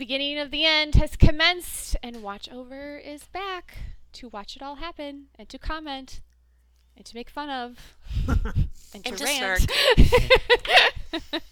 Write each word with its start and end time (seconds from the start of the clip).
Beginning 0.00 0.38
of 0.38 0.50
the 0.50 0.64
end 0.64 0.94
has 0.94 1.14
commenced, 1.14 1.94
and 2.02 2.22
Watch 2.22 2.48
Over 2.50 2.96
is 2.96 3.24
back 3.24 3.76
to 4.14 4.30
watch 4.30 4.56
it 4.56 4.62
all 4.62 4.76
happen 4.76 5.26
and 5.38 5.46
to 5.50 5.58
comment 5.58 6.22
and 6.96 7.04
to 7.04 7.14
make 7.14 7.28
fun 7.28 7.50
of 7.50 7.96
and 8.94 9.04
to 9.04 9.10
And 9.10 9.18
to 9.18 9.24
rant. 9.24 9.70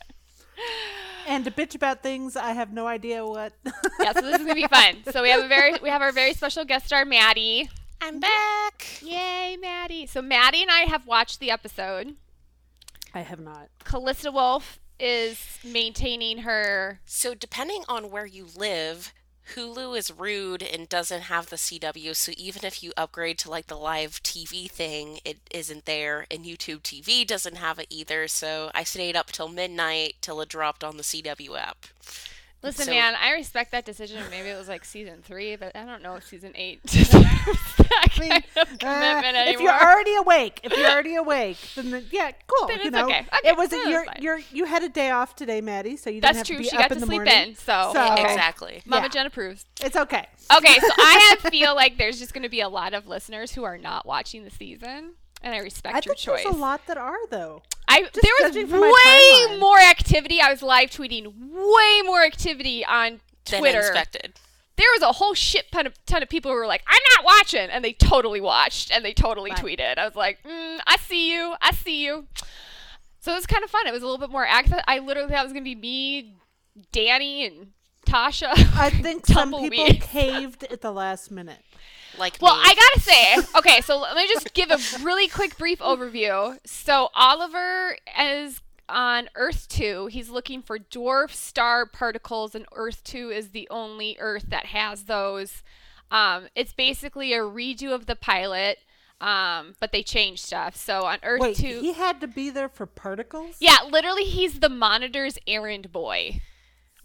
and 1.28 1.44
to 1.44 1.50
bitch 1.50 1.74
about 1.74 2.02
things 2.02 2.36
I 2.36 2.52
have 2.52 2.72
no 2.72 2.86
idea 2.86 3.24
what. 3.24 3.52
yeah, 4.00 4.14
so 4.14 4.22
this 4.22 4.40
is 4.40 4.46
gonna 4.46 4.54
be 4.54 4.66
fun. 4.66 4.96
So 5.12 5.22
we 5.22 5.28
have 5.28 5.44
a 5.44 5.48
very 5.48 5.78
we 5.82 5.90
have 5.90 6.00
our 6.00 6.12
very 6.12 6.32
special 6.32 6.64
guest 6.64 6.86
star, 6.86 7.04
Maddie. 7.04 7.68
I'm 8.00 8.18
back. 8.18 9.02
Yay, 9.02 9.58
Maddie! 9.60 10.06
So 10.06 10.22
Maddie 10.22 10.62
and 10.62 10.70
I 10.70 10.86
have 10.88 11.06
watched 11.06 11.38
the 11.38 11.50
episode. 11.50 12.16
I 13.12 13.20
have 13.20 13.40
not. 13.40 13.68
Callista 13.84 14.32
Wolf 14.32 14.80
is 14.98 15.58
maintaining 15.64 16.38
her. 16.38 17.00
So, 17.06 17.34
depending 17.34 17.84
on 17.88 18.10
where 18.10 18.26
you 18.26 18.46
live, 18.56 19.12
Hulu 19.54 19.96
is 19.96 20.10
rude 20.10 20.62
and 20.62 20.88
doesn't 20.88 21.22
have 21.22 21.48
the 21.48 21.56
CW. 21.56 22.14
So, 22.14 22.32
even 22.36 22.64
if 22.64 22.82
you 22.82 22.92
upgrade 22.96 23.38
to 23.38 23.50
like 23.50 23.66
the 23.66 23.76
live 23.76 24.22
TV 24.22 24.70
thing, 24.70 25.20
it 25.24 25.38
isn't 25.50 25.86
there. 25.86 26.26
And 26.30 26.44
YouTube 26.44 26.82
TV 26.82 27.26
doesn't 27.26 27.56
have 27.56 27.78
it 27.78 27.86
either. 27.90 28.28
So, 28.28 28.70
I 28.74 28.84
stayed 28.84 29.16
up 29.16 29.32
till 29.32 29.48
midnight 29.48 30.16
till 30.20 30.40
it 30.40 30.48
dropped 30.48 30.84
on 30.84 30.96
the 30.96 31.02
CW 31.02 31.58
app. 31.58 31.86
Listen, 32.62 32.86
So- 32.86 32.90
man, 32.90 33.14
I 33.22 33.32
respect 33.32 33.70
that 33.70 33.84
decision. 33.84 34.20
Maybe 34.30 34.48
it 34.48 34.58
was 34.58 34.68
like 34.68 34.84
season 34.84 35.20
three, 35.22 35.54
but 35.56 35.76
I 35.76 35.84
don't 35.84 36.02
know 36.02 36.16
if 36.16 36.26
season 36.26 36.52
eight 36.56 36.82
deserves 36.86 37.12
that 37.12 38.08
I 38.16 38.20
mean, 38.20 38.30
kind 38.30 38.44
of 38.56 38.68
uh, 38.72 38.76
commitment 38.78 39.48
if 39.48 39.60
you're 39.60 39.72
already 39.72 40.14
awake, 40.16 40.60
if 40.64 40.76
you're 40.76 40.90
already 40.90 41.14
awake, 41.24 41.56
then 41.76 41.90
the, 41.90 42.04
yeah, 42.10 42.32
cool. 42.48 42.66
Then 42.68 42.78
you 42.80 42.84
it's 42.86 42.92
know, 42.92 43.04
okay. 43.06 43.20
Okay, 43.20 43.48
it 43.48 43.56
was 43.56 43.68
then 43.70 43.88
you're 43.88 44.02
it's 44.02 44.10
fine. 44.12 44.42
you're 44.52 44.66
had 44.66 44.82
a 44.82 44.88
day 44.88 45.10
off 45.10 45.36
today, 45.36 45.60
Maddie, 45.60 45.96
so 45.96 46.10
you 46.10 46.20
That's 46.20 46.38
didn't 46.38 46.38
have 46.38 46.46
true. 46.48 46.56
to 46.56 46.62
be 46.62 46.68
She 46.68 46.76
up 46.76 46.82
got 46.82 46.90
in 46.90 46.96
to 46.96 47.00
the 47.00 47.06
sleep 47.06 47.16
morning. 47.18 47.48
in, 47.50 47.54
so, 47.54 47.90
So- 47.92 48.14
Exactly. 48.14 48.82
Mama 48.84 49.02
Yeah. 49.04 49.08
Jen 49.08 49.26
approves. 49.26 49.64
It's 49.80 49.96
okay. 49.96 50.26
Okay, 50.56 50.78
so 50.80 50.88
I 50.98 51.36
have 51.42 51.52
feel 51.52 51.74
like 51.76 51.96
there's 51.98 52.18
just 52.18 52.32
going 52.34 52.42
to 52.42 52.48
be 52.48 52.60
a 52.60 52.68
lot 52.68 52.92
of 52.94 53.06
listeners 53.06 53.52
who 53.52 53.62
are 53.64 53.78
not 53.78 54.04
watching 54.06 54.44
the 54.44 54.50
season, 54.50 55.12
and 55.42 55.54
I 55.54 55.58
respect 55.58 55.94
I 55.94 55.98
your 55.98 56.14
think 56.14 56.18
choice. 56.18 56.42
there's 56.44 56.54
a 56.54 56.58
lot 56.58 56.86
that 56.86 56.96
are 56.98 57.16
though. 57.30 57.62
I 57.88 58.02
there 58.02 58.50
was 58.50 58.54
way 58.56 59.58
more 59.58 59.78
activity. 59.78 60.40
I 60.40 60.50
was 60.50 60.62
live 60.62 60.90
tweeting 60.90 61.32
way 61.52 62.02
more 62.04 62.22
activity 62.22 62.84
on 62.84 63.20
Twitter. 63.44 63.62
Than 63.62 63.76
expected. 63.80 64.40
There 64.76 64.86
was 64.94 65.02
a 65.02 65.12
whole 65.12 65.34
shit 65.34 65.72
ton 65.72 65.86
of, 65.88 65.94
ton 66.06 66.22
of 66.22 66.28
people 66.28 66.50
who 66.52 66.56
were 66.56 66.66
like, 66.66 66.82
"I'm 66.86 67.00
not 67.16 67.24
watching," 67.24 67.68
and 67.70 67.84
they 67.84 67.92
totally 67.94 68.40
watched 68.40 68.92
and 68.92 69.04
they 69.04 69.12
totally 69.12 69.50
Right. 69.50 69.60
tweeted. 69.60 69.98
I 69.98 70.04
was 70.04 70.14
like, 70.14 70.42
mm, 70.44 70.78
"I 70.86 70.96
see 70.98 71.32
you, 71.32 71.54
I 71.60 71.72
see 71.72 72.04
you." 72.04 72.26
So 73.20 73.32
it 73.32 73.36
was 73.36 73.46
kind 73.46 73.64
of 73.64 73.70
fun. 73.70 73.86
It 73.86 73.92
was 73.92 74.02
a 74.02 74.06
little 74.06 74.18
bit 74.20 74.30
more 74.30 74.46
active. 74.46 74.78
I 74.86 75.00
literally 75.00 75.30
thought 75.30 75.40
it 75.40 75.44
was 75.44 75.52
gonna 75.52 75.64
be 75.64 75.74
me, 75.74 76.34
Danny, 76.92 77.44
and 77.46 77.72
Tasha. 78.06 78.50
I 78.78 78.90
think 78.90 79.26
some 79.34 79.52
people 79.52 79.94
caved 80.00 80.64
at 80.64 80.80
the 80.82 80.92
last 80.92 81.30
minute. 81.30 81.58
Like 82.18 82.38
Well, 82.40 82.56
me. 82.56 82.62
I 82.64 82.74
gotta 82.74 83.00
say, 83.00 83.58
okay, 83.58 83.80
so 83.80 83.98
let 83.98 84.16
me 84.16 84.26
just 84.28 84.52
give 84.54 84.70
a 84.70 84.78
really 85.02 85.28
quick, 85.28 85.56
brief 85.56 85.78
overview. 85.78 86.58
So 86.64 87.08
Oliver 87.14 87.96
is 88.20 88.60
on 88.88 89.28
Earth 89.34 89.68
2. 89.68 90.06
He's 90.06 90.28
looking 90.30 90.62
for 90.62 90.78
dwarf 90.78 91.30
star 91.32 91.86
particles, 91.86 92.54
and 92.54 92.66
Earth 92.74 93.02
2 93.04 93.30
is 93.30 93.50
the 93.50 93.68
only 93.70 94.16
Earth 94.18 94.46
that 94.48 94.66
has 94.66 95.04
those. 95.04 95.62
Um, 96.10 96.48
it's 96.54 96.72
basically 96.72 97.32
a 97.34 97.40
redo 97.40 97.92
of 97.92 98.06
the 98.06 98.16
pilot, 98.16 98.78
um, 99.20 99.74
but 99.80 99.92
they 99.92 100.02
changed 100.02 100.42
stuff. 100.44 100.74
So 100.74 101.04
on 101.04 101.18
Earth 101.22 101.40
Wait, 101.40 101.56
2. 101.56 101.80
he 101.80 101.92
had 101.92 102.20
to 102.20 102.26
be 102.26 102.50
there 102.50 102.68
for 102.68 102.86
particles? 102.86 103.56
Yeah, 103.60 103.78
literally, 103.90 104.24
he's 104.24 104.60
the 104.60 104.68
monitor's 104.70 105.38
errand 105.46 105.92
boy. 105.92 106.40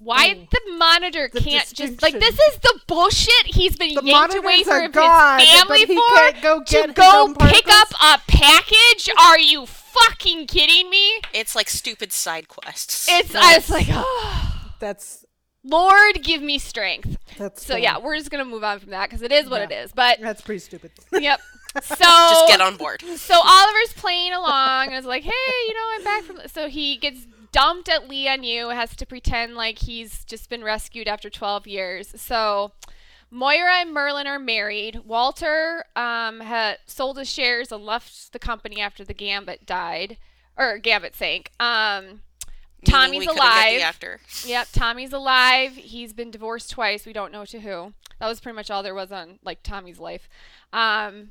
Why 0.03 0.35
Oh. 0.37 0.47
the 0.51 0.73
monitor 0.77 1.29
The 1.31 1.39
can't 1.39 1.73
just 1.73 2.01
like 2.01 2.13
this 2.19 2.37
is 2.37 2.57
the 2.61 2.79
bullshit 2.87 3.45
he's 3.47 3.75
been 3.77 3.95
The 3.95 4.03
yanked 4.03 4.35
away 4.35 4.63
monitors 4.63 4.83
from 4.83 4.91
gone, 4.91 5.39
his 5.39 5.49
family 5.49 5.85
for 5.85 5.93
can't 6.15 6.41
go 6.41 6.59
get 6.61 6.87
to 6.87 6.93
go 6.93 7.21
own 7.23 7.35
pick 7.35 7.67
up 7.69 7.89
a 8.01 8.19
package. 8.27 9.09
Are 9.19 9.39
you 9.39 9.65
fucking 9.65 10.47
kidding 10.47 10.89
me? 10.89 11.21
it's 11.33 11.55
like 11.55 11.69
stupid 11.69 12.11
side 12.11 12.47
quests. 12.47 13.07
It's 13.09 13.33
I 13.35 13.55
was 13.55 13.69
like, 13.69 13.87
oh, 13.89 14.69
That's 14.79 15.25
Lord, 15.63 16.21
give 16.23 16.41
me 16.41 16.59
strength. 16.59 17.15
that's 17.37 17.65
So 17.65 17.75
fair. 17.75 17.81
yeah, 17.83 17.97
we're 17.97 18.17
just 18.17 18.29
gonna 18.29 18.43
move 18.45 18.63
on 18.65 18.79
from 18.79 18.89
that 18.91 19.09
because 19.09 19.21
it 19.21 19.31
is 19.31 19.49
what 19.49 19.61
Yeah. 19.69 19.77
it 19.79 19.83
is. 19.85 19.91
But 19.93 20.19
that's 20.19 20.41
pretty 20.41 20.59
stupid. 20.59 20.91
yep. 21.13 21.39
So 21.81 21.95
Just 21.95 22.47
get 22.49 22.61
on 22.61 22.75
board. 22.77 23.01
So 23.01 23.33
Oliver's 23.33 23.93
playing 23.95 24.31
along 24.33 24.89
and 24.89 24.95
is 24.95 25.05
like, 25.05 25.23
"Hey, 25.23 25.31
you 25.67 25.73
know, 25.73 25.87
I'm 25.95 26.03
back 26.03 26.21
from." 26.23 26.39
So 26.47 26.67
he 26.69 26.97
gets 26.97 27.25
dumped 27.53 27.87
at 27.87 28.09
Lian 28.09 28.43
Yu, 28.43 28.69
has 28.69 28.95
to 28.97 29.05
pretend 29.05 29.55
like 29.55 29.79
he's 29.79 30.25
just 30.25 30.49
been 30.49 30.63
rescued 30.63 31.07
after 31.07 31.29
12 31.29 31.65
years. 31.67 32.13
So 32.21 32.73
Moira 33.31 33.77
and 33.77 33.95
Merlyn 33.95 34.25
are 34.25 34.39
married. 34.39 35.01
Walter 35.05 35.85
um, 35.95 36.41
had 36.41 36.79
sold 36.85 37.17
his 37.17 37.29
shares 37.29 37.71
and 37.71 37.85
left 37.85 38.33
the 38.33 38.39
company 38.39 38.81
after 38.81 39.05
the 39.05 39.13
Gambit 39.13 39.65
died, 39.65 40.17
or 40.57 40.77
Gambit 40.77 41.15
sank. 41.15 41.51
Um, 41.59 42.21
Tommy's 42.85 43.19
we 43.21 43.27
couldn't 43.27 43.41
get 43.41 43.45
alive. 43.45 43.81
actor. 43.81 44.19
Yep, 44.45 44.67
Tommy's 44.73 45.13
alive. 45.13 45.71
He's 45.75 46.11
been 46.11 46.31
divorced 46.31 46.69
twice. 46.71 47.05
We 47.05 47.13
don't 47.13 47.31
know 47.31 47.45
to 47.45 47.61
who. 47.61 47.93
That 48.19 48.27
was 48.27 48.41
pretty 48.41 48.55
much 48.55 48.69
all 48.69 48.83
there 48.83 48.93
was 48.93 49.11
on 49.11 49.39
like 49.43 49.63
Tommy's 49.63 49.99
life. 49.99 50.27
Um, 50.73 51.29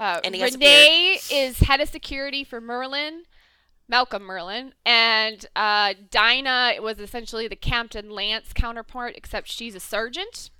uh, 0.00 0.20
And 0.24 0.34
he 0.34 0.40
has 0.40 0.54
a 0.54 0.58
Renee 0.58 1.18
is 1.30 1.58
head 1.60 1.80
of 1.80 1.88
security 1.88 2.44
for 2.44 2.60
Merlyn, 2.60 3.20
Malcolm 3.88 4.22
Merlyn, 4.22 4.72
and 4.86 5.44
uh, 5.54 5.94
Dinah 6.10 6.74
was 6.80 6.98
essentially 6.98 7.48
the 7.48 7.56
Captain 7.56 8.10
Lance 8.10 8.52
counterpart, 8.54 9.14
except 9.16 9.48
she's 9.48 9.74
a 9.74 9.80
sergeant, 9.80 10.50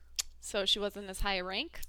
so 0.40 0.64
she 0.66 0.78
wasn't 0.78 1.08
as 1.08 1.20
high 1.20 1.36
a 1.36 1.44
rank. 1.44 1.80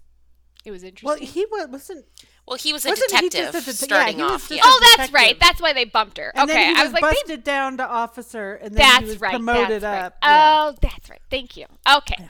It 0.63 0.71
was 0.71 0.81
interesting. 0.83 1.07
well, 1.07 1.17
he 1.17 1.45
wa- 1.51 1.67
wasn't. 1.69 2.05
Well, 2.47 2.57
he 2.57 2.73
was 2.73 2.85
a 2.85 2.89
Wasn't 2.89 3.11
he 3.11 3.29
detective 3.29 3.53
just 3.65 3.67
a 3.67 3.85
det- 3.85 3.91
yeah, 3.91 3.97
starting 3.97 4.15
he 4.17 4.23
was 4.23 4.31
off. 4.31 4.39
just 4.47 4.51
Yeah. 4.51 4.57
a- 4.57 4.61
oh, 4.65 4.79
that's 4.81 4.91
detective. 4.93 5.13
right. 5.13 5.39
That's 5.39 5.61
why 5.61 5.73
they 5.73 5.85
bumped 5.85 6.17
her. 6.17 6.31
And 6.35 6.49
okay, 6.49 6.53
then 6.53 6.65
he 6.67 6.71
was, 6.73 6.79
I 6.79 6.83
was 6.85 6.93
like, 6.93 7.01
they 7.03 7.09
busted 7.21 7.43
down 7.43 7.77
to 7.77 7.87
officer, 7.87 8.53
and 8.55 8.71
then 8.75 8.77
That's 8.77 8.99
he 8.99 9.05
was 9.05 9.21
right. 9.21 9.31
promoted 9.31 9.81
that's 9.81 10.05
up. 10.07 10.17
Right. 10.23 10.29
Yeah. 10.31 10.65
Oh, 10.71 10.75
that's 10.81 11.09
right. 11.09 11.21
Thank 11.29 11.57
you. 11.57 11.65
Okay. 11.97 12.27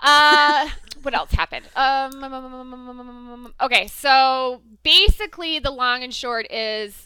Uh, 0.00 0.68
what 1.02 1.14
else 1.14 1.30
happened? 1.32 1.66
Um, 1.74 2.22
um, 2.22 2.32
um, 2.34 2.44
um, 2.44 2.54
um, 2.54 2.74
um, 2.74 3.00
um, 3.00 3.32
um, 3.46 3.54
okay, 3.62 3.86
so 3.88 4.60
basically, 4.82 5.58
the 5.58 5.70
long 5.70 6.02
and 6.02 6.14
short 6.14 6.46
is 6.52 7.05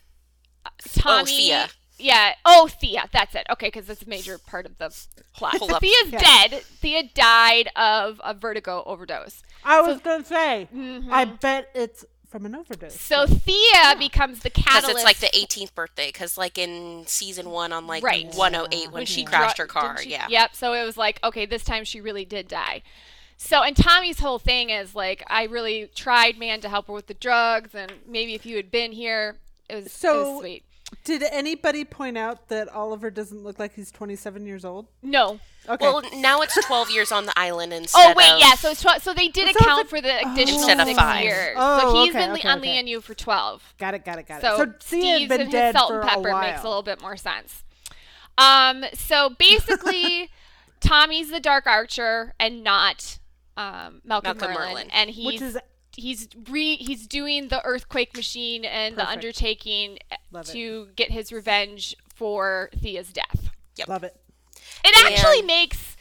Tommy. 0.94 1.26
Thea. 1.26 1.68
Yeah. 1.98 2.34
Oh, 2.44 2.68
Thea. 2.68 3.08
That's 3.12 3.34
it. 3.34 3.46
Okay, 3.50 3.66
because 3.66 3.86
that's 3.86 4.02
a 4.02 4.08
major 4.08 4.38
part 4.38 4.64
of 4.66 4.78
the 4.78 4.88
plot. 5.34 5.58
Hold 5.58 5.70
So 5.70 5.76
up. 5.76 5.82
Thea's 5.82 6.10
Yeah. 6.12 6.18
dead. 6.48 6.62
Thea 6.62 7.02
died 7.14 7.68
of 7.76 8.20
a 8.24 8.32
vertigo 8.34 8.82
overdose. 8.86 9.42
I 9.64 9.80
was 9.82 10.00
gonna 10.00 10.24
say, 10.24 10.68
Mhm. 10.74 11.10
I 11.10 11.26
bet 11.26 11.70
it's 11.74 12.04
from 12.30 12.46
an 12.46 12.54
overdose. 12.54 12.98
So 12.98 13.26
Thea 13.26 13.96
becomes 13.98 14.38
the 14.41 14.50
Because 14.50 14.64
catalyst. 14.64 14.96
it's 14.98 15.04
like 15.04 15.18
the 15.18 15.36
18th 15.36 15.74
birthday. 15.74 16.06
Because 16.08 16.38
like 16.38 16.56
in 16.56 17.04
season 17.06 17.50
one, 17.50 17.72
on 17.72 17.86
like 17.86 18.03
Right. 18.03 18.26
108 18.34 18.92
when, 18.92 19.04
she 19.04 19.24
dro- 19.24 19.33
crashed 19.38 19.59
her 19.59 19.66
car. 19.66 20.00
she- 20.03 20.10
Yeah. 20.10 20.26
Yep. 20.30 20.54
So 20.56 20.72
it 20.72 20.84
was 20.84 20.97
like, 20.97 21.18
okay, 21.22 21.44
this 21.44 21.65
time 21.65 21.84
she 21.84 22.00
really 22.00 22.24
did 22.24 22.48
die. 22.48 22.83
So 23.36 23.62
and 23.62 23.76
Tommy's 23.76 24.21
whole 24.21 24.38
thing 24.38 24.71
is 24.71 24.94
like, 24.94 25.22
I 25.26 25.42
really 25.44 25.91
tried, 25.94 26.38
man, 26.38 26.60
to 26.62 26.68
help 26.68 26.86
her 26.86 26.92
with 26.92 27.09
the 27.09 27.15
drugs, 27.15 27.74
and 27.74 27.92
maybe 28.06 28.34
if 28.34 28.47
you 28.47 28.56
had 28.56 28.71
been 28.71 28.92
here, 28.92 29.36
it 29.68 29.74
was, 29.74 29.86
it 29.86 29.92
So- 29.92 30.33
was 30.33 30.41
sweet. 30.41 30.65
Did 31.04 31.22
anybody 31.22 31.84
point 31.84 32.18
out 32.18 32.48
that 32.48 32.68
Oliver 32.68 33.10
doesn't 33.10 33.42
look 33.42 33.58
like 33.58 33.74
he's 33.74 33.91
27 33.91 34.47
years 34.47 34.64
old? 34.64 34.86
No. 35.02 35.41
Okay. 35.68 35.84
Well, 35.84 36.02
now 36.16 36.41
it's 36.42 36.54
12 36.66 36.91
years 36.91 37.10
on 37.10 37.26
the 37.26 37.32
island 37.38 37.72
instead 37.72 38.12
Oh 38.12 38.14
wait, 38.16 38.30
of 38.32 38.38
yeah. 38.38 38.54
So 38.54 38.70
it's 38.70 38.82
tw- 38.82 39.00
so 39.00 39.12
they 39.14 39.28
did 39.28 39.54
So 39.54 39.60
account 39.60 39.86
a- 39.86 39.88
for 39.88 40.00
the 40.00 40.12
Oh. 40.26 40.32
additional 40.32 40.58
Instead 40.58 40.80
of 40.80 40.86
six 40.88 40.98
five. 40.98 41.22
years. 41.24 41.56
Oh, 41.58 41.80
so 41.80 42.02
he's 42.04 42.14
okay, 42.14 42.26
been 42.26 42.30
okay, 42.38 42.48
on 42.48 42.58
okay. 42.58 42.72
Lian 42.74 42.86
Yu 42.86 43.00
for 43.00 43.14
twelve. 43.14 43.74
got 43.78 43.94
it, 43.94 44.04
got 44.04 44.18
it, 44.18 44.26
got 44.26 44.38
it. 44.38 44.42
So, 44.42 44.56
So 44.56 44.72
Steve's 44.80 45.28
been 45.28 45.41
and 45.42 45.50
dead 45.52 45.74
his 45.74 45.80
salt 45.80 45.91
for 45.91 46.00
and 46.00 46.08
pepper 46.08 46.28
a 46.28 46.32
while. 46.32 46.42
makes 46.50 46.60
a 46.62 46.68
little 46.68 46.82
bit 46.82 47.00
more 47.00 47.16
sense. 47.16 47.64
Um, 48.38 48.84
so 48.94 49.30
basically, 49.38 50.30
Tommy's 50.80 51.30
the 51.30 51.41
Dark 51.41 51.66
Archer 51.66 52.34
and 52.41 52.62
not 52.64 53.18
um, 53.56 54.00
Malcolm, 54.04 54.38
Malcolm 54.38 54.54
Merlyn, 54.56 54.74
Merlyn. 54.84 54.88
and 54.92 55.10
he's 55.10 55.26
Which 55.26 55.42
is 55.42 55.58
he's 55.97 56.28
re 56.48 56.77
he's 56.77 57.07
doing 57.07 57.48
the 57.48 57.65
earthquake 57.65 58.15
machine 58.16 58.65
and 58.65 58.97
the 58.97 59.09
undertaking 59.09 59.98
Love 60.33 60.48
it. 60.48 60.53
to 60.53 60.89
get 60.97 61.10
his 61.10 61.33
revenge 61.33 61.97
for 62.15 62.71
Thea's 62.78 63.13
death. 63.13 63.51
Love 63.89 64.04
it. 64.04 64.15
It 64.84 65.13
actually 65.13 65.42
makes 65.42 65.97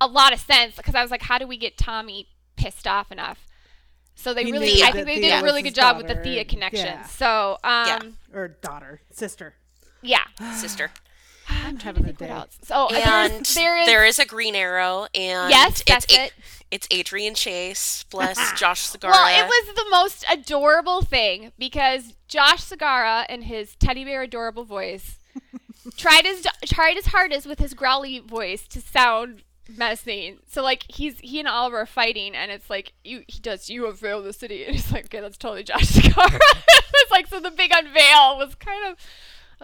a 0.00 0.06
lot 0.06 0.32
of 0.32 0.40
sense 0.40 0.76
because 0.76 0.94
I 0.94 1.02
was 1.02 1.10
like, 1.10 1.22
how 1.22 1.38
do 1.38 1.46
we 1.46 1.56
get 1.56 1.76
Tommy 1.76 2.28
pissed 2.56 2.86
off 2.86 3.12
enough? 3.12 3.46
So 4.14 4.34
they 4.34 4.44
He 4.44 4.52
really, 4.52 4.82
I 4.82 4.90
think 4.90 5.06
they 5.06 5.20
Thea 5.20 5.30
did 5.36 5.40
a 5.40 5.44
really 5.44 5.62
good 5.62 5.74
job 5.74 5.96
with 5.96 6.08
the 6.08 6.16
Thea 6.16 6.44
connection. 6.44 6.86
yeah. 6.86 7.02
So, 7.04 7.58
um, 7.62 8.16
Or 8.34 8.48
daughter, 8.48 9.00
sister. 9.10 9.54
yeah. 10.02 10.24
Sister. 10.56 10.90
I'm 11.48 11.78
trying 11.78 11.94
having 11.96 12.04
to 12.04 12.10
a 12.10 12.12
think 12.12 12.20
what 12.20 12.26
day. 12.26 12.32
else. 12.32 12.58
So 12.62 12.88
And 12.88 13.32
there's, 13.44 13.54
there 13.54 13.78
is, 13.78 13.86
there 13.86 14.04
is 14.06 14.18
a 14.18 14.24
Green 14.26 14.54
Arrow, 14.54 15.06
and 15.14 15.50
yes, 15.50 15.80
it's 15.80 15.84
that's 15.84 16.12
A- 16.14 16.24
it. 16.26 16.32
it's 16.70 16.86
Adrian 16.90 17.34
Chase. 17.34 18.04
Bless 18.10 18.36
Josh 18.58 18.88
Segarra. 18.88 19.10
Well, 19.12 19.44
it 19.44 19.46
was 19.46 19.74
the 19.76 19.86
most 19.90 20.24
adorable 20.30 21.02
thing 21.02 21.52
because 21.58 22.14
Josh 22.28 22.64
Segarra 22.64 23.24
and 23.28 23.44
his 23.44 23.74
teddy 23.76 24.04
bear 24.04 24.22
adorable 24.22 24.64
voice 24.64 25.18
tried 25.96 26.24
his 26.26 26.46
tried 26.66 26.94
his 26.96 27.06
hardest 27.06 27.46
with 27.46 27.58
his 27.58 27.74
growly 27.74 28.18
voice 28.18 28.66
to 28.68 28.80
sound 28.80 29.42
menacing. 29.76 30.38
So 30.48 30.62
like 30.62 30.84
he's 30.88 31.18
he 31.20 31.38
and 31.38 31.48
Oliver 31.48 31.78
are 31.80 31.86
fighting 31.86 32.34
and 32.34 32.50
it's 32.50 32.68
like 32.70 32.92
you 33.04 33.22
he 33.28 33.38
does 33.40 33.68
you 33.70 33.86
unveil 33.88 34.22
the 34.22 34.32
city 34.32 34.64
and 34.66 34.74
he's 34.74 34.90
like 34.92 35.06
okay 35.06 35.20
that's 35.20 35.36
totally 35.38 35.62
Josh 35.62 35.84
Segarra. 35.92 36.38
it's 36.94 37.10
like 37.10 37.26
so 37.26 37.38
the 37.40 37.50
big 37.50 37.70
unveil 37.74 38.38
was 38.38 38.54
kind 38.54 38.86
of 38.90 38.96
I 38.98 39.04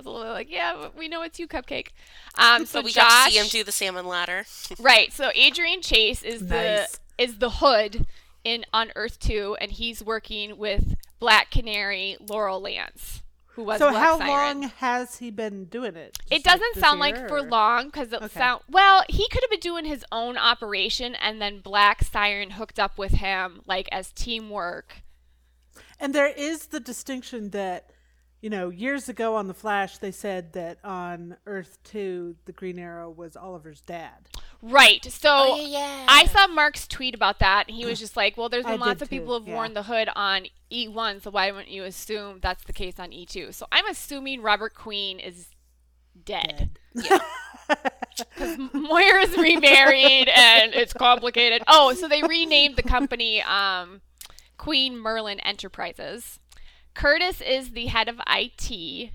was 0.05 0.15
a 0.15 0.19
little 0.19 0.33
like 0.33 0.51
yeah 0.51 0.89
we 0.97 1.09
know 1.09 1.23
it's 1.23 1.39
you 1.39 1.49
cupcake. 1.49 1.89
Um 2.37 2.65
so 2.67 2.81
but 2.81 2.85
we 2.85 2.93
Josh 2.93 2.95
got 2.95 3.09
to 3.27 3.33
see 3.33 3.39
him 3.39 3.49
do 3.49 3.65
the 3.65 3.73
salmon 3.73 4.06
ladder. 4.06 4.45
Right. 4.79 5.12
So 5.12 5.31
Adrian 5.35 5.83
Chase 5.83 6.23
is 6.23 6.47
Nice. 6.49 6.99
the 7.17 7.23
is 7.25 7.39
the 7.39 7.51
hood 7.51 8.06
in 8.45 8.65
on 8.73 8.91
Earth 8.97 9.19
2 9.19 9.56
and 9.61 9.73
he's 9.73 10.03
working 10.03 10.56
with 10.59 10.97
Black 11.19 11.51
Canary 11.51 12.17
Laurel 12.21 12.61
Lance, 12.61 13.23
who 13.49 13.62
was 13.62 13.79
So 13.79 13.87
Black 13.87 13.95
how 13.95 14.19
Siren. 14.19 14.59
long 14.59 14.62
has 14.62 15.19
he 15.19 15.31
been 15.31 15.67
doing 15.67 15.97
it? 15.97 16.17
It 16.31 16.43
Just 16.43 16.47
like 16.47 16.61
doesn't 16.61 16.75
this 16.75 16.81
sound 16.81 17.01
like 17.01 17.17
year, 17.17 17.29
for 17.29 17.41
long 17.43 17.87
because 17.87 18.12
it 18.12 18.23
Okay. 18.23 18.29
sound 18.29 18.62
well. 18.69 19.05
He 19.09 19.29
could 19.29 19.43
have 19.43 19.51
been 19.51 19.61
doing 19.61 19.85
his 19.87 20.05
own 20.12 20.37
operation, 20.37 21.15
and 21.15 21.41
then 21.41 21.61
Black 21.61 22.03
Siren 22.05 22.51
hooked 22.53 22.79
up 22.79 22.99
with 22.99 23.12
him, 23.12 23.62
like 23.67 23.89
as 23.93 24.12
teamwork. 24.12 25.03
And 26.01 26.15
there 26.15 26.29
is 26.29 26.67
the 26.67 26.81
distinction 26.81 27.51
that, 27.51 27.91
you 28.44 28.50
know, 28.50 28.69
years 28.69 29.08
ago 29.08 29.37
on 29.37 29.49
The 29.49 29.55
Flash, 29.55 29.96
they 29.96 30.11
said 30.11 30.52
that 30.52 30.76
on 30.85 31.38
Earth 31.46 31.79
2, 31.85 32.37
the 32.44 32.52
Green 32.52 32.79
Arrow 32.79 33.08
was 33.08 33.37
Oliver's 33.37 33.81
dad. 33.81 34.29
Right. 34.61 35.02
So 35.02 35.31
Oh, 35.32 35.56
yeah, 35.56 35.67
yeah. 35.67 36.06
I 36.11 36.26
saw 36.26 36.46
Mark's 36.49 36.87
tweet 36.87 37.14
about 37.14 37.38
that, 37.38 37.69
and 37.69 37.75
he 37.75 37.87
was 37.87 37.99
just 37.99 38.19
like, 38.19 38.37
"Well, 38.37 38.50
there's 38.50 38.67
I 38.67 38.73
been 38.73 38.81
lots 38.81 38.99
did 38.99 39.05
of 39.05 39.08
people 39.08 39.29
who 39.29 39.32
have 39.41 39.49
yeah. 39.49 39.55
worn 39.55 39.73
the 39.73 39.85
hood 39.85 40.11
on 40.14 40.44
E1, 40.70 41.23
so 41.23 41.31
why 41.31 41.50
wouldn't 41.52 41.70
you 41.70 41.85
assume 41.85 42.41
that's 42.43 42.64
the 42.64 42.75
case 42.75 42.99
on 42.99 43.12
E2?" 43.12 43.55
So 43.55 43.67
I'm 43.73 43.87
assuming 43.87 44.43
Robert 44.43 44.75
Queen 44.75 45.19
is 45.19 45.49
dead. 46.23 46.79
Yeah. 46.94 47.19
Because 48.19 48.58
Moira's 48.75 49.35
remarried 49.38 50.29
and 50.37 50.75
it's 50.75 50.93
complicated. 50.93 51.62
Oh, 51.67 51.94
so 51.94 52.08
they 52.08 52.23
renamed 52.23 52.76
the 52.76 52.82
company 52.82 53.41
um, 53.41 54.02
Queen 54.58 54.94
Merlyn 54.94 55.41
Enterprises. 55.43 56.41
Curtis 56.94 57.41
is 57.41 57.70
the 57.73 57.87
head 57.87 58.08
of 58.08 58.20
IT. 58.29 59.11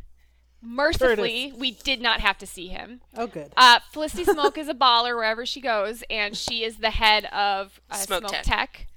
Mercifully, 0.61 1.53
we 1.57 1.71
did 1.71 2.01
not 2.01 2.19
have 2.19 2.37
to 2.39 2.45
see 2.45 2.67
him. 2.67 2.99
Oh, 3.15 3.27
good. 3.27 3.51
Uh, 3.55 3.79
Felicity 3.91 4.25
Smoak 4.31 4.57
is 4.57 4.67
a 4.67 4.73
baller 4.73 5.15
wherever 5.15 5.45
she 5.45 5.61
goes, 5.61 6.03
and 6.09 6.35
she 6.35 6.63
is 6.65 6.77
the 6.77 6.89
head 6.91 7.25
of 7.25 7.79
uh, 7.89 7.95
Smoak 7.95 8.23
Smoak, 8.23 8.31
Tech. 8.31 8.43
Tech. 8.43 8.87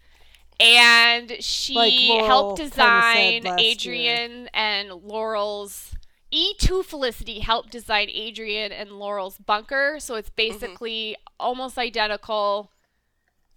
And 0.59 1.37
she 1.41 1.75
Like 1.75 1.93
Laurel 2.09 2.27
helped 2.27 2.59
kinda 2.59 2.71
design 2.71 3.43
said 3.43 3.61
year. 3.61 3.71
Adrian 3.71 4.49
and 4.53 4.91
Laurel's 4.91 5.95
E2 6.33 6.85
Felicity 6.85 7.41
helped 7.41 7.71
design 7.71 8.09
Adrian 8.13 8.73
and 8.73 8.93
Laurel's 8.93 9.39
bunker, 9.39 9.97
so 10.01 10.17
it's 10.17 10.31
Mm-hmm. 10.31 10.53
basically 10.53 11.17
almost 11.39 11.79
identical 11.79 12.71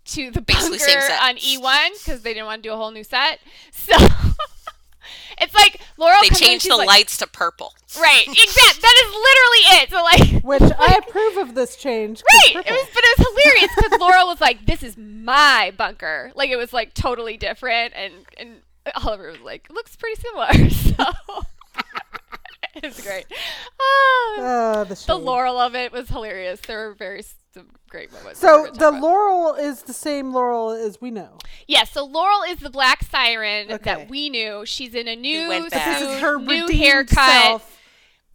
to 0.05 0.29
the 0.29 0.41
Basically 0.41 0.77
bunker 0.77 1.13
on 1.21 1.37
E1 1.37 1.89
because 2.03 2.21
they 2.21 2.33
didn't 2.33 2.45
want 2.45 2.61
to 2.63 2.69
do 2.69 2.73
a 2.73 2.77
whole 2.77 2.91
new 2.91 3.03
set. 3.03 3.39
So 3.71 3.95
it's 5.41 5.53
like 5.53 5.81
Laurel 5.97 6.19
They 6.21 6.29
comes 6.29 6.39
changed 6.39 6.69
the 6.69 6.75
like, 6.75 6.87
lights 6.87 7.17
to 7.19 7.27
purple. 7.27 7.73
Right, 7.99 8.23
exact. 8.27 8.81
That 8.81 9.03
is 9.05 9.11
literally 9.13 9.63
it. 9.81 9.89
So 9.89 10.03
like, 10.03 10.43
Which 10.43 10.73
I 10.77 10.99
approve 11.07 11.37
of 11.37 11.55
this 11.55 11.75
change. 11.75 12.21
right? 12.21 12.65
It 12.65 12.71
was, 12.71 12.87
but 12.93 13.03
it 13.03 13.19
was 13.19 13.27
hilarious 13.27 13.71
because 13.75 13.99
Laurel 13.99 14.27
was 14.27 14.41
like, 14.41 14.65
"This 14.65 14.83
is 14.83 14.97
my 14.97 15.73
bunker." 15.77 16.31
Like 16.35 16.49
it 16.49 16.57
was 16.57 16.73
like 16.73 16.93
totally 16.93 17.37
different, 17.37 17.93
and 17.95 18.13
and 18.37 18.61
Oliver 18.95 19.31
was 19.31 19.41
like, 19.41 19.67
"Looks 19.69 19.95
pretty 19.95 20.21
similar." 20.21 20.69
So 20.69 21.03
it 22.83 22.83
was 22.85 23.01
great. 23.01 23.25
Oh, 23.79 24.37
Uh, 24.39 24.83
the, 24.85 25.03
the. 25.07 25.15
Laurel 25.15 25.59
of 25.59 25.75
it 25.75 25.91
was 25.91 26.09
hilarious. 26.09 26.59
There 26.61 26.87
were 26.89 26.93
very 26.93 27.23
some 27.53 27.67
great 27.89 28.11
moments. 28.11 28.39
So 28.39 28.63
the 28.65 28.67
talk 28.71 28.77
about. 28.89 29.01
Laurel 29.01 29.53
is 29.55 29.83
the 29.83 29.93
same 29.93 30.33
Laurel 30.33 30.71
as 30.71 30.99
we 30.99 31.09
know. 31.11 31.37
Yeah, 31.67 31.85
so 31.85 32.05
Laurel 32.05 32.41
is 32.49 32.59
the 32.59 32.69
black 32.69 33.03
siren 33.03 33.71
Okay. 33.71 33.83
that 33.83 34.09
we 34.09 34.29
knew. 34.29 34.65
She's 34.65 34.93
in 34.93 35.07
a 35.07 35.15
new 35.15 35.49
suit. 35.61 35.71
This 35.71 36.01
is 36.01 36.19
her 36.19 36.37
new 36.39 36.67
haircut. 36.67 37.15
self. 37.43 37.71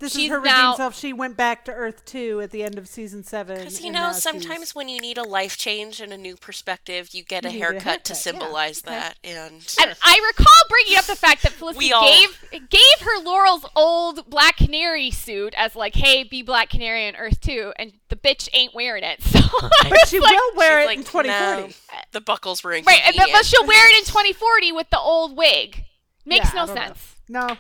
This 0.01 0.15
She's 0.15 0.25
is 0.25 0.31
her 0.31 0.41
now- 0.41 0.61
redeemed 0.71 0.77
self. 0.79 0.99
She 0.99 1.13
went 1.13 1.37
back 1.37 1.65
to 1.67 1.73
Earth 1.73 2.05
2 2.07 2.41
at 2.41 2.51
the 2.51 2.63
end 2.65 2.79
of 2.79 2.89
season 2.89 3.23
7. 3.23 3.59
Because 3.59 3.83
you 3.83 3.93
know, 3.93 4.01
now 4.01 4.11
she's- 4.13 4.23
sometimes 4.23 4.75
when 4.75 4.89
you 4.89 4.99
need 4.99 5.19
a 5.19 5.23
life 5.23 5.57
change 5.59 6.01
and 6.01 6.11
a 6.13 6.17
new 6.17 6.37
perspective, 6.37 7.11
you 7.13 7.23
get 7.23 7.45
a 7.45 7.49
You 7.49 7.53
need 7.55 7.61
a 7.61 7.65
haircut, 7.65 7.83
haircut, 7.83 8.05
to 8.07 8.13
yeah. 8.15 8.19
symbolize 8.19 8.83
Okay. 8.85 8.95
that. 8.97 9.19
And 9.23 9.75
And 9.79 9.97
I 10.03 10.33
recall 10.37 10.63
bringing 10.71 10.97
up 10.97 11.05
the 11.05 11.17
fact 11.17 11.43
that 11.43 11.53
Felicity 11.53 11.93
all- 11.93 12.03
gave 12.03 12.41
gave 12.71 13.01
her 13.03 13.19
Laurel's 13.23 13.67
old 13.77 14.29
Black 14.31 14.57
Canary 14.57 15.11
suit 15.11 15.53
as 15.57 15.77
like, 15.77 15.95
"Hey, 15.95 16.25
be 16.25 16.41
Black 16.43 16.71
Canary 16.71 17.07
on 17.07 17.15
Earth 17.17 17.41
too," 17.41 17.73
and 17.77 17.93
the 18.09 18.17
bitch 18.17 18.49
ain't 18.55 18.75
wearing 18.75 19.05
it. 19.05 19.21
So, 19.31 19.41
But 19.89 20.09
she 20.09 20.19
like- 20.21 20.31
will 20.33 20.55
wear 20.57 20.81
it 20.81 20.87
like, 20.87 20.99
in 20.99 21.05
2040. 21.05 21.29
"No, 21.63 21.69
the 22.13 22.21
buckles 22.21 22.65
were 22.65 22.71
right, 22.71 23.01
and 23.05 23.17
but, 23.17 23.29
but 23.33 23.45
she'll 23.45 23.67
wear 23.67 23.89
it 23.93 23.99
in 23.99 24.05
2040 24.05 24.73
with 24.73 24.89
the 24.91 24.99
old 24.99 25.37
wig. 25.37 25.85
Makes 26.25 26.55
Yeah, 26.55 26.61
no 26.61 26.67
don't 26.67 26.75
know. 26.77 26.83
sense. 26.83 27.17
No, 27.29 27.57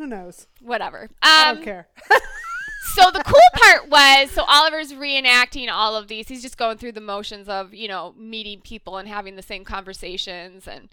who 0.00 0.06
knows? 0.06 0.46
Whatever. 0.62 1.02
Um, 1.02 1.08
I 1.22 1.52
don't 1.52 1.62
care. 1.62 1.88
so 2.94 3.10
the 3.10 3.22
cool 3.22 3.38
part 3.52 3.90
was 3.90 4.30
so 4.30 4.44
Oliver's 4.44 4.94
reenacting 4.94 5.70
all 5.70 5.94
of 5.94 6.08
these. 6.08 6.26
He's 6.26 6.40
just 6.40 6.56
going 6.56 6.78
through 6.78 6.92
the 6.92 7.02
motions 7.02 7.50
of, 7.50 7.74
you 7.74 7.86
know, 7.86 8.14
meeting 8.16 8.62
people 8.62 8.96
and 8.96 9.06
having 9.06 9.36
the 9.36 9.42
same 9.42 9.62
conversations 9.62 10.66
and 10.66 10.88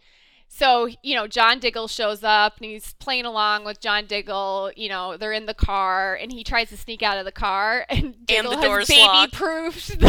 so, 0.49 0.87
you 1.03 1.15
know, 1.15 1.27
John 1.27 1.59
Diggle 1.59 1.87
shows 1.87 2.23
up 2.23 2.57
and 2.57 2.65
he's 2.71 2.93
playing 2.95 3.25
along 3.25 3.63
with 3.65 3.79
John 3.79 4.05
Diggle. 4.07 4.71
You 4.75 4.89
know, 4.89 5.15
they're 5.17 5.33
in 5.33 5.45
the 5.45 5.53
car 5.53 6.15
and 6.15 6.31
he 6.31 6.43
tries 6.43 6.69
to 6.69 6.77
sneak 6.77 7.03
out 7.03 7.17
of 7.17 7.25
the 7.25 7.31
car 7.31 7.85
and 7.89 8.25
Diggle 8.25 8.51
the 8.51 8.57
has 8.57 8.65
door's 8.65 8.87
baby 8.87 9.01
locked. 9.01 9.33
proofed 9.33 9.87
the, 9.99 10.07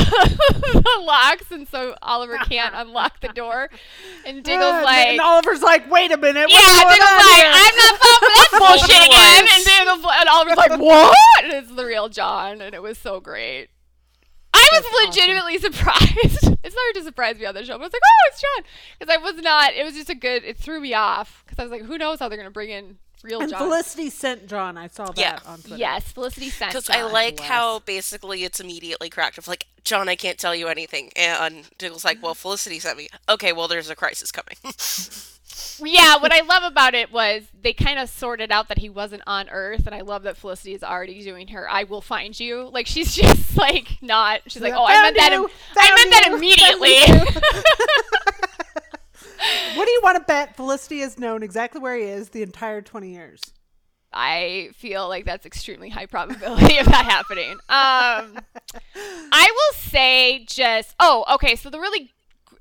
the 0.72 1.02
locks 1.02 1.50
and 1.50 1.68
so 1.68 1.94
Oliver 2.02 2.38
can't 2.48 2.74
unlock 2.76 3.20
the 3.20 3.28
door. 3.28 3.68
And 4.24 4.42
Diggle's 4.42 4.74
Uh, 4.74 4.82
like, 4.84 5.08
and 5.08 5.20
Oliver's 5.20 5.60
like, 5.62 5.90
wait 5.90 6.12
a 6.12 6.16
minute. 6.16 6.46
yeah, 6.48 6.58
Diggle's 6.58 7.24
like, 7.24 7.36
here? 7.36 7.50
I'm 7.52 7.76
not 7.76 7.98
falling 7.98 8.18
for 8.20 8.30
that 8.34 8.56
bullshit 8.58 9.06
again. 9.06 9.48
And 9.54 9.64
Diggle's 9.64 10.14
and 10.20 10.28
Oliver's 10.30 10.56
like, 10.56 10.80
what? 10.80 11.16
And 11.44 11.52
it's 11.52 11.70
the 11.74 11.84
real 11.84 12.08
John, 12.08 12.60
and 12.62 12.74
it 12.74 12.82
was 12.82 12.96
so 12.98 13.20
great. 13.20 13.68
I 14.72 14.76
was 14.80 14.84
That's 14.84 14.94
awesome. 14.94 15.06
legitimately 15.10 15.58
surprised. 15.58 16.58
it's 16.64 16.74
hard 16.78 16.94
to 16.96 17.02
surprise 17.02 17.38
me 17.38 17.46
on 17.46 17.54
the 17.54 17.64
show, 17.64 17.74
but 17.78 17.82
I 17.82 17.86
was 17.86 17.92
like, 17.92 18.02
oh, 18.04 18.28
it's 18.30 18.40
John. 18.40 18.64
Because 18.98 19.14
I 19.14 19.18
was 19.22 19.42
not, 19.42 19.74
it 19.74 19.84
was 19.84 19.94
just 19.94 20.10
a 20.10 20.14
good, 20.14 20.44
it 20.44 20.56
threw 20.56 20.80
me 20.80 20.94
off. 20.94 21.42
Because 21.46 21.58
I 21.58 21.62
was 21.62 21.70
like, 21.72 21.82
who 21.82 21.98
knows 21.98 22.18
how 22.18 22.28
they're 22.28 22.38
going 22.38 22.48
to 22.48 22.52
bring 22.52 22.70
in 22.70 22.98
real 23.22 23.40
And 23.40 23.50
John. 23.50 23.60
Felicity 23.60 24.10
sent 24.10 24.46
John. 24.48 24.76
I 24.76 24.86
saw 24.88 25.06
that 25.06 25.18
Yeah. 25.18 25.38
on 25.46 25.58
Twitter. 25.60 25.76
yes, 25.76 26.12
Felicity 26.12 26.50
sent 26.50 26.70
Because 26.72 26.88
I 26.90 27.02
like 27.02 27.36
Bless. 27.38 27.48
how 27.48 27.78
basically 27.80 28.44
it's 28.44 28.60
immediately 28.60 29.08
cracked 29.10 29.38
of 29.38 29.48
like, 29.48 29.66
John, 29.84 30.08
I 30.08 30.16
can't 30.16 30.38
tell 30.38 30.54
you 30.54 30.68
anything. 30.68 31.10
And 31.16 31.64
Diggle's 31.78 32.04
like, 32.04 32.22
well, 32.22 32.34
Felicity 32.34 32.78
sent 32.78 32.98
me. 32.98 33.08
Okay, 33.28 33.52
well, 33.52 33.68
there's 33.68 33.90
a 33.90 33.96
crisis 33.96 34.30
coming. 34.30 34.56
Yeah, 35.82 36.16
what 36.18 36.32
I 36.32 36.40
love 36.40 36.62
about 36.64 36.94
it 36.94 37.12
was 37.12 37.44
they 37.60 37.72
kind 37.72 37.98
of 37.98 38.08
sorted 38.08 38.50
out 38.52 38.68
that 38.68 38.78
he 38.78 38.88
wasn't 38.88 39.22
on 39.26 39.48
Earth, 39.48 39.86
and 39.86 39.94
I 39.94 40.00
love 40.00 40.22
that 40.24 40.36
Felicity 40.36 40.74
is 40.74 40.82
already 40.82 41.22
doing 41.22 41.48
her 41.48 41.68
"I 41.70 41.84
will 41.84 42.00
find 42.00 42.38
you." 42.38 42.68
Like 42.72 42.86
she's 42.86 43.14
just 43.22 43.56
like 43.56 43.98
not. 44.02 44.40
She's 44.48 44.62
like, 44.62 44.74
"Oh, 44.74 44.84
I 44.86 45.02
meant 45.02 45.16
that. 45.16 45.32
Im- 45.32 45.46
I 45.76 45.94
meant 45.94 46.10
that 46.10 46.32
immediately." 46.34 47.42
What 49.74 49.86
do 49.86 49.92
you 49.92 50.00
want 50.02 50.18
to 50.18 50.24
bet 50.24 50.56
Felicity 50.56 51.00
has 51.00 51.16
known 51.18 51.42
exactly 51.44 51.80
where 51.80 51.96
he 51.96 52.04
is 52.04 52.30
the 52.30 52.42
entire 52.42 52.82
20 52.82 53.12
years? 53.12 53.40
I 54.12 54.70
feel 54.74 55.06
like 55.08 55.24
that's 55.24 55.46
extremely 55.46 55.90
high 55.90 56.06
probability 56.06 56.78
of 56.78 56.86
that 56.86 57.04
happening. 57.04 57.52
Um, 57.52 58.38
I 58.96 59.50
will 59.52 59.78
say 59.78 60.44
just 60.46 60.94
oh 60.98 61.24
okay, 61.34 61.54
so 61.56 61.70
the 61.70 61.78
really 61.78 62.12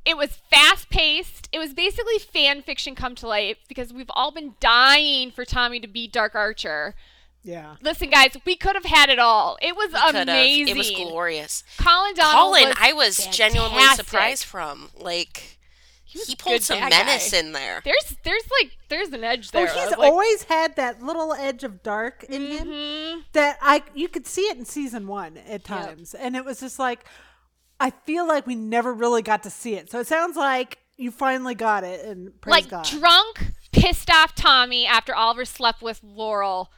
it 0.08 0.16
was 0.16 0.40
fast 0.50 0.90
paced. 0.90 1.50
It 1.52 1.60
was 1.60 1.74
basically 1.74 2.18
fan 2.18 2.62
fiction 2.62 2.96
come 2.96 3.14
to 3.16 3.28
life 3.28 3.58
because 3.68 3.92
we've 3.92 4.10
all 4.12 4.32
been 4.32 4.54
dying 4.62 5.32
for 5.32 5.44
Tommy 5.44 5.82
to 5.82 5.88
be 5.88 6.08
Dark 6.08 6.34
Archer. 6.34 6.96
Yeah. 7.44 7.76
Listen, 7.82 8.10
guys, 8.10 8.38
we 8.46 8.56
could 8.56 8.76
have 8.76 8.86
had 8.86 9.10
it 9.10 9.20
all. 9.20 9.58
It 9.62 9.76
was 9.76 9.92
Could've. 9.92 10.22
amazing. 10.22 10.70
It 10.70 10.78
was 10.78 10.92
glorious. 10.92 11.64
Colin 11.78 12.14
Donnell 12.16 12.54
Colin, 12.54 12.70
was 12.70 12.78
I 12.80 12.94
was 12.94 13.28
genuinely 13.28 13.84
surprised 13.96 14.46
from. 14.46 14.90
Like, 14.98 15.58
He, 16.06 16.20
he 16.20 16.36
pulled 16.38 16.62
some 16.62 16.80
menace 16.80 17.32
guy. 17.32 17.40
in 17.40 17.52
there. 17.52 17.82
There's 17.84 18.16
there's 18.24 18.50
like 18.62 18.78
there's 18.88 19.10
an 19.10 19.26
edge 19.26 19.52
there. 19.52 19.68
Oh, 19.70 19.74
there. 19.74 19.84
he's 19.84 19.98
like, 19.98 20.10
always 20.12 20.44
had 20.44 20.78
that 20.78 21.04
little 21.04 21.34
edge 21.34 21.66
of 21.66 21.84
dark 21.84 22.24
in 22.30 22.48
him 22.48 22.68
mhm. 22.68 23.24
that 23.34 23.58
I 23.62 23.84
you 23.94 24.08
could 24.08 24.26
see 24.26 24.44
it 24.44 24.58
in 24.58 24.64
season 24.64 25.06
one 25.08 25.38
at 25.38 25.66
times, 25.66 26.14
and 26.14 26.36
it 26.38 26.46
was 26.46 26.62
just 26.62 26.80
like 26.80 27.06
I 27.80 27.92
feel 27.92 28.28
like 28.28 28.48
we 28.48 28.56
never 28.56 28.94
really 28.94 29.22
got 29.22 29.44
to 29.44 29.50
see 29.50 29.76
it. 29.76 29.92
So 29.92 30.00
it 30.00 30.08
sounds 30.08 30.36
like 30.36 30.80
you 30.98 31.12
finally 31.12 31.56
got 31.56 31.84
it, 31.84 32.06
and 32.06 32.40
praise 32.42 32.52
like 32.52 32.70
God. 32.70 32.86
drunk, 32.86 33.52
pissed 33.72 34.10
off 34.10 34.34
Tommy 34.36 34.86
after 34.86 35.14
Oliver 35.14 35.46
slept 35.46 35.82
with 35.82 36.02
Laurel 36.04 36.72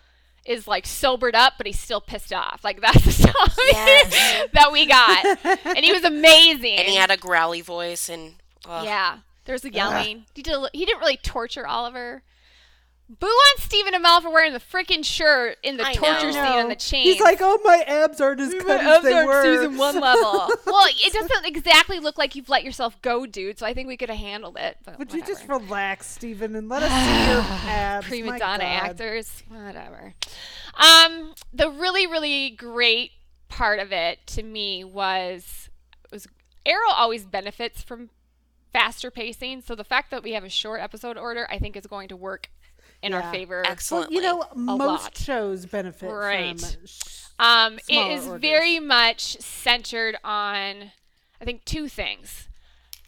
is 0.45 0.67
like 0.67 0.85
sobered 0.85 1.35
up, 1.35 1.53
but 1.57 1.67
he's 1.67 1.79
still 1.79 2.01
pissed 2.01 2.33
off. 2.33 2.61
Like 2.63 2.81
that's 2.81 3.05
the 3.05 3.27
Tommy 3.27 3.69
Yes. 3.71 4.47
that 4.53 4.71
we 4.71 4.85
got, 4.85 5.25
and 5.65 5.85
he 5.85 5.91
was 5.91 6.03
amazing. 6.03 6.77
And 6.77 6.87
he 6.87 6.95
had 6.95 7.11
a 7.11 7.17
growly 7.17 7.61
voice 7.61 8.09
and 8.09 8.35
ugh. 8.67 8.83
yeah, 8.85 9.19
there 9.45 9.53
was 9.53 9.63
a 9.63 9.71
yelling. 9.71 10.25
He 10.33 10.41
did. 10.41 10.53
A, 10.53 10.69
he 10.73 10.85
didn't 10.85 10.99
really 10.99 11.17
torture 11.17 11.65
Oliver. 11.65 12.23
Boo 13.09 13.25
on 13.25 13.61
Stephen 13.61 13.95
Amell 13.95 14.21
for 14.21 14.29
wearing 14.29 14.53
the 14.53 14.59
freaking 14.59 15.03
shirt 15.03 15.57
in 15.63 15.77
the 15.77 15.85
I 15.85 15.93
torture 15.93 16.27
know. 16.27 16.31
scene 16.31 16.43
on 16.43 16.69
the 16.69 16.75
chain. 16.75 17.03
He's 17.03 17.19
like, 17.19 17.39
"Oh, 17.41 17.59
my 17.63 17.83
abs 17.87 18.21
aren't 18.21 18.39
as 18.39 18.53
cut 18.53 18.81
as 18.81 19.01
they 19.01 19.25
were." 19.25 19.41
season 19.41 19.77
one 19.77 19.99
level. 19.99 20.31
well, 20.67 20.87
it 20.87 21.11
doesn't 21.11 21.45
exactly 21.45 21.99
look 21.99 22.19
like 22.19 22.35
you've 22.35 22.49
let 22.49 22.63
yourself 22.63 23.01
go, 23.01 23.25
dude. 23.25 23.57
So 23.57 23.65
I 23.65 23.73
think 23.73 23.87
we 23.87 23.97
could 23.97 24.09
have 24.09 24.19
handled 24.19 24.57
it. 24.59 24.77
But 24.85 24.99
Would 24.99 25.11
you 25.11 25.23
just 25.23 25.47
relax, 25.47 26.05
Stephen, 26.05 26.55
and 26.55 26.69
let 26.69 26.83
us 26.83 26.91
see 26.91 27.31
your 27.31 27.41
abs? 27.71 28.07
prima 28.07 28.31
My 28.33 28.37
donna 28.37 28.63
God. 28.63 28.89
actors, 28.89 29.41
whatever. 29.49 30.13
Um, 30.75 31.33
the 31.51 31.71
really, 31.71 32.05
really 32.05 32.51
great 32.51 33.11
part 33.47 33.79
of 33.79 33.91
it 33.91 34.19
to 34.27 34.43
me 34.43 34.83
was 34.83 35.71
was 36.11 36.27
Arrow 36.63 36.91
always 36.91 37.25
benefits 37.25 37.81
from 37.81 38.11
faster 38.71 39.09
pacing. 39.09 39.61
So 39.61 39.73
the 39.73 39.83
fact 39.83 40.11
that 40.11 40.21
we 40.21 40.33
have 40.33 40.43
a 40.43 40.49
short 40.49 40.79
episode 40.79 41.17
order, 41.17 41.47
I 41.49 41.57
think, 41.57 41.75
is 41.75 41.87
going 41.87 42.07
to 42.09 42.15
work 42.15 42.49
in 43.01 43.11
Yeah. 43.11 43.21
our 43.21 43.31
favor. 43.31 43.63
Well, 43.91 44.07
you 44.11 44.21
know, 44.21 44.45
most 44.55 45.03
lot. 45.03 45.17
shows 45.17 45.65
benefit 45.65 46.09
Right. 46.11 46.59
from. 46.59 46.85
Um, 47.39 47.73
it 47.75 47.85
smaller 47.85 48.11
is 48.15 48.27
orders. 48.27 48.41
very 48.41 48.79
much 48.79 49.37
centered 49.39 50.17
on, 50.25 50.91
I 51.41 51.45
think, 51.45 51.63
two 51.63 51.87
things. 51.87 52.48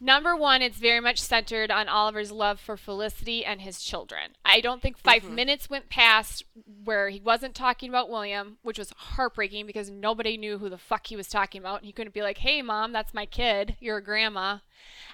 Number 0.03 0.35
one, 0.35 0.63
it's 0.63 0.79
very 0.79 0.99
much 0.99 1.21
centered 1.21 1.69
on 1.69 1.87
Oliver's 1.87 2.31
love 2.31 2.59
for 2.59 2.75
Felicity 2.75 3.45
and 3.45 3.61
his 3.61 3.83
children. 3.83 4.31
I 4.43 4.59
don't 4.59 4.81
think 4.81 4.97
5 4.97 5.29
minutes 5.29 5.69
went 5.69 5.89
past 5.89 6.43
where 6.83 7.09
he 7.09 7.19
wasn't 7.19 7.53
talking 7.53 7.87
about 7.87 8.09
William, 8.09 8.57
which 8.63 8.79
was 8.79 8.91
heartbreaking 8.97 9.67
because 9.67 9.91
nobody 9.91 10.37
knew 10.37 10.57
who 10.57 10.69
the 10.69 10.79
fuck 10.79 11.05
he 11.05 11.15
was 11.15 11.27
talking 11.27 11.61
about. 11.61 11.77
And 11.77 11.85
he 11.85 11.91
couldn't 11.91 12.15
be 12.15 12.23
like, 12.23 12.39
hey, 12.39 12.63
mom, 12.63 12.91
that's 12.93 13.13
my 13.13 13.27
kid. 13.27 13.75
You're 13.79 13.97
a 13.97 14.03
grandma. 14.03 14.57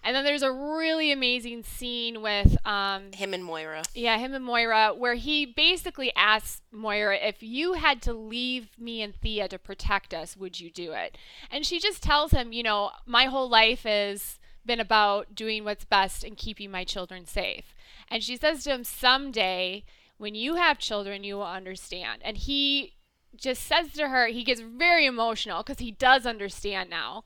And 0.04 0.16
then 0.16 0.24
there's 0.24 0.42
a 0.42 0.52
really 0.54 1.12
amazing 1.12 1.64
scene 1.64 2.22
with 2.22 2.56
um, 2.66 3.12
Him 3.12 3.34
and 3.34 3.44
Moira. 3.44 3.84
yeah, 3.94 4.18
him 4.18 4.34
and 4.34 4.46
Moira, 4.46 4.94
where 4.96 5.16
he 5.16 5.46
basically 5.46 6.14
asks 6.16 6.62
Moira, 6.72 7.18
if 7.18 7.44
you 7.44 7.74
had 7.74 8.02
to 8.04 8.14
leave 8.14 8.70
me 8.80 9.02
and 9.02 9.14
Thea 9.14 9.50
to 9.50 9.60
protect 9.60 10.14
us, 10.14 10.38
would 10.38 10.62
you 10.62 10.72
do 10.72 10.94
it? 10.94 11.18
And 11.52 11.66
she 11.66 11.80
just 11.80 12.02
tells 12.02 12.32
him, 12.32 12.54
you 12.54 12.64
know, 12.64 12.92
my 13.06 13.26
whole 13.26 13.50
life 13.50 13.84
has 13.84 14.40
been 14.68 14.80
about 14.80 15.34
doing 15.34 15.64
what's 15.64 15.86
best 15.86 16.24
and 16.24 16.38
keeping 16.38 16.70
my 16.70 16.84
children 16.84 17.26
safe. 17.26 17.74
And 18.10 18.24
she 18.24 18.38
says 18.38 18.64
to 18.64 18.72
him, 18.72 18.84
someday 18.84 19.84
when 20.18 20.36
you 20.36 20.56
have 20.56 20.80
children, 20.80 21.24
you 21.24 21.36
will 21.36 21.44
understand. 21.44 22.22
And 22.24 22.38
he 22.38 22.96
just 23.36 23.64
says 23.64 23.94
to 23.94 24.10
her, 24.10 24.28
he 24.28 24.44
gets 24.44 24.62
very 24.62 25.06
emotional 25.06 25.64
because 25.64 25.80
he 25.80 25.92
does 25.92 26.26
understand 26.26 26.90
now. 26.90 27.24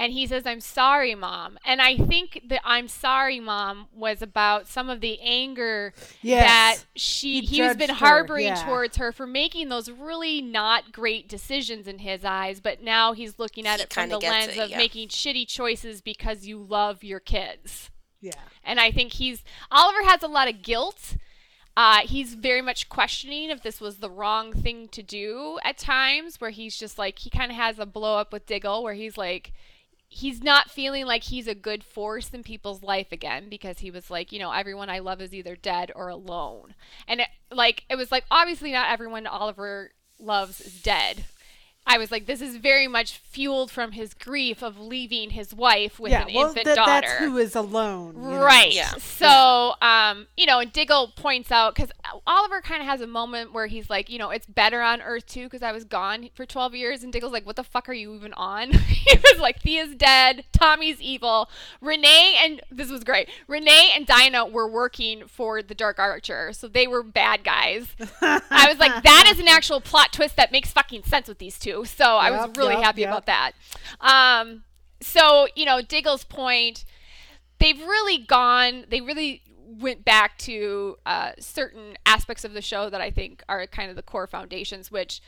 And 0.00 0.14
he 0.14 0.26
says, 0.26 0.46
I'm 0.46 0.60
sorry, 0.60 1.14
mom. 1.14 1.58
And 1.62 1.82
I 1.82 1.94
think 1.98 2.40
that 2.48 2.62
I'm 2.64 2.88
sorry, 2.88 3.38
mom 3.38 3.86
was 3.94 4.22
about 4.22 4.66
some 4.66 4.88
of 4.88 5.02
the 5.02 5.20
anger 5.20 5.92
Yes. 6.22 6.42
that 6.46 6.84
she 6.96 7.40
He 7.40 7.46
he 7.46 7.58
has 7.58 7.76
been 7.76 7.88
judged 7.88 8.00
her, 8.00 8.06
harboring 8.06 8.46
yeah. 8.46 8.64
towards 8.64 8.96
her 8.96 9.12
for 9.12 9.26
making 9.26 9.68
those 9.68 9.90
really 9.90 10.40
not 10.40 10.90
great 10.90 11.28
decisions 11.28 11.86
in 11.86 11.98
his 11.98 12.24
eyes. 12.24 12.60
But 12.60 12.82
now 12.82 13.12
he's 13.12 13.38
looking 13.38 13.66
at 13.66 13.76
He 13.78 13.82
it 13.82 13.92
from 13.92 14.08
the 14.08 14.18
lens 14.18 14.56
it, 14.56 14.58
of 14.58 14.70
yeah. 14.70 14.78
making 14.78 15.08
shitty 15.08 15.46
choices 15.46 16.00
because 16.00 16.46
you 16.46 16.58
love 16.58 17.04
your 17.04 17.20
kids. 17.20 17.90
Yeah. 18.22 18.32
And 18.64 18.80
I 18.80 18.90
think 18.90 19.12
he's 19.12 19.44
Oliver 19.70 20.02
has 20.04 20.22
a 20.22 20.28
lot 20.28 20.48
of 20.48 20.62
guilt. 20.62 21.16
Uh, 21.76 22.00
he's 22.04 22.34
very 22.34 22.62
much 22.62 22.88
questioning 22.88 23.50
if 23.50 23.62
this 23.62 23.82
was 23.82 23.98
the 23.98 24.10
wrong 24.10 24.52
thing 24.52 24.88
to 24.88 25.02
do 25.02 25.58
at 25.62 25.76
times, 25.76 26.40
where 26.40 26.50
he's 26.50 26.76
just 26.78 26.98
like 26.98 27.18
he 27.18 27.28
kind 27.28 27.50
of 27.50 27.56
has 27.56 27.78
a 27.78 27.84
blow 27.86 28.16
up 28.16 28.32
with 28.32 28.46
Diggle, 28.46 28.82
where 28.82 28.94
he's 28.94 29.18
like 29.18 29.52
he's 30.10 30.42
not 30.42 30.68
feeling 30.68 31.06
like 31.06 31.22
he's 31.22 31.46
a 31.46 31.54
good 31.54 31.84
force 31.84 32.30
in 32.30 32.42
people's 32.42 32.82
life 32.82 33.12
again 33.12 33.48
because 33.48 33.78
he 33.78 33.92
was 33.92 34.10
like, 34.10 34.32
you 34.32 34.40
know, 34.40 34.50
everyone 34.50 34.90
I 34.90 34.98
love 34.98 35.22
is 35.22 35.32
either 35.32 35.54
dead 35.54 35.92
or 35.94 36.08
alone, 36.08 36.74
and 37.08 37.20
it, 37.20 37.28
like 37.50 37.84
it 37.88 37.96
was 37.96 38.10
like 38.12 38.24
obviously 38.30 38.72
not 38.72 38.90
everyone 38.90 39.26
Oliver 39.26 39.92
loves 40.18 40.60
is 40.60 40.82
dead. 40.82 41.24
I 41.90 41.98
was 41.98 42.12
like, 42.12 42.26
this 42.26 42.40
is 42.40 42.54
very 42.54 42.86
much 42.86 43.18
fueled 43.18 43.68
from 43.68 43.90
his 43.90 44.14
grief 44.14 44.62
of 44.62 44.78
leaving 44.78 45.30
his 45.30 45.52
wife 45.52 45.98
with 45.98 46.12
yeah. 46.12 46.24
an 46.24 46.32
well, 46.32 46.46
infant 46.46 46.66
that- 46.66 46.76
daughter. 46.76 47.08
that's 47.08 47.18
who 47.18 47.36
is 47.36 47.56
alone. 47.56 48.14
you 48.14 48.30
know? 48.30 48.44
Right. 48.44 48.72
Yeah. 48.72 48.92
So, 48.98 49.74
um, 49.82 50.28
you 50.36 50.46
know, 50.46 50.60
and 50.60 50.72
Diggle 50.72 51.08
points 51.16 51.50
out 51.50 51.74
because 51.74 51.90
Oliver 52.28 52.60
kind 52.60 52.80
of 52.80 52.86
has 52.86 53.00
a 53.00 53.08
moment 53.08 53.52
where 53.52 53.66
he's 53.66 53.90
like, 53.90 54.08
you 54.08 54.18
know, 54.18 54.30
it's 54.30 54.46
better 54.46 54.80
on 54.80 55.02
Earth 55.02 55.26
too 55.26 55.46
because 55.46 55.64
I 55.64 55.72
was 55.72 55.82
gone 55.82 56.30
for 56.34 56.46
12 56.46 56.76
years, 56.76 57.02
and 57.02 57.12
Diggle's 57.12 57.32
like, 57.32 57.44
what 57.44 57.56
the 57.56 57.64
fuck 57.64 57.88
are 57.88 57.92
you 57.92 58.14
even 58.14 58.32
on? 58.34 58.70
he 58.72 59.16
was 59.16 59.40
like, 59.40 59.60
Thea's 59.60 59.96
dead, 59.96 60.44
Tommy's 60.52 61.00
evil, 61.00 61.50
Renee 61.80 62.36
and 62.40 62.60
this 62.70 62.88
was 62.88 63.02
great. 63.02 63.28
Renee 63.48 63.90
and 63.96 64.06
Dinah 64.06 64.46
were 64.46 64.68
working 64.68 65.26
for 65.26 65.60
the 65.60 65.74
Dark 65.74 65.98
Archer, 65.98 66.52
so 66.52 66.68
they 66.68 66.86
were 66.86 67.02
bad 67.02 67.42
guys. 67.42 67.88
I 68.20 68.66
was 68.68 68.78
like, 68.78 69.02
that 69.02 69.28
is 69.32 69.40
an 69.40 69.48
actual 69.48 69.80
plot 69.80 70.12
twist 70.12 70.36
that 70.36 70.52
makes 70.52 70.70
fucking 70.70 71.02
sense 71.02 71.26
with 71.26 71.38
these 71.38 71.58
two. 71.58 71.79
So 71.84 72.04
I 72.04 72.30
was 72.30 72.50
really 72.56 72.74
yup, 72.74 72.84
happy 72.84 73.02
yup. 73.02 73.10
about 73.10 73.26
that. 73.26 73.52
Um, 74.00 74.64
so 75.00 75.48
you 75.54 75.64
know, 75.64 75.82
Diggle's 75.82 76.24
point 76.24 76.84
they've 77.60 77.80
really 77.80 78.18
gone 78.18 78.86
they 78.88 79.00
really 79.00 79.42
went 79.78 80.04
back 80.04 80.36
to 80.38 80.96
uh, 81.06 81.30
certain 81.38 81.96
aspects 82.04 82.44
of 82.44 82.54
the 82.54 82.62
show 82.62 82.90
that 82.90 83.00
i 83.00 83.10
think 83.10 83.44
are 83.48 83.64
kind 83.68 83.88
of 83.88 83.94
the 83.94 84.02
core 84.02 84.26
foundations 84.26 84.90
which 84.90 85.22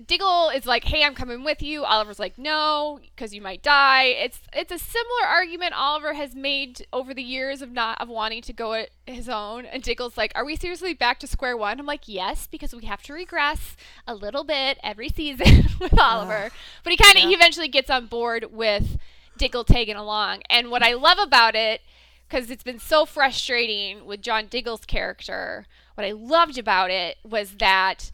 diggle 0.00 0.50
is 0.50 0.66
like 0.66 0.84
hey 0.84 1.02
i'm 1.04 1.14
coming 1.14 1.44
with 1.44 1.62
you. 1.62 1.84
Oliver's 1.84 2.18
like 2.18 2.38
no 2.38 3.00
because 3.14 3.34
you 3.34 3.40
might 3.40 3.62
die. 3.62 4.04
It's 4.04 4.40
it's 4.52 4.72
a 4.72 4.78
similar 4.78 5.26
argument 5.28 5.74
oliver 5.74 6.14
has 6.14 6.34
made 6.34 6.86
over 6.92 7.14
the 7.14 7.22
years 7.22 7.62
of 7.62 7.72
not 7.72 8.00
of 8.00 8.08
wanting 8.08 8.42
to 8.42 8.52
go 8.52 8.72
it 8.72 8.92
his 9.06 9.28
own. 9.28 9.66
And 9.66 9.82
diggle's 9.82 10.16
like 10.16 10.32
are 10.34 10.44
we 10.44 10.56
seriously 10.56 10.94
back 10.94 11.18
to 11.20 11.26
square 11.26 11.56
one? 11.56 11.80
I'm 11.80 11.86
like 11.86 12.08
yes 12.08 12.46
because 12.46 12.74
we 12.74 12.84
have 12.86 13.02
to 13.04 13.12
regress 13.12 13.76
a 14.06 14.14
little 14.14 14.44
bit 14.44 14.78
every 14.82 15.08
season 15.08 15.66
with 15.80 15.98
oliver. 15.98 16.50
But 16.84 16.90
he 16.90 16.96
kind 16.96 17.16
of 17.16 17.24
he 17.24 17.34
eventually 17.34 17.68
gets 17.68 17.90
on 17.90 18.06
board 18.06 18.46
with 18.52 18.98
Diggle 19.40 19.64
tagging 19.64 19.96
along. 19.96 20.42
And 20.50 20.70
what 20.70 20.82
I 20.82 20.92
love 20.92 21.18
about 21.18 21.54
it, 21.54 21.80
because 22.28 22.50
it's 22.50 22.62
been 22.62 22.78
so 22.78 23.06
frustrating 23.06 24.04
with 24.04 24.20
John 24.20 24.48
Diggle's 24.48 24.84
character, 24.84 25.66
what 25.94 26.06
I 26.06 26.12
loved 26.12 26.58
about 26.58 26.90
it 26.90 27.16
was 27.24 27.52
that 27.52 28.10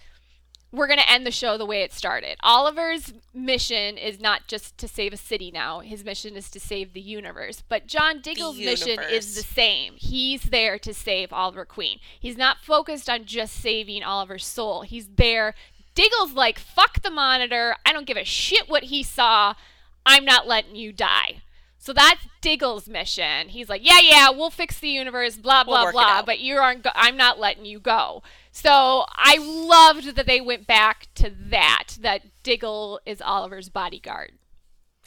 we're 0.73 0.87
going 0.87 0.99
to 0.99 1.11
end 1.11 1.27
the 1.27 1.31
show 1.31 1.57
the 1.57 1.67
way 1.67 1.83
it 1.83 1.93
started. 1.93 2.37
Oliver's 2.43 3.15
mission 3.33 3.97
is 3.97 4.21
not 4.21 4.47
just 4.47 4.77
to 4.79 4.89
save 4.89 5.13
a 5.13 5.17
city 5.17 5.51
now, 5.51 5.81
his 5.81 6.05
mission 6.05 6.37
is 6.37 6.51
to 6.51 6.61
save 6.61 6.93
the 6.93 7.01
universe. 7.01 7.63
But 7.69 7.87
John 7.87 8.21
Diggle's 8.21 8.59
mission 8.59 8.99
is 9.11 9.35
the 9.35 9.43
same. 9.43 9.95
He's 9.97 10.43
there 10.45 10.79
to 10.81 10.93
save 10.93 11.33
Oliver 11.33 11.65
Queen. 11.65 11.99
He's 12.19 12.37
not 12.37 12.59
focused 12.61 13.09
on 13.09 13.25
just 13.25 13.55
saving 13.55 14.03
Oliver's 14.03 14.45
soul, 14.45 14.83
he's 14.83 15.09
there. 15.17 15.55
Diggle's 15.95 16.33
like, 16.33 16.59
fuck 16.59 17.01
the 17.01 17.11
monitor. 17.11 17.75
I 17.87 17.93
don't 17.95 18.07
give 18.07 18.19
a 18.19 18.25
shit 18.25 18.69
what 18.69 18.85
he 18.85 19.03
saw. 19.03 19.55
I'm 20.05 20.27
not 20.27 20.47
letting 20.47 20.77
you 20.77 20.93
die. 20.93 21.43
So 21.79 21.93
that's 21.93 22.27
Diggle's 22.41 22.89
mission. 22.89 23.49
He's 23.49 23.69
like, 23.69 23.87
yeah, 23.87 24.01
yeah, 24.03 24.31
we'll 24.31 24.51
fix 24.51 24.79
the 24.81 24.89
universe, 24.89 25.37
blah 25.37 25.65
We'll 25.67 25.83
blah 25.83 25.93
blah, 25.93 26.23
but 26.23 26.41
you 26.41 26.57
aren't. 26.57 26.83
Go- 26.83 26.91
I'm 26.95 27.17
not 27.17 27.39
letting 27.39 27.65
you 27.65 27.79
go. 27.79 28.25
So 28.57 29.05
I 29.11 29.37
loved 29.37 30.17
that 30.17 30.25
they 30.25 30.41
went 30.41 30.67
back 30.67 31.09
to 31.17 31.31
that. 31.51 31.99
That 32.01 32.23
Diggle 32.43 33.01
is 33.05 33.21
Oliver's 33.21 33.69
bodyguard 33.69 34.33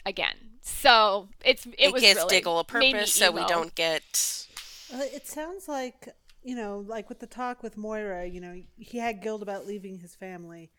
again. 0.06 0.36
So 0.62 1.30
it's 1.44 1.66
it, 1.66 1.74
It, 1.76 1.92
was 1.92 2.00
gives 2.00 2.18
really 2.18 2.28
Diggle 2.28 2.60
a 2.60 2.64
purpose 2.64 3.12
so 3.12 3.32
we 3.32 3.44
don't 3.46 3.74
get 3.74 4.46
Uh, 4.94 5.02
it 5.12 5.26
sounds 5.26 5.66
like 5.66 6.14
you 6.44 6.54
know, 6.54 6.84
like 6.86 7.08
with 7.08 7.18
the 7.18 7.26
talk 7.26 7.64
with 7.64 7.76
Moira. 7.76 8.24
You 8.24 8.40
know, 8.40 8.62
he 8.78 8.98
had 8.98 9.20
guilt 9.20 9.42
about 9.42 9.66
leaving 9.66 9.98
his 9.98 10.14
family, 10.14 10.70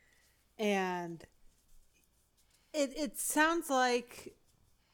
and 0.57 1.25
it 2.73 2.93
it 2.95 3.19
sounds 3.19 3.69
like 3.69 4.33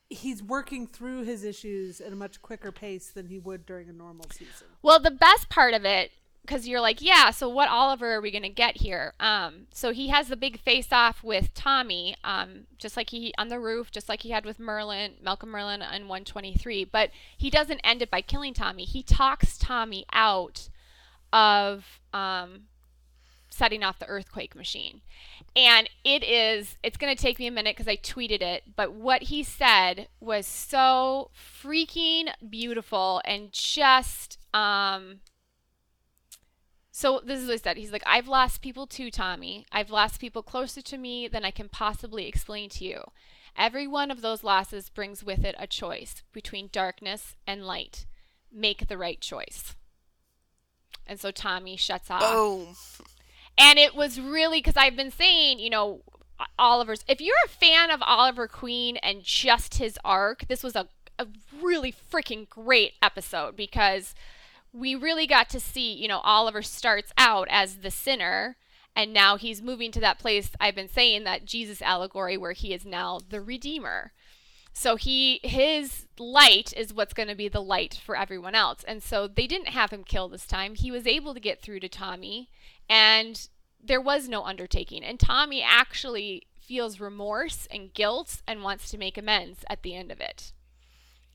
he's 0.09 0.41
working 0.41 0.87
through 0.87 1.25
his 1.25 1.43
issues 1.43 2.01
at 2.01 2.11
a 2.11 2.15
much 2.15 2.41
quicker 2.41 2.71
pace 2.71 3.11
than 3.11 3.27
he 3.27 3.37
would 3.37 3.67
during 3.67 3.87
a 3.87 3.93
normal 3.93 4.25
season. 4.31 4.65
Well, 4.81 4.99
the 4.99 5.11
best 5.11 5.47
part 5.47 5.75
of 5.75 5.85
it, 5.85 6.11
because 6.47 6.67
you're 6.67 6.81
like, 6.81 7.01
yeah, 7.01 7.29
so 7.29 7.49
what 7.49 7.69
Oliver 7.69 8.13
are 8.13 8.21
we 8.21 8.31
going 8.31 8.43
to 8.43 8.49
get 8.49 8.77
here? 8.77 9.13
Um, 9.19 9.67
so 9.73 9.91
he 9.91 10.07
has 10.07 10.29
the 10.29 10.37
big 10.37 10.59
face 10.59 10.91
off 10.91 11.23
with 11.23 11.53
Tommy, 11.53 12.15
um, 12.23 12.67
just 12.77 12.95
like 12.95 13.09
he 13.09 13.33
on 13.37 13.49
the 13.49 13.59
roof, 13.59 13.91
just 13.91 14.07
like 14.07 14.21
he 14.21 14.29
had 14.31 14.45
with 14.45 14.57
Merlyn, 14.57 15.21
Malcolm 15.21 15.49
Merlyn 15.49 15.83
on 15.83 16.07
123. 16.07 16.85
But 16.85 17.11
he 17.37 17.49
doesn't 17.49 17.81
end 17.83 18.01
it 18.01 18.09
by 18.09 18.21
killing 18.21 18.53
Tommy. 18.53 18.85
He 18.85 19.03
talks 19.03 19.57
Tommy 19.57 20.05
out 20.13 20.69
of 21.33 21.99
um, 22.13 22.61
setting 23.49 23.83
off 23.83 23.99
the 23.99 24.07
earthquake 24.07 24.55
machine. 24.55 25.01
And 25.55 25.89
it 26.05 26.23
is, 26.23 26.77
it's 26.83 26.97
going 26.97 27.15
to 27.15 27.21
take 27.21 27.39
me 27.39 27.47
a 27.47 27.51
minute 27.51 27.75
because 27.75 27.87
I 27.87 27.97
tweeted 27.97 28.41
it, 28.41 28.75
but 28.75 28.93
what 28.93 29.23
he 29.23 29.43
said 29.43 30.07
was 30.19 30.45
so 30.45 31.31
freaking 31.35 32.29
beautiful 32.47 33.21
and 33.25 33.51
just, 33.51 34.37
um, 34.53 35.21
so 36.97 37.21
this 37.23 37.39
is 37.39 37.45
what 37.45 37.51
he 37.51 37.57
said. 37.59 37.77
He's 37.77 37.91
like, 37.91 38.01
I've 38.07 38.27
lost 38.27 38.63
people 38.63 38.87
too, 38.87 39.11
Tommy. 39.11 39.67
I've 39.71 39.91
lost 39.91 40.19
people 40.19 40.41
closer 40.41 40.81
to 40.81 40.97
me 40.97 41.27
than 41.27 41.45
I 41.45 41.51
can 41.51 41.69
possibly 41.69 42.27
explain 42.27 42.71
to 42.71 42.83
you. 42.83 43.03
Every 43.55 43.85
one 43.85 44.09
of 44.09 44.21
those 44.21 44.43
losses 44.43 44.89
brings 44.89 45.23
with 45.23 45.45
it 45.45 45.53
a 45.59 45.67
choice 45.67 46.23
between 46.33 46.69
darkness 46.71 47.35
and 47.45 47.67
light. 47.67 48.07
Make 48.51 48.87
the 48.87 48.97
right 48.97 49.21
choice. 49.21 49.75
And 51.05 51.19
so 51.19 51.29
Tommy 51.29 51.77
shuts 51.77 52.09
off. 52.09 52.21
Boom. 52.21 52.75
And 53.59 53.77
it 53.77 53.93
was 53.93 54.19
really 54.19 54.57
because 54.57 54.75
I've 54.75 54.95
been 54.95 55.11
saying, 55.11 55.59
you 55.59 55.69
know, 55.69 56.01
Oliver's. 56.57 57.05
If 57.07 57.21
you're 57.21 57.35
a 57.45 57.49
fan 57.49 57.91
of 57.91 58.01
Oliver 58.01 58.47
Queen 58.47 58.97
and 58.97 59.21
just 59.21 59.75
his 59.75 59.99
arc, 60.03 60.47
this 60.47 60.63
was 60.63 60.75
a, 60.75 60.87
a 61.19 61.27
really 61.61 61.93
freaking 62.11 62.49
great 62.49 62.93
episode 63.03 63.55
because 63.55 64.15
we 64.77 64.95
really 64.95 65.27
got 65.27 65.49
to 65.49 65.59
see, 65.59 65.93
you 65.93 66.07
know, 66.07 66.19
Oliver 66.19 66.61
starts 66.61 67.11
out 67.17 67.47
as 67.49 67.77
the 67.77 67.91
sinner 67.91 68.57
and 68.95 69.13
now 69.13 69.37
he's 69.37 69.61
moving 69.61 69.91
to 69.91 69.99
that 69.99 70.19
place 70.19 70.51
I've 70.59 70.75
been 70.75 70.89
saying 70.89 71.23
that 71.23 71.45
Jesus 71.45 71.81
allegory 71.81 72.35
where 72.35 72.53
he 72.53 72.73
is 72.73 72.85
now 72.85 73.19
the 73.29 73.41
redeemer. 73.41 74.11
So 74.73 74.95
he 74.95 75.39
his 75.43 76.07
light 76.19 76.73
is 76.75 76.93
what's 76.93 77.13
going 77.13 77.29
to 77.29 77.35
be 77.35 77.47
the 77.47 77.61
light 77.61 77.99
for 78.03 78.15
everyone 78.15 78.55
else. 78.55 78.83
And 78.87 79.01
so 79.01 79.27
they 79.27 79.47
didn't 79.47 79.69
have 79.69 79.91
him 79.91 80.03
kill 80.03 80.29
this 80.29 80.45
time. 80.45 80.75
He 80.75 80.91
was 80.91 81.07
able 81.07 81.33
to 81.33 81.39
get 81.39 81.61
through 81.61 81.79
to 81.81 81.89
Tommy 81.89 82.49
and 82.89 83.47
there 83.83 84.01
was 84.01 84.27
no 84.27 84.43
undertaking. 84.43 85.03
And 85.03 85.19
Tommy 85.19 85.63
actually 85.63 86.47
feels 86.59 86.99
remorse 86.99 87.67
and 87.71 87.93
guilt 87.93 88.41
and 88.47 88.63
wants 88.63 88.89
to 88.91 88.97
make 88.97 89.17
amends 89.17 89.63
at 89.69 89.83
the 89.83 89.95
end 89.95 90.11
of 90.11 90.19
it. 90.19 90.53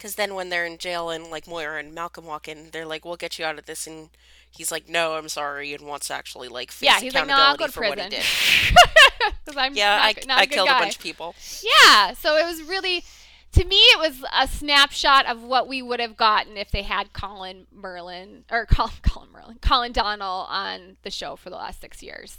Because 0.03 0.17
then 0.17 0.35
when 0.35 0.49
they're 0.49 0.67
in 0.67 0.79
jail 0.79 1.11
and 1.11 1.29
like 1.31 1.47
Moira 1.47 1.79
and 1.79 1.95
Malcolm 1.95 2.27
walk 2.27 2.49
in, 2.49 2.71
they're 2.73 2.85
like, 2.85 3.05
"We'll 3.05 3.15
get 3.15 3.39
you 3.39 3.45
out 3.45 3.57
of 3.57 3.67
this," 3.67 3.87
and 3.87 4.09
he's 4.51 4.73
like, 4.73 4.89
"No, 4.89 5.15
I'm 5.15 5.29
sorry," 5.29 5.73
and 5.75 5.87
wants 5.87 6.09
to 6.09 6.15
actually 6.15 6.49
like 6.49 6.73
face 6.73 6.89
Yeah, 6.89 6.99
he's 6.99 7.15
like, 7.15 7.29
no, 7.29 7.35
I'll 7.35 7.57
go 7.57 7.67
accountability 7.67 7.69
to 7.69 7.73
for 7.73 7.89
what 7.89 7.99
he 8.01 8.09
prison. 8.09 8.75
did. 9.21 9.33
Because 9.45 9.57
I'm 9.57 9.75
Yeah, 9.77 9.95
not, 9.95 10.05
I, 10.05 10.15
not 10.27 10.39
I 10.39 10.43
a 10.43 10.47
good 10.47 10.55
killed 10.55 10.69
guy. 10.69 10.79
a 10.79 10.81
bunch 10.83 10.97
of 10.97 11.03
people. 11.03 11.37
Yeah, 11.63 12.15
so 12.15 12.37
it 12.37 12.45
was 12.45 12.63
really, 12.63 13.05
to 13.53 13.65
me, 13.65 13.77
it 13.77 13.99
was 14.01 14.25
a 14.37 14.49
snapshot 14.49 15.27
of 15.27 15.45
what 15.45 15.69
we 15.69 15.81
would 15.83 16.01
have 16.01 16.17
gotten 16.17 16.57
if 16.57 16.73
they 16.73 16.83
had 16.83 17.13
Colin 17.13 17.69
Merlyn 17.73 18.43
or 18.51 18.67
Colin, 18.67 18.93
Colin 19.03 19.29
Merlyn, 19.33 19.63
Colin 19.63 19.93
Donnell 19.93 20.47
on 20.51 20.97
the 21.03 21.11
show 21.13 21.37
for 21.37 21.49
the 21.51 21.57
last 21.57 21.81
six 21.81 22.03
years. 22.03 22.39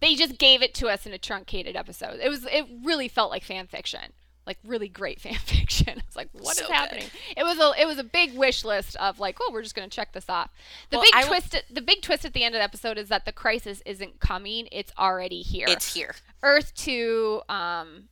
They 0.00 0.14
just 0.14 0.38
gave 0.38 0.62
it 0.62 0.72
to 0.76 0.88
us 0.88 1.04
in 1.04 1.12
a 1.12 1.18
truncated 1.18 1.76
episode. 1.76 2.18
It 2.22 2.30
was, 2.30 2.46
it 2.46 2.64
really 2.82 3.08
felt 3.08 3.30
like 3.30 3.44
fan 3.44 3.66
fiction, 3.66 4.14
like 4.46 4.58
really 4.64 4.88
great 4.88 5.20
fan 5.22 5.34
fiction. 5.34 5.98
It's 6.06 6.16
like, 6.16 6.28
what 6.32 6.52
is 6.52 6.58
So 6.58 6.66
good. 6.66 6.74
happening? 6.74 7.04
It 7.36 7.44
was 7.44 7.58
a, 7.58 7.72
it 7.80 7.86
was 7.86 7.98
a 7.98 8.04
big 8.04 8.34
wish 8.36 8.64
list 8.64 8.96
of 8.96 9.18
like, 9.20 9.36
oh, 9.40 9.50
we're 9.52 9.62
just 9.62 9.74
gonna 9.74 9.88
check 9.88 10.12
this 10.12 10.28
off. 10.28 10.50
The 10.90 10.96
Well, 10.96 11.04
big 11.04 11.14
I 11.14 11.22
w- 11.22 11.40
twist, 11.40 11.54
at, 11.54 11.64
the 11.72 11.82
big 11.82 12.02
twist 12.02 12.24
at 12.24 12.32
the 12.32 12.42
end 12.44 12.54
of 12.54 12.58
the 12.60 12.64
episode 12.64 12.98
is 12.98 13.08
that 13.08 13.24
the 13.24 13.32
crisis 13.32 13.82
isn't 13.86 14.18
coming; 14.20 14.68
it's 14.72 14.92
already 14.98 15.42
here. 15.42 15.66
It's 15.68 15.94
here. 15.94 16.14
Earth 16.42 16.72
2 16.74 17.42
um, 17.48 18.04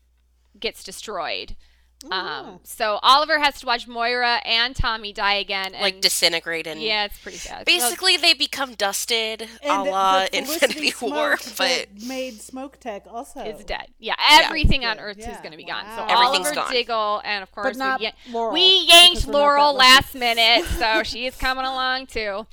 gets 0.61 0.85
destroyed. 0.85 1.56
Oh. 2.05 2.17
Um, 2.17 2.61
so 2.62 3.00
Oliver 3.02 3.40
has 3.40 3.59
to 3.61 3.67
watch 3.67 3.88
Moira 3.88 4.40
and 4.45 4.76
Tommy 4.76 5.12
die 5.12 5.35
again. 5.35 5.75
And, 5.75 5.83
Like 5.83 6.00
disintegrate 6.00 6.69
and 6.69 6.81
yeah, 6.81 7.07
it's 7.07 7.19
pretty 7.19 7.38
sad. 7.38 7.64
basically 7.64 8.17
they 8.17 8.35
become 8.35 8.75
dusted, 8.75 9.43
a 9.43 9.67
And 9.69 9.87
the- 9.87 9.90
la 9.90 10.21
the 10.26 10.38
Infinity 10.38 10.93
Felicity 10.93 11.12
War, 11.12 11.37
but 11.59 11.88
made 12.07 12.35
Smoak 12.35 12.76
Tech 12.78 13.05
also 13.11 13.40
is 13.40 13.64
dead. 13.64 13.88
Yeah, 13.99 14.14
everything 14.31 14.85
on 14.85 15.00
Earth 15.00 15.17
2 15.17 15.23
is 15.28 15.38
going 15.38 15.51
to 15.51 15.57
be 15.57 15.64
gone. 15.64 15.85
So 15.96 16.03
Wow. 16.03 16.07
Everything's 16.09 16.46
Oliver 16.46 16.55
gone. 16.62 16.72
Diggle, 16.72 17.22
and 17.25 17.42
of 17.42 17.51
course, 17.51 17.77
not 17.77 17.99
we, 17.99 18.05
yan- 18.05 18.12
Laurel, 18.31 18.53
we 18.53 18.87
yanked 18.88 19.27
we're 19.27 19.33
not 19.33 19.38
that 19.38 19.38
Laurel 19.38 19.75
last 19.75 20.14
minute, 20.14 20.66
so 20.79 21.03
she's 21.03 21.35
coming 21.35 21.64
along 21.64 22.07
too. 22.07 22.46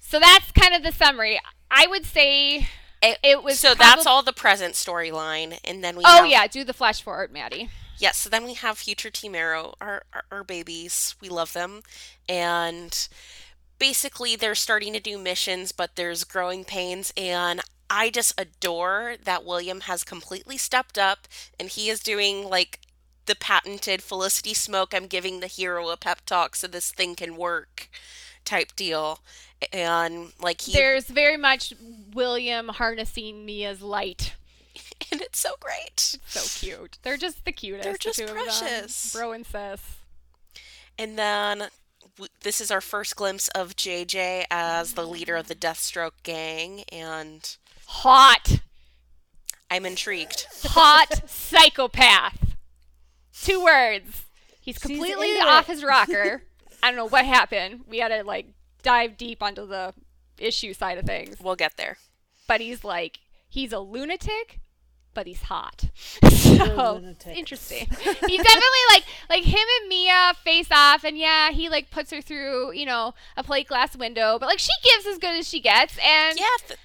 So 0.00 0.18
that's 0.18 0.50
kind 0.52 0.74
of 0.74 0.82
the 0.82 0.90
summary. 0.90 1.38
I 1.70 1.86
would 1.86 2.04
say 2.04 2.66
it, 3.02 3.18
it 3.22 3.44
was. 3.44 3.60
so 3.60 3.74
that's 3.74 4.04
all 4.06 4.22
the 4.24 4.32
present 4.32 4.74
storyline, 4.74 5.60
and 5.64 5.84
then 5.84 5.96
we 5.96 6.02
Oh 6.04 6.22
have, 6.22 6.26
yeah, 6.26 6.46
do 6.48 6.64
the 6.64 6.72
flash 6.72 7.00
forward, 7.02 7.32
Maddie. 7.32 7.70
Yes, 7.98 8.16
so 8.16 8.30
then 8.30 8.44
we 8.44 8.54
have 8.54 8.78
future 8.78 9.10
Team 9.10 9.34
Arrow, 9.34 9.74
our, 9.80 10.02
our, 10.14 10.22
our 10.30 10.44
babies. 10.44 11.16
We 11.20 11.28
love 11.28 11.52
them. 11.52 11.82
And 12.28 13.08
basically, 13.78 14.36
they're 14.36 14.54
starting 14.54 14.92
to 14.92 15.00
do 15.00 15.18
missions, 15.18 15.72
but 15.72 15.96
there's 15.96 16.24
growing 16.24 16.64
pains. 16.64 17.12
And 17.16 17.60
I 17.90 18.10
just 18.10 18.38
adore 18.40 19.16
that 19.24 19.44
William 19.44 19.80
has 19.82 20.04
completely 20.04 20.56
stepped 20.56 20.98
up 20.98 21.26
and 21.58 21.68
he 21.68 21.88
is 21.88 22.00
doing 22.00 22.48
like 22.48 22.80
the 23.26 23.36
patented 23.36 24.02
Felicity 24.02 24.54
Smoak, 24.54 24.94
I'm 24.94 25.06
giving 25.06 25.40
the 25.40 25.46
hero 25.46 25.90
a 25.90 25.96
pep 25.96 26.24
talk 26.24 26.56
so 26.56 26.66
this 26.66 26.90
thing 26.90 27.14
can 27.14 27.36
work 27.36 27.88
type 28.44 28.74
deal. 28.74 29.20
And 29.72 30.32
like 30.40 30.62
he, 30.62 30.72
There's 30.72 31.04
very 31.04 31.36
much 31.36 31.74
William 32.14 32.68
harnessing 32.68 33.44
Mia's 33.44 33.82
light. 33.82 34.34
and 35.12 35.20
it's 35.20 35.38
so 35.38 35.50
great. 35.60 36.18
so 36.26 36.40
cute. 36.58 36.98
They're 37.02 37.16
just 37.16 37.44
the 37.44 37.52
cutest. 37.52 37.84
They're 37.84 37.96
just 37.96 38.18
two 38.18 38.24
of 38.24 38.30
them. 38.34 38.44
precious. 38.44 39.12
Bro 39.14 39.32
and 39.32 39.46
sis. 39.46 39.80
And 40.98 41.16
then 41.18 41.68
w- 42.16 42.28
this 42.42 42.60
is 42.60 42.70
our 42.70 42.80
first 42.80 43.16
glimpse 43.16 43.48
of 43.48 43.76
JJ 43.76 44.44
as 44.50 44.94
the 44.94 45.06
leader 45.06 45.36
of 45.36 45.48
the 45.48 45.54
Deathstroke 45.54 46.22
gang, 46.24 46.82
and 46.90 47.56
Hot, 47.86 48.60
I'm 49.70 49.86
intrigued. 49.86 50.46
hot 50.64 51.28
psychopath. 51.28 52.54
Two 53.40 53.62
words. 53.62 54.24
He's 54.60 54.78
completely 54.78 55.38
off 55.38 55.66
his 55.68 55.82
rocker. 55.84 56.42
I 56.82 56.88
don't 56.90 56.96
know 56.96 57.08
what 57.08 57.24
happened. 57.24 57.84
We 57.88 57.98
had 57.98 58.08
to 58.08 58.24
like 58.24 58.46
dive 58.82 59.16
deep 59.16 59.42
onto 59.42 59.66
the 59.66 59.94
issue 60.38 60.72
side 60.74 60.98
of 60.98 61.04
things. 61.04 61.36
We'll 61.40 61.56
get 61.56 61.76
there. 61.76 61.96
But 62.46 62.60
he's 62.60 62.84
like, 62.84 63.20
he's 63.48 63.72
a 63.72 63.78
lunatic, 63.78 64.60
but 65.18 65.26
he's 65.26 65.42
hot. 65.42 65.90
So 66.38 67.02
interesting. 67.34 67.86
he's 67.88 68.42
definitely 68.42 68.84
like 68.92 69.04
like 69.28 69.42
him 69.42 69.66
and 69.80 69.88
Mia 69.88 70.32
face 70.44 70.68
off, 70.70 71.02
and 71.02 71.18
yeah, 71.18 71.50
he 71.50 71.68
like 71.68 71.90
puts 71.90 72.12
her 72.12 72.22
through 72.22 72.72
you 72.72 72.86
know 72.86 73.14
a 73.36 73.42
plate 73.42 73.66
glass 73.66 73.96
window, 73.96 74.38
but 74.38 74.46
like 74.46 74.60
she 74.60 74.72
gives 74.84 75.06
as 75.06 75.18
good 75.18 75.36
as 75.36 75.48
she 75.48 75.60
gets, 75.60 75.98
and 75.98 76.38
Yeah, 76.38 76.46
th- 76.66 76.78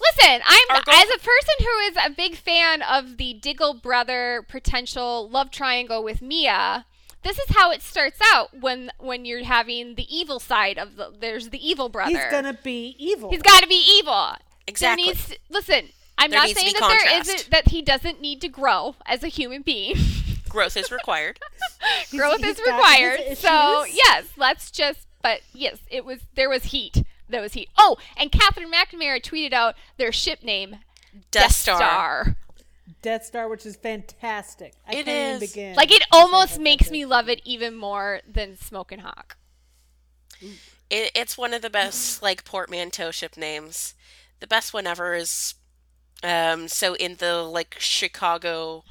Listen, 0.00 0.40
I'm 0.46 0.76
as 0.76 1.08
a 1.08 1.18
person 1.18 1.54
who 1.58 1.78
is 1.88 1.96
a 2.06 2.10
big 2.10 2.36
fan 2.36 2.82
of 2.82 3.16
the 3.18 3.34
Diggle 3.34 3.74
brother 3.74 4.44
potential 4.48 5.28
love 5.28 5.50
triangle 5.50 6.02
with 6.02 6.22
Mia. 6.22 6.86
This 7.22 7.38
is 7.38 7.50
how 7.50 7.70
it 7.70 7.82
starts 7.82 8.20
out 8.32 8.60
when 8.60 8.90
when 8.98 9.24
you're 9.24 9.44
having 9.44 9.96
the 9.96 10.06
evil 10.14 10.38
side 10.38 10.78
of 10.78 10.96
the 10.96 11.12
there's 11.18 11.50
the 11.50 11.68
evil 11.68 11.88
brother. 11.88 12.10
He's 12.10 12.30
gonna 12.30 12.58
be 12.62 12.96
evil. 12.98 13.30
He's 13.30 13.42
got 13.42 13.60
to 13.62 13.68
be 13.68 13.84
evil. 13.98 14.36
Exactly. 14.66 15.14
Listen, 15.50 15.88
I'm 16.20 16.30
There 16.30 16.38
not 16.40 16.48
saying 16.50 16.74
that 16.78 16.88
there 16.88 16.98
contrast. 16.98 17.28
isn't 17.30 17.50
that 17.50 17.68
he 17.68 17.82
doesn't 17.82 18.20
need 18.20 18.40
to 18.42 18.48
grow 18.48 18.94
as 19.06 19.24
a 19.24 19.28
human 19.28 19.62
being. 19.62 19.96
growth 20.48 20.76
is 20.76 20.90
required. 20.90 21.38
Growth 22.10 22.44
is 22.44 22.58
required. 22.58 23.36
So 23.38 23.84
yes, 23.84 24.26
let's 24.36 24.70
just. 24.70 25.06
But 25.22 25.40
yes, 25.52 25.78
it 25.90 26.04
was 26.04 26.20
there 26.34 26.48
was 26.50 26.64
heat. 26.66 27.04
There 27.28 27.40
was 27.42 27.52
heat. 27.54 27.68
Oh, 27.78 27.96
and 28.16 28.32
Katherine 28.32 28.70
McNamara 28.70 29.22
tweeted 29.22 29.52
out 29.52 29.74
their 29.96 30.12
ship 30.12 30.42
name 30.42 30.76
Death 31.30 31.52
Star. 31.52 31.76
Star. 31.76 32.36
Death 33.02 33.24
Star, 33.24 33.48
which 33.48 33.64
is 33.64 33.76
fantastic. 33.76 34.74
I 34.86 34.90
It 34.92 35.04
can't 35.06 35.08
even 35.08 35.42
is. 35.42 35.50
begin. 35.52 35.74
Like 35.76 35.90
it 35.90 36.02
almost 36.12 36.58
makes 36.58 36.90
me 36.90 37.06
love 37.06 37.28
it 37.28 37.40
even 37.44 37.74
more 37.76 38.20
than 38.30 38.56
Smoke 38.58 38.92
and 38.92 39.02
Hawk. 39.02 39.36
It, 40.90 41.10
it's 41.14 41.38
one 41.38 41.54
of 41.54 41.62
the 41.62 41.70
best 41.70 42.22
like 42.22 42.44
portmanteau 42.44 43.10
ship 43.10 43.36
names. 43.36 43.94
The 44.40 44.46
best 44.46 44.72
one 44.74 44.86
ever 44.86 45.14
is 45.14 45.54
um 46.22 46.68
so 46.68 46.94
in 46.94 47.16
the 47.16 47.42
like 47.42 47.76
Chicago 47.78 48.84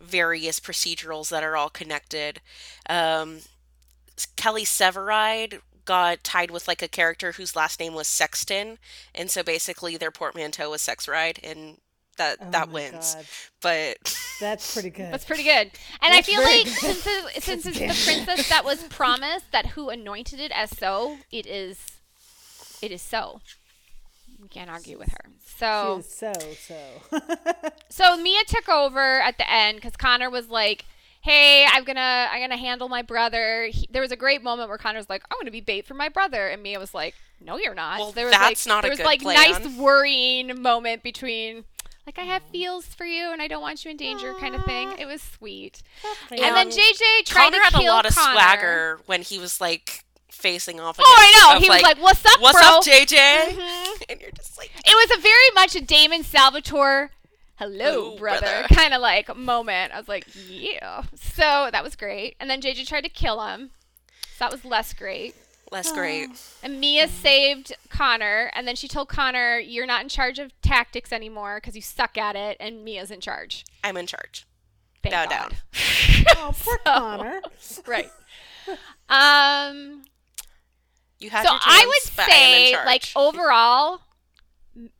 various 0.00 0.60
procedurals 0.60 1.28
that 1.30 1.42
are 1.44 1.56
all 1.56 1.70
connected. 1.70 2.40
Um 2.88 3.40
Kelly 4.36 4.64
Severide 4.64 5.60
got 5.84 6.24
tied 6.24 6.50
with 6.50 6.66
like 6.68 6.82
a 6.82 6.88
character 6.88 7.32
whose 7.32 7.56
last 7.56 7.80
name 7.80 7.94
was 7.94 8.06
Sexton, 8.08 8.78
and 9.14 9.30
so 9.30 9.42
basically 9.42 9.96
their 9.96 10.10
portmanteau 10.10 10.70
was 10.70 10.82
Sex 10.82 11.08
Ride, 11.08 11.40
and 11.42 11.78
that 12.16 12.38
Oh 12.40 12.50
that 12.50 12.70
wins. 12.70 13.14
God. 13.14 13.26
But 13.60 14.16
That's 14.40 14.72
pretty 14.72 14.90
good. 14.98 15.12
That's 15.12 15.24
pretty 15.24 15.42
good. 15.42 15.70
And 16.00 16.14
I 16.14 16.22
feel 16.22 16.40
like 16.42 16.64
good. 16.64 16.74
since 16.74 17.06
it's, 17.06 17.44
since 17.44 17.66
it's 17.66 17.78
the 17.78 17.86
princess 18.12 18.48
that 18.48 18.64
was 18.64 18.82
promised, 18.88 19.50
that 19.52 19.66
who 19.68 19.88
anointed 19.88 20.40
it 20.40 20.52
as 20.54 20.76
so, 20.76 21.16
it 21.32 21.46
is, 21.46 21.78
it 22.80 22.92
is 22.92 23.02
so. 23.02 23.40
You 24.44 24.50
can't 24.50 24.70
argue 24.70 24.98
with 24.98 25.08
her. 25.08 25.30
So 25.56 26.02
She 26.02 26.26
is 26.26 26.58
so 26.58 26.78
so. 27.10 27.20
So 27.88 28.16
Mia 28.18 28.44
took 28.46 28.68
over 28.68 29.20
at 29.20 29.38
the 29.38 29.50
end 29.50 29.76
because 29.76 29.96
Connor 29.96 30.28
was 30.28 30.48
like, 30.48 30.84
"Hey, 31.22 31.66
I'm 31.66 31.84
gonna 31.84 32.28
I'm 32.30 32.40
gonna 32.42 32.58
handle 32.58 32.90
my 32.90 33.00
brother." 33.00 33.68
He, 33.72 33.88
there 33.90 34.02
was 34.02 34.12
a 34.12 34.16
great 34.16 34.42
moment 34.42 34.68
where 34.68 34.76
Connor 34.76 34.98
was 34.98 35.08
like, 35.08 35.22
"I'm 35.30 35.38
gonna 35.40 35.50
be 35.50 35.62
bait 35.62 35.86
for 35.86 35.94
my 35.94 36.10
brother," 36.10 36.48
and 36.48 36.62
Mia 36.62 36.78
was 36.78 36.92
like, 36.92 37.14
no, 37.40 37.56
you're 37.56 37.74
not. 37.74 37.98
Well, 37.98 38.12
there 38.12 38.26
was 38.26 38.32
that's 38.32 38.66
like, 38.66 38.70
not 38.70 38.78
a 38.80 38.82
there 38.82 38.90
was 38.90 38.98
good 38.98 39.06
like 39.06 39.20
plan. 39.22 39.36
nice 39.36 39.76
worrying 39.76 40.60
moment 40.60 41.02
between 41.02 41.64
like 42.06 42.18
I 42.18 42.22
have 42.22 42.42
mm. 42.44 42.52
feels 42.52 42.86
for 42.86 43.06
you 43.06 43.32
and 43.32 43.40
I 43.40 43.48
don't 43.48 43.62
want 43.62 43.84
you 43.84 43.90
in 43.90 43.96
danger 43.96 44.34
kind 44.34 44.54
of 44.54 44.64
thing. 44.64 44.92
It 44.98 45.06
was 45.06 45.22
sweet. 45.22 45.82
And 46.30 46.40
then 46.40 46.70
JJ 46.70 47.24
tried 47.24 47.44
Connor 47.44 47.58
to 47.58 47.64
had 47.64 47.72
kill 47.74 47.92
a 47.92 47.94
lot 47.94 48.06
of 48.06 48.14
Connor. 48.14 48.32
swagger 48.32 49.00
when 49.06 49.22
he 49.22 49.38
was 49.38 49.60
like 49.60 50.03
facing 50.34 50.80
off. 50.80 50.96
Oh, 50.98 51.04
I 51.06 51.48
know. 51.50 51.56
of, 51.56 51.62
He 51.62 51.68
was 51.70 51.82
like, 51.82 51.98
"What's 51.98 52.24
up, 52.24 52.40
"What's 52.40 52.58
bro?" 52.58 52.78
up, 52.78 52.84
JJ?" 52.84 53.16
Mhm. 53.56 54.02
And 54.08 54.20
you're 54.20 54.30
just 54.32 54.58
like, 54.58 54.70
It 54.84 55.08
was 55.08 55.18
a 55.18 55.20
very 55.20 55.50
much 55.54 55.74
a 55.76 55.80
Damon 55.80 56.22
Salvatore, 56.24 57.10
hello, 57.56 57.92
Hello, 57.92 58.16
brother, 58.16 58.40
brother. 58.40 58.68
kind 58.74 58.92
of 58.94 59.00
like 59.00 59.34
moment. 59.36 59.92
I 59.94 59.98
was 59.98 60.08
like, 60.08 60.26
yeah. 60.48 61.02
So 61.14 61.68
that 61.72 61.82
was 61.84 61.96
great. 61.96 62.36
And 62.40 62.48
then 62.50 62.60
JJ 62.60 62.86
tried 62.86 63.04
to 63.04 63.08
kill 63.10 63.40
him. 63.46 63.70
So 64.36 64.44
that 64.44 64.50
was 64.52 64.64
less 64.64 64.92
great. 64.92 65.34
"Less 65.70 65.90
great." 65.92 66.28
And 66.62 66.78
Mia 66.80 67.08
saved 67.08 67.74
Connor, 67.88 68.50
and 68.54 68.66
then 68.68 68.76
she 68.76 68.86
told 68.88 69.08
Connor, 69.08 69.58
"You're 69.58 69.86
not 69.86 70.02
in 70.02 70.08
charge 70.08 70.38
of 70.38 70.52
tactics 70.62 71.12
anymore 71.12 71.58
because 71.60 71.74
you 71.74 71.82
suck 71.82 72.18
at 72.18 72.36
it." 72.36 72.56
And 72.60 72.84
Mia's 72.84 73.10
in 73.10 73.20
charge. 73.20 73.64
I'm 73.82 73.96
in 73.96 74.06
charge. 74.06 74.46
Thank 75.02 75.14
Bow 75.14 75.24
God. 75.26 75.30
down. 75.30 75.50
Oh, 76.36 76.54
poor 76.58 76.78
So- 76.84 76.92
Connor. 76.92 77.40
Right. 77.86 78.10
Um. 79.08 80.04
You 81.24 81.30
had 81.30 81.46
So 81.46 81.52
your 81.52 81.60
I 81.64 81.80
chance, 81.82 82.16
would 82.16 82.18
I 82.18 82.22
in 82.24 82.30
say, 82.30 82.72
charge. 82.72 82.86
like 82.86 83.04
overall, 83.16 84.00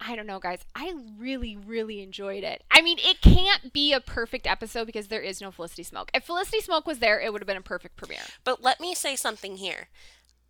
I 0.00 0.14
don't 0.16 0.26
know, 0.26 0.38
guys. 0.38 0.60
I 0.74 0.94
really, 1.18 1.56
really 1.56 2.00
enjoyed 2.02 2.44
it. 2.44 2.62
I 2.70 2.80
mean, 2.80 2.98
it 3.00 3.20
can't 3.20 3.72
be 3.72 3.92
a 3.92 4.00
perfect 4.00 4.46
episode 4.46 4.87
because 4.87 5.08
there 5.08 5.20
is 5.20 5.40
no 5.40 5.50
Felicity 5.50 5.84
Smoak. 5.84 6.08
If 6.14 6.24
Felicity 6.24 6.60
Smoak 6.60 6.87
was 6.87 7.00
there, 7.00 7.20
it 7.20 7.32
would 7.32 7.42
have 7.42 7.46
been 7.46 7.56
a 7.56 7.60
perfect 7.62 7.96
premiere. 7.96 8.20
But 8.44 8.62
let 8.62 8.80
me 8.80 8.94
say 8.94 9.16
something 9.16 9.56
here. 9.56 9.88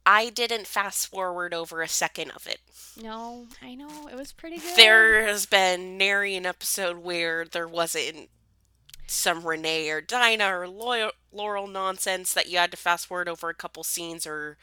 I 0.06 0.28
didn't 0.28 0.66
fast 0.66 1.06
forward 1.06 1.54
over 1.54 1.80
a 1.80 1.88
second 1.88 2.30
of 2.32 2.46
it. 2.46 2.58
No, 3.02 3.46
I 3.62 3.74
know 3.74 3.88
it 4.12 4.14
was 4.16 4.32
pretty 4.32 4.58
good. 4.58 4.76
There 4.76 5.26
has 5.26 5.46
been 5.46 5.96
nary 5.96 6.37
an 6.37 6.44
episode 6.44 6.98
where 6.98 7.46
there 7.46 7.66
wasn't 7.66 8.28
some 9.06 9.46
Renee 9.46 9.88
or 9.90 10.00
Dinah 10.00 10.48
or 10.58 10.66
Laurel 11.32 11.66
nonsense 11.66 12.32
that 12.34 12.48
you 12.48 12.58
had 12.58 12.70
to 12.70 12.76
fast 12.76 13.06
forward 13.06 13.28
over 13.28 13.48
a 13.48 13.54
couple 13.54 13.82
scenes 13.84 14.26
or 14.26 14.56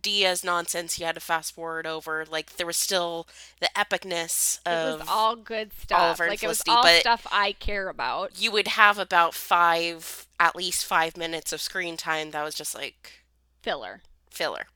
Diaz 0.00 0.44
nonsense 0.44 0.98
you 0.98 1.04
had 1.06 1.16
to 1.16 1.20
fast 1.20 1.54
forward 1.54 1.86
over. 1.86 2.24
Like 2.30 2.56
there 2.56 2.66
was 2.66 2.76
still 2.76 3.26
the 3.60 3.68
epicness 3.76 4.60
It 4.64 4.68
of 4.70 5.00
was 5.00 5.08
all 5.10 5.34
good 5.36 5.72
stuff. 5.80 5.98
Oliver 6.00 6.28
like 6.28 6.42
it 6.42 6.48
was 6.48 6.62
all 6.68 6.82
but- 6.82 7.00
stuff 7.00 7.26
I 7.32 7.52
care 7.52 7.88
about. 7.88 8.40
you 8.40 8.52
would 8.52 8.68
have 8.68 8.98
about 8.98 9.34
five, 9.34 10.26
at 10.38 10.54
least 10.54 10.84
five 10.86 11.16
minutes 11.16 11.52
of 11.52 11.60
screen 11.60 11.96
time 11.96 12.30
that 12.30 12.44
was 12.44 12.54
just 12.54 12.74
like 12.74 13.24
Filler. 13.62 14.02
filler. 14.30 14.66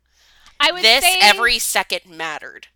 I 0.59 0.73
would 0.73 0.83
This 0.83 1.05
say 1.05 1.19
every 1.23 1.59
second 1.59 2.01
mattered. 2.07 2.67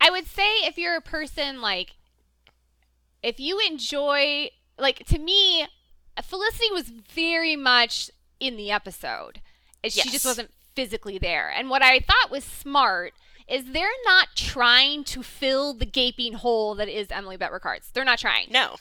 I 0.00 0.10
would 0.10 0.26
say 0.26 0.50
if 0.66 0.76
you're 0.78 0.96
a 0.96 1.00
person 1.02 1.60
like 1.60 1.92
if 3.22 3.38
you 3.38 3.58
enjoy 3.60 4.50
like 4.78 5.04
to 5.06 5.18
me 5.18 5.66
Felicity 6.22 6.70
was 6.72 6.88
very 6.88 7.56
much 7.56 8.10
in 8.38 8.56
the 8.56 8.70
episode. 8.70 9.40
And 9.82 9.92
She 9.92 9.98
Yes. 10.00 10.12
just 10.12 10.24
wasn't 10.24 10.52
physically 10.74 11.18
there. 11.18 11.48
And 11.50 11.68
what 11.70 11.82
I 11.82 12.00
thought 12.00 12.30
was 12.30 12.44
smart 12.44 13.14
is 13.48 13.64
they're 13.72 13.88
not 14.04 14.28
trying 14.36 15.02
to 15.04 15.22
fill 15.22 15.74
the 15.74 15.86
gaping 15.86 16.34
hole 16.34 16.74
that 16.76 16.88
is 16.88 17.08
Emily 17.10 17.36
Bett 17.36 17.50
Rickards. 17.52 17.90
They're 17.92 18.04
not 18.04 18.18
trying. 18.20 18.46
No, 18.50 18.76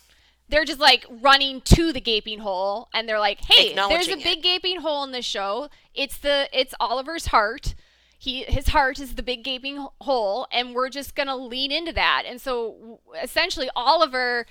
They're 0.48 0.65
just 0.65 0.80
like 0.80 1.06
running 1.10 1.62
to 1.62 1.92
the 1.94 2.02
gaping 2.02 2.39
hole 2.39 2.89
and 2.94 3.08
they're 3.08 3.20
like, 3.20 3.39
"Hey, 3.46 3.74
there's 3.76 4.08
a 4.08 4.15
big 4.15 4.39
it. 4.39 4.44
gaping 4.44 4.82
hole 4.82 5.04
in 5.04 5.12
this 5.12 5.26
show. 5.26 5.70
It's 5.94 6.18
the 6.18 6.50
it's 6.52 6.74
Oliver's 6.80 7.28
heart. 7.28 7.76
He 8.18 8.44
his 8.44 8.70
heart 8.70 9.00
is 9.00 9.13
the 9.15 9.24
big 9.24 9.44
gaping 9.44 9.88
hole 10.02 10.48
and 10.52 10.74
we're 10.76 10.89
just 10.89 11.15
going 11.15 11.28
to 11.28 11.36
lean 11.36 11.72
into 11.72 11.94
that." 11.94 12.24
And 12.28 12.42
so 12.42 13.00
essentially 13.22 13.70
Oliver 13.76 14.46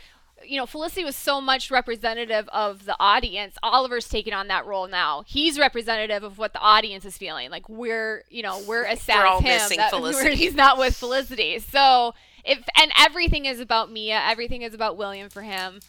you 0.46 0.56
know, 0.56 0.66
Felicity 0.66 1.04
was 1.04 1.16
so 1.16 1.40
much 1.40 1.70
representative 1.70 2.48
of 2.48 2.84
the 2.84 2.96
audience. 2.98 3.56
Oliver's 3.62 4.08
taking 4.08 4.32
on 4.32 4.48
that 4.48 4.66
role 4.66 4.86
now. 4.88 5.24
He's 5.26 5.58
representative 5.58 6.22
of 6.22 6.38
what 6.38 6.52
the 6.52 6.60
audience 6.60 7.04
is 7.04 7.16
feeling. 7.16 7.50
Like 7.50 7.68
we're, 7.68 8.24
you 8.30 8.42
know, 8.42 8.60
we're 8.66 8.84
as 8.84 9.00
sad 9.00 9.40
We're 9.44 9.50
as 9.50 9.70
him 9.70 9.76
that 9.76 9.90
Felicity. 9.90 10.36
he's 10.36 10.54
not 10.54 10.78
with 10.78 10.96
Felicity. 10.96 11.58
So 11.58 12.14
if 12.44 12.62
and 12.76 12.92
everything 12.98 13.44
is 13.44 13.60
about 13.60 13.90
Mia, 13.92 14.20
everything 14.24 14.62
is 14.62 14.74
about 14.74 14.96
William 14.96 15.28
for 15.28 15.42
him. 15.42 15.80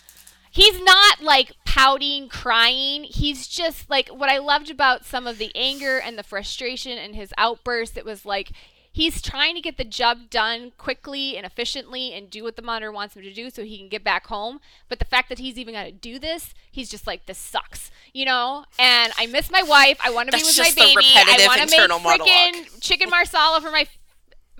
He's 0.51 0.81
not 0.81 1.21
like 1.21 1.53
pouting, 1.65 2.27
crying. 2.27 3.03
He's 3.03 3.47
just 3.47 3.89
like 3.89 4.09
what 4.09 4.29
I 4.29 4.39
loved 4.39 4.71
about 4.71 5.05
some 5.05 5.27
of 5.27 5.37
the 5.37 5.51
anger 5.55 5.99
and 5.99 6.17
the 6.17 6.23
frustration 6.23 6.97
and 6.97 7.15
his 7.15 7.33
outbursts. 7.37 7.97
It 7.97 8.05
was 8.05 8.25
like 8.25 8.51
he's 8.91 9.21
trying 9.21 9.55
to 9.55 9.61
get 9.61 9.77
the 9.77 9.83
job 9.83 10.29
done 10.29 10.71
quickly 10.77 11.37
and 11.37 11.45
efficiently 11.45 12.13
and 12.13 12.29
do 12.29 12.43
what 12.43 12.55
the 12.55 12.61
monitor 12.61 12.91
wants 12.91 13.15
him 13.15 13.23
to 13.23 13.33
do 13.33 13.49
so 13.49 13.63
he 13.63 13.77
can 13.77 13.89
get 13.89 14.03
back 14.03 14.27
home. 14.27 14.59
But 14.87 14.99
the 14.99 15.05
fact 15.05 15.29
that 15.29 15.39
he's 15.39 15.57
even 15.57 15.73
got 15.73 15.83
to 15.83 15.91
do 15.91 16.19
this, 16.19 16.53
he's 16.71 16.89
just 16.89 17.07
like, 17.07 17.25
this 17.25 17.37
sucks, 17.37 17.91
you 18.13 18.25
know? 18.25 18.65
And 18.77 19.13
I 19.17 19.27
miss 19.27 19.51
my 19.51 19.63
wife. 19.63 19.99
I 20.03 20.09
want 20.09 20.29
to 20.29 20.37
be 20.37 20.43
with 20.43 20.57
my 20.57 20.71
baby. 20.75 21.05
I 21.15 21.45
want 21.47 21.61
to 21.61 21.65
make 21.65 21.73
internal 21.73 21.99
monologue. 21.99 22.27
freaking 22.27 22.81
chicken 22.81 23.09
marsala 23.09 23.61
for 23.61 23.71
my 23.71 23.87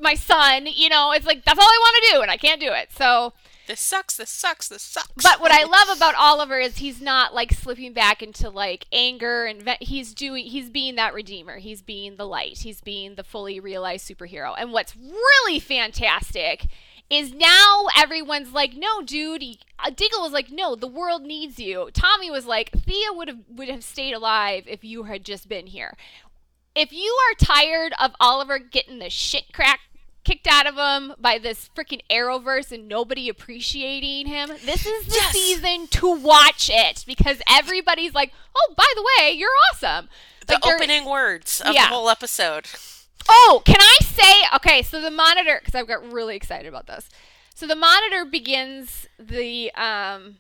my 0.02 0.14
son. 0.14 0.66
You 0.66 0.90
know, 0.90 1.12
it's 1.12 1.26
like 1.26 1.44
that's 1.44 1.60
all 1.60 1.66
I 1.66 1.80
want 1.82 2.04
to 2.04 2.12
do, 2.14 2.22
and 2.22 2.32
I 2.32 2.38
can't 2.38 2.62
do 2.62 2.72
it. 2.72 2.90
So. 2.96 3.34
This 3.70 3.80
sucks. 3.80 4.18
This 4.18 4.32
sucks. 4.32 4.68
This 4.68 4.82
sucks. 4.82 5.24
But 5.24 5.40
what 5.40 5.52
I 5.52 5.64
love 5.64 5.96
about 5.96 6.16
Oliver 6.16 6.60
is 6.60 6.78
he's 6.78 7.00
not 7.00 7.36
like 7.36 7.54
slipping 7.54 7.94
back 7.94 8.24
into 8.24 8.50
like 8.50 8.88
anger 8.92 9.46
and 9.46 9.62
ve- 9.62 9.78
he's 9.80 10.16
doing 10.16 10.48
he's 10.48 10.72
being 10.72 10.96
that 10.96 11.14
redeemer. 11.14 11.60
He's 11.60 11.84
being 11.84 12.16
the 12.16 12.26
light. 12.26 12.58
He's 12.58 12.82
being 12.82 13.14
the 13.14 13.24
fully 13.24 13.60
realized 13.60 14.10
superhero. 14.10 14.56
And 14.58 14.74
what's 14.74 14.96
really 14.96 15.60
fantastic 15.60 16.66
is 17.12 17.32
now 17.32 17.86
everyone's 17.96 18.54
like, 18.54 18.74
"No, 18.74 19.04
dude." 19.04 19.44
Uh, 19.78 19.92
Diggle 19.92 20.22
was 20.22 20.34
like, 20.34 20.50
"No, 20.50 20.76
the 20.76 20.88
world 20.88 21.22
needs 21.22 21.60
you." 21.60 21.92
Tommy 21.94 22.32
was 22.32 22.48
like, 22.48 22.72
"Thea 22.72 23.14
would 23.14 23.28
have 23.28 23.40
would 23.50 23.70
have 23.70 23.84
stayed 23.84 24.14
alive 24.14 24.64
if 24.66 24.84
you 24.84 25.04
had 25.04 25.24
just 25.24 25.48
been 25.48 25.68
here." 25.68 25.96
If 26.74 26.92
you 26.92 27.16
are 27.30 27.46
tired 27.46 27.94
of 28.00 28.16
Oliver 28.20 28.58
getting 28.58 28.98
the 28.98 29.12
shit 29.12 29.54
crack 29.54 29.82
kicked 30.24 30.48
out 30.48 30.68
of 30.68 30.76
him 30.76 31.16
by 31.20 31.38
this 31.38 31.70
freaking 31.76 32.02
Arrowverse 32.10 32.72
and 32.72 32.88
nobody 32.88 33.30
appreciating 33.30 34.28
him, 34.28 34.50
this 34.66 34.86
is 34.86 35.06
the 35.08 35.16
Yes! 35.16 35.32
season 35.32 35.88
to 35.88 36.10
watch 36.16 36.70
it 36.74 37.04
because 37.08 37.42
everybody's 37.50 38.14
like, 38.14 38.32
"Oh, 38.56 38.74
by 38.78 38.86
the 38.96 39.06
way, 39.20 39.32
you're 39.32 39.50
awesome." 39.72 40.10
the 40.46 40.54
Like, 40.56 40.64
they're- 40.64 40.76
opening 40.76 41.06
words 41.06 41.62
of 41.62 41.74
Yeah. 41.76 41.84
the 41.84 41.94
whole 41.96 42.10
episode. 42.10 42.68
Oh, 43.28 43.62
can 43.66 43.78
I 43.80 43.98
say? 44.04 44.34
Okay, 44.56 44.82
so 44.82 45.00
the 45.00 45.12
monitor, 45.12 45.60
because 45.64 45.76
I've 45.76 45.88
got 45.88 46.12
really 46.12 46.36
excited 46.36 46.68
about 46.68 46.88
this. 46.88 47.08
So 47.54 47.68
the 47.68 47.76
monitor 47.76 48.26
begins 48.26 49.06
the 49.20 49.72
um, 49.74 50.38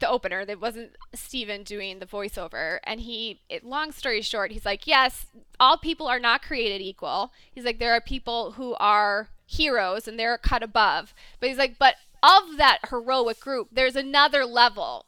the 0.00 0.08
opener. 0.08 0.44
That 0.44 0.60
wasn't 0.60 0.92
Stephen 1.14 1.62
doing 1.62 1.98
the 1.98 2.06
voiceover, 2.06 2.78
and 2.84 3.00
he. 3.00 3.40
It, 3.48 3.64
long 3.64 3.92
story 3.92 4.22
short, 4.22 4.52
he's 4.52 4.64
like, 4.64 4.86
yes, 4.86 5.26
all 5.60 5.78
people 5.78 6.06
are 6.06 6.18
not 6.18 6.42
created 6.42 6.80
equal. 6.80 7.32
He's 7.52 7.64
like, 7.64 7.78
there 7.78 7.92
are 7.92 8.00
people 8.00 8.52
who 8.52 8.74
are 8.80 9.28
heroes, 9.46 10.06
and 10.08 10.18
they're 10.18 10.38
cut 10.38 10.62
above. 10.62 11.14
But 11.40 11.48
he's 11.48 11.58
like, 11.58 11.78
but 11.78 11.96
of 12.22 12.56
that 12.56 12.78
heroic 12.90 13.40
group, 13.40 13.68
there's 13.72 13.96
another 13.96 14.44
level 14.44 15.06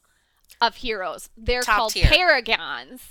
of 0.61 0.77
heroes. 0.77 1.31
They're 1.37 1.63
Top 1.63 1.77
called 1.77 1.93
tier. 1.93 2.07
paragons. 2.07 3.03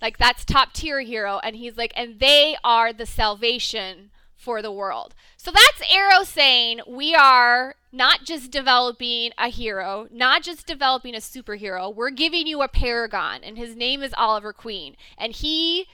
Like 0.00 0.16
that's 0.16 0.44
top 0.44 0.72
tier 0.74 1.00
hero, 1.00 1.40
and 1.42 1.56
he's 1.56 1.76
like, 1.76 1.92
and 1.96 2.20
they 2.20 2.56
are 2.62 2.92
the 2.92 3.06
salvation 3.06 4.10
for 4.38 4.62
the 4.62 4.72
world. 4.72 5.14
So 5.36 5.50
that's 5.50 5.92
Arrow 5.92 6.22
saying 6.24 6.80
we 6.86 7.14
are 7.14 7.74
not 7.92 8.24
just 8.24 8.50
developing 8.50 9.32
a 9.36 9.48
hero, 9.48 10.06
not 10.10 10.42
just 10.42 10.66
developing 10.66 11.14
a 11.14 11.18
superhero. 11.18 11.94
We're 11.94 12.10
giving 12.10 12.46
you 12.46 12.62
a 12.62 12.68
paragon, 12.68 13.42
and 13.42 13.58
his 13.58 13.74
name 13.74 14.02
is 14.02 14.14
Oliver 14.16 14.52
Queen, 14.52 14.96
and 15.18 15.32
he 15.32 15.86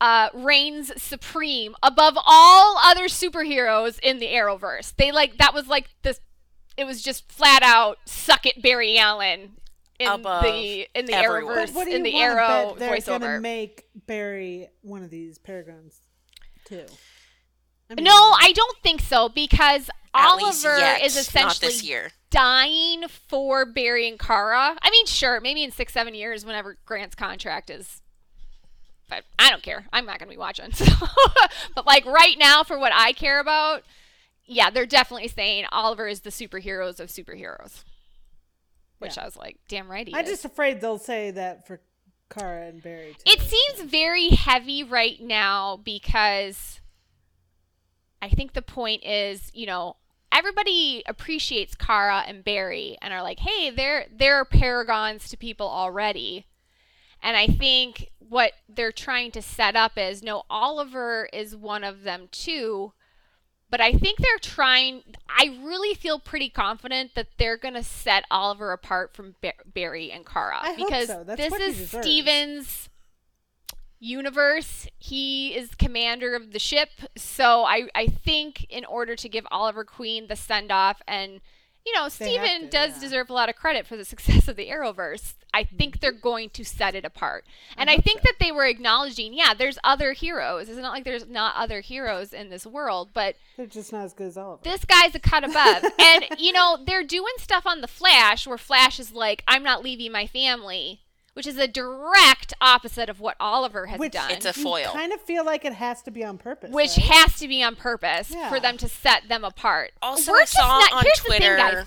uh, 0.00 0.30
reigns 0.32 0.90
supreme 1.00 1.74
above 1.82 2.16
all 2.24 2.78
other 2.82 3.04
superheroes 3.04 3.98
in 4.02 4.18
the 4.18 4.26
Arrowverse. 4.26 4.94
They 4.96 5.12
like 5.12 5.36
that 5.38 5.54
was 5.54 5.68
like 5.68 5.90
this. 6.02 6.20
It 6.76 6.84
was 6.84 7.02
just 7.02 7.30
flat 7.30 7.62
out 7.62 7.98
suck 8.06 8.46
it, 8.46 8.60
Barry 8.62 8.98
Allen. 8.98 9.52
In 10.00 10.08
Above 10.08 10.42
the 10.42 10.88
in 10.94 11.04
the 11.06 11.14
everyone. 11.14 11.54
Arrowverse, 11.54 11.74
what 11.74 11.84
do 11.84 11.90
you 11.90 11.96
in 11.98 12.02
the 12.02 12.14
wanna 12.14 12.24
Arrow 12.24 12.74
they're 12.76 12.96
voiceover. 12.96 13.20
gonna 13.20 13.40
make 13.40 13.84
Barry 14.06 14.68
one 14.82 15.04
of 15.04 15.10
these 15.10 15.38
paragons 15.38 16.00
too? 16.64 16.84
I 17.90 17.94
mean, 17.94 18.04
No, 18.04 18.12
I 18.12 18.52
don't 18.54 18.78
think 18.82 19.00
so 19.00 19.28
because 19.28 19.90
Oliver 20.14 20.78
yet, 20.78 21.02
is 21.02 21.16
essentially 21.16 21.68
this 21.68 21.82
year. 21.82 22.10
dying 22.30 23.04
for 23.08 23.64
Barry 23.66 24.08
and 24.08 24.18
Kara. 24.18 24.76
I 24.80 24.90
mean, 24.90 25.06
sure, 25.06 25.40
maybe 25.40 25.62
in 25.62 25.70
six, 25.70 25.92
seven 25.92 26.14
years, 26.14 26.44
whenever 26.46 26.76
Grant's 26.86 27.14
contract 27.14 27.70
is. 27.70 28.00
But 29.08 29.24
I 29.38 29.50
don't 29.50 29.62
care. 29.62 29.84
I'm 29.92 30.06
not 30.06 30.18
going 30.18 30.28
to 30.28 30.34
be 30.34 30.38
watching. 30.38 30.70
So. 30.72 30.84
but 31.74 31.86
like 31.86 32.06
right 32.06 32.36
now, 32.38 32.62
for 32.62 32.78
what 32.78 32.92
I 32.94 33.12
care 33.12 33.38
about, 33.40 33.82
yeah, 34.46 34.70
they're 34.70 34.86
definitely 34.86 35.28
saying 35.28 35.66
Oliver 35.72 36.06
is 36.08 36.20
the 36.20 36.30
superheroes 36.30 37.00
of 37.00 37.08
superheroes. 37.10 37.84
Which 38.98 39.16
Yeah. 39.16 39.22
I 39.22 39.26
was 39.26 39.36
like, 39.36 39.58
damn 39.68 39.90
right 39.90 40.06
he 40.08 40.14
I'm 40.14 40.24
is. 40.24 40.30
just 40.30 40.44
afraid 40.46 40.80
they'll 40.80 40.98
say 40.98 41.32
that 41.32 41.66
for 41.66 41.80
Kara 42.30 42.66
and 42.68 42.82
Barry 42.82 43.14
too. 43.14 43.30
It 43.32 43.40
seems 43.42 43.90
very 43.90 44.30
heavy 44.30 44.82
right 44.82 45.20
now 45.20 45.76
because 45.76 46.80
I 48.24 48.30
think 48.30 48.54
the 48.54 48.62
point 48.62 49.04
is, 49.04 49.50
you 49.52 49.66
know, 49.66 49.96
everybody 50.32 51.02
appreciates 51.06 51.74
Kara 51.74 52.24
and 52.26 52.42
Barry 52.42 52.96
and 53.02 53.12
are 53.12 53.22
like, 53.22 53.40
hey, 53.40 53.70
they're 53.70 54.06
they're 54.10 54.44
paragons 54.44 55.28
to 55.28 55.36
people 55.36 55.68
already. 55.68 56.46
And 57.22 57.36
I 57.36 57.46
think 57.46 58.10
what 58.18 58.52
they're 58.68 58.92
trying 58.92 59.30
to 59.32 59.42
set 59.42 59.76
up 59.76 59.92
is 59.96 60.22
no, 60.22 60.44
Oliver 60.48 61.28
is 61.32 61.54
one 61.54 61.84
of 61.84 62.02
them 62.02 62.28
too. 62.32 62.94
But 63.70 63.80
I 63.80 63.92
think 63.92 64.18
they're 64.18 64.38
trying. 64.40 65.02
I 65.28 65.58
really 65.62 65.94
feel 65.94 66.18
pretty 66.18 66.48
confident 66.48 67.14
that 67.14 67.28
they're 67.38 67.56
going 67.56 67.74
to 67.74 67.82
set 67.82 68.24
Oliver 68.30 68.72
apart 68.72 69.14
from 69.14 69.34
Barry 69.66 70.12
and 70.12 70.24
Kara 70.24 70.58
I 70.62 70.76
because 70.76 71.08
so. 71.08 71.24
That's 71.24 71.40
this 71.40 71.60
is. 71.60 71.90
Stephen's 71.90 72.88
universe. 74.00 74.86
He 74.98 75.54
is 75.54 75.74
commander 75.74 76.34
of 76.34 76.52
the 76.52 76.58
ship. 76.58 76.90
So 77.16 77.64
I, 77.64 77.88
I 77.94 78.06
think 78.06 78.66
in 78.68 78.84
order 78.84 79.16
to 79.16 79.28
give 79.28 79.46
Oliver 79.50 79.84
Queen 79.84 80.26
the 80.26 80.36
send 80.36 80.70
off 80.70 81.02
and 81.06 81.40
you 81.86 81.92
know, 81.94 82.08
Stephen 82.08 82.62
to, 82.62 82.68
does 82.68 82.94
yeah. 82.94 83.00
deserve 83.00 83.28
a 83.28 83.32
lot 83.32 83.48
of 83.48 83.56
credit 83.56 83.86
for 83.86 83.96
the 83.96 84.04
success 84.04 84.48
of 84.48 84.56
the 84.56 84.68
Arrowverse. 84.68 85.34
I 85.52 85.64
think 85.64 85.94
mm-hmm. 85.94 85.98
they're 86.00 86.12
going 86.12 86.50
to 86.50 86.64
set 86.64 86.94
it 86.94 87.04
apart. 87.04 87.44
And 87.76 87.90
I, 87.90 87.96
hope 87.96 88.04
think 88.04 88.20
so. 88.20 88.24
that 88.24 88.44
they 88.44 88.50
were 88.50 88.66
acknowledging, 88.66 89.34
yeah, 89.34 89.54
there's 89.54 89.78
other 89.84 90.12
heroes. 90.12 90.68
It's 90.68 90.78
not 90.78 90.92
like 90.92 91.04
there's 91.04 91.28
not 91.28 91.54
other 91.56 91.80
heroes 91.80 92.32
in 92.32 92.48
this 92.48 92.66
world, 92.66 93.10
but 93.12 93.36
They're 93.56 93.66
just 93.66 93.92
not 93.92 94.04
as 94.04 94.14
good 94.14 94.28
as 94.28 94.38
Oliver. 94.38 94.62
this 94.64 94.84
guy's 94.84 95.14
a 95.14 95.20
cut 95.20 95.44
above. 95.44 95.84
and, 95.98 96.26
you 96.38 96.52
know, 96.52 96.78
they're 96.84 97.04
doing 97.04 97.34
stuff 97.38 97.66
on 97.66 97.82
The 97.82 97.88
Flash 97.88 98.46
where 98.46 98.58
Flash 98.58 98.98
is 98.98 99.12
like, 99.12 99.44
I'm 99.46 99.62
not 99.62 99.84
leaving 99.84 100.10
my 100.10 100.26
family, 100.26 101.02
which 101.34 101.46
is 101.46 101.58
a 101.58 101.68
direct 101.68 102.54
opposite 102.60 103.08
of 103.08 103.20
what 103.20 103.36
Oliver 103.38 103.86
has 103.86 103.98
Which- 103.98 104.12
done. 104.12 104.30
It's 104.30 104.46
a 104.46 104.52
foil. 104.52 104.82
You 104.84 104.88
kind 104.98 105.12
of 105.12 105.20
feel 105.20 105.44
like 105.44 105.64
it 105.64 105.74
has 105.74 106.00
to 106.02 106.10
be 106.10 106.24
on 106.24 106.38
purpose. 106.38 106.70
which 106.70 106.96
right? 106.96 107.06
has 107.06 107.38
to 107.40 107.48
be 107.48 107.62
on 107.62 107.76
purpose 107.76 108.30
Yeah. 108.30 108.48
for 108.48 108.58
them 108.60 108.76
to 108.78 108.88
set 108.88 109.28
them 109.28 109.44
apart. 109.44 109.92
Also, 110.00 110.32
We're 110.32 110.38
I 110.38 110.42
just 110.42 110.52
saw 110.54 110.78
not- 110.78 110.92
on 110.92 111.02
here's 111.04 111.20
the 111.20 111.30
thing, 111.32 111.56
guys. 111.56 111.86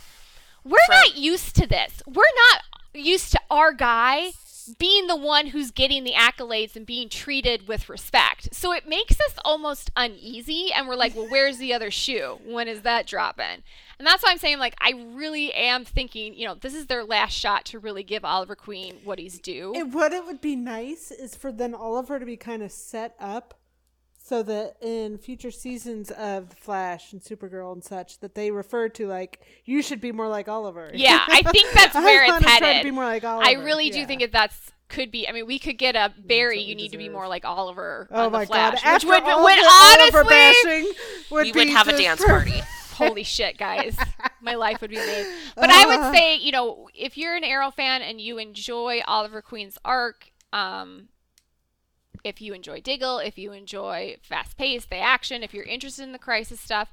We're 0.64 0.78
from- 0.86 0.96
not 0.96 1.16
used 1.16 1.56
to 1.56 1.66
this. 1.68 2.02
We're 2.06 2.24
not 2.52 2.62
used 2.94 3.32
to 3.32 3.40
our 3.50 3.72
guy 3.74 4.32
being 4.80 5.08
the 5.08 5.16
one 5.16 5.48
who's 5.48 5.72
getting 5.72 6.04
the 6.04 6.12
accolades 6.12 6.76
and 6.76 6.86
being 6.86 7.08
treated 7.08 7.70
with 7.70 7.88
respect. 7.88 8.54
So 8.54 8.74
it 8.74 8.86
makes 8.86 9.14
us 9.22 9.36
almost 9.46 9.92
uneasy 9.96 10.74
and 10.76 10.90
we're 10.90 10.96
like, 10.98 11.16
well, 11.16 11.28
where's 11.30 11.58
the 11.58 11.74
other 11.74 11.90
shoe? 11.90 12.40
When 12.44 12.68
is 12.68 12.82
that 12.82 13.08
dropping? 13.08 13.64
And 14.00 14.06
that's 14.06 14.24
why 14.24 14.32
I'm 14.32 14.38
saying, 14.38 14.60
like, 14.60 14.76
I 14.80 14.94
really 15.14 15.54
am 15.54 15.84
thinking, 15.84 16.36
you 16.36 16.46
know, 16.48 16.56
this 16.56 16.76
is 16.76 16.86
their 16.86 17.04
last 17.04 17.34
shot 17.34 17.66
to 17.66 17.80
really 17.80 18.04
give 18.04 18.24
Oliver 18.24 18.56
Queen 18.56 18.98
what 19.04 19.18
he's 19.18 19.40
due. 19.40 19.74
It, 19.76 19.88
what 19.90 20.14
it 20.14 20.26
would 20.26 20.40
be 20.42 20.56
nice 20.56 21.10
is 21.12 21.36
for 21.36 21.52
then 21.52 21.74
Oliver 21.74 22.20
to 22.20 22.26
be 22.26 22.38
kind 22.38 22.62
of 22.62 22.72
set 22.72 23.16
up 23.20 23.56
so 24.28 24.44
that 24.44 24.76
in 24.82 25.18
future 25.18 25.52
seasons 25.52 26.12
of 26.12 26.52
Flash 26.54 27.14
and 27.14 27.22
Supergirl 27.22 27.72
and 27.72 27.84
such, 27.84 28.20
that 28.20 28.36
they 28.36 28.52
refer 28.52 28.90
to 28.90 29.08
like 29.08 29.40
you 29.64 29.82
should 29.82 30.02
be 30.02 30.12
more 30.12 30.28
like 30.28 30.50
Oliver. 30.50 30.92
Yeah, 30.94 31.24
I 31.28 31.42
think 31.44 31.72
that's 31.74 31.96
where 31.96 32.24
it's 32.24 32.32
wanna 32.34 32.44
to 32.44 32.50
headed. 32.50 32.84
be 32.84 32.92
more 32.92 33.06
like 33.06 33.24
Oliver. 33.24 33.46
I 33.48 33.54
Oliver, 33.54 33.66
really 33.66 33.90
do 33.90 34.00
yeah. 34.00 34.06
think 34.06 34.22
that 34.22 34.34
that's 34.34 34.72
could 34.90 35.12
be. 35.12 35.28
I 35.30 35.32
mean, 35.32 35.48
we 35.48 35.60
could 35.60 35.78
get 35.78 35.96
a 35.96 36.14
Barry. 36.18 36.58
what 36.58 36.64
we 36.66 36.70
You 36.70 36.76
need 36.76 36.92
to 36.92 36.98
be 36.98 37.08
more 37.10 37.28
like 37.30 37.46
Oliver. 37.46 38.10
Oh 38.12 38.26
on 38.26 38.32
my 38.34 38.42
the 38.42 38.48
Flash, 38.48 38.84
god! 38.84 38.94
which 38.96 39.06
After 39.06 39.08
would, 39.08 39.24
all 39.24 39.44
would 39.44 39.58
the 39.58 39.72
honestly, 39.72 40.18
Oliver 40.18 40.30
bashing, 40.30 40.92
would 41.32 41.46
we 41.46 41.52
would 41.54 41.70
have 41.70 41.88
a 41.88 41.98
dance 41.98 42.24
perfect. 42.24 42.52
party. 42.52 42.68
holy 42.98 43.24
shit, 43.24 43.58
guys, 43.58 43.98
my 44.42 44.56
life 44.56 44.82
would 44.82 44.90
be 44.90 44.98
made. 44.98 45.28
But 45.56 45.70
I 45.70 45.84
Uh. 45.84 45.88
would 45.88 46.16
say, 46.16 46.36
you 46.36 46.52
know, 46.52 46.90
if 46.94 47.18
you're 47.18 47.36
an 47.36 47.44
Arrow 47.44 47.72
fan 47.72 48.02
and 48.02 48.20
you 48.20 48.38
enjoy 48.38 49.02
Oliver 49.08 49.42
Queen's 49.42 49.78
arc, 49.86 50.32
um, 50.54 51.10
if 52.24 52.42
you 52.42 52.54
enjoy 52.54 52.82
Diggle, 52.82 53.20
if 53.20 53.38
you 53.38 53.52
enjoy 53.54 54.18
fast 54.22 54.58
paced, 54.58 54.90
the 54.90 54.98
action, 54.98 55.44
if 55.44 55.54
you're 55.54 55.64
interested 55.66 56.04
in 56.04 56.12
the 56.12 56.20
crisis 56.20 56.60
stuff, 56.60 56.92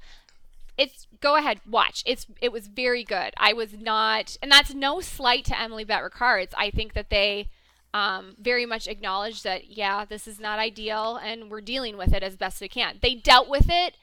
it's 0.76 1.06
go 1.20 1.36
ahead 1.36 1.60
watch. 1.68 2.02
It's 2.06 2.26
it 2.40 2.52
was 2.52 2.66
very 2.66 3.04
good. 3.04 3.32
I 3.36 3.52
was 3.52 3.74
not, 3.78 4.36
and 4.42 4.50
that's 4.50 4.74
no 4.74 5.00
slight 5.00 5.44
to 5.46 5.58
Emily 5.60 5.84
Bett 5.84 6.02
Rickards. 6.02 6.52
I 6.58 6.70
think 6.70 6.94
that 6.94 7.10
they 7.10 7.48
um, 7.94 8.34
very 8.40 8.66
much 8.66 8.88
acknowledge 8.88 9.42
that 9.44 9.70
yeah, 9.70 10.04
this 10.04 10.26
is 10.26 10.40
not 10.40 10.58
ideal, 10.58 11.16
and 11.16 11.50
we're 11.50 11.60
dealing 11.60 11.96
with 11.96 12.12
it 12.12 12.22
as 12.24 12.36
best 12.36 12.60
we 12.60 12.68
can. 12.68 12.98
They 13.00 13.14
dealt 13.14 13.48
with 13.48 13.66
it 13.70 13.94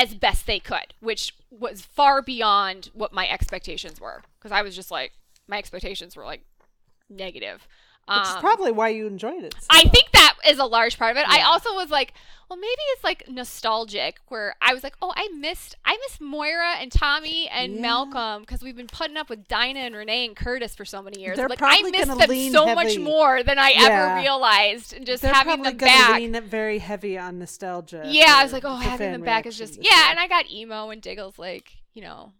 as 0.00 0.14
best 0.14 0.46
they 0.46 0.58
could, 0.58 0.94
which 1.00 1.34
was 1.50 1.82
far 1.82 2.22
beyond 2.22 2.88
what 2.94 3.12
my 3.12 3.28
expectations 3.28 4.00
were. 4.00 4.22
Because 4.38 4.50
I 4.50 4.62
was 4.62 4.74
just 4.74 4.90
like, 4.90 5.12
my 5.46 5.58
expectations 5.58 6.16
were 6.16 6.24
like 6.24 6.42
negative. 7.10 7.68
Which 8.10 8.22
is 8.28 8.34
Um, 8.34 8.40
probably 8.40 8.72
why 8.72 8.88
you 8.88 9.06
enjoyed 9.06 9.44
it. 9.44 9.54
so 9.60 9.66
I 9.70 9.84
think 9.84 10.10
that 10.12 10.34
is 10.48 10.58
a 10.58 10.64
large 10.66 10.98
part 10.98 11.12
of 11.12 11.16
it. 11.16 11.28
I 11.28 11.42
also 11.42 11.74
was 11.74 11.90
like, 11.90 12.12
well, 12.48 12.56
maybe 12.58 12.80
it's 12.94 13.04
like 13.04 13.28
nostalgic, 13.28 14.18
where 14.26 14.56
I 14.60 14.74
was 14.74 14.82
like, 14.82 14.94
oh, 15.00 15.12
I 15.16 15.28
missed, 15.28 15.76
I 15.84 15.96
missed 16.08 16.20
Moira 16.20 16.74
and 16.80 16.90
Tommy 16.90 17.48
and 17.48 17.76
Yeah. 17.76 17.80
Malcolm 17.82 18.42
because 18.42 18.60
we've 18.62 18.74
been 18.76 18.88
putting 18.88 19.16
up 19.16 19.30
with 19.30 19.46
Dinah 19.46 19.78
and 19.78 19.94
Renee 19.94 20.26
and 20.26 20.34
Curtis 20.34 20.74
for 20.74 20.84
so 20.84 21.00
many 21.00 21.20
years. 21.20 21.36
They're 21.36 21.48
like 21.48 21.62
I 21.62 21.74
probably 21.80 21.92
missed 21.92 22.06
gonna 22.08 22.18
them 22.18 22.28
lean 22.30 22.50
so 22.52 22.74
much 22.74 22.98
more 22.98 23.44
than 23.44 23.58
I 23.60 23.70
Yeah. 23.70 23.86
ever 23.86 24.20
realized, 24.20 24.92
and 24.94 25.06
just 25.06 25.22
They're 25.22 25.32
having 25.32 25.62
them 25.62 25.76
back. 25.76 26.18
lean 26.18 26.32
very 26.42 26.78
heavy 26.80 27.16
on 27.16 27.38
nostalgia. 27.38 28.02
Yeah, 28.06 28.34
I 28.36 28.42
was 28.42 28.52
like, 28.52 28.64
oh, 28.64 28.74
having 28.74 29.12
them 29.12 29.22
back 29.22 29.46
is 29.46 29.56
just 29.56 29.78
yeah. 29.80 30.10
And 30.10 30.18
I 30.18 30.26
got 30.26 30.50
emo 30.50 30.90
and 30.90 31.00
Diggle's 31.00 31.38
like, 31.38 31.70
you 31.94 32.02
know, 32.02 32.32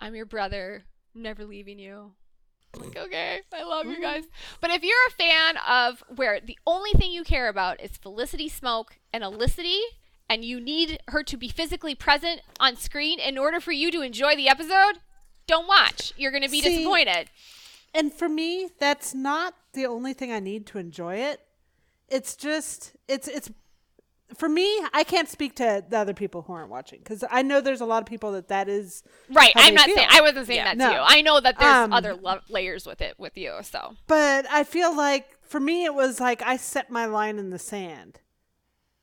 I'm 0.00 0.14
your 0.14 0.26
brother, 0.26 0.84
never 1.14 1.44
leaving 1.44 1.78
you. 1.78 2.12
Like, 2.84 2.96
okay, 2.96 3.40
I 3.52 3.64
love 3.64 3.86
you 3.86 4.00
guys. 4.00 4.24
But 4.60 4.70
if 4.70 4.82
you're 4.82 4.96
a 5.08 5.10
fan 5.12 5.56
of 5.68 6.02
where 6.14 6.40
the 6.40 6.58
only 6.66 6.92
thing 6.92 7.12
you 7.12 7.24
care 7.24 7.48
about 7.48 7.80
is 7.80 7.96
Felicity 7.96 8.48
Smoak 8.48 8.98
and 9.12 9.22
Olicity, 9.22 9.80
and 10.28 10.44
you 10.44 10.60
need 10.60 11.00
her 11.08 11.22
to 11.22 11.36
be 11.36 11.48
physically 11.48 11.94
present 11.94 12.40
on 12.58 12.76
screen 12.76 13.20
in 13.20 13.38
order 13.38 13.60
for 13.60 13.72
you 13.72 13.90
to 13.90 14.00
enjoy 14.00 14.34
the 14.34 14.48
episode, 14.48 15.00
don't 15.46 15.68
watch. 15.68 16.12
You're 16.16 16.30
going 16.30 16.42
to 16.42 16.50
be 16.50 16.60
See, 16.60 16.76
disappointed. 16.76 17.30
And 17.94 18.12
for 18.12 18.28
me, 18.28 18.70
that's 18.78 19.14
not 19.14 19.54
the 19.72 19.86
only 19.86 20.14
thing 20.14 20.32
I 20.32 20.40
need 20.40 20.66
to 20.66 20.78
enjoy 20.78 21.16
it. 21.16 21.40
It's 22.08 22.36
just 22.36 22.92
it's 23.08 23.28
it's 23.28 23.50
for 24.36 24.48
me. 24.48 24.66
I 24.92 25.04
can't 25.04 25.28
speak 25.28 25.56
to 25.56 25.84
the 25.88 25.98
other 25.98 26.14
people 26.14 26.42
who 26.42 26.52
aren't 26.52 26.70
watching 26.70 26.98
because 27.00 27.22
I 27.30 27.42
know 27.42 27.60
there's 27.60 27.80
a 27.80 27.86
lot 27.86 28.02
of 28.02 28.06
people 28.06 28.32
that 28.32 28.48
that 28.48 28.68
is 28.68 29.02
Right. 29.30 29.52
I'm 29.54 29.74
not 29.74 29.86
feel. 29.86 29.96
saying 29.96 30.08
I 30.10 30.20
wasn't 30.22 30.46
saying 30.46 30.56
Yeah. 30.58 30.64
that 30.64 30.76
No. 30.78 30.88
to 30.88 30.94
you. 30.94 31.00
I 31.02 31.20
know 31.20 31.40
that 31.40 31.58
there's 31.58 31.72
Um, 31.74 31.92
other 31.92 32.14
lo- 32.14 32.40
layers 32.48 32.86
with 32.86 33.00
it 33.00 33.18
with 33.18 33.36
you. 33.36 33.54
So 33.62 33.94
But 34.06 34.46
I 34.50 34.64
feel 34.64 34.94
like 34.96 35.26
for 35.42 35.60
me, 35.60 35.84
it 35.84 35.94
was 35.94 36.20
like 36.20 36.42
I 36.42 36.56
set 36.56 36.90
my 36.90 37.04
line 37.06 37.38
in 37.38 37.50
the 37.50 37.58
sand. 37.58 38.20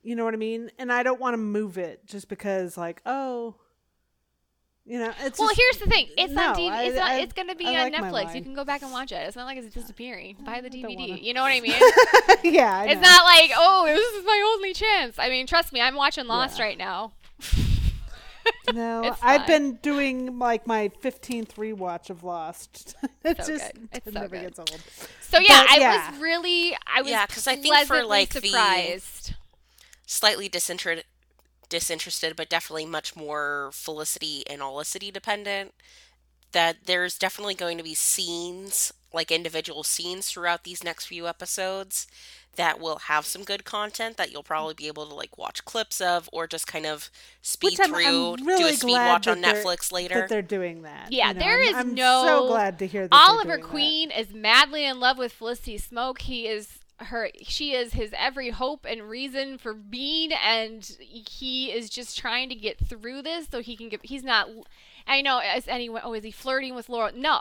You 0.04 0.16
know 0.16 0.26
what 0.26 0.34
I 0.34 0.38
mean? 0.38 0.72
And 0.80 0.92
I 0.92 1.04
don't 1.04 1.20
want 1.22 1.36
to 1.36 1.38
move 1.38 1.78
it 1.78 2.08
just 2.08 2.28
because, 2.28 2.76
like, 2.76 3.02
oh, 3.06 3.56
you 4.92 5.00
know, 5.00 5.12
it's. 5.24 5.40
Well, 5.40 5.48
just- 5.50 5.60
here's 5.62 5.78
the 5.78 5.90
thing. 5.90 6.08
It's 6.18 6.32
on 6.32 6.36
no, 6.36 6.54
TV. 6.54 6.70
I- 6.70 6.84
it's 6.84 6.96
not, 6.98 7.10
I- 7.12 7.20
it's 7.20 7.34
going 7.34 7.48
to 7.48 7.56
be 7.56 7.66
I 7.68 7.86
on 7.86 7.92
like 7.92 8.02
Netflix. 8.04 8.36
You 8.36 8.42
can 8.42 8.54
go 8.54 8.66
back 8.66 8.82
and 8.82 8.92
watch 8.92 9.12
it. 9.12 9.16
It's 9.28 9.36
not 9.38 9.46
like 9.46 9.58
it's 9.58 9.74
disappearing. 9.74 10.36
Buy 10.44 10.60
the 10.62 10.70
DVD. 10.70 11.22
You 11.22 11.34
know 11.34 11.42
what 11.44 11.52
I 11.54 11.62
mean? 11.62 11.74
yeah, 12.54 12.80
I 12.80 12.86
it's 12.88 12.96
know. 13.02 13.08
not 13.10 13.24
like, 13.24 13.52
oh, 13.56 13.86
this 13.88 14.14
is 14.20 14.26
my 14.26 14.54
only 14.56 14.74
chance. 14.74 15.18
I 15.18 15.30
mean, 15.30 15.48
trust 15.48 15.72
me, 15.72 15.80
I'm 15.82 15.96
watching 15.96 16.28
Lost 16.28 16.60
Yeah. 16.60 16.66
right 16.66 16.78
now. 16.78 17.14
No, 18.74 19.16
I've 19.22 19.46
been 19.46 19.76
doing 19.84 20.40
like 20.40 20.66
my 20.66 20.90
15th 21.04 21.54
rewatch 21.56 22.10
of 22.10 22.24
Lost. 22.24 22.96
it's 23.24 23.46
So 23.46 23.54
just 23.54 23.74
good. 23.74 23.90
It's 23.94 24.08
it 24.08 24.14
so 24.14 24.20
never 24.20 24.36
good. 24.36 24.42
gets 24.42 24.60
old. 24.60 24.82
So 25.22 25.40
yeah, 25.40 25.62
But, 25.64 25.70
I 25.72 25.78
yeah. 25.80 26.12
was 26.12 26.20
really, 26.20 26.76
I 26.88 27.02
was 27.02 27.12
Yeah, 27.12 27.26
'cause 27.28 27.46
I 27.48 27.56
think 27.56 27.68
for, 27.86 27.86
pleasantly 27.86 28.08
like, 28.10 28.30
the- 28.34 28.42
surprised. 28.48 29.34
Slightly 30.08 30.50
disinterested, 30.50 31.06
disinterested, 31.72 32.36
but 32.36 32.50
definitely 32.50 32.86
much 32.86 33.16
more 33.16 33.72
Felicity 33.74 34.44
and 34.48 34.62
Olicity 34.62 35.12
dependent. 35.12 35.74
That 36.52 36.86
there's 36.86 37.18
definitely 37.18 37.56
going 37.56 37.78
to 37.78 37.84
be 37.84 37.96
scenes, 37.96 38.92
like 39.14 39.32
individual 39.32 39.84
scenes 39.84 40.28
throughout 40.28 40.66
these 40.66 40.84
next 40.84 41.06
few 41.06 41.26
episodes 41.28 42.06
that 42.58 42.82
will 42.82 42.98
have 43.08 43.26
some 43.26 43.44
good 43.46 43.64
content 43.64 44.18
that 44.18 44.30
you'll 44.34 44.44
probably 44.44 44.74
be 44.74 44.88
able 44.88 45.08
to 45.08 45.16
like 45.16 45.38
watch 45.38 45.64
clips 45.64 46.02
of 46.02 46.30
or 46.34 46.48
just 46.48 46.68
kind 46.68 46.86
of 46.86 47.10
speed 47.42 47.72
Which 47.72 47.80
I'm, 47.80 47.92
through, 47.94 48.32
I'm 48.34 48.36
do 48.36 48.46
really 48.46 48.70
a 48.72 48.74
speed 48.74 48.92
watch 48.96 49.26
on 49.30 49.42
Netflix 49.42 49.90
later. 49.94 50.16
That 50.16 50.28
they're 50.28 50.42
doing 50.42 50.82
that. 50.82 51.14
Yeah, 51.14 51.30
you 51.30 51.34
know, 51.36 51.40
there 51.40 51.60
I'm- 51.60 51.68
is 51.70 51.76
I'm 51.76 51.94
no- 51.96 52.24
so 52.26 52.48
glad 52.50 52.78
to 52.80 52.88
hear 52.88 53.08
that. 53.08 53.16
Oliver 53.30 53.56
doing. 53.56 53.70
Queen 53.70 54.12
is 54.12 54.34
madly 54.34 54.84
in 54.84 55.00
love 55.00 55.18
with 55.18 55.32
Felicity 55.32 55.78
Smoak. 55.80 56.20
He 56.24 56.48
is 56.48 56.80
her 57.06 57.30
she 57.44 57.74
is 57.74 57.94
his 57.94 58.12
every 58.18 58.50
hope 58.50 58.86
and 58.88 59.04
reason 59.10 59.58
for 59.58 59.74
being 59.74 60.32
and 60.34 60.98
he 61.00 61.72
is 61.72 61.90
just 61.90 62.18
trying 62.18 62.50
to 62.50 62.56
get 62.56 62.78
through 62.80 63.22
this 63.22 63.48
so 63.52 63.62
he 63.62 63.76
can 63.76 63.90
get 63.90 64.00
he's 64.06 64.24
not 64.24 64.48
I 65.08 65.22
know 65.22 65.40
as 65.40 65.68
anyone 65.68 66.02
oh 66.04 66.14
is 66.14 66.24
he 66.24 66.32
flirting 66.32 66.76
with 66.76 66.90
Laura? 66.90 67.12
No. 67.16 67.40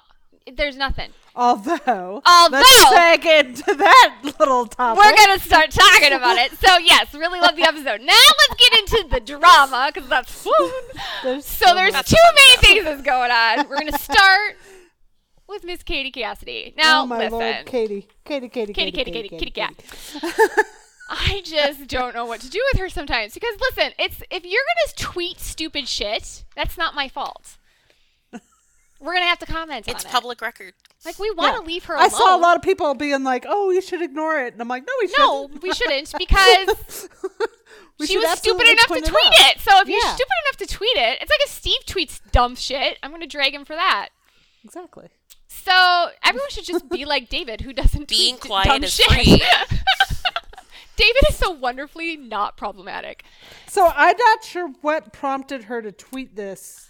There's 0.50 0.76
nothing. 0.76 1.10
Although, 1.36 2.22
Although- 2.26 2.56
let's 2.56 2.84
seg 2.86 3.24
into 3.26 3.74
that 3.74 4.16
little 4.40 4.66
topic. 4.66 5.04
We're 5.04 5.14
gonna 5.14 5.38
start 5.38 5.70
talking 5.70 6.12
about 6.14 6.38
it. 6.38 6.52
So 6.52 6.78
yes, 6.78 7.12
really 7.12 7.40
love 7.40 7.56
the 7.56 7.62
episode. 7.64 8.00
Now 8.00 8.14
let's 8.48 8.54
get 8.58 8.78
into 8.78 9.08
the 9.10 9.20
drama 9.20 9.90
because 9.92 10.08
that's. 10.08 10.48
There's 11.22 11.44
So 11.44 11.74
there's 11.74 11.92
much- 11.92 12.06
two 12.08 12.16
main 12.48 12.58
things 12.58 12.84
that's 12.84 13.02
going 13.02 13.30
on. 13.30 13.68
We're 13.68 13.78
gonna 13.78 13.98
start 13.98 14.56
with 15.50 15.64
Miss 15.64 15.82
Katie 15.82 16.10
Cassidy. 16.10 16.72
Now 16.76 17.02
oh 17.02 17.06
my 17.06 17.18
listen. 17.18 17.32
lord, 17.38 17.66
Katie, 17.66 18.08
Katie, 18.24 18.48
Katie, 18.48 18.72
Katie, 18.72 18.92
Katie, 18.92 19.12
Katie, 19.12 19.28
Katie, 19.28 19.38
Kitty 19.38 19.50
Cat. 19.50 20.64
I 21.12 21.42
just 21.44 21.88
don't 21.88 22.14
know 22.14 22.24
what 22.24 22.40
to 22.40 22.48
do 22.48 22.62
with 22.72 22.80
her 22.80 22.88
sometimes. 22.88 23.34
Because 23.34 23.54
listen, 23.60 23.92
it's 23.98 24.22
if 24.30 24.44
you're 24.44 24.62
gonna 24.62 25.12
tweet 25.12 25.40
stupid 25.40 25.88
shit, 25.88 26.44
that's 26.54 26.78
not 26.78 26.94
my 26.94 27.08
fault. 27.08 27.56
We're 29.00 29.14
gonna 29.14 29.26
have 29.26 29.38
to 29.38 29.46
comment 29.46 29.88
It's 29.88 30.04
on 30.04 30.10
public 30.10 30.40
record. 30.42 30.74
Like 31.06 31.18
we 31.18 31.30
want 31.30 31.56
to 31.56 31.62
Yeah. 31.62 31.66
leave 31.66 31.84
her 31.86 31.96
I 31.96 32.08
saw 32.08 32.36
a 32.36 32.38
lot 32.38 32.56
of 32.56 32.62
people 32.62 32.94
being 32.94 33.24
like, 33.24 33.46
"Oh, 33.48 33.70
you 33.70 33.80
should 33.80 34.02
ignore 34.02 34.38
it," 34.38 34.52
and 34.52 34.60
I'm 34.60 34.68
like, 34.68 34.86
"No, 34.86 34.92
we 35.00 35.08
shouldn't." 35.08 35.62
we 35.62 35.72
shouldn't 35.72 36.12
because 36.18 37.08
We 37.98 38.06
she 38.06 38.12
should 38.14 38.22
was 38.28 38.38
stupid 38.38 38.68
enough 38.68 38.86
to 38.88 39.00
tweet 39.00 39.14
out. 39.26 39.56
it. 39.56 39.60
So 39.60 39.80
if 39.80 39.88
you're 39.88 40.00
stupid 40.02 40.34
enough 40.46 40.56
to 40.58 40.66
tweet 40.66 40.96
it, 40.96 41.18
it's 41.22 41.30
like 41.30 41.40
if 41.44 41.50
Steve 41.50 41.80
tweets 41.86 42.20
dumb 42.30 42.54
shit, 42.56 42.98
I'm 43.02 43.10
gonna 43.10 43.26
drag 43.26 43.54
him 43.54 43.64
for 43.64 43.74
that. 43.74 44.10
Exactly. 44.64 45.08
So 45.52 46.10
everyone 46.22 46.48
should 46.50 46.64
just 46.64 46.88
be 46.88 47.04
like 47.14 47.28
David, 47.28 47.60
who 47.60 47.72
doesn't 47.72 48.08
Being 48.08 48.36
tweet 48.36 48.48
quiet 48.48 48.66
dumb 48.66 48.84
is 48.84 48.94
shit. 48.94 49.06
free. 49.10 49.42
David 50.96 51.22
is 51.28 51.36
so 51.36 51.50
wonderfully 51.50 52.16
not 52.16 52.56
problematic. 52.56 53.24
So 53.66 53.90
I'm 53.94 54.16
not 54.16 54.44
sure 54.44 54.68
what 54.82 55.12
prompted 55.12 55.64
her 55.64 55.80
to 55.82 55.90
tweet 55.92 56.36
this 56.36 56.88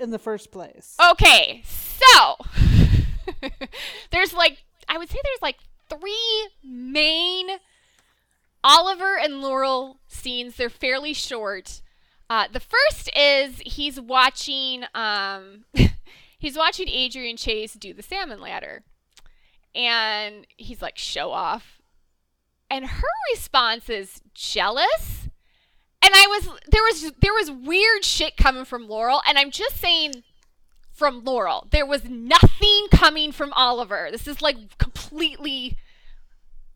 in 0.00 0.10
the 0.10 0.18
first 0.18 0.52
place. 0.52 0.96
Okay, 1.12 1.62
so 1.64 2.36
there's 4.10 4.32
like 4.32 4.64
I 4.88 4.96
would 4.96 5.10
say 5.10 5.18
there's 5.22 5.42
like 5.42 5.56
three 5.90 6.48
main 6.62 7.48
Oliver 8.62 9.18
and 9.18 9.40
Laurel 9.42 9.98
scenes. 10.06 10.56
They're 10.56 10.70
fairly 10.70 11.12
short. 11.12 11.82
Uh, 12.30 12.44
the 12.52 12.60
first 12.60 13.10
is 13.16 13.58
he's 13.64 14.00
watching 14.00 14.84
um, 14.94 15.64
he's 16.38 16.56
watching 16.56 16.88
Adrian 16.88 17.36
Chase 17.36 17.74
do 17.74 17.92
the 17.92 18.02
salmon 18.02 18.40
ladder, 18.40 18.82
and 19.74 20.46
he's 20.56 20.80
like 20.80 20.96
show 20.96 21.32
off, 21.32 21.80
and 22.70 22.86
her 22.86 23.08
response 23.32 23.90
is 23.90 24.22
jealous. 24.34 25.28
And 26.00 26.14
I 26.14 26.26
was 26.28 26.44
there 26.70 26.82
was 26.82 27.12
there 27.20 27.34
was 27.34 27.50
weird 27.50 28.04
shit 28.04 28.36
coming 28.36 28.64
from 28.64 28.88
Laurel, 28.88 29.20
and 29.26 29.36
I'm 29.36 29.50
just 29.50 29.76
saying 29.76 30.22
from 30.92 31.24
Laurel. 31.24 31.66
There 31.70 31.86
was 31.86 32.04
nothing 32.04 32.86
coming 32.90 33.32
from 33.32 33.52
Oliver. 33.52 34.08
This 34.10 34.26
is 34.26 34.40
like 34.40 34.78
completely 34.78 35.76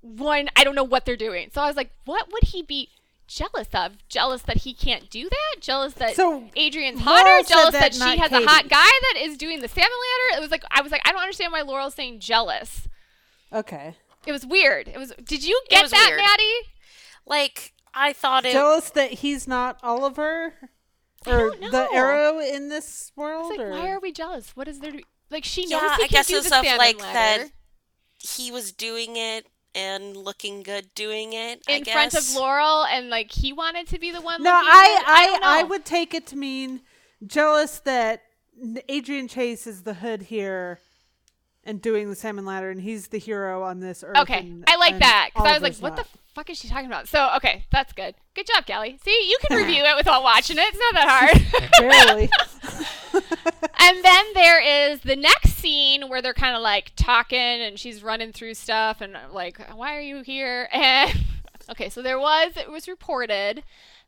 one. 0.00 0.48
I 0.56 0.64
don't 0.64 0.74
know 0.74 0.84
what 0.84 1.04
they're 1.04 1.16
doing. 1.16 1.50
So 1.52 1.60
I 1.60 1.66
was 1.66 1.76
like, 1.76 1.90
what 2.04 2.32
would 2.32 2.44
he 2.44 2.62
be 2.62 2.88
jealous 3.34 3.68
of? 3.74 3.96
Jealous 4.08 4.42
that 4.42 4.58
he 4.58 4.74
can't 4.74 5.08
do 5.10 5.28
that? 5.28 5.60
Jealous 5.60 5.94
that 5.94 6.14
So, 6.14 6.48
Adrian's 6.56 7.04
Laurel 7.04 7.18
hotter? 7.18 7.44
said 7.44 7.54
Jealous 7.54 7.72
that, 7.72 7.80
that, 7.80 7.94
she 7.94 7.98
not 8.00 8.18
has 8.18 8.32
a 8.32 8.46
hot 8.46 8.68
guy 8.68 8.86
that 8.86 9.20
is 9.20 9.36
doing 9.36 9.60
the 9.60 9.68
salmon 9.68 9.90
ladder? 9.90 10.38
It 10.38 10.40
was 10.40 10.50
like 10.50 10.64
I 10.70 10.82
was 10.82 10.92
like, 10.92 11.02
I 11.04 11.12
don't 11.12 11.20
understand 11.22 11.52
why 11.52 11.62
Laurel's 11.62 11.94
saying 11.94 12.20
jealous. 12.20 12.88
Okay. 13.52 13.96
It 14.26 14.32
was 14.32 14.46
weird. 14.46 14.88
It 14.88 14.98
was. 14.98 15.12
Did 15.24 15.44
you 15.44 15.60
get 15.68 15.90
that, 15.90 16.06
weird. 16.08 16.20
Maddie? 16.20 16.68
Like 17.26 17.72
I 17.94 18.12
thought 18.12 18.44
it. 18.44 18.52
Jealous 18.52 18.90
that 18.90 19.10
he's 19.10 19.48
not 19.48 19.78
Oliver, 19.82 20.54
or 21.26 21.50
don't 21.50 21.70
the 21.72 21.88
arrow 21.92 22.38
in 22.38 22.68
this 22.68 22.86
It's 23.08 23.16
world, 23.16 23.50
like, 23.50 23.60
or 23.60 23.70
why 23.70 23.90
are 23.90 24.00
we 24.00 24.12
jealous? 24.12 24.56
What 24.56 24.68
is 24.68 24.80
there 24.80 24.92
to 24.92 24.98
be? 24.98 25.04
Like 25.30 25.44
she 25.44 25.62
knows 25.62 25.82
yeah, 25.82 25.96
he 25.96 26.04
I 26.04 26.06
can 26.06 26.08
guess 26.08 26.26
do 26.28 26.36
it's 26.36 26.44
the 26.44 26.48
stuff 26.48 26.78
like 26.78 27.00
ladder. 27.00 27.44
that. 27.44 27.48
He 28.18 28.52
was 28.52 28.70
doing 28.70 29.16
it 29.16 29.46
and 29.74 30.16
looking 30.16 30.62
good 30.62 30.94
doing 30.94 31.32
it. 31.32 31.62
I 31.68 31.72
in 31.72 31.84
front 31.84 32.14
of. 32.14 32.34
Laurel, 32.34 32.84
and 32.84 33.08
like 33.10 33.32
he 33.32 33.52
wanted 33.52 33.86
to 33.88 33.98
be 33.98 34.10
the 34.10 34.20
one. 34.20 34.42
no, 34.42 34.50
looking 34.52 34.68
I 34.70 34.96
good. 34.98 35.06
I 35.08 35.26
don't 35.26 35.44
I, 35.44 35.62
would 35.64 35.84
take 35.84 36.14
it 36.14 36.26
to 36.28 36.36
mean 36.36 36.80
jealous 37.26 37.78
that 37.80 38.22
Adrian 38.88 39.28
Chase 39.28 39.66
is 39.66 39.82
the 39.82 39.94
hood 39.94 40.22
here. 40.22 40.80
And 41.64 41.80
doing 41.80 42.10
the 42.10 42.16
salmon 42.16 42.44
ladder, 42.44 42.70
and 42.70 42.80
he's 42.80 43.06
the 43.06 43.18
hero 43.18 43.62
on 43.62 43.78
this 43.78 44.02
earth. 44.04 44.16
Okay, 44.16 44.40
and- 44.40 44.64
I 44.66 44.74
like 44.78 44.98
that 44.98 45.30
because 45.32 45.46
I 45.46 45.52
was 45.52 45.62
like, 45.62 45.72
Oliver's 45.74 45.80
"What 45.80 45.96
not. 45.96 46.12
the 46.12 46.18
fuck 46.34 46.50
is 46.50 46.58
she 46.58 46.68
talking 46.68 46.86
about?" 46.86 47.08
So 47.08 47.30
okay, 47.36 47.64
that's 47.70 47.92
good. 47.92 48.14
Good 48.34 48.46
job, 48.46 48.66
Callie. 48.66 48.98
See, 49.02 49.28
you 49.28 49.36
can 49.46 49.56
review 49.58 49.82
it 49.84 49.96
without 49.96 50.22
watching 50.22 50.56
it. 50.58 50.64
It's 50.68 50.78
not 50.78 50.94
that 50.94 51.08
hard. 51.08 51.70
Barely. 51.78 52.30
and 53.78 54.04
then 54.04 54.24
there 54.34 54.90
is 54.92 55.00
the 55.00 55.16
next 55.16 55.54
scene 55.54 56.08
where 56.08 56.22
they're 56.22 56.34
kind 56.34 56.56
of 56.56 56.62
like 56.62 56.92
talking, 56.96 57.38
and 57.38 57.78
she's 57.78 58.02
running 58.02 58.32
through 58.32 58.54
stuff, 58.54 59.00
and 59.00 59.16
like, 59.32 59.58
"Why 59.74 59.96
are 59.96 60.00
you 60.00 60.22
here?" 60.22 60.68
And 60.82 61.24
okay, 61.70 61.88
so 61.88 62.02
there 62.02 62.18
was 62.18 62.56
it 62.56 62.70
was 62.70 62.88
reported 62.88 63.62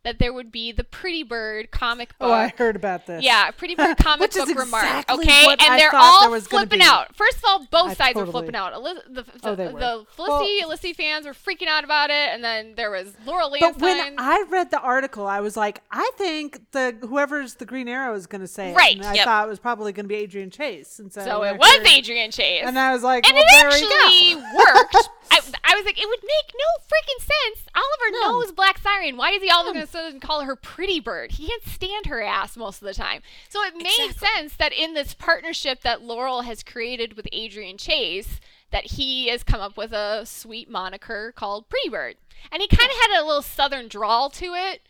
that 0.04 0.18
there 0.18 0.32
would 0.32 0.52
be 0.52 0.70
the 0.72 0.84
Pretty 0.84 1.22
Bird 1.22 1.70
comic 1.70 2.10
book. 2.18 2.28
oh, 2.28 2.32
I 2.32 2.52
heard 2.56 2.76
about 2.76 3.06
this. 3.06 3.24
Yeah, 3.24 3.50
Pretty 3.50 3.74
Bird 3.74 3.96
comic 3.98 4.32
book 4.32 4.48
remark. 4.48 5.10
Okay, 5.10 5.46
and 5.50 5.60
I 5.60 5.76
they're 5.78 5.94
all 5.94 6.38
flipping 6.40 6.82
out. 6.82 7.16
First 7.16 7.38
of 7.38 7.44
all, 7.46 7.58
both 7.70 7.90
I 7.90 7.94
sides 7.94 8.14
were 8.16 8.26
totally- 8.26 8.32
flipping 8.44 8.54
out. 8.54 8.72
The 8.74 9.22
the, 9.22 9.24
Oh, 9.42 9.54
the, 9.54 9.70
were. 9.70 9.80
the 9.80 10.06
Felicity, 10.14 10.60
Felicity 10.60 10.92
fans 10.92 11.26
were 11.26 11.32
freaking 11.32 11.66
out 11.68 11.84
about 11.84 12.10
it, 12.10 12.30
and 12.32 12.44
then 12.44 12.74
there 12.76 12.90
was 12.90 13.12
Laurel 13.26 13.54
But 13.58 13.80
when 13.80 14.14
I 14.18 14.44
read 14.48 14.70
the 14.70 14.80
article, 14.80 15.26
I 15.26 15.40
was 15.40 15.56
like, 15.56 15.80
I 15.90 16.10
think 16.16 16.60
the 16.72 16.96
whoever's 17.00 17.54
the 17.54 17.64
Green 17.66 17.88
Arrow 17.88 18.14
is 18.14 18.26
going 18.26 18.40
to 18.42 18.46
say 18.48 18.70
it. 18.70 18.76
Right, 18.76 18.96
And 18.96 19.04
I 19.06 19.14
yep. 19.14 19.24
thought 19.24 19.46
it 19.46 19.50
was 19.50 19.58
probably 19.58 19.92
going 19.92 20.04
to 20.04 20.08
be 20.08 20.16
Adrian 20.16 20.50
Chase. 20.50 20.98
And 20.98 21.12
so, 21.12 21.24
so 21.24 21.42
I 21.42 21.50
it 21.52 21.58
was 21.58 21.68
heard- 21.76 21.86
Adrian 21.86 22.30
Chase, 22.30 22.62
And 22.64 22.78
I 22.78 22.92
was 22.92 23.02
like, 23.02 23.26
and 23.26 23.34
well, 23.34 23.44
it 23.46 23.82
actually 23.82 24.36
worked. 24.36 25.08
I, 25.34 25.72
I 25.72 25.74
was 25.76 25.84
like, 25.84 25.98
it 26.00 26.06
would 26.08 26.22
make 26.22 26.54
no 26.54 26.84
freaking 26.86 27.20
sense. 27.20 27.66
Oliver 27.74 28.10
No. 28.20 28.40
knows 28.40 28.52
Black 28.52 28.78
Siren. 28.78 29.16
Why 29.16 29.30
is 29.30 29.42
he 29.42 29.50
all 29.50 29.64
going 29.64 29.80
to 29.80 29.86
sit 29.86 30.20
call 30.20 30.42
her 30.44 30.56
Pretty 30.56 31.00
Bird? 31.00 31.32
He 31.32 31.48
can't 31.48 31.64
stand 31.66 32.06
her 32.06 32.22
ass 32.22 32.56
most 32.56 32.80
of 32.82 32.86
the 32.86 32.94
time. 32.94 33.22
So 33.48 33.62
it 33.64 33.74
made 33.76 33.86
Exactly. 33.98 34.28
sense 34.34 34.56
that 34.56 34.72
in 34.72 34.94
this 34.94 35.14
partnership 35.14 35.82
that 35.82 36.02
Laurel 36.02 36.42
has 36.42 36.62
created 36.62 37.14
with 37.14 37.26
Adrian 37.32 37.76
Chase, 37.78 38.40
that 38.70 38.92
he 38.92 39.28
has 39.28 39.42
come 39.42 39.60
up 39.60 39.76
with 39.76 39.92
a 39.92 40.24
sweet 40.24 40.68
moniker 40.70 41.32
called 41.36 41.68
Pretty 41.68 41.88
Bird, 41.88 42.16
and 42.50 42.60
he 42.62 42.68
kind 42.68 42.90
of 42.90 42.96
had 42.96 43.20
a 43.20 43.26
little 43.26 43.42
southern 43.42 43.88
drawl 43.88 44.30
to 44.30 44.46
it. 44.54 44.82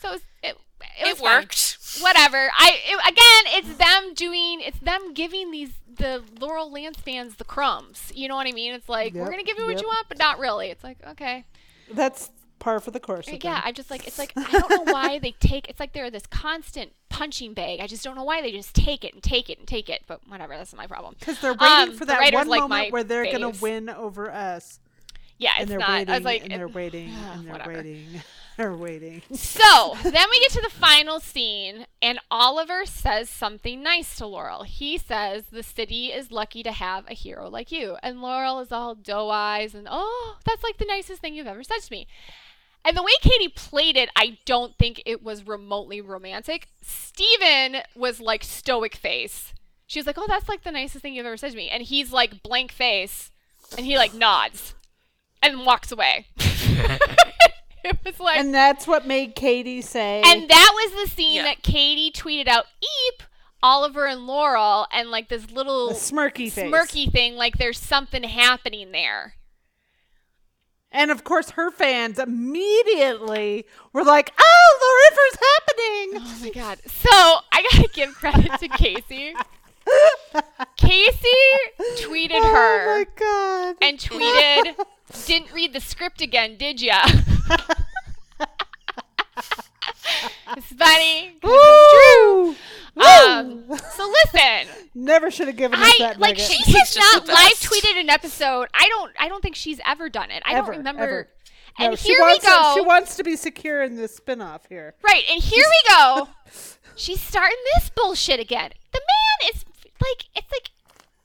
So 0.00 0.14
it 0.14 0.22
it, 0.42 0.56
it, 1.00 1.04
was 1.04 1.18
It 1.18 1.22
worked. 1.22 1.75
Whatever. 2.00 2.50
I 2.56 2.78
it, 2.86 3.12
again, 3.12 3.58
it's 3.58 3.78
them 3.78 4.14
doing, 4.14 4.60
it's 4.60 4.78
them 4.78 5.14
giving 5.14 5.50
these 5.50 5.70
the 5.96 6.22
Laurel 6.40 6.70
Lance 6.70 6.98
fans 6.98 7.36
the 7.36 7.44
crumbs. 7.44 8.12
You 8.14 8.28
know 8.28 8.36
what 8.36 8.46
I 8.46 8.52
mean? 8.52 8.74
It's 8.74 8.88
like 8.88 9.14
we're 9.14 9.30
gonna 9.30 9.42
give 9.42 9.58
you 9.58 9.64
what 9.64 9.72
yep. 9.74 9.82
you 9.82 9.88
want, 9.88 10.08
but 10.08 10.18
not 10.18 10.38
really. 10.38 10.68
It's 10.68 10.84
like 10.84 10.98
okay, 11.08 11.44
That's 11.92 12.30
par 12.58 12.80
for 12.80 12.90
the 12.90 13.00
course. 13.00 13.26
yeah. 13.28 13.38
them. 13.38 13.62
I 13.64 13.72
just 13.72 13.90
like 13.90 14.06
it's 14.06 14.18
like 14.18 14.32
I 14.36 14.50
don't 14.58 14.86
know 14.86 14.92
why 14.92 15.18
they 15.18 15.32
take. 15.32 15.68
It's 15.68 15.80
like 15.80 15.92
they're 15.92 16.10
this 16.10 16.26
constant 16.26 16.92
punching 17.08 17.54
bag. 17.54 17.80
I 17.80 17.86
just 17.86 18.02
don't 18.04 18.14
know 18.16 18.24
why 18.24 18.42
they 18.42 18.52
just 18.52 18.74
take 18.74 19.04
it 19.04 19.14
and 19.14 19.22
take 19.22 19.48
it 19.48 19.58
and 19.58 19.66
take 19.66 19.88
it. 19.88 20.02
But 20.06 20.20
whatever, 20.28 20.56
that's 20.56 20.72
not 20.72 20.78
my 20.78 20.86
problem. 20.86 21.14
Because 21.18 21.40
they're 21.40 21.54
waiting 21.54 21.90
Um, 21.90 21.92
for 21.96 22.04
that 22.06 22.32
one 22.32 22.48
like 22.48 22.60
moment 22.60 22.92
where 22.92 23.04
they're 23.04 23.30
gonna 23.30 23.50
win 23.50 23.88
over 23.88 24.30
us. 24.30 24.80
Yeah, 25.38 25.50
And 25.54 25.62
it's 25.64 25.70
they're 25.70 25.78
not. 25.78 25.88
waiting, 25.90 26.08
I 26.14 26.16
was 26.16 26.24
like, 26.24 26.42
and 26.44 26.52
they're 26.52 26.68
waiting, 26.82 27.10
and 27.10 27.44
they're 27.44 27.52
whatever. 27.52 27.72
waiting, 27.74 28.06
they're 28.58 28.74
waiting. 28.74 29.22
So 29.34 29.96
then 30.02 30.26
we 30.30 30.40
get 30.40 30.52
to 30.52 30.60
the 30.60 30.70
final 30.70 31.18
scene, 31.20 31.86
and 32.00 32.18
Oliver 32.30 32.84
says 32.84 33.28
something 33.28 33.82
nice 33.82 34.16
to 34.16 34.26
Laurel. 34.26 34.62
He 34.64 34.96
says, 34.98 35.44
The 35.50 35.62
city 35.62 36.06
is 36.12 36.30
lucky 36.30 36.62
to 36.62 36.72
have 36.72 37.04
a 37.08 37.14
hero 37.14 37.48
like 37.48 37.72
you. 37.72 37.96
And 38.02 38.22
Laurel 38.22 38.60
is 38.60 38.72
all 38.72 38.94
doe 38.94 39.30
eyes 39.30 39.74
and, 39.74 39.88
Oh, 39.90 40.36
that's 40.44 40.62
like 40.62 40.78
the 40.78 40.84
nicest 40.84 41.20
thing 41.20 41.34
you've 41.34 41.46
ever 41.46 41.62
said 41.62 41.80
to 41.80 41.92
me. 41.92 42.06
And 42.84 42.96
the 42.96 43.02
way 43.02 43.12
Katie 43.20 43.48
played 43.48 43.96
it, 43.96 44.10
I 44.14 44.38
don't 44.44 44.76
think 44.78 45.02
it 45.04 45.22
was 45.22 45.46
remotely 45.46 46.00
romantic. 46.00 46.68
Stephen 46.82 47.78
was 47.96 48.20
like 48.20 48.44
stoic 48.44 48.94
face. 48.94 49.52
She 49.86 49.98
was 49.98 50.06
like, 50.06 50.18
Oh, 50.18 50.26
that's 50.28 50.48
like 50.48 50.62
the 50.62 50.70
nicest 50.72 51.02
thing 51.02 51.14
you've 51.14 51.26
ever 51.26 51.36
said 51.36 51.50
to 51.50 51.56
me. 51.56 51.68
And 51.68 51.82
he's 51.82 52.12
like 52.12 52.42
blank 52.42 52.72
face, 52.72 53.30
and 53.76 53.84
he 53.84 53.96
like 53.96 54.14
nods 54.14 54.74
and 55.42 55.66
walks 55.66 55.90
away. 55.92 56.26
it 57.86 57.98
was 58.04 58.20
like, 58.20 58.38
And 58.38 58.54
that's 58.54 58.86
what 58.86 59.06
made 59.06 59.34
Katie 59.34 59.82
say, 59.82 60.22
and 60.24 60.48
that 60.48 60.70
was 60.74 61.04
the 61.08 61.10
scene 61.14 61.36
Yeah. 61.36 61.42
that 61.44 61.62
Katie 61.62 62.10
tweeted 62.10 62.48
out 62.48 62.66
Eep, 62.82 63.22
Oliver 63.62 64.06
and 64.06 64.26
Laurel, 64.26 64.86
and 64.92 65.10
like 65.10 65.28
this 65.28 65.50
little 65.50 65.88
the 65.88 65.94
smirky 65.94 66.50
face. 66.52 66.72
smirky 66.72 67.10
thing, 67.10 67.34
like 67.36 67.56
there's 67.58 67.78
something 67.78 68.22
happening 68.22 68.92
there. 68.92 69.34
And 70.92 71.10
of 71.10 71.24
course, 71.24 71.50
her 71.50 71.70
fans 71.70 72.18
immediately 72.18 73.66
were 73.92 74.04
like, 74.04 74.32
"Oh, 74.38 74.78
the 74.80 74.92
river's 75.10 75.38
happening!" 75.56 76.22
Oh 76.22 76.38
my 76.42 76.50
god. 76.50 76.78
So 76.86 77.10
I 77.52 77.62
gotta 77.70 77.88
give 77.92 78.14
credit 78.14 78.52
to 78.60 78.68
Casey. 78.68 79.34
Casey 80.76 81.28
tweeted 81.98 82.40
oh, 82.42 82.52
her. 82.54 82.92
Oh 82.92 82.98
my 82.98 83.06
god! 83.16 83.76
and 83.82 83.98
tweeted, 83.98 84.74
Didn't 85.26 85.52
read 85.52 85.72
the 85.72 85.80
script 85.80 86.20
again, 86.20 86.56
did 86.56 86.80
ya? 86.80 87.04
it's 90.56 90.65
funny. 90.78 91.36
Woo! 91.42 92.54
Um, 92.96 93.64
so 93.94 94.10
listen, 94.24 94.68
Never 94.94 95.30
should 95.30 95.48
have 95.48 95.56
given 95.56 95.78
us 95.78 95.86
I 95.86 95.98
that 95.98 96.18
like 96.18 96.36
nugget. 96.38 96.50
she 96.50 96.62
She's 96.64 96.96
has 96.96 96.96
not 96.96 97.28
live 97.28 97.52
tweeted 97.52 98.00
an 98.00 98.08
episode. 98.08 98.68
I 98.72 98.88
don't 98.88 99.12
I 99.18 99.28
don't 99.28 99.42
think 99.42 99.54
she's 99.54 99.80
ever 99.84 100.08
done 100.08 100.30
it. 100.30 100.42
I 100.46 100.54
Ever, 100.54 100.68
don't 100.68 100.78
remember. 100.78 101.02
ever. 101.02 101.28
And 101.78 101.90
No, 101.90 101.96
here 101.96 102.24
we 102.24 102.38
to- 102.38 102.46
go. 102.46 102.72
she 102.74 102.80
wants 102.80 103.16
to 103.16 103.24
be 103.24 103.36
secure 103.36 103.82
in 103.82 103.96
this 103.96 104.16
spin-off 104.16 104.62
here. 104.70 104.94
right, 105.06 105.24
and 105.30 105.42
here 105.42 105.62
we 105.66 105.94
go. 105.94 106.28
She's 106.98 107.20
starting 107.20 107.58
this 107.74 107.90
bullshit 107.90 108.40
again. 108.40 108.70
The 108.92 109.00
man 109.00 109.50
is 109.54 109.64
like 110.00 110.24
it's 110.34 110.50
like 110.50 110.70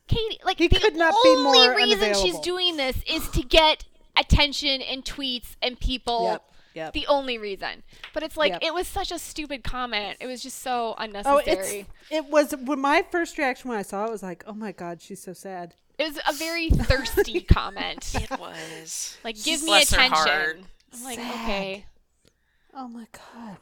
Katie 0.10 0.40
like 0.44 0.58
He 0.58 0.68
the 0.68 0.78
could 0.78 0.98
not 0.98 1.14
be 1.24 1.30
only 1.30 1.44
more 1.68 1.76
reason 1.78 2.14
she's 2.16 2.38
doing 2.42 2.76
this 2.76 2.98
is 3.08 3.30
to 3.30 3.42
get 3.42 3.86
attention 4.18 4.82
and 4.82 5.06
tweets 5.06 5.56
and 5.62 5.80
people. 5.80 6.26
Yep, 6.26 6.51
yep. 6.74 6.94
The 6.94 7.08
only 7.08 7.38
reason. 7.38 7.84
But 8.14 8.24
it's 8.24 8.38
like 8.38 8.52
Yep. 8.54 8.64
it 8.64 8.74
was 8.74 8.88
such 8.88 9.12
a 9.12 9.20
stupid 9.20 9.64
comment. 9.64 10.18
It 10.20 10.28
was 10.28 10.42
just 10.44 10.60
so 10.62 10.96
Oh, 10.98 11.04
unnecessary. 11.04 11.80
it's 11.80 11.90
it 12.10 12.26
was 12.26 12.54
when 12.56 12.80
my 12.80 13.04
first 13.12 13.38
reaction 13.38 13.70
when 13.70 13.78
I 13.80 13.84
saw 13.84 14.06
it 14.06 14.12
was 14.12 14.24
like, 14.24 14.44
oh 14.48 14.54
my 14.54 14.72
god, 14.72 15.02
she's 15.02 15.22
so 15.22 15.34
sad. 15.34 15.76
it 15.98 16.08
was 16.08 16.20
a 16.28 16.34
very 16.34 16.70
thirsty 16.70 17.42
comment. 17.50 18.14
It 18.16 18.40
was. 18.40 19.18
Like 19.24 19.42
give 19.44 19.62
me 19.62 19.68
Bless 19.68 19.92
her 19.94 19.98
attention. 20.02 20.16
heart. 20.28 20.60
I'm 20.94 21.04
like, 21.04 21.16
Sad. 21.20 21.34
okay. 21.44 21.86
Oh 22.74 22.88
my 22.88 23.06
god, 23.12 23.58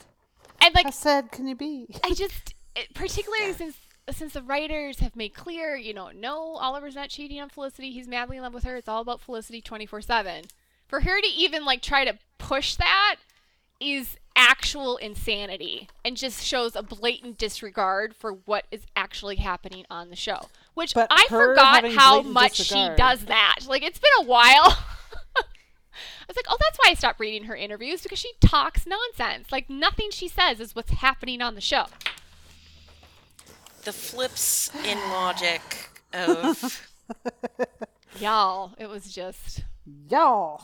And 0.61 0.73
like 0.75 0.85
how 0.85 0.91
sad 0.91 1.31
can 1.31 1.47
you 1.47 1.55
be? 1.55 1.87
I 2.03 2.13
just, 2.13 2.53
it, 2.75 2.93
particularly 2.93 3.53
since 3.53 3.75
since 4.11 4.33
the 4.33 4.41
writers 4.41 4.99
have 4.99 5.15
made 5.15 5.35
clear, 5.35 5.75
you 5.75 5.93
know, 5.93 6.09
no, 6.15 6.55
Oliver's 6.55 6.95
not 6.95 7.09
cheating 7.09 7.39
on 7.39 7.49
Felicity. 7.49 7.91
He's 7.91 8.07
madly 8.07 8.37
in 8.37 8.43
love 8.43 8.55
with 8.55 8.63
her. 8.63 8.75
It's 8.75 8.87
all 8.87 9.01
about 9.01 9.21
Felicity 9.21 9.61
twenty 9.61 9.85
four 9.85 10.01
seven. 10.01 10.45
For 10.89 11.01
her 11.01 11.21
to 11.21 11.27
even 11.27 11.63
like 11.63 11.81
try 11.81 12.03
to 12.03 12.17
push 12.39 12.75
that 12.75 13.17
is 13.79 14.17
actual 14.35 14.97
insanity 14.97 15.87
and 16.03 16.17
just 16.17 16.43
shows 16.43 16.75
a 16.75 16.81
blatant 16.81 17.37
disregard 17.37 18.15
for 18.15 18.33
what 18.33 18.65
is 18.71 18.81
actually 18.95 19.35
happening 19.35 19.85
on 19.89 20.09
the 20.09 20.15
show. 20.15 20.49
Which 20.73 20.93
But 20.93 21.07
I 21.11 21.27
forgot 21.27 21.89
how 21.91 22.21
much 22.21 22.57
disregard- 22.57 22.97
she 22.97 23.01
does 23.01 23.25
that. 23.25 23.59
Like 23.67 23.83
it's 23.83 23.99
been 23.99 24.11
a 24.19 24.23
while. 24.23 24.77
I 25.37 26.25
was 26.27 26.35
like, 26.35 26.45
oh, 26.49 26.57
that's 26.59 26.77
why 26.77 26.91
I 26.91 26.93
stopped 26.95 27.19
reading 27.19 27.45
her 27.45 27.55
interviews 27.55 28.01
because 28.01 28.19
she 28.19 28.31
talks 28.39 28.87
nonsense. 28.87 29.51
Like 29.51 29.69
nothing 29.69 30.09
she 30.11 30.27
says 30.27 30.59
is 30.59 30.75
what's 30.75 30.91
happening 30.91 31.41
on 31.41 31.55
the 31.55 31.61
show. 31.61 31.85
The 33.83 33.93
flips 33.93 34.71
in 34.85 34.97
logic 35.11 35.61
of 36.13 36.89
Y'all, 38.19 38.73
it 38.77 38.89
was 38.89 39.11
just 39.11 39.63
Y'all. 40.09 40.63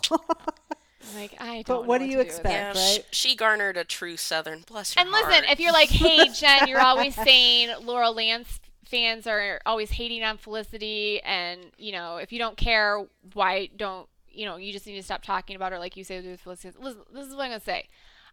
like 1.15 1.35
I 1.39 1.61
don't. 1.61 1.67
But 1.67 1.73
know 1.73 1.81
what 1.81 1.99
do 1.99 2.05
you 2.05 2.17
with 2.17 2.27
expect? 2.27 2.47
yeah, 2.47 2.67
right? 2.69 3.05
sh- 3.11 3.15
she 3.15 3.35
garnered 3.35 3.77
a 3.77 3.83
true 3.83 4.17
Southern. 4.17 4.63
Bless 4.67 4.93
her 4.93 5.01
And 5.01 5.11
listen, 5.11 5.43
if 5.45 5.59
you're 5.59 5.71
like, 5.73 5.89
hey 5.89 6.29
Jen, 6.33 6.67
you're 6.67 6.81
always 6.81 7.15
saying 7.15 7.69
Laurel 7.83 8.13
Lance 8.13 8.59
fans 8.85 9.27
are 9.27 9.59
always 9.65 9.91
hating 9.91 10.23
on 10.23 10.37
Felicity, 10.37 11.21
and 11.23 11.59
you 11.77 11.91
know 11.91 12.17
if 12.17 12.31
you 12.31 12.39
don't 12.39 12.57
care, 12.57 13.05
why 13.33 13.69
don't 13.75 14.07
you 14.29 14.45
know 14.45 14.57
you 14.57 14.71
just 14.71 14.85
need 14.87 14.95
to 14.95 15.03
stop 15.03 15.23
talking 15.23 15.55
about 15.55 15.71
her 15.71 15.79
like 15.79 15.97
you 15.97 16.03
say 16.03 16.21
with 16.21 16.39
Felicity. 16.39 16.77
Listen, 16.79 17.01
this 17.13 17.27
is 17.27 17.35
what 17.35 17.43
I'm 17.43 17.51
gonna 17.51 17.59
say. 17.59 17.87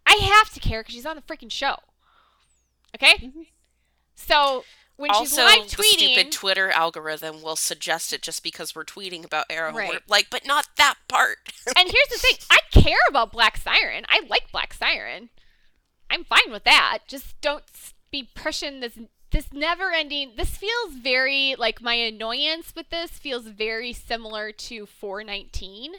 I 0.06 0.14
have 0.14 0.52
to 0.54 0.60
care 0.60 0.80
because 0.80 0.94
she's 0.94 1.06
on 1.06 1.16
the 1.16 1.22
freaking 1.22 1.50
show. 1.50 1.76
Okay. 2.94 3.14
Mm-hmm. 3.14 3.42
So 4.14 4.64
when 5.02 5.10
she's 5.14 5.36
also 5.36 5.44
live 5.44 5.68
the 5.68 5.82
stupid 5.82 6.30
Twitter 6.30 6.70
algorithm 6.70 7.42
will 7.42 7.56
suggest 7.56 8.12
it 8.12 8.22
just 8.22 8.44
because 8.44 8.72
we're 8.72 8.84
tweeting 8.84 9.24
about 9.24 9.46
Arrow. 9.50 9.72
Right. 9.74 10.00
Like, 10.06 10.28
but 10.30 10.46
not 10.46 10.68
that 10.76 10.94
part. 11.08 11.38
And 11.76 11.90
here's 11.90 12.08
the 12.08 12.18
thing 12.18 12.36
I 12.50 12.58
care 12.70 12.98
about 13.08 13.32
Black 13.32 13.56
Siren. 13.56 14.04
I 14.08 14.20
like 14.28 14.52
Black 14.52 14.72
Siren. 14.72 15.30
I'm 16.08 16.22
fine 16.22 16.52
with 16.52 16.62
that. 16.64 17.00
Just 17.08 17.40
don't 17.40 17.64
be 18.12 18.28
pushing 18.32 18.78
this 18.78 18.96
this 19.32 19.52
never 19.52 19.90
ending 19.90 20.34
this 20.36 20.56
feels 20.56 20.92
very 20.92 21.56
like 21.58 21.80
my 21.80 21.94
annoyance 21.94 22.74
with 22.76 22.90
this 22.90 23.12
feels 23.12 23.46
very 23.46 23.92
similar 23.92 24.52
to 24.52 24.84
419 24.86 25.94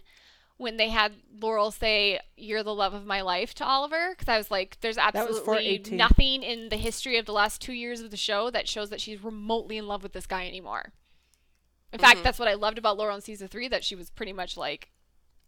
when 0.64 0.78
they 0.78 0.90
had 0.90 1.14
Laurel 1.40 1.70
say 1.70 2.20
you're 2.36 2.64
the 2.64 2.74
love 2.74 2.94
of 2.94 3.06
my 3.06 3.22
life 3.22 3.54
to 3.56 3.66
Oliver 3.66 4.16
cuz 4.16 4.28
I 4.28 4.38
was 4.38 4.50
like 4.50 4.80
there's 4.82 4.98
absolutely 4.98 5.84
nothing 5.92 6.42
in 6.42 6.70
the 6.70 6.78
history 6.78 7.18
of 7.18 7.26
the 7.26 7.34
last 7.34 7.62
2 7.62 7.74
years 7.74 8.02
of 8.02 8.10
the 8.10 8.18
show 8.18 8.50
that 8.50 8.68
shows 8.68 8.90
that 8.90 9.02
she's 9.02 9.24
remotely 9.24 9.78
in 9.78 9.88
love 9.88 10.02
with 10.02 10.14
this 10.14 10.26
guy 10.26 10.48
anymore. 10.48 10.94
In 11.92 12.00
fact, 12.00 12.16
mm-hmm. 12.16 12.24
that's 12.24 12.40
what 12.40 12.48
I 12.48 12.56
loved 12.56 12.80
about 12.80 12.98
Laurel 12.98 13.16
in 13.16 13.22
season 13.22 13.48
3 13.48 13.68
that 13.68 13.84
she 13.84 13.96
was 13.96 14.10
pretty 14.10 14.34
much 14.34 14.58
like 14.58 14.90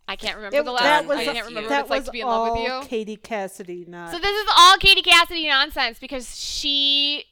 I 0.08 0.16
can't 0.16 0.36
remember 0.36 0.58
It- 0.58 0.66
the 0.66 0.72
last. 0.72 0.84
that 0.84 1.08
was 1.08 1.18
I 1.18 1.26
can't 1.26 1.48
remember 1.48 1.70
what 1.70 1.80
it's 1.82 1.90
like 1.90 2.06
to 2.06 2.12
be 2.12 2.22
in 2.22 2.28
love 2.28 2.58
with 2.58 2.68
you. 2.68 2.88
Katie 2.88 3.16
Cassidy, 3.16 3.86
not. 3.88 4.12
So 4.12 4.20
this 4.20 4.38
is 4.38 4.48
all 4.56 4.78
Katie 4.78 5.02
Cassidy 5.02 5.48
nonsense 5.48 5.98
because 5.98 6.40
she, 6.40 7.26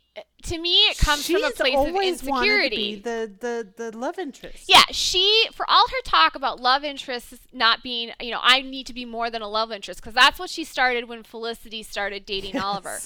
to 0.44 0.58
me, 0.58 0.74
it 0.90 0.98
comes 0.98 1.26
from 1.26 1.38
a 1.38 1.48
She's 1.48 1.54
place 1.56 1.74
of 1.74 1.80
always 1.80 2.24
wanted 2.24 2.48
to 2.48 2.54
insecurity. 2.76 2.96
the, 2.96 3.32
the 3.40 3.68
the 3.92 3.98
love 3.98 4.20
interest. 4.20 4.66
yeah, 4.68 4.84
she 4.92 5.48
for 5.54 5.66
all 5.70 5.86
her 5.88 6.02
talk 6.04 6.36
about 6.36 6.60
love 6.60 6.84
interests 6.84 7.34
not 7.52 7.82
being, 7.82 8.12
you 8.20 8.30
know, 8.32 8.40
I 8.42 8.62
need 8.62 8.86
to 8.88 8.94
be 8.94 9.06
more 9.06 9.30
than 9.30 9.42
a 9.42 9.48
love 9.48 9.72
interest 9.72 10.02
because 10.02 10.14
that's 10.14 10.38
what 10.38 10.50
she 10.50 10.64
started 10.64 11.08
when 11.08 11.24
Felicity 11.24 11.82
started 11.82 12.26
dating 12.26 12.58
Oliver. 12.60 13.00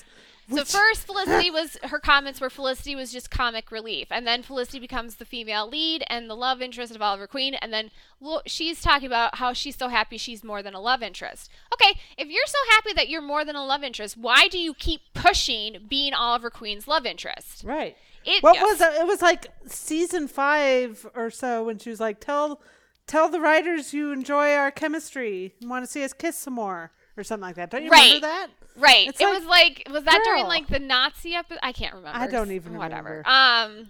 Yes. 0.50 0.70
So 0.70 0.80
first, 0.80 1.06
Felicity 1.06 1.52
was 1.52 1.78
her 1.84 2.00
comments 2.00 2.40
were 2.40 2.50
Felicity 2.50 2.96
was 2.96 3.12
just 3.12 3.30
comic 3.30 3.70
relief, 3.70 4.08
and 4.12 4.26
then 4.26 4.44
Felicity 4.44 4.80
becomes 4.80 5.16
the 5.16 5.26
female 5.26 5.68
lead 5.68 6.04
and 6.08 6.30
the 6.30 6.36
love 6.36 6.62
interest 6.62 6.96
of 6.96 7.02
Oliver 7.02 7.28
Queen, 7.28 7.54
and 7.56 7.74
then 7.74 7.92
lo- 8.22 8.42
she's 8.46 8.82
talking 8.82 9.08
about 9.08 9.36
how 9.36 9.52
she's 9.52 9.76
so 9.76 9.90
happy 9.90 10.18
she's 10.18 10.44
more 10.46 10.64
than 10.64 10.74
a 10.74 10.80
love 10.80 11.04
interest. 11.04 11.50
Okay, 11.74 12.00
if 12.18 12.30
you're 12.30 12.46
so 12.48 12.58
happy 12.72 12.94
that 12.94 13.10
you're 13.10 13.22
more 13.22 13.44
than 13.44 13.58
a 13.58 13.66
love 13.66 13.84
interest, 13.84 14.16
why 14.18 14.48
do 14.48 14.58
you 14.58 14.74
keep 14.74 15.02
pushing 15.14 15.86
being 15.90 16.14
Oliver 16.14 16.50
Queen's 16.50 16.88
love 16.88 17.06
interest? 17.06 17.64
Right. 17.66 17.98
It, 18.26 18.42
What 18.42 18.60
was 18.62 18.80
it? 18.80 18.94
It 19.02 19.06
was 19.08 19.22
like 19.22 19.48
season 19.68 20.28
five 20.30 21.06
or 21.14 21.30
so 21.30 21.64
when 21.66 21.78
she 21.78 21.90
was 21.90 22.00
like, 22.00 22.20
"Tell, 22.22 22.62
tell 23.06 23.28
the 23.30 23.40
writers 23.42 23.94
you 23.94 24.12
enjoy 24.12 24.54
our 24.54 24.72
chemistry 24.72 25.56
and 25.62 25.70
want 25.70 25.84
to 25.86 25.92
see 25.92 26.04
us 26.04 26.14
kiss 26.14 26.38
some 26.38 26.54
more." 26.54 26.92
Or 27.18 27.24
something 27.24 27.42
like 27.48 27.56
that. 27.56 27.72
Don't 27.72 27.84
you 27.84 27.90
Right. 27.90 28.14
remember 28.16 28.28
that? 28.28 28.48
Right. 28.78 29.08
It's 29.08 29.20
it 29.20 29.26
like, 29.26 29.34
was 29.40 29.46
like 29.46 29.88
was 29.92 30.04
that 30.04 30.22
during 30.24 30.46
like 30.46 30.68
the 30.68 30.80
Nazi 30.80 31.34
episode? 31.34 31.60
I 31.64 31.72
can't 31.72 31.96
remember. 31.96 32.18
I 32.20 32.28
don't 32.28 32.52
even 32.52 32.78
whatever. 32.78 33.24
remember. 33.26 33.28
Um 33.30 33.90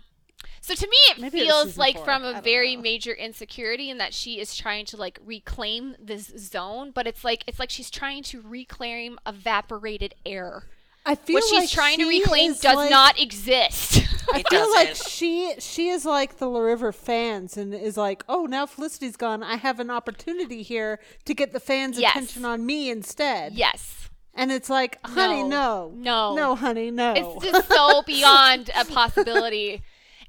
so 0.61 0.73
to 0.75 0.87
me 0.87 0.97
it 1.11 1.19
Maybe 1.19 1.39
feels 1.41 1.65
season 1.67 1.79
like 1.79 1.95
four. 1.97 2.05
from 2.05 2.23
a 2.23 2.41
very 2.41 2.75
know. 2.75 2.81
major 2.83 3.11
insecurity 3.13 3.89
in 3.89 3.97
that 3.97 4.13
she 4.13 4.39
is 4.39 4.55
trying 4.55 4.85
to 4.87 4.97
like 4.97 5.19
reclaim 5.25 5.95
this 5.99 6.27
zone, 6.37 6.91
but 6.91 7.05
it's 7.05 7.23
like 7.25 7.43
it's 7.47 7.59
like 7.59 7.69
she's 7.69 7.89
trying 7.89 8.23
to 8.23 8.41
reclaim 8.41 9.19
evaporated 9.27 10.15
air. 10.25 10.63
I 11.07 11.15
feel 11.15 11.35
What 11.35 11.43
she's 11.45 11.59
like 11.61 11.69
trying 11.69 11.99
to 11.99 12.07
reclaim 12.07 12.53
does 12.53 12.75
like- 12.75 12.89
not 12.89 13.19
exist. 13.19 14.03
I 14.33 14.43
feel 14.49 14.69
like 14.73 14.89
doesn't. 14.89 15.09
she 15.09 15.53
she 15.59 15.87
is 15.87 16.03
like 16.03 16.37
the 16.37 16.47
Lauriver 16.47 16.93
fans 16.93 17.55
and 17.55 17.73
is 17.73 17.95
like, 17.95 18.25
oh, 18.27 18.45
now 18.45 18.65
Felicity's 18.65 19.15
gone. 19.15 19.41
I 19.41 19.55
have 19.55 19.79
an 19.79 19.89
opportunity 19.89 20.63
here 20.63 20.99
to 21.25 21.33
get 21.33 21.53
the 21.53 21.61
fans' 21.61 21.97
Yes. 21.97 22.11
attention 22.15 22.43
on 22.45 22.65
me 22.65 22.89
instead. 22.89 23.53
yes. 23.53 24.09
And 24.33 24.51
it's 24.51 24.69
like, 24.69 24.99
honey, 25.03 25.41
No. 25.43 25.91
no, 25.95 26.35
No. 26.35 26.35
no, 26.35 26.55
honey, 26.55 26.91
no. 26.91 27.13
It's 27.15 27.45
just 27.51 27.67
so 27.69 28.01
beyond 28.05 28.69
a 28.75 28.83
possibility. 28.85 29.81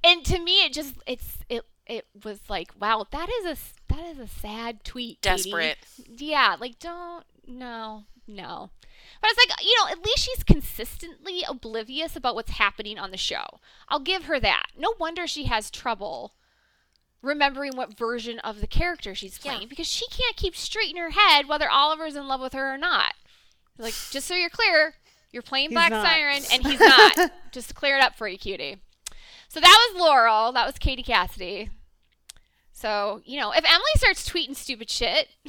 And 0.05 0.25
to 0.27 0.39
me 0.39 0.65
it 0.65 0.73
just 0.73 0.95
it's 1.07 1.39
it 1.49 1.63
it 1.87 2.07
was 2.25 2.39
like, 2.49 2.71
wow, 2.81 3.05
that 3.11 3.29
is 3.41 3.47
a 3.47 3.93
that 3.93 4.07
is 4.07 4.19
a 4.21 4.29
sad 4.29 4.85
tweet. 4.85 5.21
Katie. 5.23 5.37
Desperate. 5.51 5.79
Yeah, 6.17 6.55
like 6.61 6.79
don't 6.79 7.25
no, 7.49 8.05
no. 8.29 8.71
But 9.21 9.31
it's 9.31 9.39
like, 9.49 9.65
you 9.65 9.75
know, 9.79 9.91
at 9.91 10.05
least 10.05 10.19
she's 10.19 10.45
consistently 10.45 11.43
oblivious 11.49 12.15
about 12.15 12.35
what's 12.35 12.53
happening 12.53 12.99
on 12.99 13.11
the 13.11 13.17
show. 13.17 13.59
I'll 13.89 13.99
give 14.01 14.25
her 14.25 14.39
that. 14.41 14.67
No 14.79 14.95
wonder 15.01 15.27
she 15.27 15.45
has 15.45 15.71
trouble 15.71 16.35
remembering 17.21 17.77
what 17.77 17.97
version 17.99 18.39
of 18.41 18.61
the 18.61 18.67
character 18.69 19.15
she's 19.15 19.41
Yeah. 19.43 19.53
playing 19.55 19.69
because 19.69 19.89
she 19.89 20.07
can't 20.09 20.37
keep 20.37 20.55
straight 20.55 20.91
in 20.91 20.97
her 20.97 21.11
head 21.11 21.49
whether 21.49 21.69
Oliver's 21.69 22.15
in 22.15 22.29
love 22.29 22.41
with 22.41 22.53
her 22.53 22.75
or 22.75 22.79
not. 22.79 23.15
Like, 23.77 23.95
just 24.11 24.27
so 24.29 24.35
you're 24.35 24.51
clear, 24.51 24.95
you're 25.33 25.43
playing 25.43 25.71
He's 25.71 25.75
Black 25.77 25.91
not. 25.91 26.07
Siren 26.07 26.43
and 26.53 26.65
he's 26.67 26.79
not. 27.19 27.33
just 27.53 27.69
to 27.69 27.75
clear 27.75 27.97
it 27.97 28.03
up 28.03 28.17
for 28.17 28.29
you, 28.29 28.39
cutie. 28.39 28.77
So 29.49 29.59
that 29.61 29.89
was 29.93 30.01
Laurel. 30.01 30.53
That 30.53 30.67
was 30.67 30.79
Katie 30.79 31.03
Cassidy. 31.03 31.71
So, 32.73 33.21
you 33.25 33.41
know, 33.41 33.51
if 33.51 33.65
Emily 33.65 33.91
starts 33.97 34.29
tweeting 34.29 34.55
stupid 34.55 34.89
shit, 34.91 35.29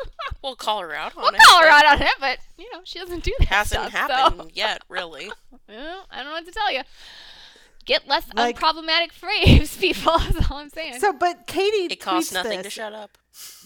We'll 0.42 0.54
call 0.56 0.80
her 0.80 0.94
out 0.94 1.16
on 1.16 1.34
it. 1.34 1.40
we'll 1.40 1.46
call 1.48 1.62
her 1.62 1.68
out 1.68 1.86
on 1.86 2.02
it, 2.02 2.12
but, 2.20 2.38
you 2.56 2.70
know, 2.72 2.80
she 2.84 2.98
doesn't 3.00 3.24
do 3.24 3.32
that 3.40 3.48
Hasn't 3.48 3.88
stuff, 3.90 3.92
happened 3.92 4.42
So, 4.42 4.48
yet, 4.54 4.82
really. 4.88 5.30
well, 5.68 6.06
I 6.10 6.16
don't 6.18 6.26
know 6.26 6.32
what 6.32 6.46
to 6.46 6.52
tell 6.52 6.72
you. 6.72 6.82
Get 7.84 8.06
less 8.06 8.26
Like- 8.34 8.58
unproblematic 8.58 9.12
phrase, 9.12 9.76
people. 9.80 10.18
That's 10.18 10.50
all 10.50 10.58
I'm 10.58 10.70
saying. 10.70 11.00
so, 11.00 11.12
but 11.12 11.46
Katie 11.46 11.92
It 11.92 12.00
costs 12.00 12.30
tweets 12.30 12.34
nothing 12.34 12.62
to 12.62 12.70
shut 12.70 12.92
up. 12.92 13.18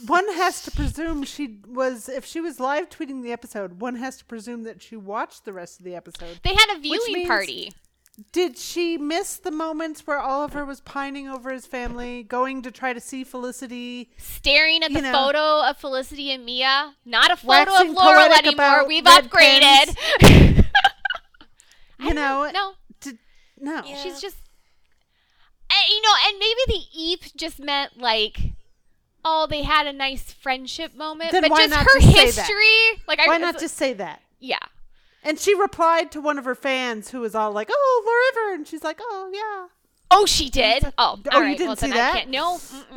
One 0.06 0.26
has 0.34 0.62
to 0.62 0.70
presume 0.70 1.22
she 1.24 1.58
was, 1.66 2.08
if 2.08 2.24
she 2.24 2.40
was 2.40 2.58
live 2.60 2.88
tweeting 2.88 3.22
the 3.22 3.32
episode, 3.32 3.80
one 3.80 3.96
has 3.96 4.16
to 4.18 4.24
presume 4.24 4.62
that 4.64 4.82
she 4.82 4.96
watched 4.96 5.44
the 5.44 5.52
rest 5.52 5.78
of 5.80 5.84
the 5.84 5.94
episode. 5.94 6.40
they 6.44 6.54
had 6.54 6.76
a 6.76 6.80
viewing 6.80 7.12
means- 7.12 7.28
party. 7.28 7.72
Did 8.32 8.58
she 8.58 8.98
miss 8.98 9.36
the 9.36 9.50
moments 9.50 10.06
where 10.06 10.18
Oliver 10.18 10.64
was 10.64 10.80
pining 10.80 11.28
over 11.28 11.50
his 11.52 11.66
family, 11.66 12.22
going 12.22 12.62
to 12.62 12.70
try 12.70 12.92
to 12.92 13.00
see 13.00 13.24
Felicity? 13.24 14.10
staring 14.18 14.82
at 14.82 14.92
the 14.92 15.00
know, 15.00 15.12
photo 15.12 15.62
of 15.68 15.76
Felicity 15.78 16.30
and 16.32 16.44
Mia. 16.44 16.94
Not 17.04 17.30
a 17.30 17.36
photo 17.36 17.80
of 17.80 17.88
Laurel 17.90 18.32
anymore. 18.32 18.86
We've 18.86 19.04
upgraded. 19.04 19.96
You 22.02 22.14
know, 22.14 22.50
no, 22.52 22.72
Did, 23.00 23.18
no. 23.58 23.82
Yeah. 23.84 23.94
she's 23.96 24.22
just, 24.22 24.36
and, 25.70 25.88
you 25.90 26.00
know, 26.00 26.14
and 26.26 26.38
maybe 26.38 26.60
the 26.66 26.80
eep 26.98 27.20
just 27.36 27.60
meant 27.60 27.98
like, 27.98 28.38
oh, 29.22 29.46
they 29.46 29.62
had 29.64 29.86
a 29.86 29.92
nice 29.92 30.32
friendship 30.32 30.94
moment, 30.94 31.32
Then 31.32 31.42
but 31.42 31.50
why 31.50 31.66
just 31.66 31.70
not 31.70 31.84
her 31.84 32.00
just 32.00 32.06
say 32.14 32.30
that? 32.30 32.46
history, 32.46 33.02
like, 33.06 33.20
I 33.20 33.26
Why 33.26 33.36
not 33.36 33.58
just 33.60 33.76
say 33.76 33.92
that? 33.94 34.22
yeah. 34.38 34.58
And 35.22 35.38
she 35.38 35.54
replied 35.54 36.10
to 36.12 36.20
one 36.20 36.38
of 36.38 36.44
her 36.46 36.54
fans 36.54 37.10
who 37.10 37.20
was 37.20 37.34
all 37.34 37.52
like, 37.52 37.68
"Oh, 37.70 38.02
Lauriver," 38.06 38.54
and 38.54 38.66
she's 38.66 38.82
like, 38.82 38.98
"Oh, 39.02 39.30
yeah." 39.32 39.68
Oh, 40.10 40.26
she 40.26 40.48
did. 40.50 40.84
Oh, 40.84 40.92
Oh, 40.98 41.30
all 41.32 41.40
you 41.40 41.46
right. 41.46 41.58
didn't 41.58 41.68
well, 41.68 41.76
see 41.76 41.90
that? 41.92 42.28
No. 42.28 42.58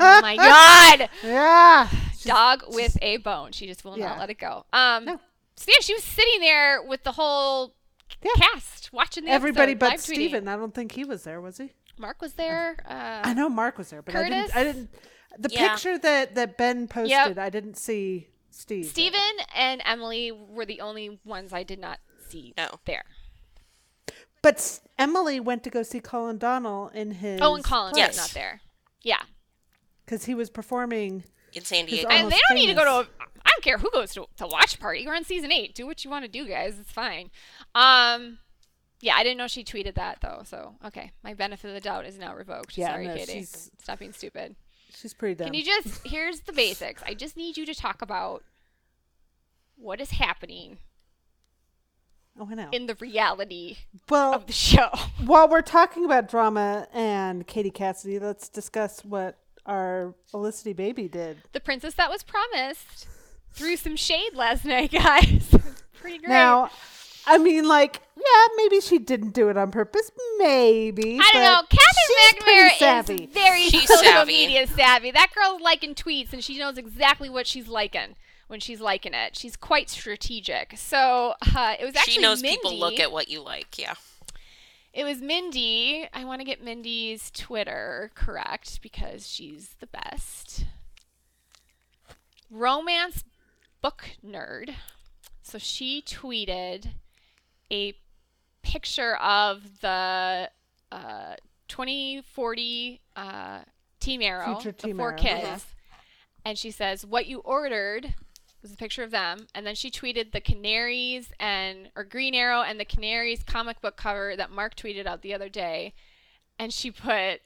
oh 0.00 0.20
my 0.22 0.36
god. 0.36 1.08
Yeah. 1.22 1.88
Dog 2.24 2.62
with 2.68 2.96
a 3.02 3.16
bone. 3.16 3.50
She 3.52 3.66
just 3.66 3.84
will 3.84 3.98
Yeah. 3.98 4.10
not 4.10 4.18
let 4.18 4.30
it 4.30 4.38
go. 4.38 4.64
Um 4.72 5.04
No. 5.06 5.20
so 5.56 5.66
yeah, 5.68 5.80
she 5.80 5.94
was 5.94 6.04
sitting 6.04 6.40
there 6.40 6.80
with 6.82 7.02
the 7.02 7.12
whole 7.12 7.74
Yeah. 8.22 8.30
cast 8.36 8.92
watching 8.92 9.24
the 9.24 9.30
Everybody 9.30 9.72
episode, 9.72 9.90
but. 9.94 10.00
Stephen. 10.00 10.46
I 10.48 10.56
don't 10.56 10.74
think 10.74 10.92
he 10.92 11.04
was 11.04 11.24
there, 11.24 11.40
was 11.40 11.58
he? 11.58 11.72
Marc 11.98 12.22
was 12.22 12.34
there. 12.34 12.76
Uh, 12.88 13.22
I 13.24 13.34
know 13.34 13.48
Marc 13.48 13.76
was 13.78 13.90
there, 13.90 14.02
but 14.02 14.14
I 14.14 14.22
didn't. 14.24 14.34
I 14.34 14.48
Curtis? 14.62 14.74
didn't. 14.74 14.90
The 15.38 15.48
Yeah. 15.52 15.68
picture 15.72 15.98
that 15.98 16.34
that 16.36 16.56
Ben 16.56 16.86
posted, 16.88 17.38
I 17.38 17.50
didn't 17.50 17.76
see 17.76 18.28
Steve. 18.52 18.84
there. 18.84 18.90
Stephen 18.90 19.46
and 19.54 19.82
Emily 19.84 20.30
were 20.32 20.64
the 20.66 20.80
only 20.80 21.18
ones 21.24 21.52
I 21.52 21.62
did 21.62 21.78
not 21.78 21.98
see 22.28 22.54
No. 22.56 22.78
there. 22.84 23.04
But 24.42 24.80
Emily 24.98 25.38
went 25.40 25.62
to 25.64 25.70
go 25.70 25.82
see 25.82 26.00
Colin 26.00 26.38
Donnell 26.38 26.88
in 26.88 27.12
his. 27.12 27.40
Oh, 27.40 27.54
and 27.54 27.62
Collins 27.64 27.96
Yes. 27.96 28.10
was 28.10 28.16
not 28.18 28.30
there. 28.30 28.60
Yeah. 29.02 29.22
because 30.04 30.24
he 30.26 30.34
was 30.34 30.50
performing. 30.50 31.24
in 31.54 31.64
San 31.64 31.86
Diego. 31.86 32.08
And 32.08 32.30
they 32.32 32.38
don't 32.48 32.56
need 32.56 32.66
to 32.68 32.74
go 32.74 32.84
to. 32.84 33.08
I 33.20 33.50
don't 33.50 33.62
care 33.62 33.78
who 33.78 33.90
goes 33.92 34.12
to 34.14 34.26
to 34.38 34.46
watch 34.46 34.78
party. 34.80 35.06
We're 35.06 35.14
on 35.14 35.24
season 35.24 35.52
eight. 35.52 35.74
Do 35.74 35.86
what 35.86 36.02
you 36.04 36.10
want 36.10 36.24
to 36.24 36.30
do, 36.30 36.46
guys. 36.46 36.78
It's 36.78 36.90
fine. 36.90 37.30
Um, 37.74 38.38
yeah, 39.00 39.14
I 39.16 39.22
didn't 39.22 39.36
know 39.38 39.48
she 39.48 39.62
tweeted 39.64 39.94
that 39.96 40.18
though. 40.22 40.42
So 40.46 40.76
okay, 40.84 41.12
my 41.22 41.34
benefit 41.34 41.68
of 41.68 41.74
the 41.74 41.80
doubt 41.80 42.06
is 42.06 42.18
now 42.18 42.34
revoked. 42.34 42.76
Yeah, 42.78 42.88
Sorry, 42.92 43.06
no, 43.06 43.14
Katie. 43.14 43.32
she's- 43.32 43.70
Stop 43.82 43.98
being 43.98 44.12
stupid. 44.12 44.56
She's 44.94 45.14
pretty 45.14 45.34
dumb. 45.34 45.46
Can 45.46 45.54
you 45.54 45.64
just? 45.64 46.06
Here's 46.06 46.40
the 46.40 46.52
basics. 46.52 47.02
I 47.06 47.14
just 47.14 47.36
need 47.36 47.56
you 47.56 47.66
to 47.66 47.74
talk 47.74 48.02
about 48.02 48.44
what 49.76 50.00
is 50.00 50.12
happening 50.12 50.78
oh, 52.38 52.48
I 52.50 52.54
know. 52.54 52.68
in 52.72 52.86
the 52.86 52.94
reality 52.96 53.78
well, 54.08 54.34
of 54.34 54.46
the 54.46 54.52
show. 54.52 54.88
while 55.24 55.48
we're 55.48 55.62
talking 55.62 56.04
about 56.04 56.28
drama 56.28 56.86
and 56.92 57.46
Katie 57.46 57.70
Cassidy, 57.70 58.18
let's 58.18 58.48
discuss 58.48 59.04
what 59.04 59.38
our 59.66 60.14
Felicity 60.30 60.72
baby 60.72 61.08
did. 61.08 61.38
The 61.52 61.60
princess 61.60 61.94
that 61.94 62.10
was 62.10 62.22
promised 62.22 63.06
threw 63.52 63.76
some 63.76 63.96
shade 63.96 64.34
last 64.34 64.64
night, 64.64 64.92
guys. 64.92 65.54
Pretty 66.00 66.18
great. 66.18 66.28
Now, 66.28 66.70
I 67.26 67.38
mean, 67.38 67.68
like, 67.68 68.00
yeah, 68.16 68.46
maybe 68.56 68.80
she 68.80 68.98
didn't 68.98 69.30
do 69.30 69.48
it 69.48 69.56
on 69.56 69.70
purpose. 69.70 70.10
Maybe. 70.38 71.18
I 71.20 71.30
don't 71.32 71.42
know. 71.42 71.62
but 71.70 71.78
she's 71.78 72.34
Katherine 72.34 72.42
pretty 72.42 72.84
McNamara 72.84 73.28
is 73.28 73.34
very 73.34 73.62
She's 73.62 73.88
social 73.88 74.04
savvy. 74.04 74.32
media 74.32 74.66
savvy. 74.66 75.10
That 75.10 75.30
girl's 75.34 75.60
liking 75.60 75.94
tweets, 75.94 76.32
and 76.32 76.42
she 76.42 76.58
knows 76.58 76.78
exactly 76.78 77.28
what 77.28 77.46
she's 77.46 77.68
liking 77.68 78.16
when 78.48 78.60
she's 78.60 78.80
liking 78.80 79.14
it. 79.14 79.36
She's 79.36 79.56
quite 79.56 79.88
strategic. 79.88 80.74
So 80.76 81.34
uh, 81.54 81.74
it 81.78 81.84
was 81.84 81.94
actually 81.96 82.12
she 82.14 82.20
knows 82.20 82.42
Mindy. 82.42 82.56
people 82.58 82.78
look 82.78 82.98
at 83.00 83.12
what 83.12 83.28
you 83.28 83.40
like. 83.40 83.78
Yeah. 83.78 83.94
It 84.92 85.04
was 85.04 85.22
Mindy. 85.22 86.06
I 86.12 86.24
want 86.24 86.40
to 86.40 86.44
get 86.44 86.62
Mindy's 86.62 87.30
Twitter 87.30 88.10
correct 88.14 88.82
because 88.82 89.26
she's 89.28 89.76
the 89.80 89.86
best. 89.86 90.66
Romance 92.50 93.24
book 93.80 94.10
nerd. 94.24 94.74
So 95.42 95.56
she 95.58 96.02
tweeted 96.02 96.90
a 97.72 97.94
picture 98.62 99.16
of 99.16 99.80
the 99.80 100.50
uh, 100.92 101.34
2040 101.68 103.00
uh, 103.16 103.60
Team 103.98 104.22
Arrow, 104.22 104.54
Future 104.54 104.72
the 104.72 104.86
Team 104.88 104.96
four 104.98 105.10
Arrow, 105.10 105.18
kids. 105.18 105.42
yeah. 105.42 105.96
And 106.44 106.58
she 106.58 106.70
says, 106.70 107.06
What 107.06 107.26
you 107.26 107.38
ordered 107.38 108.14
was 108.60 108.72
a 108.72 108.76
picture 108.76 109.02
of 109.02 109.10
them. 109.10 109.46
And 109.54 109.66
then 109.66 109.74
she 109.74 109.90
tweeted 109.90 110.32
the 110.32 110.40
Canaries 110.40 111.30
and, 111.40 111.90
or 111.96 112.04
Green 112.04 112.34
Arrow 112.34 112.62
and 112.62 112.78
the 112.78 112.84
Canaries 112.84 113.42
comic 113.42 113.80
book 113.80 113.96
cover 113.96 114.36
that 114.36 114.50
Marc 114.50 114.76
tweeted 114.76 115.06
out 115.06 115.22
the 115.22 115.34
other 115.34 115.48
day. 115.48 115.94
And 116.58 116.72
she 116.72 116.90
put, 116.90 117.40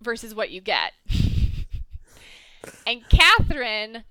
versus 0.00 0.34
what 0.34 0.50
you 0.50 0.60
get. 0.60 0.92
and 2.86 3.02
Katherine 3.08 4.04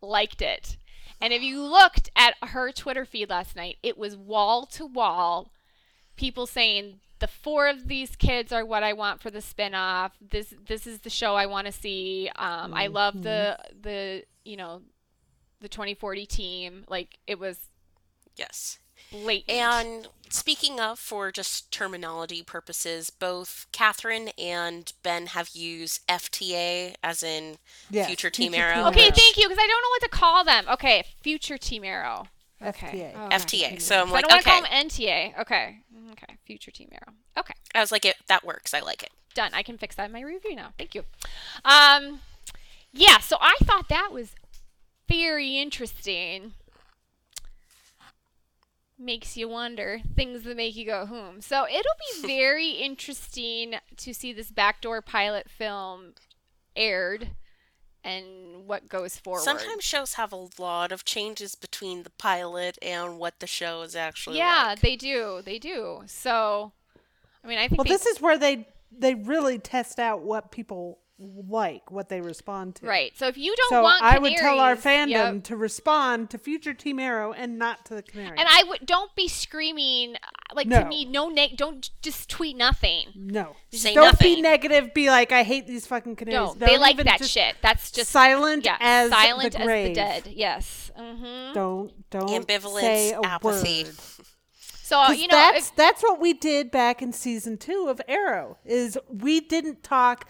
liked 0.00 0.42
it. 0.42 0.76
And 1.20 1.32
if 1.32 1.42
you 1.42 1.62
looked 1.62 2.10
at 2.14 2.34
her 2.42 2.72
Twitter 2.72 3.04
feed 3.04 3.30
last 3.30 3.56
night, 3.56 3.76
it 3.82 3.96
was 3.96 4.16
wall 4.16 4.66
to 4.66 4.86
wall 4.86 5.50
people 6.16 6.46
saying 6.46 7.00
the 7.18 7.26
four 7.26 7.68
of 7.68 7.88
these 7.88 8.16
kids 8.16 8.52
are 8.52 8.64
what 8.64 8.82
I 8.82 8.92
want 8.92 9.20
for 9.22 9.30
the 9.30 9.38
spinoff. 9.38 10.12
This 10.20 10.54
this 10.66 10.86
is 10.86 11.00
the 11.00 11.10
show 11.10 11.34
I 11.34 11.46
want 11.46 11.66
to 11.66 11.72
see. 11.72 12.30
Um, 12.36 12.74
I 12.74 12.88
love 12.88 13.22
the 13.22 13.58
the 13.80 14.24
you 14.44 14.56
know 14.56 14.82
the 15.60 15.68
2040 15.68 16.26
team. 16.26 16.84
Like 16.88 17.18
it 17.26 17.38
was 17.38 17.58
Yes. 18.36 18.78
Blatant. 19.10 19.50
And 19.50 20.08
speaking 20.28 20.80
of, 20.80 20.98
for 20.98 21.30
just 21.32 21.70
terminology 21.70 22.42
purposes, 22.42 23.10
both 23.10 23.66
Katherine 23.72 24.30
and 24.38 24.92
Ben 25.02 25.26
have 25.28 25.50
used 25.50 26.06
FTA, 26.08 26.94
as 27.02 27.22
in 27.22 27.58
Yes, 27.90 28.06
Future 28.06 28.30
Team 28.30 28.52
Future 28.52 28.64
Arrow. 28.66 28.74
Team 28.76 28.86
okay, 28.88 29.02
Arrow. 29.04 29.10
thank 29.14 29.36
you 29.36 29.48
because 29.48 29.58
I 29.58 29.66
don't 29.66 29.82
know 29.82 29.88
what 29.90 30.02
to 30.02 30.08
call 30.08 30.44
them. 30.44 30.64
Okay, 30.68 31.04
future 31.22 31.58
Team 31.58 31.84
Arrow. 31.84 32.28
Okay. 32.62 33.12
FTA. 33.12 33.12
Oh, 33.16 33.28
FTA. 33.30 33.80
So 33.82 34.00
I'm 34.00 34.08
So 34.08 34.14
like, 34.14 34.24
I 34.24 34.28
don't 34.28 34.30
want 34.30 34.42
to 34.44 34.50
okay. 34.50 34.50
call 34.50 34.62
them 34.62 34.70
NTA. 34.88 35.38
Okay. 35.40 35.78
Okay. 36.12 36.36
Future 36.46 36.70
Team 36.70 36.88
Arrow. 36.92 37.12
Okay. 37.38 37.52
I 37.74 37.80
was 37.80 37.92
like, 37.92 38.06
it, 38.06 38.16
that 38.28 38.44
works. 38.44 38.72
I 38.72 38.80
like 38.80 39.02
it. 39.02 39.10
done. 39.34 39.50
I 39.52 39.62
can 39.62 39.76
fix 39.76 39.94
that 39.96 40.06
in 40.06 40.12
my 40.12 40.22
review 40.22 40.56
now. 40.56 40.70
Thank 40.78 40.94
you. 40.94 41.02
Um, 41.66 42.20
yeah. 42.94 43.18
So 43.18 43.36
I 43.42 43.56
thought 43.62 43.90
that 43.90 44.08
was 44.10 44.34
very 45.06 45.58
interesting. 45.58 46.54
Makes 48.98 49.36
you 49.36 49.48
wonder 49.48 50.00
things 50.14 50.44
that 50.44 50.56
make 50.56 50.74
you 50.74 50.86
go 50.86 51.06
hmm. 51.06 51.40
So 51.40 51.66
it'll 51.68 51.82
be 52.22 52.26
very 52.26 52.70
interesting 52.70 53.74
to 53.96 54.14
see 54.14 54.32
this 54.32 54.50
backdoor 54.50 55.02
pilot 55.02 55.50
film 55.50 56.14
aired 56.74 57.30
and 58.02 58.66
what 58.66 58.88
goes 58.88 59.18
forward. 59.18 59.42
Sometimes 59.42 59.84
shows 59.84 60.14
have 60.14 60.32
a 60.32 60.46
lot 60.58 60.92
of 60.92 61.04
changes 61.04 61.56
between 61.56 62.04
the 62.04 62.10
pilot 62.10 62.78
and 62.80 63.18
what 63.18 63.40
the 63.40 63.46
show 63.46 63.82
is 63.82 63.96
actually 63.96 64.38
yeah, 64.38 64.68
like. 64.68 64.80
they 64.80 64.96
do. 64.96 65.42
They 65.44 65.58
do. 65.58 66.02
So, 66.06 66.72
I 67.44 67.48
mean, 67.48 67.58
I 67.58 67.68
think 67.68 67.78
Well, 67.78 67.84
they- 67.84 67.90
this 67.90 68.06
is 68.06 68.20
where 68.20 68.38
they 68.38 68.68
they 68.98 69.14
really 69.14 69.58
test 69.58 69.98
out 69.98 70.22
what 70.22 70.50
people 70.50 71.00
like, 71.18 71.90
what 71.90 72.10
they 72.10 72.20
respond 72.20 72.74
to. 72.76 72.86
right. 72.86 73.16
So 73.16 73.26
if 73.26 73.38
you 73.38 73.54
don't 73.56 73.70
So 73.70 73.82
want, 73.82 74.02
I 74.02 74.18
would 74.18 74.36
tell 74.36 74.60
our 74.60 74.76
fandom 74.76 75.08
Yep. 75.36 75.44
to 75.44 75.56
respond 75.56 76.28
to 76.30 76.38
future 76.38 76.74
Team 76.74 76.98
Arrow 76.98 77.32
and 77.32 77.58
not 77.58 77.86
to 77.86 77.94
the 77.94 78.02
Canary. 78.02 78.36
And 78.38 78.46
I 78.50 78.64
would 78.68 78.84
don't 78.84 79.14
be 79.14 79.26
screaming 79.26 80.16
like 80.54 80.66
No. 80.66 80.80
to 80.80 80.84
me. 80.86 81.06
No, 81.06 81.28
neg- 81.28 81.56
don't 81.56 81.88
just 82.02 82.28
tweet 82.28 82.56
nothing. 82.56 83.12
no, 83.14 83.56
Say 83.72 83.94
don't 83.94 84.18
be 84.18 84.42
negative. 84.42 84.92
Be 84.92 85.08
like, 85.08 85.32
I 85.32 85.42
hate 85.42 85.66
these 85.66 85.86
fucking 85.86 86.16
canaries. 86.16 86.34
No, 86.36 86.54
they 86.54 86.66
Don't 86.66 86.80
like 86.80 86.98
that 86.98 87.24
shit. 87.24 87.56
That's 87.62 87.90
just 87.90 88.10
silent 88.10 88.66
yeah, 88.66 88.76
as 88.78 89.10
silent 89.10 89.52
the 89.54 89.60
as 89.60 89.66
the 89.88 89.94
dead. 89.94 90.26
Yes. 90.26 90.90
hmm 90.94 91.52
Don't 91.54 92.10
don't 92.10 92.28
Ambivalence, 92.46 92.80
say 92.80 93.12
a 93.12 93.20
apathy. 93.22 93.84
word. 93.84 93.94
So 94.82 94.94
'Cause 95.04 95.16
you 95.18 95.26
know, 95.26 95.34
that's 95.36 95.70
if- 95.70 95.74
that's 95.76 96.00
what 96.02 96.20
we 96.20 96.32
did 96.32 96.70
back 96.70 97.02
in 97.02 97.12
season 97.12 97.56
two 97.58 97.88
of 97.88 98.00
Arrow. 98.06 98.58
Is 98.64 98.96
we 99.08 99.40
didn't 99.40 99.82
talk 99.82 100.28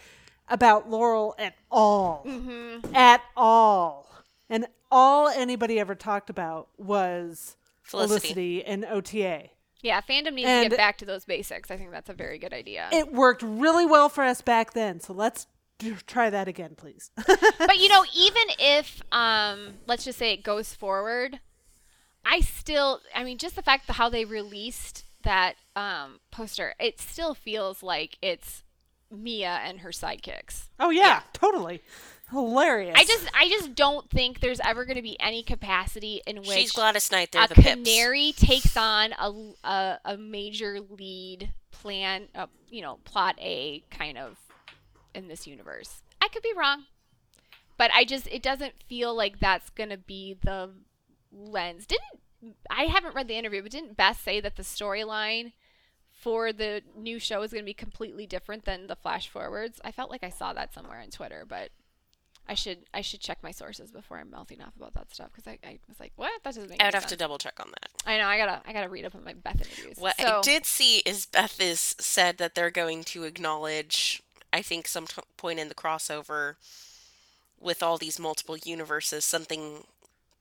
about 0.49 0.89
Laurel 0.91 1.35
at 1.39 1.55
all, 1.71 2.25
Mm-hmm. 2.27 2.95
at 2.95 3.23
all, 3.37 4.09
and 4.49 4.67
all 4.91 5.29
anybody 5.29 5.79
ever 5.81 5.95
talked 5.95 6.31
about 6.31 6.69
was 6.79 7.57
Felicity. 7.83 8.21
Felicity 8.21 8.65
and 8.65 8.85
OTA. 8.85 9.51
yeah, 9.83 10.01
fandom 10.01 10.35
needs 10.35 10.49
to 10.49 10.69
get 10.69 10.77
back 10.77 10.99
to 10.99 11.05
those 11.05 11.25
basics. 11.25 11.71
I 11.71 11.77
think 11.77 11.91
that's 11.91 12.09
a 12.11 12.15
very 12.15 12.39
good 12.39 12.53
idea. 12.53 12.89
It 12.93 13.13
worked 13.13 13.43
really 13.43 13.87
well 13.87 14.09
for 14.09 14.25
us 14.25 14.43
back 14.43 14.73
then, 14.73 15.01
so 15.01 15.13
let's 15.13 15.47
do, 15.79 15.95
try 16.07 16.31
that 16.31 16.49
again, 16.49 16.75
please. 16.77 17.11
but 17.27 17.79
you 17.79 17.89
know, 17.89 18.05
even 18.17 18.43
if 18.59 19.03
um, 19.13 19.75
let's 19.87 20.05
just 20.05 20.19
say 20.19 20.33
it 20.33 20.43
goes 20.43 20.73
forward, 20.75 21.41
I 22.25 22.41
still, 22.41 23.01
I 23.15 23.23
mean, 23.25 23.39
just 23.39 23.55
the 23.57 23.63
fact 23.63 23.87
that 23.87 23.95
how 23.95 24.09
they 24.09 24.25
released 24.25 25.05
that 25.23 25.55
um, 25.77 26.21
poster, 26.31 26.75
it 26.81 27.01
still 27.01 27.35
feels 27.35 27.83
like 27.83 28.17
it's 28.23 28.63
Mia 29.11 29.61
and 29.65 29.81
her 29.81 29.91
sidekicks. 29.91 30.69
oh 30.81 30.91
yeah, 30.91 31.23
totally 31.33 31.83
hilarious. 32.31 32.95
I 32.97 33.05
just, 33.05 33.29
I 33.35 33.49
just 33.49 33.75
don't 33.75 34.11
think 34.11 34.41
there's 34.41 34.61
ever 34.61 34.85
going 34.85 34.97
to 34.97 35.03
be 35.03 35.17
any 35.21 35.43
capacity 35.43 36.23
in 36.27 36.39
which 36.39 36.49
She's 36.49 36.73
Gladys 36.73 37.11
Knight. 37.13 37.33
They're 37.33 37.45
a 37.45 37.49
the 37.49 37.55
pips. 37.55 37.89
canary 37.89 38.33
takes 38.33 38.77
on 38.77 39.13
a, 39.13 39.53
a, 39.65 39.99
a 40.05 40.17
major 40.17 40.81
lead 40.81 41.53
plan, 41.71 42.29
uh, 42.35 42.47
you 42.69 42.83
know, 42.83 42.99
plot 43.05 43.37
A 43.41 43.85
kind 43.91 44.19
of 44.19 44.39
in 45.15 45.29
this 45.29 45.47
universe. 45.47 46.03
I 46.21 46.29
could 46.29 46.43
be 46.43 46.53
wrong, 46.57 46.85
but 47.79 47.91
I 47.95 48.05
just 48.05 48.27
it 48.29 48.43
doesn't 48.43 48.75
feel 48.89 49.15
like 49.15 49.39
that's 49.39 49.71
gonna 49.71 49.97
be 49.99 50.37
the 50.43 50.71
lens. 51.33 51.87
Didn't 51.87 52.57
I 52.71 52.85
haven't 52.85 53.15
read 53.15 53.29
the 53.29 53.37
interview, 53.37 53.63
but 53.63 53.71
didn't 53.71 53.97
Beth 53.97 54.21
say 54.21 54.41
that 54.41 54.57
the 54.57 54.63
storyline 54.63 55.53
for 56.27 56.53
the 56.53 56.83
new 56.97 57.21
show 57.21 57.43
is 57.43 57.53
gonna 57.53 57.63
be 57.63 57.73
completely 57.73 58.27
different 58.27 58.65
than 58.65 58.89
the 58.89 58.97
flash 58.97 59.29
forwards? 59.29 59.81
I 59.85 59.93
felt 59.93 60.11
like 60.11 60.25
I 60.25 60.31
saw 60.31 60.53
that 60.55 60.75
somewhere 60.75 61.01
on 61.01 61.11
Twitter, 61.11 61.45
but. 61.49 61.71
I 62.49 62.55
should 62.55 62.79
I 62.95 63.01
should 63.01 63.19
check 63.19 63.39
my 63.43 63.51
sources 63.51 63.91
before 63.91 64.19
I'm 64.19 64.31
mouthing 64.31 64.63
off 64.63 64.77
about 64.77 64.95
that 64.95 65.13
stuff 65.13 65.33
because 65.33 65.49
I, 65.49 65.59
I 65.67 65.81
was 65.89 65.99
like, 65.99 66.13
what? 66.15 66.31
That 66.45 66.45
doesn't 66.45 66.71
make. 66.71 66.81
I 66.81 66.87
would 66.87 66.95
have 66.95 67.09
to 67.09 67.17
double 67.17 67.39
check 67.39 67.59
on 67.59 67.71
that. 67.71 67.91
I 68.07 68.19
know. 68.19 68.29
I 68.29 68.39
gotta. 68.39 68.63
I 68.65 68.73
gotta 68.73 68.89
read 68.89 69.05
up 69.05 69.17
on 69.17 69.25
my 69.25 69.33
Beth 69.33 69.61
interviews. 69.61 69.97
What 69.99 70.15
so, 70.17 70.39
I 70.39 70.41
did 70.43 70.65
see 70.65 70.99
is 70.99 71.27
Beth 71.27 71.61
is 71.61 71.97
said 71.99 72.39
that 72.39 72.55
they're 72.55 72.71
going 72.71 73.03
to 73.03 73.25
acknowledge. 73.25 74.23
I 74.53 74.63
think 74.63 74.87
some 74.87 75.09
t- 75.09 75.23
point 75.37 75.59
in 75.59 75.69
the 75.69 75.75
crossover 75.75 76.55
with 77.61 77.83
all 77.83 77.99
these 77.99 78.21
multiple 78.21 78.57
universes, 78.57 79.25
something 79.25 79.83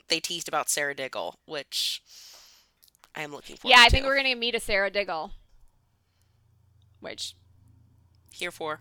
they 0.07 0.19
teased 0.19 0.47
about 0.47 0.69
Sara 0.69 0.93
Diggle, 0.93 1.39
which 1.47 2.03
I 3.15 3.23
am 3.23 3.31
looking 3.31 3.55
forward 3.55 3.75
Yeah, 3.75 3.81
I 3.81 3.85
to. 3.85 3.91
think 3.91 4.05
we're 4.05 4.17
gonna 4.17 4.35
meet 4.35 4.53
a 4.53 4.59
Sara 4.59 4.91
Diggle. 4.91 5.31
Which, 7.05 7.35
here 8.31 8.49
for. 8.49 8.79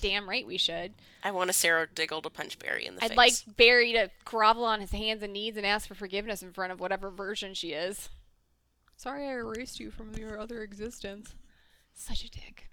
damn 0.00 0.26
right 0.26 0.46
we 0.46 0.56
should. 0.56 0.94
I 1.22 1.32
want 1.32 1.50
a 1.50 1.52
Sara 1.52 1.86
Diggle 1.94 2.22
to 2.22 2.30
punch 2.30 2.58
Barry 2.58 2.86
in 2.86 2.94
the 2.94 3.02
face. 3.02 3.10
I'd 3.10 3.16
like 3.16 3.34
Barry 3.58 3.92
to 3.92 4.10
grovel 4.24 4.64
on 4.64 4.80
his 4.80 4.92
hands 4.92 5.22
and 5.22 5.34
knees 5.34 5.58
and 5.58 5.66
ask 5.66 5.86
for 5.86 5.94
forgiveness 5.94 6.42
in 6.42 6.52
front 6.52 6.72
of 6.72 6.80
whatever 6.80 7.10
version 7.10 7.52
she 7.52 7.72
is. 7.72 8.08
Sorry, 8.96 9.28
I 9.28 9.32
erased 9.32 9.80
you 9.80 9.90
from 9.90 10.14
your 10.14 10.40
other 10.40 10.62
existence. 10.62 11.34
Such 11.92 12.24
a 12.24 12.30
dick. 12.30 12.70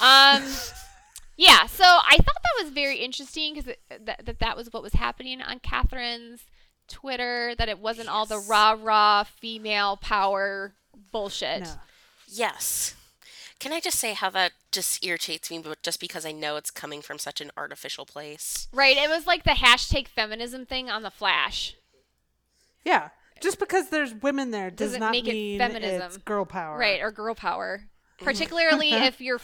Um, 0.00 0.42
yeah. 1.36 1.66
So 1.66 1.84
I 1.84 2.16
thought 2.16 2.42
that 2.42 2.64
was 2.64 2.72
very 2.72 2.96
interesting 2.96 3.54
because 3.54 3.74
that, 3.90 4.24
that 4.24 4.38
that 4.38 4.56
was 4.56 4.72
what 4.72 4.82
was 4.82 4.94
happening 4.94 5.42
on 5.42 5.58
Katherine's 5.58 6.44
Twitter. 6.88 7.54
That 7.58 7.68
it 7.68 7.78
wasn't 7.78 8.08
all 8.08 8.24
the 8.24 8.38
rah 8.38 8.76
rah 8.80 9.24
female 9.24 9.98
power 9.98 10.72
bullshit. 11.12 11.62
No. 11.62 11.74
Yes. 12.28 12.94
Can 13.60 13.72
I 13.72 13.78
just 13.80 13.98
say 13.98 14.14
how 14.14 14.30
that 14.30 14.52
just 14.72 15.04
irritates 15.04 15.50
me, 15.50 15.58
but 15.58 15.82
just 15.82 16.00
because 16.00 16.26
I 16.26 16.32
know 16.32 16.56
it's 16.56 16.70
coming 16.70 17.02
from 17.02 17.18
such 17.18 17.40
an 17.40 17.50
artificial 17.56 18.06
place? 18.06 18.68
Right. 18.72 18.96
It 18.96 19.08
was 19.08 19.26
like 19.26 19.44
the 19.44 19.50
hashtag 19.50 20.08
feminism 20.08 20.66
thing 20.66 20.90
on 20.90 21.02
the 21.02 21.10
Flash. 21.10 21.74
Yeah. 22.84 23.10
Just 23.40 23.58
because 23.58 23.88
there's 23.90 24.14
women 24.14 24.50
there 24.50 24.70
does 24.70 24.88
Doesn't 24.88 25.00
not 25.00 25.12
make 25.12 25.28
it 25.28 25.32
mean 25.32 25.58
feminism. 25.58 26.02
it's 26.02 26.16
girl 26.18 26.44
power. 26.44 26.76
Right, 26.78 27.00
or 27.00 27.10
girl 27.10 27.34
power. 27.34 27.84
Particularly 28.18 28.92
if 28.92 29.20
you're. 29.20 29.40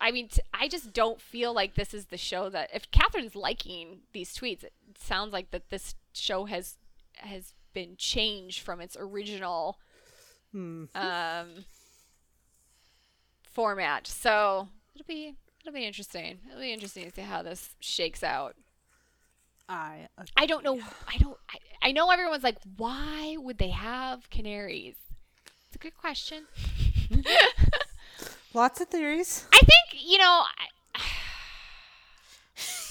I 0.00 0.10
mean, 0.10 0.28
t- 0.28 0.42
I 0.52 0.68
just 0.68 0.92
don't 0.92 1.20
feel 1.20 1.54
like 1.54 1.74
this 1.74 1.94
is 1.94 2.06
the 2.06 2.18
show 2.18 2.50
that. 2.50 2.68
If 2.74 2.90
Katherine's 2.90 3.34
liking 3.36 4.00
these 4.12 4.34
tweets, 4.36 4.62
it 4.64 4.72
sounds 4.98 5.32
like 5.32 5.50
that 5.52 5.70
this 5.70 5.94
show 6.12 6.44
has 6.46 6.76
has 7.16 7.54
been 7.72 7.96
changed 7.96 8.60
from 8.60 8.80
its 8.80 8.96
original 8.98 9.78
Hmm. 10.52 10.84
um, 10.94 11.64
format. 13.54 14.06
So 14.06 14.68
it'll 14.94 15.06
be 15.06 15.34
it'll 15.60 15.74
be 15.74 15.86
interesting. 15.86 16.38
It'll 16.48 16.60
be 16.60 16.72
interesting 16.72 17.08
to 17.08 17.14
see 17.14 17.22
how 17.22 17.42
this 17.42 17.70
shakes 17.80 18.22
out. 18.22 18.56
I 19.68 20.08
I 20.36 20.46
don't 20.46 20.64
know. 20.64 20.78
I 21.08 21.16
don't. 21.18 21.38
I, 21.50 21.88
I 21.88 21.92
know 21.92 22.10
everyone's 22.10 22.44
like, 22.44 22.58
why 22.76 23.36
would 23.38 23.58
they 23.58 23.70
have 23.70 24.28
canaries? 24.30 24.96
It's 25.66 25.76
a 25.76 25.78
good 25.78 25.96
question. 25.96 26.44
lots 28.54 28.80
of 28.80 28.88
theories. 28.88 29.46
I 29.52 29.58
think 29.58 30.04
you 30.04 30.18
know. 30.18 30.42
I, 30.44 30.66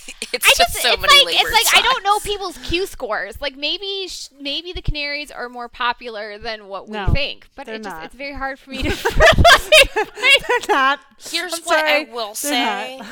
It's 0.33 0.45
I 0.45 0.53
just, 0.57 0.73
just, 0.73 0.81
so 0.81 0.93
it's 0.93 1.01
many 1.01 1.13
like 1.25 1.25
labor 1.25 1.49
it's 1.49 1.51
like 1.73 1.75
I 1.75 1.81
don't 1.87 2.03
know 2.03 2.17
people's 2.19 2.57
Q 2.59 2.85
scores. 2.87 3.39
Like 3.39 3.55
maybe 3.55 4.07
sh- 4.07 4.29
maybe 4.39 4.73
the 4.73 4.81
Canaries 4.81 5.29
are 5.31 5.47
more 5.47 5.69
popular 5.69 6.37
than 6.39 6.67
what 6.67 6.89
we 6.89 6.93
No, 6.93 7.07
think, 7.07 7.47
but 7.55 7.67
it 7.67 7.83
just 7.83 8.03
it's 8.03 8.15
very 8.15 8.33
hard 8.33 8.57
for 8.59 8.71
me 8.71 8.81
to. 8.83 8.89
they're 9.95 10.67
not. 10.69 10.99
Here's 11.29 11.53
I'm 11.53 11.61
what 11.63 11.79
sorry, 11.79 11.91
I 11.91 12.03
will 12.11 12.27
they're 12.27 12.35
say. 12.35 12.97
not. 12.97 13.07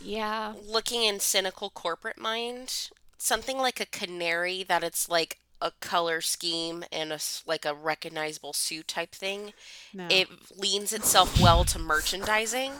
yeah, 0.00 0.54
Looking 0.66 1.02
in 1.04 1.20
cynical 1.20 1.70
corporate 1.70 2.18
mind, 2.18 2.90
something 3.16 3.56
like 3.58 3.80
a 3.80 3.86
canary 3.86 4.62
that 4.64 4.82
it's 4.84 5.08
like 5.08 5.38
a 5.62 5.70
color 5.80 6.20
scheme 6.20 6.84
and 6.92 7.10
a 7.12 7.14
s- 7.14 7.42
like 7.46 7.64
a 7.64 7.74
recognizable 7.74 8.52
suit 8.52 8.88
type 8.88 9.12
thing. 9.14 9.52
No. 9.94 10.06
It 10.10 10.28
leans 10.58 10.92
itself 10.92 11.40
well 11.40 11.64
to 11.64 11.78
merchandising. 11.78 12.72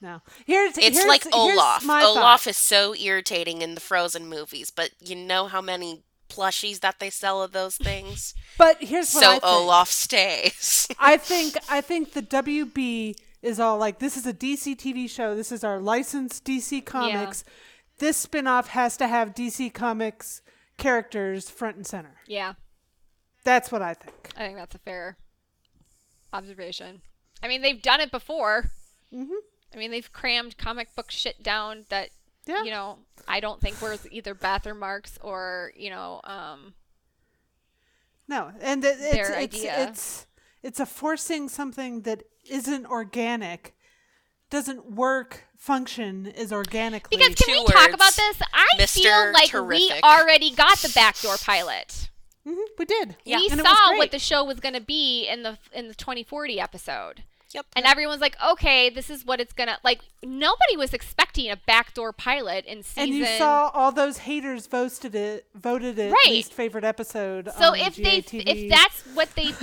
No. 0.00 0.20
Here's 0.46 0.76
It's 0.78 0.96
here's, 0.98 1.06
like 1.06 1.26
Olaf. 1.32 1.84
Olaf 1.88 2.42
thought. 2.42 2.46
is 2.50 2.56
so 2.56 2.94
irritating 2.94 3.62
in 3.62 3.74
the 3.74 3.80
Frozen 3.80 4.28
movies, 4.28 4.70
but 4.70 4.90
you 5.00 5.16
know 5.16 5.46
how 5.46 5.60
many 5.60 6.02
plushies 6.28 6.80
that 6.80 6.98
they 7.00 7.10
sell 7.10 7.42
of 7.42 7.52
those 7.52 7.76
things? 7.76 8.34
But 8.56 8.82
here's 8.84 9.12
what 9.14 9.24
I 9.24 9.38
so. 9.38 9.40
Olaf 9.42 9.90
stays. 9.90 10.86
I 11.00 11.16
think 11.16 11.56
I 11.68 11.80
think 11.80 12.12
the 12.12 12.22
WB 12.22 13.16
is 13.42 13.58
all 13.58 13.78
like 13.78 13.98
this 13.98 14.16
is 14.16 14.26
a 14.26 14.32
DC 14.32 14.76
TV 14.76 15.10
show. 15.10 15.34
This 15.34 15.50
is 15.50 15.64
our 15.64 15.80
licensed 15.80 16.44
DC 16.44 16.84
Comics. 16.84 17.42
This 17.98 18.16
spin-off 18.16 18.68
has 18.68 18.96
to 18.98 19.08
have 19.08 19.34
DC 19.34 19.72
Comics 19.74 20.40
characters 20.76 21.50
front 21.50 21.76
and 21.76 21.86
center. 21.86 22.16
yeah. 22.26 22.54
That's 23.44 23.70
what 23.72 23.82
I 23.82 23.92
think. 23.94 24.30
I 24.36 24.46
think 24.46 24.56
that's 24.56 24.74
a 24.74 24.78
fair 24.78 25.16
observation. 26.32 27.02
I 27.42 27.48
mean, 27.48 27.60
they've 27.60 27.82
done 27.82 28.00
it 28.00 28.10
before. 28.10 28.70
Mhm. 29.12 29.28
I 29.74 29.78
mean, 29.78 29.90
they've 29.90 30.12
crammed 30.12 30.56
comic 30.56 30.94
book 30.94 31.10
shit 31.10 31.42
down 31.42 31.84
that 31.88 32.10
Yeah. 32.46 32.62
you 32.62 32.70
know 32.70 32.98
I 33.26 33.40
don't 33.40 33.60
think 33.60 33.80
worth 33.82 34.06
either 34.10 34.34
Beth 34.34 34.66
or 34.66 34.74
Marc's 34.74 35.18
or 35.22 35.72
you 35.76 35.90
know 35.90 36.20
um 36.24 36.74
No, 38.28 38.52
and 38.60 38.84
it, 38.84 38.96
it's 39.00 39.12
Their 39.12 39.32
it's, 39.40 39.56
idea. 39.56 39.88
it's 39.88 40.26
it's 40.62 40.80
a 40.80 40.86
forcing 40.86 41.48
something 41.48 42.02
that 42.02 42.22
isn't 42.48 42.86
organic, 42.86 43.74
doesn't 44.50 44.92
work, 44.92 45.44
function 45.58 46.26
is 46.26 46.52
organically. 46.52 47.16
Because 47.18 47.34
can 47.34 47.54
Two 47.54 47.64
we 47.66 47.72
talk 47.72 47.92
about 47.92 48.14
this? 48.14 48.40
I 48.52 48.66
Mr. 48.78 49.02
feel 49.02 49.32
like 49.32 49.52
we 49.68 49.90
already 50.02 50.50
got 50.54 50.78
the 50.78 50.90
backdoor 50.94 51.36
pilot. 51.38 52.08
Mhm, 52.46 52.62
we 52.78 52.84
did. 52.84 53.16
Yeah. 53.24 53.38
we 53.38 53.48
and 53.50 53.60
it 53.60 53.66
saw 53.66 53.96
what 53.96 54.10
the 54.10 54.18
show 54.18 54.44
was 54.44 54.60
going 54.60 54.74
to 54.74 54.80
be 54.80 55.26
in 55.26 55.42
the 55.42 55.58
in 55.72 55.88
the 55.88 55.94
2040 55.94 56.60
episode. 56.60 57.24
Yep. 57.54 57.66
And 57.76 57.86
everyone's 57.86 58.20
like, 58.20 58.36
"Okay, 58.44 58.90
this 58.90 59.08
is 59.08 59.24
what 59.24 59.40
it's 59.40 59.52
going 59.52 59.68
to 59.68 59.78
like." 59.84 60.00
Nobody 60.22 60.76
was 60.76 60.92
expecting 60.92 61.50
a 61.50 61.56
backdoor 61.56 62.12
pilot 62.12 62.64
in 62.66 62.82
season. 62.82 63.02
And 63.04 63.12
you 63.14 63.26
saw 63.26 63.70
all 63.72 63.92
those 63.92 64.18
haters 64.18 64.66
voted 64.66 65.14
it, 65.14 65.46
voted 65.54 65.98
it 65.98 66.10
Right. 66.10 66.24
least 66.28 66.52
favorite 66.52 66.84
episode. 66.84 67.50
So 67.58 67.72
on 67.72 67.78
the 67.78 67.84
if 67.84 67.96
they 67.96 68.16
if 68.38 68.70
that's 68.70 69.02
what 69.14 69.34
they 69.36 69.42
if 69.52 69.56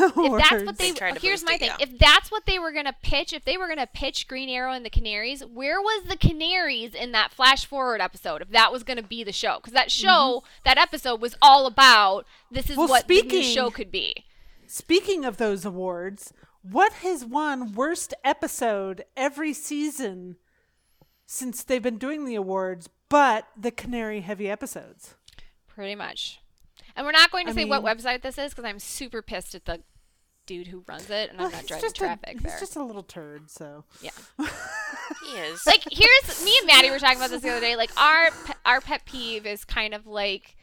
that's 0.49 0.63
what 0.63 0.77
they, 0.77 0.91
They 0.91 1.13
here's 1.19 1.43
my 1.43 1.55
it, 1.55 1.59
thing 1.59 1.69
yeah. 1.69 1.77
if 1.79 1.97
that's 1.97 2.31
what 2.31 2.45
they 2.45 2.59
were 2.59 2.71
gonna 2.71 2.95
pitch 3.03 3.33
if 3.33 3.43
they 3.43 3.57
were 3.57 3.67
gonna 3.67 3.87
pitch 3.91 4.27
Green 4.27 4.49
Arrow 4.49 4.71
and 4.71 4.85
the 4.85 4.89
Canaries 4.89 5.43
where 5.45 5.81
was 5.81 6.03
the 6.07 6.15
Canaries 6.17 6.93
in 6.93 7.11
that 7.11 7.31
flash 7.33 7.65
forward 7.65 7.99
episode 8.01 8.41
if 8.41 8.49
that 8.51 8.71
was 8.71 8.83
gonna 8.83 9.03
be 9.03 9.23
the 9.23 9.31
show 9.33 9.57
because 9.57 9.73
that 9.73 9.91
show 9.91 10.43
that 10.63 10.77
episode 10.77 11.19
was 11.21 11.35
all 11.41 11.65
about 11.65 12.25
this 12.49 12.65
is 12.65 12.71
Mm-hmm. 12.71 12.79
Well, 12.79 12.87
what 12.87 13.07
the 13.07 13.21
new 13.21 13.43
show 13.43 13.69
could 13.69 13.91
be 13.91 14.25
Speaking 14.67 15.25
of 15.25 15.35
those 15.37 15.65
awards, 15.65 16.31
what 16.63 16.93
has 16.93 17.25
won 17.25 17.73
worst 17.73 18.13
episode 18.23 19.03
every 19.17 19.53
season 19.53 20.37
since 21.25 21.63
they've 21.63 21.81
been 21.81 21.97
doing 21.97 22.25
the 22.25 22.35
awards, 22.35 22.89
but 23.09 23.47
the 23.57 23.71
Canary 23.71 24.21
heavy 24.21 24.49
episodes? 24.49 25.15
pretty 25.67 25.95
much 25.95 26.41
and 26.95 27.05
we're 27.05 27.11
not 27.11 27.31
going 27.31 27.45
to 27.45 27.51
I 27.51 27.55
say 27.55 27.65
what 27.65 27.83
website 27.83 28.21
this 28.21 28.37
is 28.37 28.51
because 28.51 28.65
I'm 28.65 28.79
super 28.79 29.21
pissed 29.21 29.55
at 29.55 29.65
the 29.65 29.81
dude 30.45 30.67
who 30.67 30.83
runs 30.87 31.09
it 31.09 31.29
and 31.29 31.39
I'm 31.41 31.51
not 31.51 31.65
driving 31.65 31.91
traffic 31.93 32.39
a, 32.39 32.43
there 32.43 32.51
He's 32.51 32.59
just 32.59 32.75
a 32.75 32.83
little 32.83 33.03
turd, 33.03 33.49
so. 33.49 33.85
yeah 34.01 34.11
He 35.25 35.37
is. 35.37 35.65
like 35.65 35.83
here's 35.89 36.43
me 36.43 36.53
and 36.59 36.67
Maddie 36.67 36.89
were 36.89 36.99
talking 36.99 37.17
about 37.17 37.29
this 37.29 37.41
the 37.41 37.49
other 37.49 37.61
day. 37.61 37.75
Like 37.75 37.91
our 37.99 38.29
our 38.65 38.81
pet 38.81 39.05
peeve 39.05 39.45
is 39.45 39.63
kind 39.63 39.93
of 39.93 40.07
like 40.07 40.55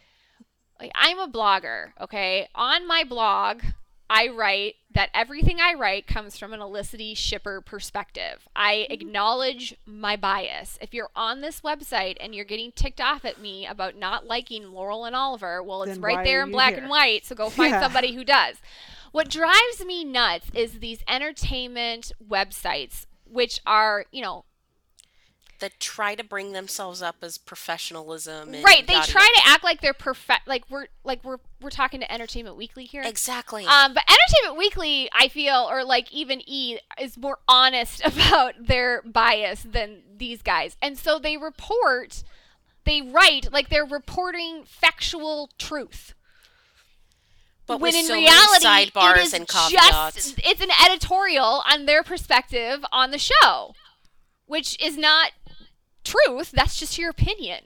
like 0.80 0.92
I'm 0.94 1.18
a 1.18 1.28
blogger, 1.28 1.92
okay? 2.00 2.48
On 2.54 2.86
my 2.86 3.04
blog, 3.04 3.62
I 4.10 4.28
write 4.28 4.76
that 4.94 5.10
everything 5.12 5.60
I 5.60 5.74
write 5.74 6.06
comes 6.06 6.38
from 6.38 6.52
an 6.52 6.60
Olicity 6.60 7.14
shipper 7.16 7.60
perspective. 7.60 8.48
I 8.56 8.74
mm-hmm. 8.74 8.92
acknowledge 8.92 9.76
my 9.86 10.16
bias. 10.16 10.78
If 10.80 10.94
you're 10.94 11.10
on 11.14 11.40
this 11.40 11.60
website 11.60 12.16
and 12.20 12.34
you're 12.34 12.44
getting 12.44 12.72
ticked 12.72 13.00
off 13.00 13.24
at 13.24 13.40
me 13.40 13.66
about 13.66 13.96
not 13.96 14.26
liking 14.26 14.72
Laurel 14.72 15.04
and 15.04 15.14
Oliver, 15.14 15.62
well, 15.62 15.82
it's 15.82 15.92
Then 15.92 16.00
right 16.00 16.24
there 16.24 16.42
in 16.42 16.50
black 16.50 16.74
here? 16.74 16.82
and 16.82 16.90
white, 16.90 17.26
so 17.26 17.34
go 17.34 17.50
find 17.50 17.72
Yeah. 17.72 17.82
somebody 17.82 18.14
who 18.14 18.24
does. 18.24 18.56
What 19.12 19.28
drives 19.28 19.84
me 19.84 20.04
nuts 20.04 20.50
is 20.54 20.80
these 20.80 21.02
entertainment 21.08 22.12
websites 22.26 23.06
which 23.30 23.60
are, 23.66 24.06
you 24.10 24.22
know, 24.22 24.44
that 25.60 25.80
try 25.80 26.14
to 26.14 26.22
bring 26.22 26.52
themselves 26.52 27.02
up 27.02 27.16
as 27.22 27.38
professionalism. 27.38 28.54
And 28.54 28.64
right 28.64 28.86
they 28.86 28.94
try 29.00 29.22
yada. 29.22 29.34
to 29.34 29.42
act 29.46 29.64
like 29.64 29.80
they're 29.80 29.92
perfect 29.92 30.46
like 30.46 30.64
we're 30.70 30.86
like 31.04 31.22
we're 31.24 31.38
we're 31.60 31.70
talking 31.70 32.00
to 32.00 32.12
entertainment 32.12 32.56
weekly 32.56 32.84
here 32.84 33.02
Exactly. 33.04 33.64
um 33.66 33.94
but 33.94 34.04
entertainment 34.08 34.58
weekly 34.58 35.08
i 35.12 35.28
feel 35.28 35.66
or 35.70 35.84
like 35.84 36.12
even 36.12 36.40
e 36.46 36.78
is 37.00 37.16
more 37.16 37.38
honest 37.48 38.00
about 38.04 38.54
their 38.60 39.02
bias 39.02 39.62
than 39.62 40.02
these 40.16 40.42
guys 40.42 40.76
and 40.80 40.96
so 40.96 41.18
they 41.18 41.36
report 41.36 42.22
they 42.84 43.02
write 43.02 43.52
like 43.52 43.68
they're 43.68 43.84
reporting 43.84 44.62
factual 44.64 45.50
truth 45.58 46.14
but 47.66 47.80
when 47.80 47.92
with 47.92 47.96
in 47.96 48.06
so 48.06 48.14
reality 48.14 48.64
many 48.64 48.86
sidebars 48.86 49.34
it 49.34 49.42
is 49.42 49.46
just 50.14 50.40
it's 50.44 50.60
an 50.60 50.70
editorial 50.84 51.62
on 51.70 51.86
their 51.86 52.02
perspective 52.02 52.84
on 52.92 53.10
the 53.10 53.18
show 53.18 53.72
which 54.46 54.80
is 54.82 54.96
not 54.96 55.32
truth 56.08 56.50
that's 56.52 56.78
just 56.78 56.98
your 56.98 57.10
opinion 57.10 57.60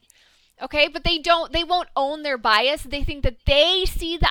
okay 0.61 0.89
but 0.89 1.05
they 1.05 1.19
don't 1.19 1.53
they 1.53 1.65
won't 1.65 1.89
own 1.97 2.23
their 2.23 2.39
bias 2.39 2.83
they 2.83 3.05
think 3.05 3.23
that 3.23 3.37
they 3.47 3.85
see 3.85 4.17
the 4.17 4.29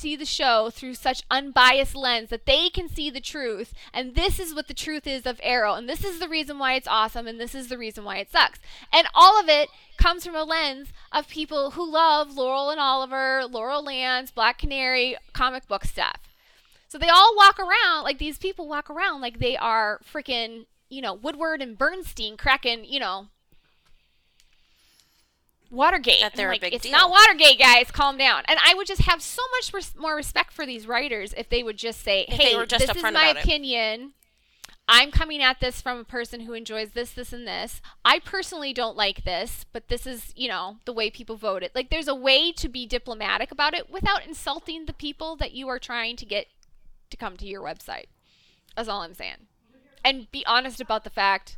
see 0.00 0.16
the 0.16 0.24
show 0.24 0.70
through 0.70 0.94
such 0.94 1.22
unbiased 1.30 1.94
lens 1.94 2.30
that 2.30 2.46
they 2.46 2.70
can 2.70 2.88
see 2.88 3.10
the 3.10 3.20
truth 3.20 3.74
and 3.92 4.14
this 4.14 4.38
is 4.38 4.54
what 4.54 4.66
the 4.66 4.72
truth 4.74 5.06
is 5.06 5.26
of 5.26 5.38
Arrow 5.42 5.74
and 5.74 5.88
this 5.88 6.02
is 6.02 6.18
the 6.18 6.28
reason 6.28 6.58
why 6.58 6.74
it's 6.74 6.88
awesome 6.88 7.26
and 7.26 7.38
this 7.38 7.54
is 7.54 7.68
the 7.68 7.76
reason 7.76 8.02
why 8.02 8.16
it 8.16 8.30
sucks. 8.30 8.58
And 8.92 9.06
all 9.14 9.38
of 9.38 9.48
it 9.48 9.68
comes 9.98 10.24
from 10.24 10.34
a 10.34 10.44
lens 10.44 10.88
of 11.12 11.28
people 11.28 11.72
who 11.72 11.90
love 11.90 12.34
Laurel 12.34 12.70
and 12.70 12.80
Oliver, 12.80 13.44
Laurel 13.44 13.84
Lance, 13.84 14.30
Black 14.30 14.58
Canary, 14.58 15.16
comic 15.34 15.68
book 15.68 15.84
stuff. 15.84 16.16
So 16.88 16.96
they 16.96 17.08
all 17.08 17.36
walk 17.36 17.58
around 17.58 18.04
like 18.04 18.18
these 18.18 18.38
people 18.38 18.66
walk 18.66 18.88
around 18.88 19.20
like 19.20 19.38
they 19.38 19.56
are 19.56 20.00
freaking, 20.10 20.64
you 20.88 21.02
know, 21.02 21.12
Woodward 21.12 21.60
and 21.60 21.76
Bernstein 21.76 22.38
cracking, 22.38 22.86
you 22.86 23.00
know, 23.00 23.26
Watergate. 25.70 26.20
That 26.20 26.34
they're 26.34 26.52
a 26.52 26.58
big 26.58 26.74
it's 26.74 26.82
deal. 26.82 26.92
not 26.92 27.10
Watergate, 27.10 27.58
guys. 27.58 27.90
Calm 27.90 28.18
down. 28.18 28.42
And 28.48 28.58
I 28.64 28.74
would 28.74 28.86
just 28.86 29.02
have 29.02 29.22
so 29.22 29.42
much 29.58 29.72
res- 29.72 29.96
more 29.96 30.16
respect 30.16 30.52
for 30.52 30.66
these 30.66 30.86
writers 30.86 31.32
if 31.36 31.48
they 31.48 31.62
would 31.62 31.76
just 31.76 32.02
say, 32.02 32.26
If 32.28 32.34
"Hey, 32.34 32.66
just 32.66 32.86
this 32.86 32.96
is 32.96 33.02
my 33.02 33.10
about 33.10 33.36
it." 33.36 33.44
opinion. 33.44 34.14
I'm 34.92 35.12
coming 35.12 35.40
at 35.40 35.60
this 35.60 35.80
from 35.80 35.98
a 35.98 36.04
person 36.04 36.40
who 36.40 36.52
enjoys 36.52 36.90
this, 36.90 37.12
this, 37.12 37.32
and 37.32 37.46
this. 37.46 37.80
I 38.04 38.18
personally 38.18 38.72
don't 38.72 38.96
like 38.96 39.22
this, 39.22 39.64
but 39.72 39.86
this 39.86 40.04
is, 40.04 40.32
you 40.34 40.48
know, 40.48 40.78
the 40.84 40.92
way 40.92 41.10
people 41.10 41.36
voted. 41.36 41.70
Like, 41.76 41.90
there's 41.90 42.08
a 42.08 42.14
way 42.14 42.50
to 42.50 42.68
be 42.68 42.86
diplomatic 42.86 43.52
about 43.52 43.72
it 43.72 43.88
without 43.88 44.26
insulting 44.26 44.86
the 44.86 44.92
people 44.92 45.36
that 45.36 45.52
you 45.52 45.68
are 45.68 45.78
trying 45.78 46.16
to 46.16 46.26
get 46.26 46.48
to 47.10 47.16
come 47.16 47.36
to 47.36 47.46
your 47.46 47.62
website. 47.62 48.06
That's 48.76 48.88
all 48.88 49.02
I'm 49.02 49.14
saying. 49.14 49.46
And 50.04 50.28
be 50.32 50.44
honest 50.44 50.80
about 50.80 51.04
the 51.04 51.10
fact, 51.10 51.56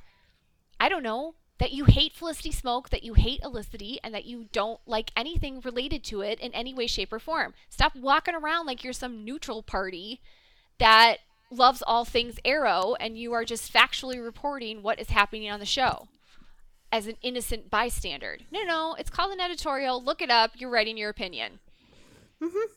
I 0.79 0.91
don't 0.91 1.03
know, 1.03 1.35
that 1.63 1.71
you 1.71 1.85
hate 1.85 2.13
Felicity 2.13 2.51
Smoak, 2.51 2.89
that 2.89 3.05
you 3.05 3.15
hate 3.15 3.41
Olicity, 3.45 3.97
and 4.03 4.13
that 4.13 4.25
you 4.25 4.47
don't 4.51 4.81
like 4.85 5.13
anything 5.17 5.61
related 5.61 6.03
to 6.03 6.21
it 6.21 6.41
in 6.41 6.53
any 6.53 6.75
way, 6.75 6.89
shape, 6.89 7.13
or 7.13 7.21
form. 7.21 7.55
Stop 7.69 7.95
walking 7.95 8.35
around 8.35 8.67
like 8.67 8.83
you're 8.83 8.93
some 8.93 9.25
neutral 9.25 9.63
party 9.63 10.21
that 10.79 11.19
loves 11.53 11.81
all 11.81 12.05
things 12.05 12.41
Arrow 12.45 12.97
and 12.99 13.17
you 13.17 13.33
are 13.33 13.45
just 13.45 13.73
factually 13.73 14.21
reporting 14.21 14.83
what 14.83 14.99
is 14.99 15.11
happening 15.11 15.49
on 15.49 15.61
the 15.61 15.65
show 15.65 16.09
as 16.91 17.07
an 17.07 17.15
innocent 17.23 17.71
bystander. 17.71 18.39
No, 18.51 18.65
no, 18.65 18.97
it's 18.99 19.09
called 19.09 19.33
an 19.33 19.41
editorial. 19.41 20.03
Look 20.03 20.21
it 20.21 20.33
up. 20.33 20.55
You're 20.57 20.69
writing 20.69 20.97
your 20.97 21.11
opinion. 21.11 21.61
Mm-hmm. 22.43 22.73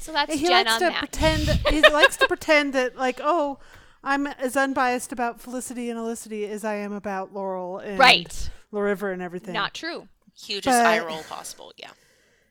So 0.00 0.10
that's 0.10 0.34
he 0.34 0.48
Jen 0.48 0.66
likes 0.66 0.72
on 0.72 0.80
to 0.80 0.86
that. 0.86 0.98
pretend. 0.98 1.42
He 1.70 1.82
likes 1.82 2.16
to 2.16 2.26
pretend 2.26 2.72
that, 2.72 2.96
like, 2.96 3.20
oh, 3.22 3.60
I'm 4.04 4.26
as 4.26 4.56
unbiased 4.56 5.12
about 5.12 5.40
Felicity 5.40 5.88
and 5.90 5.98
Olicity 5.98 6.48
as 6.48 6.64
I 6.64 6.74
am 6.76 6.92
about 6.92 7.32
Laurel 7.32 7.78
and 7.78 7.98
Right. 7.98 8.50
River 8.70 9.12
and 9.12 9.22
everything. 9.22 9.54
Not 9.54 9.74
true. 9.74 10.08
Hugest 10.36 10.66
But- 10.66 10.86
eye 10.86 10.98
roll 10.98 11.22
possible. 11.24 11.72
Yeah. 11.76 11.90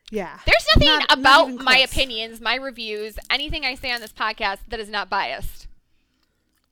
yeah. 0.10 0.40
There's 0.46 0.66
nothing 0.76 0.88
Not- 0.88 1.10
not 1.10 1.18
about 1.20 1.50
even 1.50 1.66
my 1.66 1.78
opinions, 1.80 2.40
my 2.40 2.56
reviews, 2.56 3.18
anything 3.30 3.66
I 3.66 3.76
say 3.76 3.92
on 3.92 4.00
this 4.02 4.14
podcast 4.14 4.60
that 4.70 4.80
is 4.80 4.88
not 4.90 5.10
biased. 5.10 5.68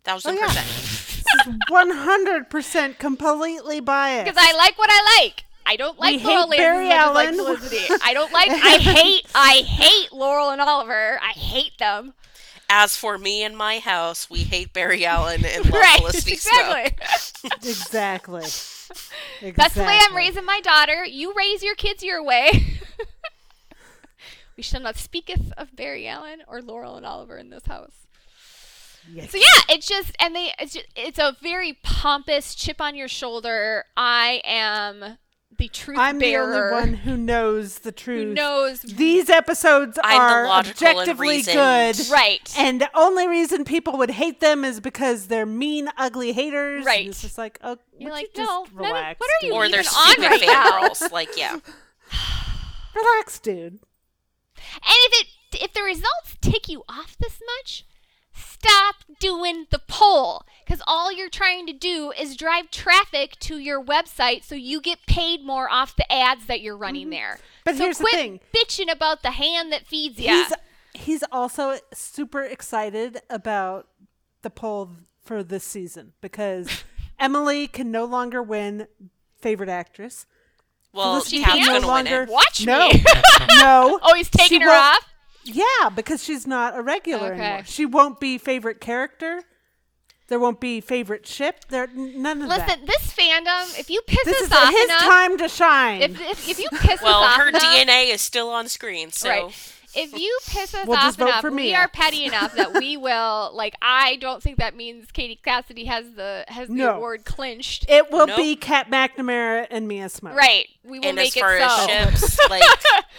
Thousand 0.05 0.37
Oh, 0.37 0.39
yeah. 0.39 0.47
percent. 0.47 1.57
One 1.67 1.89
hundred 1.91 2.49
percent 2.49 2.97
completely 2.99 3.79
biased. 3.81 4.25
Because 4.25 4.41
I 4.41 4.55
like 4.57 4.77
what 4.77 4.89
I 4.91 5.21
like. 5.21 5.43
I 5.65 5.75
don't 5.75 5.99
like 5.99 6.19
We 6.19 6.23
Laurel 6.25 6.41
hate 6.43 6.49
Lance 6.49 6.57
Barry 6.57 6.89
as 6.89 6.89
much 6.89 6.97
as 6.97 6.99
I 6.99 7.03
Allen. 7.03 7.37
like 7.45 7.57
Felicity. 7.59 7.93
I 8.03 8.13
don't 8.13 8.31
like. 8.39 8.49
I 8.49 8.77
hate. 8.77 9.25
I 9.35 9.53
hate 9.67 10.13
Laurel 10.13 10.49
and 10.51 10.61
Oliver. 10.61 11.19
I 11.21 11.31
hate 11.37 11.77
them. 11.77 12.13
As 12.69 12.95
for 12.95 13.17
me 13.17 13.43
and 13.43 13.57
my 13.57 13.79
house, 13.79 14.29
we 14.29 14.39
hate 14.39 14.73
Barry 14.73 15.05
Allen 15.05 15.43
and 15.43 15.65
love 15.71 15.73
right. 15.73 15.99
Felicity 15.99 16.35
Snow. 16.35 16.85
Exactly. 17.55 18.39
exactly. 19.41 19.51
That's 19.51 19.73
the 19.73 19.83
way 19.83 19.99
I'm 20.01 20.15
raising 20.15 20.45
my 20.45 20.61
daughter. 20.61 21.03
You 21.03 21.33
raise 21.33 21.63
your 21.63 21.75
kids 21.75 22.03
your 22.03 22.23
way. 22.23 22.77
we 24.57 24.63
shall 24.63 24.81
not 24.81 24.97
speaketh 24.97 25.51
of 25.57 25.75
Barry 25.75 26.07
Allen 26.07 26.43
or 26.47 26.61
Laurel 26.61 26.95
and 26.95 27.05
Oliver 27.05 27.37
in 27.37 27.49
this 27.49 27.65
house. 27.65 27.93
Yes. 29.11 29.31
So 29.31 29.37
yeah, 29.37 29.75
it's 29.75 29.87
just 29.87 30.15
and 30.19 30.35
they 30.35 30.51
it's 30.59 30.73
just, 30.73 30.85
it's 30.95 31.17
a 31.17 31.35
very 31.41 31.79
pompous 31.81 32.53
chip 32.53 32.79
on 32.79 32.95
your 32.95 33.07
shoulder. 33.07 33.85
I 33.97 34.41
am 34.43 35.17
the 35.59 35.67
truth 35.67 35.97
I'm 35.99 36.17
the 36.17 36.35
only 36.37 36.71
one 36.71 36.93
who 36.95 37.15
knows 37.15 37.79
the 37.79 37.91
truth. 37.91 38.29
who 38.29 38.33
knows 38.33 38.81
These 38.81 39.29
episodes 39.29 39.99
I'm 40.03 40.19
are 40.19 40.47
logical 40.47 40.87
objectively 40.87 41.27
reasoned. 41.37 41.55
good. 41.97 42.09
right. 42.11 42.53
And 42.57 42.81
the 42.81 42.89
only 42.97 43.27
reason 43.27 43.63
people 43.65 43.97
would 43.99 44.09
hate 44.11 44.39
them 44.39 44.65
is 44.65 44.79
because 44.79 45.27
they're 45.27 45.45
mean, 45.45 45.89
ugly 45.97 46.31
haters. 46.33 46.85
Right. 46.85 47.01
And 47.01 47.09
It's 47.09 47.21
just 47.21 47.37
like, 47.37 47.59
oh, 47.61 47.77
You're 47.99 48.09
like, 48.11 48.35
you 48.35 48.43
no, 48.43 48.63
just 48.65 48.73
none 48.75 48.85
of- 48.85 48.91
relax, 48.93 49.19
what 49.19 49.29
are 49.29 49.45
you 49.45 49.53
Or 49.53 49.65
even 49.65 49.71
they're 49.71 49.79
on 49.81 49.85
stupid 49.85 50.25
right 50.25 50.41
now? 50.41 50.81
fangirls. 50.89 51.11
Like, 51.11 51.37
yeah. 51.37 51.57
Relax, 52.95 53.39
dude. 53.39 53.73
And 53.73 53.81
if 54.85 55.21
it 55.21 55.27
if 55.63 55.73
the 55.73 55.81
results 55.81 56.35
tick 56.41 56.67
you 56.69 56.83
off 56.89 57.17
this 57.17 57.39
much, 57.57 57.85
stop 58.39 58.95
doing 59.19 59.67
the 59.69 59.79
poll 59.87 60.43
because 60.65 60.81
all 60.87 61.11
you're 61.11 61.29
trying 61.29 61.65
to 61.67 61.73
do 61.73 62.11
is 62.17 62.35
drive 62.35 62.71
traffic 62.71 63.37
to 63.39 63.57
your 63.57 63.83
website 63.83 64.43
so 64.43 64.55
you 64.55 64.81
get 64.81 64.99
paid 65.07 65.43
more 65.43 65.69
off 65.69 65.95
the 65.95 66.11
ads 66.11 66.45
that 66.45 66.61
you're 66.61 66.77
running 66.77 67.09
there. 67.09 67.33
Mm-hmm. 67.35 67.61
But 67.65 67.75
so 67.75 67.83
here's 67.83 67.97
the 67.97 68.03
quit 68.03 68.15
thing. 68.15 68.39
bitching 68.55 68.91
about 68.91 69.21
the 69.23 69.31
hand 69.31 69.71
that 69.71 69.85
feeds 69.87 70.19
you. 70.19 70.29
He's 70.29 70.53
he's 70.93 71.23
also 71.31 71.77
super 71.93 72.41
excited 72.41 73.21
about 73.29 73.87
the 74.41 74.49
poll 74.49 74.91
for 75.23 75.43
this 75.43 75.63
season 75.63 76.13
because 76.21 76.83
Emily 77.19 77.67
can 77.67 77.91
no 77.91 78.05
longer 78.05 78.41
win 78.41 78.87
favorite 79.39 79.69
actress. 79.69 80.25
Well, 80.91 81.13
Felicity 81.19 81.43
Cap's 81.43 81.53
can 81.53 81.65
gonna 81.65 81.79
no 81.79 81.87
win 81.87 82.05
longer 82.05 82.23
it. 82.23 82.29
Watch 82.29 82.65
no, 82.65 82.89
me. 82.89 83.03
no. 83.59 83.99
oh, 84.03 84.13
he's 84.15 84.29
taking 84.29 84.59
She 84.59 84.63
her 84.63 84.69
won't- 84.69 84.95
off. 84.95 85.05
Yeah, 85.43 85.89
because 85.95 86.23
she's 86.23 86.45
not 86.45 86.77
a 86.77 86.81
regular 86.81 87.33
Okay. 87.33 87.41
anymore. 87.41 87.63
She 87.65 87.85
won't 87.85 88.19
be 88.19 88.37
favorite 88.37 88.79
character. 88.81 89.43
There 90.27 90.39
won't 90.39 90.59
be 90.59 90.79
favorite 90.79 91.25
ship. 91.25 91.65
There 91.69 91.87
none 91.87 92.43
of 92.43 92.49
that. 92.49 92.67
Listen, 92.67 92.85
this 92.85 93.11
fandom, 93.13 93.79
if 93.79 93.89
you 93.89 94.01
piss 94.05 94.25
This 94.25 94.35
us 94.41 94.47
is 94.47 94.51
off 94.51 94.69
his 94.69 94.83
enough, 94.85 94.99
time 95.01 95.37
to 95.39 95.49
shine. 95.49 96.01
if, 96.03 96.21
if 96.21 96.49
if 96.49 96.59
you 96.59 96.69
piss 96.71 97.01
Well, 97.03 97.23
us 97.23 97.31
off 97.31 97.37
Well 97.37 97.39
her 97.39 97.47
enough, 97.49 97.61
DNA 97.63 98.13
is 98.13 98.21
still 98.21 98.49
on 98.49 98.67
screen, 98.69 99.11
so 99.11 99.29
Right. 99.29 99.73
If 99.95 100.13
you 100.13 100.37
piss 100.47 100.75
us 100.75 100.85
We'll 100.85 100.99
off 100.99 101.15
vote 101.15 101.29
enough, 101.29 101.41
for 101.41 101.49
we 101.49 101.55
Mia. 101.63 101.77
are 101.77 101.87
petty 101.87 102.23
enough 102.25 102.53
that 102.53 102.75
we 102.75 102.95
will. 103.07 103.49
Like, 103.55 103.73
I 103.81 104.17
don't 104.17 104.41
think 104.43 104.57
that 104.57 104.75
means 104.75 105.11
Katie 105.11 105.39
Cassidy 105.43 105.85
has 105.85 106.11
the 106.13 106.45
has 106.47 106.67
the 106.67 106.75
No. 106.75 106.97
award 106.97 107.25
clinched. 107.25 107.89
it 107.89 108.11
will 108.11 108.27
Nope. 108.27 108.37
be 108.37 108.55
Kat 108.55 108.91
McNamara 108.91 109.65
and 109.71 109.87
Mia 109.87 110.05
Smoak. 110.05 110.35
right. 110.35 110.67
We 110.89 110.99
will 110.99 111.05
and 111.07 111.15
make 111.15 111.35
as 111.37 111.41
far 111.41 111.55
it 111.57 111.61
as 111.61 111.71
so. 111.75 111.87
ships, 111.87 112.39
like 112.49 112.63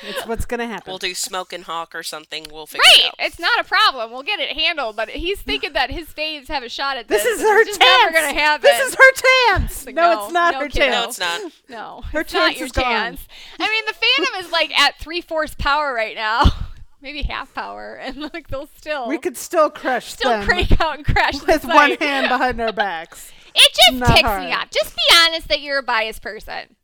It's 0.02 0.26
what's 0.26 0.44
gonna 0.44 0.66
happen. 0.66 0.90
we'll 0.90 0.98
do 0.98 1.12
Smoak 1.12 1.52
and 1.52 1.64
Hawk 1.64 1.94
or 1.94 2.02
something. 2.02 2.46
We'll 2.52 2.66
figure 2.66 2.82
Right. 2.84 3.04
it 3.04 3.06
out. 3.08 3.14
It's 3.26 3.38
not 3.38 3.58
a 3.60 3.64
problem. 3.64 4.10
We'll 4.10 4.22
get 4.22 4.40
it 4.40 4.56
handled. 4.56 4.96
But 4.96 5.10
he's 5.10 5.40
thinking 5.40 5.72
that 5.74 5.90
his 5.90 6.08
faves 6.08 6.48
have 6.48 6.62
a 6.62 6.68
shot 6.68 6.96
at 6.96 7.06
this. 7.08 7.22
this 7.22 7.36
is 7.36 7.42
her 7.42 7.60
it's 7.60 7.68
just 7.70 7.80
chance. 7.80 8.12
never 8.12 8.26
gonna 8.26 8.38
happen. 8.40 8.62
This 8.62 8.80
is 8.88 8.94
her 8.94 9.12
chance. 9.52 9.86
Like, 9.86 9.94
no, 9.94 10.12
no, 10.14 10.24
it's 10.24 10.32
not 10.32 10.54
no 10.54 10.60
her 10.60 10.68
kiddo. 10.68 10.86
no, 10.86 10.92
chance. 11.04 11.18
it's 11.18 11.18
not. 11.20 11.52
No, 11.68 12.02
Her 12.12 12.20
it's 12.20 12.32
not 12.34 12.46
chance 12.48 12.58
your 12.58 12.66
is 12.66 12.72
gone. 12.72 13.18
I 13.58 13.68
mean, 13.68 13.84
the 13.86 13.94
fandom 13.94 14.40
is 14.44 14.50
like 14.52 14.76
at 14.78 14.98
three 14.98 15.20
fourths 15.20 15.54
power 15.54 15.94
right 15.94 16.16
now, 16.16 16.44
maybe 17.00 17.22
half 17.22 17.54
power, 17.54 17.94
and 17.94 18.16
like 18.34 18.48
they'll 18.48 18.68
still 18.76 19.06
We 19.08 19.18
could 19.18 19.36
still 19.36 19.70
crush 19.70 20.06
still 20.12 20.30
them 20.30 20.46
crank 20.46 20.80
out 20.80 20.96
and 20.96 21.06
crash 21.06 21.38
the 21.38 21.46
with 21.46 21.64
one 21.64 21.92
hand 21.96 22.28
behind 22.28 22.60
our 22.60 22.72
backs. 22.72 23.30
It 23.54 23.72
just 23.74 23.98
Not 24.00 24.08
ticks 24.16 24.28
hard. 24.28 24.42
me 24.44 24.52
off. 24.52 24.70
Just 24.70 24.94
be 24.96 25.02
honest 25.16 25.48
that 25.48 25.60
you're 25.60 25.78
a 25.78 25.82
biased 25.82 26.22
person. 26.22 26.76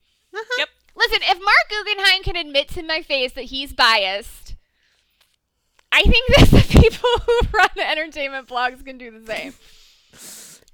Yep. 0.59 0.69
Listen, 0.97 1.19
if 1.23 1.39
Marc 1.39 1.69
Guggenheim 1.69 2.23
can 2.23 2.37
admit 2.37 2.69
to 2.71 2.83
my 2.83 3.03
face 3.03 3.33
that 3.35 3.45
he's 3.45 3.73
biased, 3.73 4.55
I 5.93 6.03
think 6.03 6.27
that 6.37 6.49
the 6.51 6.81
people 6.81 7.09
who 7.27 7.41
run 7.53 7.69
the 7.77 7.89
entertainment 7.89 8.49
blogs 8.49 8.85
can 8.85 8.99
do 8.99 9.11
the 9.11 9.25
same. 9.27 9.55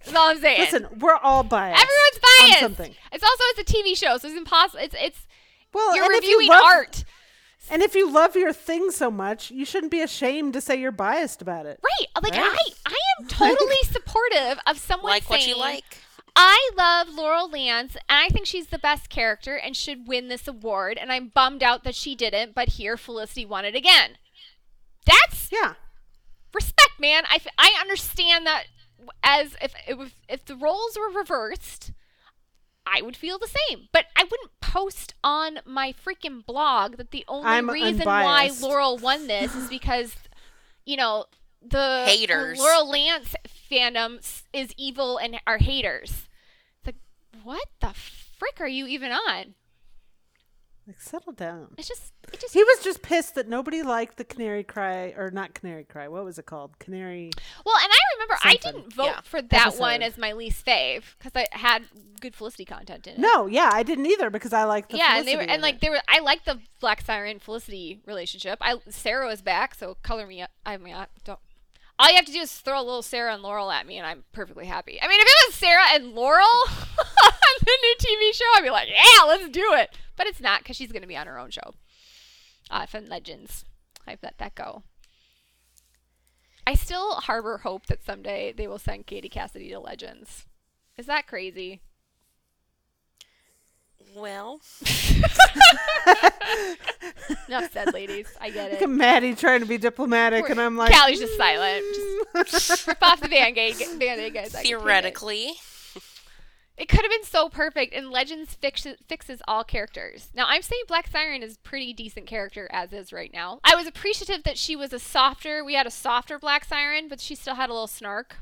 That's 0.05 0.16
all 0.16 0.31
I'm 0.31 0.41
saying. 0.41 0.61
Listen, 0.61 0.87
we're 0.99 1.16
all 1.16 1.43
biased. 1.45 1.81
Everyone's 1.81 2.16
on 2.16 2.47
biased. 2.49 2.61
something. 2.61 2.95
It's 3.12 3.23
also 3.25 3.43
it's 3.57 3.70
a 3.70 3.75
TV 3.75 3.97
show, 3.97 4.16
so 4.18 4.29
it's 4.29 4.37
impossible. 4.37 4.83
It's 4.83 4.97
it's 4.99 5.27
Well, 5.73 5.95
you're 5.95 6.05
and 6.07 6.14
if 6.14 6.25
you 6.25 6.39
reviewing 6.39 6.49
love, 6.49 6.64
art, 6.64 7.05
and 7.70 7.83
if 7.83 7.95
you 7.95 8.11
love 8.11 8.35
your 8.35 8.53
thing 8.53 8.91
so 8.91 9.11
much, 9.11 9.51
you 9.53 9.64
shouldn't 9.64 9.93
be 9.93 10.01
ashamed 10.01 10.55
to 10.55 10.61
say 10.61 10.81
you're 10.81 10.91
biased 10.93 11.41
about 11.41 11.66
it. 11.66 11.79
right? 11.83 12.09
Like 12.23 12.33
Right. 12.33 12.43
I 12.43 12.70
I 12.87 12.97
am 13.20 13.29
totally 13.29 13.77
supportive 13.85 14.59
of 14.66 14.79
someone 14.79 15.11
Like 15.12 15.31
what 15.31 15.41
you 15.41 15.55
saying, 15.55 15.59
like. 15.59 15.99
I 16.35 16.70
love 16.76 17.09
Laurel 17.14 17.49
Lance, 17.51 17.95
and 18.09 18.18
I 18.18 18.28
think 18.28 18.47
she's 18.47 18.68
the 18.68 18.78
best 18.78 19.09
character 19.11 19.57
and 19.57 19.76
should 19.76 20.09
win 20.09 20.28
this 20.28 20.49
award. 20.49 20.99
And 21.01 21.12
I'm 21.12 21.28
bummed 21.28 21.62
out 21.62 21.85
that 21.85 21.95
she 21.95 22.14
didn't, 22.14 22.55
but 22.55 22.70
here 22.70 22.97
Felicity 22.97 23.45
won 23.45 23.64
it 23.64 23.74
again. 23.74 24.16
That's 25.07 25.51
Yeah. 25.53 25.74
respect, 26.55 26.99
man. 26.99 27.24
I, 27.30 27.37
f- 27.37 27.47
I 27.59 27.76
understand 27.80 28.47
that 28.47 28.64
as 29.22 29.57
if 29.61 29.74
it 29.87 29.99
was, 29.99 30.12
if 30.28 30.45
the 30.45 30.57
roles 30.57 30.97
were 30.97 31.11
reversed, 31.11 31.91
I 32.87 33.03
would 33.03 33.16
feel 33.16 33.39
the 33.39 33.49
same. 33.68 33.89
But 33.93 34.07
I 34.16 34.24
wouldn't 34.24 34.59
post 34.61 35.14
on 35.22 35.59
my 35.66 35.93
freaking 35.93 36.45
blog 36.47 36.97
that 36.97 37.11
the 37.11 37.24
only 37.28 37.47
I'm 37.49 37.68
reason 37.70 38.01
unbiased. 38.03 38.62
why 38.62 38.68
Laurel 38.68 38.97
won 38.99 39.26
this 39.26 39.55
is 39.55 39.68
because, 39.68 40.14
you 40.87 40.97
know, 40.97 41.26
the 41.61 42.05
Haters. 42.07 42.59
Laurel 42.59 42.89
Lance 42.91 43.35
fandom 43.73 44.43
is 44.53 44.73
evil 44.77 45.18
and 45.18 45.41
are 45.47 45.59
haters. 45.59 46.29
It's 46.79 46.87
like, 46.87 46.97
what 47.43 47.68
the 47.81 47.93
frick 47.95 48.61
are 48.61 48.68
you 48.68 48.87
even 48.87 49.12
on? 49.12 49.55
Like, 50.87 51.01
settle 51.01 51.33
down. 51.33 51.68
It's 51.79 51.87
just, 51.87 52.12
it 52.33 52.41
just. 52.41 52.53
He 52.55 52.64
was 52.64 52.81
just 52.83 53.03
pissed 53.03 53.37
that 53.37 53.49
nobody 53.49 53.85
liked 53.85 54.16
the 54.16 54.25
Canary 54.25 54.64
Cry, 54.64 55.14
or 55.16 55.31
not 55.31 55.55
Canary 55.55 55.85
Cry. 55.85 56.09
What 56.09 56.25
was 56.25 56.41
it 56.41 56.47
called? 56.47 56.77
Canary. 56.81 57.31
Well, 57.64 57.77
and 57.81 57.89
I 57.93 57.99
remember 58.16 58.37
I 58.43 58.57
didn't 58.57 58.93
vote 58.93 59.05
Yeah. 59.05 59.20
for 59.20 59.41
that 59.41 59.66
Episode. 59.68 59.81
one 59.81 60.03
as 60.03 60.18
my 60.18 60.33
least 60.33 60.66
fave 60.66 61.05
because 61.18 61.31
I 61.37 61.47
had 61.57 61.85
good 62.20 62.35
Felicity 62.35 62.64
content 62.64 63.07
in 63.07 63.12
it. 63.14 63.18
No, 63.20 63.47
yeah, 63.47 63.70
I 63.73 63.85
didn't 63.85 64.07
either 64.07 64.29
because 64.29 64.53
I 64.53 64.64
liked 64.64 64.91
the. 64.91 64.97
yeah, 64.99 65.18
and 65.18 65.29
they 65.29 65.37
were 65.37 65.43
and 65.43 65.62
like 65.62 65.77
it. 65.77 65.81
they 65.83 65.91
were. 65.91 66.01
I 66.09 66.18
liked 66.18 66.47
the 66.47 66.59
Black 66.81 67.03
Siren 67.03 67.39
Felicity 67.39 68.01
relationship. 68.05 68.59
I 68.61 68.79
Sara 68.89 69.29
was 69.29 69.41
back, 69.41 69.77
so 69.77 69.97
color 70.03 70.27
me 70.27 70.43
up. 70.43 70.51
I 70.66 70.79
mean, 70.79 70.97
I 70.97 71.07
don't. 71.25 71.39
All 72.03 72.11
you 72.11 72.16
have 72.16 72.26
to 72.26 72.32
do 72.32 72.40
is 72.40 72.53
throw 72.53 72.80
a 72.80 72.82
little 72.82 73.00
Sara 73.00 73.32
and 73.32 73.44
Laurel 73.44 73.70
at 73.70 73.86
me, 73.86 73.96
and 73.96 74.05
I'm 74.05 74.24
perfectly 74.32 74.66
happy. 74.66 75.00
I 75.00 75.07
mean, 75.07 75.20
if 75.20 75.26
it 75.28 75.46
was 75.46 75.55
Sara 75.55 75.84
and 75.92 76.14
Laurel 76.16 76.42
on 76.68 77.32
the 77.61 77.78
new 77.80 77.94
TV 77.96 78.34
show, 78.34 78.44
I'd 78.57 78.64
be 78.64 78.70
like, 78.70 78.88
yeah, 78.88 79.22
let's 79.24 79.48
do 79.50 79.72
it. 79.74 79.96
But 80.16 80.26
it's 80.26 80.40
not 80.40 80.62
because 80.62 80.74
she's 80.74 80.90
going 80.90 81.03
to 81.03 81.09
be 81.09 81.16
on 81.16 81.28
her 81.28 81.38
own 81.38 81.50
show. 81.50 81.74
Uh, 82.68 82.86
from 82.86 83.07
Legends, 83.07 83.64
I've 84.05 84.18
let 84.20 84.38
that 84.38 84.57
go. 84.57 84.82
I 86.66 86.74
still 86.74 87.12
harbor 87.12 87.59
hope 87.59 87.86
that 87.86 88.05
someday 88.05 88.53
they 88.53 88.66
will 88.66 88.80
send 88.80 89.07
Katie 89.07 89.28
Cassidy 89.28 89.68
to 89.68 89.78
Legends. 89.78 90.46
Is 90.98 91.07
that 91.07 91.28
crazy? 91.28 91.82
Well, 94.15 94.61
Enough 97.49 97.73
said, 97.73 97.95
ladies. 97.95 98.27
I 98.41 98.51
get 98.51 98.73
it. 98.73 98.75
Look 98.75 98.83
at 98.83 98.91
Maddie 98.91 99.35
trying 99.35 99.61
to 99.61 99.67
be 99.67 99.79
diplomatic, 99.79 100.49
and 100.51 100.61
I'm 100.61 100.77
like, 100.77 100.93
Callie's 100.93 101.21
just 101.21 101.37
silent. 101.37 101.85
Just 102.47 102.71
mm. 102.71 102.87
rip 102.87 103.03
off 103.03 103.21
the 103.21 103.29
band-aid, 103.29 103.77
band-aid 103.99 104.35
guys. 104.35 104.55
I 104.55 104.61
it. 104.61 104.65
theoretically, 104.65 105.55
It 106.77 106.89
could 106.89 107.03
have 107.03 107.11
been 107.11 107.25
so 107.25 107.49
perfect, 107.49 107.95
and 107.95 108.11
Legends 108.11 108.55
fixes, 108.55 108.97
fixes 109.07 109.43
all 109.47 109.63
characters. 109.63 110.31
Now, 110.35 110.47
I'm 110.49 110.63
saying 110.63 110.83
Black 110.89 111.07
Siren 111.07 111.43
is 111.43 111.59
pretty 111.59 111.93
decent 111.93 112.27
character 112.27 112.69
as 112.73 112.93
is 112.93 113.13
right 113.13 113.33
now. 113.33 113.61
I 113.63 113.75
was 113.75 113.87
appreciative 113.87 114.43
that 114.45 114.59
she 114.59 114.75
was 114.75 114.93
a 114.93 114.99
softer, 114.99 115.65
we 115.65 115.75
had 115.75 115.87
a 115.87 115.91
softer 115.91 116.39
Black 116.39 116.65
Siren, 116.65 117.09
but 117.09 117.21
she 117.21 117.35
still 117.35 117.57
had 117.57 117.69
a 117.69 117.73
little 117.73 117.87
snark. 117.87 118.39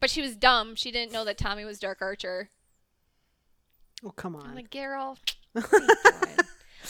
But 0.00 0.10
she 0.10 0.22
was 0.22 0.36
dumb. 0.36 0.74
She 0.76 0.90
didn't 0.90 1.12
know 1.12 1.24
that 1.24 1.38
Tommy 1.38 1.64
was 1.64 1.78
Dark 1.78 2.00
Archer. 2.00 2.50
Oh 4.04 4.10
come 4.10 4.36
I'm 4.36 4.42
on. 4.50 4.54
like, 4.54 4.70
Geralt, 4.70 5.34
what 5.52 5.72
are 5.72 5.78
you 5.80 5.86
doing? 5.86 6.36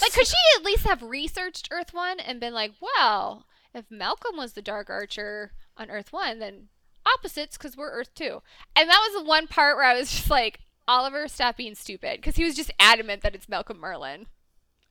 like, 0.00 0.12
could 0.12 0.26
she 0.26 0.36
at 0.56 0.64
least 0.64 0.84
have 0.84 1.02
researched 1.02 1.68
Earth 1.70 1.94
One 1.94 2.20
and 2.20 2.38
been 2.40 2.52
like, 2.54 2.72
well, 2.80 3.46
if 3.74 3.90
Malcolm 3.90 4.36
was 4.36 4.52
the 4.52 4.62
Dark 4.62 4.90
Archer 4.90 5.52
on 5.76 5.90
Earth 5.90 6.12
One, 6.12 6.38
then 6.38 6.68
opposites 7.06 7.56
because 7.56 7.76
we're 7.76 7.90
Earth 7.90 8.14
Two. 8.14 8.42
And 8.76 8.88
that 8.90 9.08
was 9.10 9.22
the 9.22 9.28
one 9.28 9.46
part 9.46 9.76
where 9.76 9.86
I 9.86 9.98
was 9.98 10.10
just 10.10 10.30
like, 10.30 10.60
Oliver, 10.86 11.28
stop 11.28 11.56
being 11.56 11.74
stupid, 11.74 12.16
because 12.16 12.36
he 12.36 12.44
was 12.44 12.54
just 12.56 12.70
adamant 12.78 13.22
that 13.22 13.34
it's 13.34 13.48
Malcolm 13.48 13.78
Merlyn. 13.78 14.26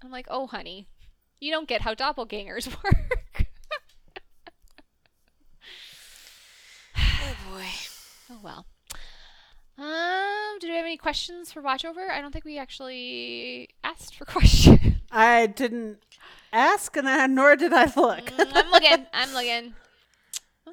I'm 0.03 0.11
like, 0.11 0.27
oh, 0.29 0.47
honey, 0.47 0.87
you 1.39 1.51
don't 1.51 1.67
get 1.67 1.81
how 1.81 1.93
doppelgangers 1.93 2.67
work. 2.83 3.45
oh 6.97 7.35
boy. 7.51 7.65
oh 8.31 8.39
well. 8.43 8.65
Um, 9.77 10.57
do 10.59 10.67
we 10.67 10.75
have 10.75 10.85
any 10.85 10.97
questions 10.97 11.51
for 11.51 11.61
Watchover? 11.61 12.09
I 12.09 12.19
don't 12.21 12.31
think 12.31 12.45
we 12.45 12.57
actually 12.57 13.69
asked 13.83 14.15
for 14.15 14.25
questions. 14.33 14.79
I 15.11 15.45
didn't 15.47 15.99
ask, 16.51 16.95
and 16.97 17.07
I, 17.07 17.27
nor 17.27 17.55
did 17.55 17.73
I 17.73 17.83
look. 17.85 18.25
Mm, 18.25 18.51
I'm 18.55 18.71
looking. 18.71 19.05
I'm 19.13 19.33
looking. 19.33 19.73
Uh, 20.65 20.71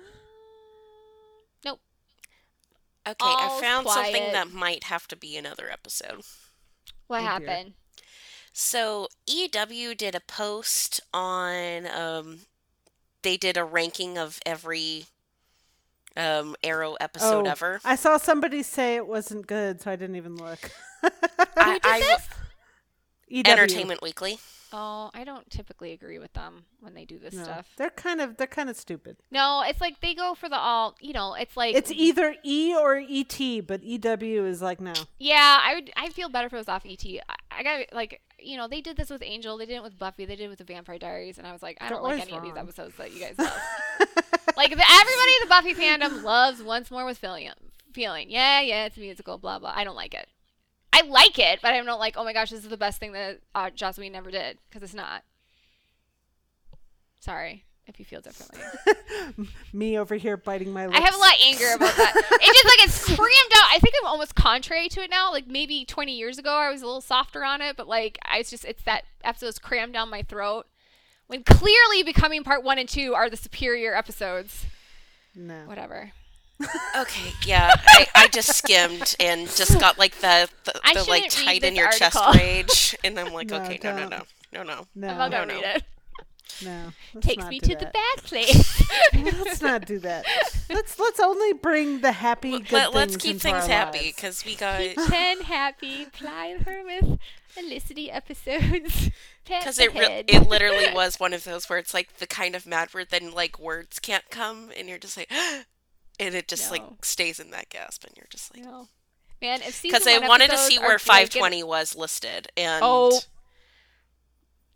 Nope. 1.65 1.81
Okay, 3.07 3.17
I 3.21 3.49
All's 3.51 3.61
found 3.61 3.89
something 3.89 4.33
that 4.33 4.53
might 4.53 4.85
have 4.85 5.07
to 5.09 5.17
be 5.17 5.37
another 5.37 5.71
episode. 5.71 6.23
What 7.07 7.19
Oh, 7.19 7.39
dear. 7.39 7.49
happened? 7.49 7.75
So 8.53 9.09
EW 9.27 9.95
did 9.95 10.15
a 10.15 10.21
post 10.21 11.01
on 11.13 11.87
um 11.89 12.41
they 13.23 13.37
did 13.37 13.57
a 13.57 13.65
ranking 13.65 14.17
of 14.17 14.39
every 14.47 15.07
um 16.17 16.55
Arrow 16.63 16.95
episode 17.01 17.47
Oh, 17.47 17.51
ever. 17.51 17.81
I 17.85 17.97
saw 17.97 18.17
somebody 18.17 18.63
say 18.63 18.97
it 18.97 19.07
wasn't 19.07 19.47
good, 19.47 19.81
so 19.81 19.91
I 19.91 19.97
didn't 19.97 20.17
even 20.17 20.37
look. 20.37 20.71
I, 21.03 21.11
Who 21.65 21.73
did 21.75 21.81
I- 21.85 21.99
this? 22.01 22.29
EW. 23.29 23.43
Entertainment 23.51 24.03
Weekly. 24.03 24.39
Oh, 24.77 25.11
I 25.15 25.23
don't 25.23 25.49
typically 25.51 25.93
agree 25.93 26.19
with 26.19 26.33
them 26.33 26.65
when 26.81 26.95
they 26.95 27.05
do 27.05 27.17
this 27.19 27.33
No, 27.33 27.45
stuff. 27.45 27.69
they're 27.77 27.91
kind 27.91 28.21
of 28.21 28.37
they're 28.37 28.47
kind 28.49 28.69
of 28.69 28.77
stupid. 28.77 29.17
No, 29.31 29.63
it's 29.67 29.81
like 29.81 30.01
they 30.01 30.15
go 30.15 30.35
for 30.35 30.49
the 30.49 30.57
all. 30.59 30.97
You 31.01 31.13
know, 31.13 31.35
it's 31.35 31.57
like 31.57 31.77
It's 31.77 31.93
either 31.93 32.35
E 32.45 32.75
or 32.77 32.97
ET, 32.97 33.67
but 33.69 33.83
EW 33.85 34.45
is 34.47 34.61
like 34.61 34.81
no. 34.81 34.93
Yeah, 35.19 35.61
I 35.63 35.75
would. 35.77 35.91
I 35.97 36.09
feel 36.11 36.29
better 36.29 36.49
if 36.49 36.53
it 36.53 36.57
was 36.57 36.69
off 36.69 36.85
ET. 36.87 37.05
I, 37.07 37.21
I 37.53 37.63
got 37.63 37.93
like 37.93 38.21
you 38.41 38.57
know 38.57 38.67
they 38.67 38.81
did 38.81 38.97
this 38.97 39.11
with 39.11 39.23
Angel. 39.23 39.57
They 39.59 39.67
did 39.67 39.77
it 39.77 39.83
with 39.85 39.97
Buffy. 39.97 40.25
They 40.27 40.35
did 40.37 40.47
it 40.47 40.49
with 40.49 40.59
the 40.59 40.65
Vampire 40.65 40.99
Diaries, 40.99 41.39
and 41.39 41.47
I 41.47 41.53
was 41.53 41.63
like, 41.63 41.79
I 41.81 41.85
They're 41.89 41.97
don't 41.97 42.03
like 42.03 42.13
always 42.15 42.29
any 42.29 42.37
of 42.37 42.43
these 42.43 42.57
episodes 42.57 42.97
that 42.97 43.13
you 43.15 43.21
guys 43.21 43.35
love. 43.39 43.53
like 44.57 44.71
the, 44.71 44.85
everybody 44.91 45.33
in 45.41 45.43
the 45.43 45.49
Buffy 45.49 45.75
fandom 45.75 46.23
loves 46.23 46.63
Once 46.63 46.91
More 46.91 47.05
with 47.05 47.19
Feeling. 47.19 47.51
Feeling, 47.93 48.31
yeah, 48.31 48.61
yeah, 48.61 48.87
it's 48.87 48.97
a 48.97 49.01
musical, 49.01 49.39
blah 49.39 49.59
blah. 49.59 49.73
I 49.75 49.85
don't 49.85 49.97
like 49.97 50.15
it. 50.15 50.29
I 50.93 51.03
like 51.03 51.39
it, 51.39 51.61
but 51.63 51.73
I 51.73 51.83
don't 51.83 51.99
like. 51.99 52.15
Oh 52.17 52.25
my 52.25 52.33
gosh, 52.33 52.51
this 52.51 52.63
is 52.63 52.71
the 52.71 52.77
best 52.77 53.01
thing 53.01 53.13
that 53.13 53.41
uh, 53.55 53.71
Joss 53.71 53.99
Whedon 53.99 54.13
never 54.13 54.31
did 54.31 54.59
because 54.69 54.83
it's 54.83 54.95
not. 54.95 55.23
Sorry 57.21 57.65
if 57.87 57.99
you 57.99 58.05
feel 58.05 58.21
differently. 58.21 58.61
Me 59.73 59.99
over 59.99 60.15
here 60.15 60.37
biting 60.37 60.73
my 60.73 60.87
lips. 60.87 60.99
I 60.99 61.03
have 61.03 61.15
a 61.15 61.19
lot 61.19 61.35
of 61.35 61.41
anger 61.43 61.73
about 61.75 61.95
that. 61.97 62.15
It 62.17 62.55
just 62.55 62.65
like 62.65 62.85
it's 62.85 63.05
crammed 63.17 63.53
out. 63.57 63.69
I 63.73 63.79
think 63.81 63.95
I'm 64.01 64.07
almost 64.07 64.35
contrary 64.35 64.89
to 64.91 65.03
it 65.03 65.11
now. 65.11 65.31
Like 65.33 65.47
maybe 65.47 65.85
20 65.85 66.17
years 66.17 66.39
ago, 66.39 66.53
I 66.53 66.71
was 66.71 66.83
a 66.83 66.87
little 66.87 67.01
softer 67.01 67.45
on 67.45 67.61
it, 67.61 67.77
but 67.77 67.89
like 67.89 68.19
I 68.25 68.39
was 68.39 68.51
just 68.51 68.65
it's 68.65 68.83
that 68.85 69.05
episode's 69.23 69.59
crammed 69.59 69.93
down 69.93 70.11
my 70.11 70.23
throat. 70.23 70.67
When 71.27 71.43
clearly 71.43 72.03
becoming 72.03 72.45
part 72.45 72.63
one 72.63 72.79
and 72.79 72.89
two 72.89 73.15
are 73.15 73.31
the 73.31 73.37
superior 73.37 73.95
episodes. 73.97 74.67
No. 75.35 75.63
Whatever. 75.67 76.13
Okay, 76.97 77.33
yeah. 77.45 77.75
I, 77.89 78.07
I 78.15 78.29
just 78.29 78.55
skimmed 78.55 79.17
and 79.19 79.49
just 79.49 79.79
got 79.81 79.99
like 79.99 80.15
the 80.21 80.49
the, 80.65 80.81
the 80.95 81.05
like 81.09 81.29
tight 81.29 81.65
in 81.65 81.75
this 81.75 81.79
your 81.79 81.91
chest 81.91 82.19
rage, 82.37 82.97
and 83.03 83.19
I'm 83.19 83.33
like, 83.33 83.49
No, 83.49 83.57
okay, 83.63 83.81
no, 83.83 83.93
no, 83.93 84.09
don't. 84.09 84.11
no, 84.11 84.23
no, 84.53 84.63
no. 84.63 84.87
No. 84.95 85.09
I'm 85.09 85.17
not 85.19 85.31
gonna 85.33 85.47
no, 85.47 85.55
read 85.55 85.63
no. 85.63 85.71
it. 85.71 85.83
no. 87.15 87.21
Takes 87.21 87.47
me 87.49 87.59
do 87.59 87.73
to 87.73 87.77
the 87.77 87.87
bad 87.87 88.25
place. 88.25 88.83
let's 89.15 89.61
not 89.61 89.87
do 89.87 89.99
that. 90.01 90.25
Let's 90.71 90.99
let's 90.99 91.19
only 91.19 91.55
bring 91.55 92.01
the 92.01 92.13
happy 92.13 92.61
good 92.61 92.73
Let, 92.73 92.95
let's 92.95 93.17
keep 93.17 93.33
into 93.33 93.43
things 93.43 93.65
our 93.65 93.69
happy 93.69 94.13
because 94.15 94.45
we 94.45 94.55
got 94.55 94.81
Ten 95.09 95.41
happy. 95.43 96.07
Ply 96.07 96.59
her 96.65 96.85
with 96.85 97.19
Felicity 97.49 98.11
episodes. 98.11 99.11
Because 99.45 99.79
it 99.79 99.93
re- 99.95 100.25
it 100.27 100.49
literally 100.49 100.87
was 100.95 101.17
one 101.21 101.33
of 101.33 101.45
those 101.45 101.69
where 101.69 101.79
it's 101.79 101.93
like 101.95 102.17
the 102.19 102.27
kind 102.27 102.55
of 102.55 102.67
mad 102.67 102.93
word 102.95 103.09
then 103.11 103.33
like 103.33 103.59
words 103.59 103.99
can't 103.99 104.29
come 104.31 104.71
and 104.77 104.89
you're 104.89 104.99
just 104.99 105.17
like 105.17 105.31
and 106.21 106.35
it 106.35 106.49
just 106.49 106.67
No. 106.71 106.79
like 106.79 107.05
stays 107.05 107.39
in 107.41 107.51
that 107.51 107.69
gasp 107.71 108.05
and 108.05 108.17
you're 108.17 108.27
just 108.31 108.55
like 108.55 108.65
No. 108.65 108.89
Man, 109.43 109.61
if 109.63 109.83
because 109.83 110.07
I 110.07 110.19
wanted 110.27 110.49
to 110.51 110.57
see 110.59 110.79
where 110.79 110.91
like, 110.93 111.01
520 111.01 111.63
was 111.65 111.95
listed 111.95 112.49
and 112.57 112.81
Oh. 112.83 113.21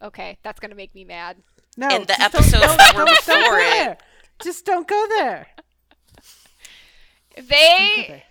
Okay, 0.02 0.38
that's 0.42 0.60
gonna 0.60 0.74
make 0.74 0.94
me 0.94 1.04
mad. 1.04 1.38
No, 1.76 1.88
and 1.88 2.06
the 2.06 2.14
just 2.18 2.18
don't- 2.18 2.34
episodes 2.34 2.66
don't- 2.66 2.76
that 2.78 2.94
were 2.94 3.04
don't- 3.04 3.24
don't 3.26 3.40
before 3.44 3.58
it. 3.60 4.00
Just 4.42 4.64
don't 4.66 4.86
go 4.86 5.06
there. 5.08 5.46
Don't 7.36 7.48
go 7.48 7.54
They 7.56 8.04
there. 8.08 8.22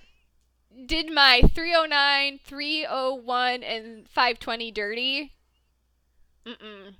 did 0.85 1.11
my 1.11 1.41
309, 1.53 2.39
301, 2.45 3.63
and 3.63 4.07
520 4.09 4.71
dirty. 4.71 5.33
Mm-mm. 6.47 6.93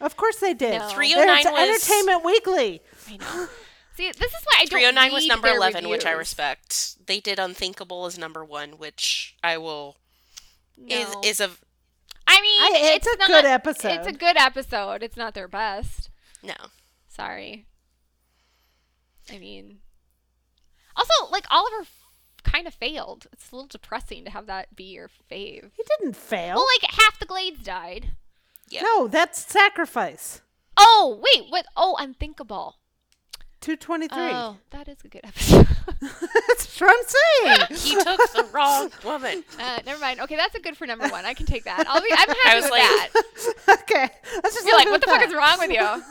Of 0.00 0.16
course 0.16 0.36
they 0.36 0.54
did. 0.54 0.78
No. 0.78 0.88
There, 0.88 0.96
309 0.96 1.38
it's 1.38 1.50
was 1.50 1.88
Entertainment 1.88 2.24
Weekly. 2.24 2.82
I 3.08 3.16
know. 3.16 3.46
See, 3.96 4.06
this 4.12 4.32
is 4.32 4.44
why 4.44 4.56
I 4.60 4.64
don't 4.64 4.70
309 4.70 5.12
was 5.12 5.26
number 5.26 5.48
their 5.48 5.56
11 5.56 5.88
which 5.90 6.06
I 6.06 6.12
respect 6.12 7.06
they 7.06 7.20
did 7.20 7.38
unthinkable 7.38 8.06
as 8.06 8.16
number 8.16 8.42
one 8.42 8.70
which 8.78 9.36
I 9.42 9.58
will 9.58 9.96
is 10.88 11.12
No. 11.12 11.20
is 11.22 11.40
a 11.40 11.50
I 12.26 12.40
mean, 12.40 12.60
I- 12.62 12.94
it's 12.94 13.06
a 13.06 13.16
not, 13.18 13.26
good 13.26 13.44
episode. 13.44 13.92
It's 13.92 14.06
a 14.06 14.12
good 14.12 14.36
episode. 14.38 15.02
It's 15.02 15.16
not 15.16 15.34
their 15.34 15.48
best. 15.48 16.08
no 16.42 16.54
Sorry. 17.08 17.66
I 19.30 19.38
mean, 19.38 19.80
also 20.96 21.30
like 21.30 21.44
Oliver 21.50 21.86
kind 22.42 22.66
of 22.66 22.72
failed. 22.74 23.26
It's 23.32 23.50
a 23.50 23.54
little 23.54 23.68
depressing 23.68 24.24
to 24.24 24.30
have 24.30 24.46
that 24.46 24.74
be 24.74 24.84
your 24.84 25.08
fave. 25.30 25.70
He 25.76 25.82
didn't 25.98 26.16
fail. 26.16 26.54
Well, 26.56 26.66
like 26.80 26.90
half 26.92 27.18
the 27.18 27.26
Glades 27.26 27.62
died. 27.62 28.12
Yeah 28.70 28.82
No, 28.82 29.08
that's 29.08 29.38
sacrifice. 29.44 30.40
Oh 30.76 31.20
wait, 31.22 31.46
what? 31.50 31.66
Oh, 31.76 31.96
unthinkable. 31.98 32.76
Two 33.60 33.76
twenty 33.76 34.08
three. 34.08 34.30
Oh, 34.32 34.56
that 34.70 34.88
is 34.88 34.98
a 35.04 35.08
good 35.08 35.20
episode. 35.24 35.66
that's 36.00 36.80
what 36.80 36.90
I'm 36.90 37.58
saying. 37.68 37.78
he 37.78 37.94
took 37.94 38.32
the 38.32 38.48
wrong 38.54 38.90
woman 39.04 39.44
uh, 39.58 39.80
never 39.84 40.00
mind. 40.00 40.20
Okay, 40.20 40.36
that's 40.36 40.54
a 40.54 40.60
good 40.60 40.76
for 40.78 40.86
number 40.86 41.06
one. 41.08 41.26
I 41.26 41.34
can 41.34 41.44
take 41.44 41.64
that. 41.64 41.86
I'll 41.86 42.00
be. 42.00 42.08
I'm 42.10 42.28
happy 42.28 42.54
was 42.56 42.64
with 42.64 42.70
like- 42.70 43.12
that. 43.12 43.78
okay, 43.82 44.08
let's 44.42 44.54
just 44.54 44.66
You're 44.66 44.76
like, 44.76 44.88
what 44.88 45.02
the 45.02 45.10
at 45.10 45.20
fuck 45.20 45.28
is 45.28 45.34
wrong 45.34 45.58
with 45.58 45.70
you? 45.70 46.02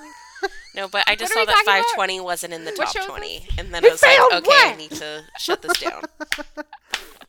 no 0.76 0.88
but 0.88 1.04
I 1.08 1.16
just 1.16 1.34
What 1.36 1.48
saw 1.48 1.52
that 1.52 1.66
talking 1.66 1.80
about? 1.82 1.86
520 1.98 2.20
wasn't 2.22 2.54
in 2.54 2.64
the 2.64 2.72
top 2.72 2.94
20 2.96 3.48
and 3.58 3.74
then 3.74 3.84
He 3.84 3.90
I 3.90 3.92
was 3.92 4.02
like 4.02 4.12
failed 4.16 4.34
okay 4.34 4.48
what? 4.48 4.74
I 4.74 4.78
need 4.78 4.92
to 4.92 5.24
shut 5.38 5.62
this 5.62 5.78
down 5.80 6.04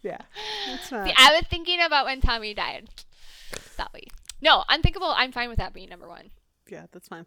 Yeah, 0.03 0.19
it's 0.73 0.93
not. 0.93 1.07
See, 1.07 1.15
I 1.17 1.33
was 1.33 1.43
thinking 1.51 1.81
about 1.83 2.05
when 2.07 2.21
Tommy 2.21 2.55
died. 2.55 2.89
Dolly. 3.77 4.09
No, 4.43 4.65
unthinkable. 4.69 5.13
I'm 5.17 5.33
fine 5.33 5.49
with 5.49 5.59
that 5.59 5.73
being 5.75 5.89
number 5.89 6.09
one. 6.09 6.31
Yeah, 6.69 6.87
that's 6.93 7.09
fine. 7.09 7.27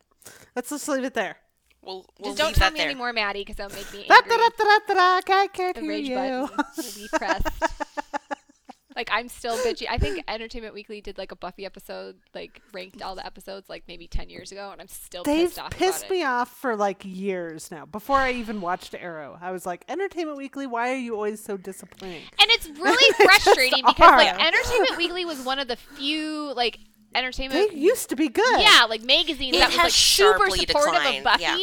Let's 0.56 0.70
just 0.70 0.88
leave 0.88 1.04
it 1.04 1.14
there. 1.14 1.38
We'll, 1.82 2.06
we'll 2.18 2.32
Just 2.32 2.38
don't 2.38 2.56
tell 2.56 2.68
that 2.70 2.74
me 2.74 2.80
there. 2.80 2.88
anymore, 2.90 3.12
Maddie, 3.12 3.42
because 3.42 3.58
that'll 3.58 3.76
make 3.76 3.92
me 3.92 4.06
Da, 4.08 4.16
angry. 4.16 4.30
da, 4.30 4.38
da, 4.38 4.50
da, 4.58 4.80
da, 4.88 4.94
da, 4.94 5.36
I 5.36 5.48
can't 5.52 5.76
the 5.76 5.82
hear 5.82 5.90
rage 5.90 6.08
you. 6.08 6.16
button 6.16 6.50
will 6.78 6.84
be 6.96 7.08
pressed. 7.14 7.48
like 8.96 9.10
I'm 9.12 9.28
still 9.28 9.58
bitchy. 9.58 9.86
I 9.90 9.98
think 9.98 10.24
Entertainment 10.30 10.74
Weekly 10.74 11.02
did 11.02 11.18
like 11.18 11.32
a 11.34 11.36
Buffy 11.36 11.66
episode, 11.66 12.16
like 12.34 12.62
ranked 12.74 13.02
all 13.02 13.16
the 13.16 13.26
episodes 13.26 13.68
like 13.70 13.84
maybe 13.88 14.08
ten 14.08 14.30
years 14.30 14.52
ago, 14.54 14.70
and 14.72 14.80
I'm 14.80 14.88
still 14.88 15.24
They've 15.24 15.48
pissed 15.48 15.60
off 15.60 15.72
pissed 15.72 16.04
about 16.06 16.12
it. 16.12 16.14
me 16.14 16.24
off 16.24 16.56
for 16.58 16.76
like 16.78 17.02
years 17.04 17.70
now. 17.70 17.86
Before 17.86 18.18
I 18.18 18.32
even 18.32 18.62
watched 18.62 18.96
Arrow, 18.96 19.38
I 19.42 19.52
was 19.52 19.66
like, 19.66 19.84
Entertainment 19.90 20.38
Weekly, 20.38 20.68
why 20.68 20.92
are 20.94 20.96
you 20.98 21.16
always 21.16 21.44
so 21.44 21.58
disappointing? 21.58 22.22
And 22.40 22.50
it's 22.52 22.70
really 22.80 23.14
They 23.18 23.26
just 23.26 23.44
frustrating 23.44 23.84
because 23.86 24.12
like 24.12 24.34
are. 24.34 24.40
Entertainment 24.48 24.98
Weekly 24.98 25.26
was 25.26 25.44
one 25.44 25.60
of 25.60 25.68
the 25.68 25.76
few 25.76 26.54
like 26.54 26.80
entertainment 27.16 27.72
They 27.72 27.78
used 27.78 28.10
to 28.10 28.16
be 28.16 28.30
good. 28.30 28.62
yeah, 28.62 28.86
like 28.90 29.02
magazines 29.04 29.56
It 29.56 29.60
that 29.60 29.70
was 29.70 29.78
like 29.78 29.92
super 29.92 30.50
supportive 30.50 30.68
declined, 30.68 31.18
of 31.20 31.24
Buffy. 31.24 31.44
yeah. 31.44 31.58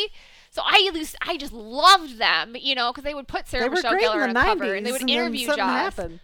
So 0.53 0.63
I 0.65 0.85
at 0.89 0.95
least 0.95 1.15
I 1.23 1.37
just 1.37 1.53
loved 1.53 2.19
them, 2.19 2.57
you 2.59 2.75
know, 2.75 2.91
because 2.91 3.05
they 3.05 3.15
would 3.15 3.29
put 3.29 3.47
Sarah 3.47 3.71
Michelle 3.71 3.93
great 3.93 4.05
Gellar 4.05 4.25
on 4.27 4.33
the 4.35 4.41
a 4.41 4.43
90s. 4.43 4.47
cover 4.47 4.75
and 4.75 4.85
they 4.87 4.91
would 4.93 5.01
then 5.03 5.09
interview 5.09 5.47
something 5.47 5.65
Joss. 5.65 5.97
happened. 5.97 6.21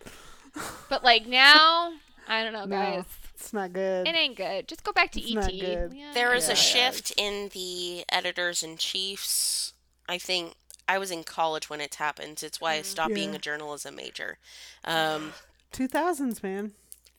But 0.88 1.04
like 1.04 1.26
now, 1.26 1.92
I 2.28 2.42
don't 2.42 2.52
know, 2.52 2.64
No, 2.64 2.76
guys. 2.76 3.04
it's 3.34 3.52
not 3.52 3.72
good. 3.72 4.08
It 4.08 4.16
ain't 4.16 4.36
good. 4.36 4.66
Just 4.66 4.82
go 4.82 4.92
back 4.92 5.12
to 5.12 5.20
It's 5.20 5.30
ET. 5.30 5.34
not 5.34 5.50
good. 5.50 5.92
Yeah, 5.94 6.12
There 6.14 6.34
is 6.34 6.48
Yeah. 6.48 6.54
a 6.54 6.56
shift 6.56 7.12
in 7.16 7.50
the 7.52 8.04
editors 8.10 8.62
in 8.64 8.76
chiefs. 8.78 9.74
I 10.08 10.18
think 10.18 10.54
I 10.88 10.98
was 10.98 11.10
in 11.12 11.22
college 11.22 11.68
when 11.70 11.80
it 11.80 11.94
happened. 11.96 12.42
It's 12.42 12.60
why 12.60 12.74
I 12.74 12.82
stopped 12.82 13.14
being 13.14 13.34
a 13.34 13.38
journalism 13.38 13.94
major. 13.96 14.38
Um, 14.84 15.34
2000s, 15.72 16.42
man. 16.42 16.72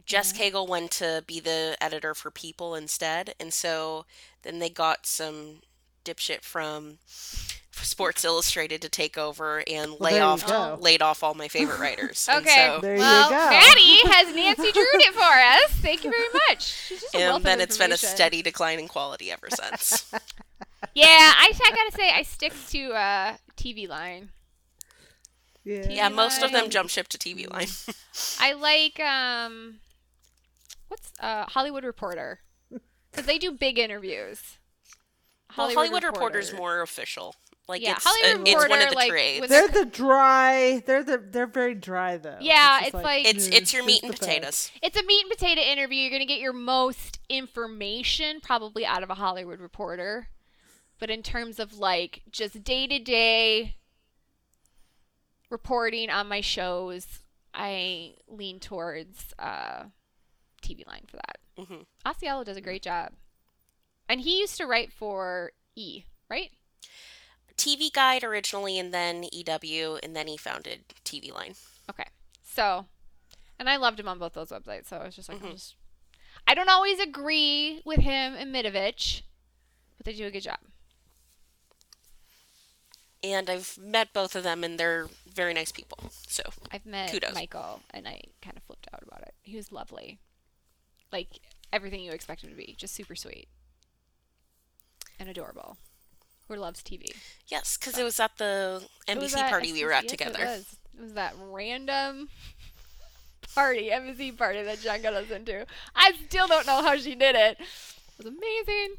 Jess 0.08 0.34
Cagle 0.34 0.68
went 0.68 0.90
to 0.92 1.24
be 1.28 1.40
the 1.40 1.78
editor 1.80 2.16
for 2.16 2.32
People 2.32 2.74
instead, 2.74 3.36
and 3.40 3.54
so 3.54 4.06
then 4.42 4.58
they 4.60 4.70
got 4.70 5.06
some 5.06 5.58
dipshit 6.04 6.42
from 6.42 6.98
Sports 7.72 8.24
Illustrated 8.26 8.82
to 8.82 8.90
take 8.90 9.18
over 9.18 9.64
and 9.68 9.92
Well, 9.92 10.12
lay 10.12 10.20
off 10.20 10.48
go. 10.48 10.78
laid 10.80 11.02
off 11.02 11.22
all 11.24 11.34
my 11.36 11.48
favorite 11.48 11.80
writers. 11.80 12.28
Okay. 12.34 12.68
so- 12.74 12.80
There 12.82 12.96
you 12.96 13.02
well, 13.02 13.30
go. 13.30 13.36
Maddie 13.36 13.98
has 14.08 14.34
Nancy 14.34 14.72
Drewed 14.72 14.88
it 14.94 15.14
for 15.14 15.22
us. 15.22 15.72
Thank 15.82 16.04
you 16.04 16.10
very 16.12 16.30
much. 16.50 16.64
She's 16.64 17.02
just 17.02 17.14
and 17.14 17.36
of 17.36 17.44
then 17.44 17.60
it's 17.62 17.78
been 17.78 17.92
a 17.92 17.98
steady 17.98 18.42
decline 18.42 18.80
in 18.80 18.88
quality 18.88 19.32
ever 19.32 19.50
since. 19.50 20.12
Yeah, 20.94 21.06
I, 21.10 21.52
I 21.64 21.70
gotta 21.72 21.92
say, 21.96 22.10
I 22.12 22.24
stick 22.24 22.54
to 22.70 22.92
uh, 22.94 23.36
TV 23.56 23.88
line. 23.88 24.30
Yeah. 25.64 25.88
yeah, 25.90 26.10
most 26.10 26.42
of 26.42 26.52
them 26.52 26.70
jump 26.70 26.90
ship 26.90 27.08
to 27.10 27.18
TV 27.20 27.52
line. 27.52 27.68
I 28.40 28.54
like 28.54 29.00
um, 29.00 29.76
what's 30.88 31.12
uh 31.20 31.46
Hollywood 31.48 31.84
Reporter 31.84 32.40
because 33.12 33.26
they 33.26 33.38
do 33.38 33.52
big 33.52 33.78
interviews. 33.78 34.58
Well, 35.58 35.72
Hollywood 35.74 36.04
Reporter's 36.04 36.54
more 36.54 36.82
official. 36.82 37.36
Like 37.68 37.82
Yeah, 37.82 37.94
it's, 37.94 38.06
Hollywood 38.06 38.48
uh, 38.48 38.52
it's 38.52 38.70
one 38.70 38.82
of 38.82 38.90
the 38.90 38.96
like, 38.96 39.10
trades. 39.10 39.48
They're 39.50 39.68
the 39.68 39.86
dry. 39.86 40.82
They're 40.86 41.04
the. 41.04 41.18
They're 41.18 41.48
very 41.48 41.76
dry 41.76 42.16
though. 42.18 42.38
Yeah, 42.40 42.80
just 42.80 42.94
it's 42.94 43.04
like- 43.04 43.28
It's 43.28 43.48
mm, 43.50 43.54
it's 43.54 43.74
your 43.74 43.84
meat 43.84 44.04
and 44.04 44.14
the 44.14 44.18
bag. 44.18 44.20
potatoes. 44.22 44.72
It's 44.82 44.96
a 44.98 45.04
meat 45.04 45.24
and 45.24 45.32
potato 45.32 45.62
interview. 45.62 46.02
You're 46.02 46.12
gonna 46.12 46.26
get 46.26 46.40
your 46.40 46.54
most 46.54 47.20
information 47.28 48.40
probably 48.42 48.86
out 48.86 49.04
of 49.04 49.10
a 49.10 49.16
Hollywood 49.16 49.60
Reporter, 49.60 50.30
but 51.00 51.10
in 51.10 51.22
terms 51.24 51.60
of 51.60 51.78
like 51.78 52.22
just 52.32 52.64
day 52.64 52.88
to 52.88 53.00
day 53.00 53.76
reporting 55.50 56.10
on 56.10 56.28
my 56.28 56.42
shows, 56.42 57.20
I 57.54 58.16
lean 58.28 58.60
towards 58.60 59.34
uh, 59.40 59.86
TV 60.62 60.86
Line 60.88 61.06
for 61.08 61.18
that. 61.18 61.38
hmm 61.58 61.82
Ausiello 62.06 62.44
does 62.46 62.58
a 62.58 62.62
great 62.62 62.82
job, 62.84 63.14
and 64.08 64.22
he 64.22 64.40
used 64.40 64.58
to 64.58 64.66
write 64.66 64.92
for 64.94 65.52
E, 65.76 66.04
right? 66.30 66.52
TV 67.58 67.92
Guide 67.92 68.24
originally, 68.24 68.78
and 68.78 68.94
then 68.94 69.26
EW, 69.32 70.00
and 70.04 70.16
then 70.16 70.28
he 70.28 70.38
founded 70.38 70.82
TV 71.04 71.34
Line. 71.34 71.56
Okay, 71.90 72.06
so, 72.44 72.86
and 73.60 73.70
I 73.70 73.78
loved 73.78 74.00
him 74.00 74.08
on 74.08 74.20
both 74.20 74.34
those 74.34 74.50
websites. 74.50 74.88
So 74.88 74.98
I 74.98 75.06
was 75.06 75.16
just 75.16 75.28
like, 75.30 75.42
I'm 75.42 75.50
Mhm. 75.50 75.54
just, 75.54 75.76
I 76.46 76.54
don't 76.54 76.70
always 76.70 77.00
agree 77.00 77.82
with 77.84 78.00
him 78.00 78.36
and 78.36 78.54
Mitovich, 78.54 79.24
but 79.98 80.06
they 80.06 80.14
do 80.14 80.28
a 80.28 80.32
good 80.32 80.44
job. 80.44 80.60
And 83.24 83.50
I've 83.50 83.78
met 83.80 84.14
both 84.14 84.36
of 84.36 84.44
them, 84.44 84.64
and 84.64 84.80
they're 84.80 85.08
very 85.26 85.54
nice 85.54 85.72
people. 85.72 86.12
So 86.28 86.44
I've 86.72 86.86
met 86.86 87.10
Kudos. 87.10 87.34
Michael, 87.34 87.82
and 87.92 88.08
I 88.08 88.22
kind 88.42 88.56
of 88.56 88.64
flipped 88.64 88.88
out 88.94 89.02
about 89.02 89.22
it. 89.24 89.34
He 89.42 89.56
was 89.56 89.72
lovely, 89.72 90.20
like 91.12 91.40
everything 91.74 92.02
you 92.02 92.12
expect 92.12 92.44
him 92.44 92.50
to 92.50 92.56
be, 92.56 92.76
just 92.78 92.94
super 92.96 93.16
sweet 93.16 93.48
and 95.20 95.30
adorable. 95.30 95.78
Who 96.48 96.56
loves 96.56 96.82
TV? 96.82 97.14
yes, 97.48 97.78
because 97.78 97.98
it 97.98 98.04
was 98.04 98.20
at 98.20 98.38
the 98.38 98.84
It 99.08 99.18
NBC 99.18 99.36
at 99.38 99.50
party 99.50 99.74
we 99.74 99.84
were 99.84 99.92
at 99.92 100.06
SCCS, 100.06 100.08
together. 100.08 100.40
It 100.44 100.46
was. 100.46 100.78
It 100.98 101.02
was 101.02 101.14
that 101.14 101.34
random 101.50 102.30
party, 103.56 103.90
NBC 103.92 104.38
party 104.38 104.64
that 104.64 104.80
John 104.80 105.02
got 105.02 105.14
us 105.14 105.30
into. 105.30 105.66
I 105.96 106.14
still 106.28 106.48
don't 106.48 106.66
know 106.66 106.82
how 106.82 106.96
she 106.98 107.16
did 107.16 107.36
it. 107.36 107.58
It 107.60 108.18
was 108.18 108.28
amazing. 108.28 108.96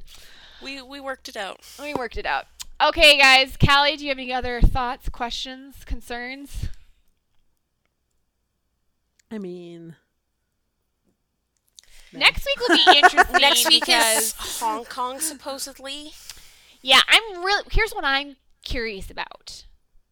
We 0.63 0.83
we 0.83 1.01
worked 1.01 1.29
it 1.29 1.37
out. 1.37 1.61
We 1.81 1.95
worked 1.95 2.17
it 2.19 2.27
out. 2.27 2.45
Okay, 2.81 3.19
guys. 3.19 3.57
Callie, 3.57 3.97
do 3.97 4.05
you 4.05 4.11
have 4.11 4.19
any 4.19 4.33
other 4.33 4.61
thoughts, 4.61 5.09
questions, 5.09 5.85
concerns? 5.85 6.69
I 9.31 9.39
mean, 9.39 9.89
No. 9.89 9.95
Next 12.13 12.47
week 12.47 12.69
will 12.69 12.77
be 12.77 12.99
interesting. 12.99 13.41
Next 13.41 13.69
week 13.69 13.85
because, 13.85 14.19
is 14.19 14.61
Hong 14.61 14.85
Kong, 14.85 15.21
supposedly. 15.21 16.13
Yeah, 16.81 17.01
I'm 17.09 17.45
really. 17.45 17.65
Here's 17.71 17.93
what 17.93 18.05
I'm 18.05 18.37
curious 18.65 19.11
about. 19.11 19.65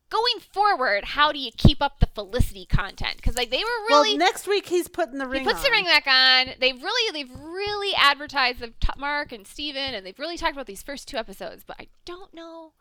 Going 0.08 0.40
forward, 0.52 1.04
how 1.04 1.32
do 1.32 1.38
you 1.38 1.50
keep 1.56 1.82
up 1.82 1.98
the 1.98 2.06
Felicity 2.06 2.64
content? 2.64 3.16
Because 3.16 3.36
like 3.36 3.50
they 3.50 3.58
were 3.58 3.86
really 3.88 4.10
well, 4.10 4.18
next 4.18 4.46
week 4.46 4.66
he's 4.66 4.86
putting 4.86 5.18
the 5.18 5.26
ring. 5.26 5.40
He 5.42 5.46
ring. 5.46 5.54
puts 5.54 5.64
the 5.64 5.70
ring 5.70 5.84
back 5.84 6.06
on. 6.06 6.54
They've 6.60 6.80
really, 6.80 7.12
they've 7.12 7.40
really 7.40 7.92
advertised 7.96 8.60
the 8.60 8.68
t- 8.68 8.88
Marc 8.96 9.32
and 9.32 9.46
Stephen, 9.46 9.94
and 9.94 10.06
they've 10.06 10.18
really 10.18 10.36
talked 10.36 10.52
about 10.52 10.66
these 10.66 10.82
first 10.82 11.08
two 11.08 11.16
episodes. 11.16 11.64
But 11.66 11.76
I 11.80 11.88
don't 12.04 12.32
know 12.32 12.72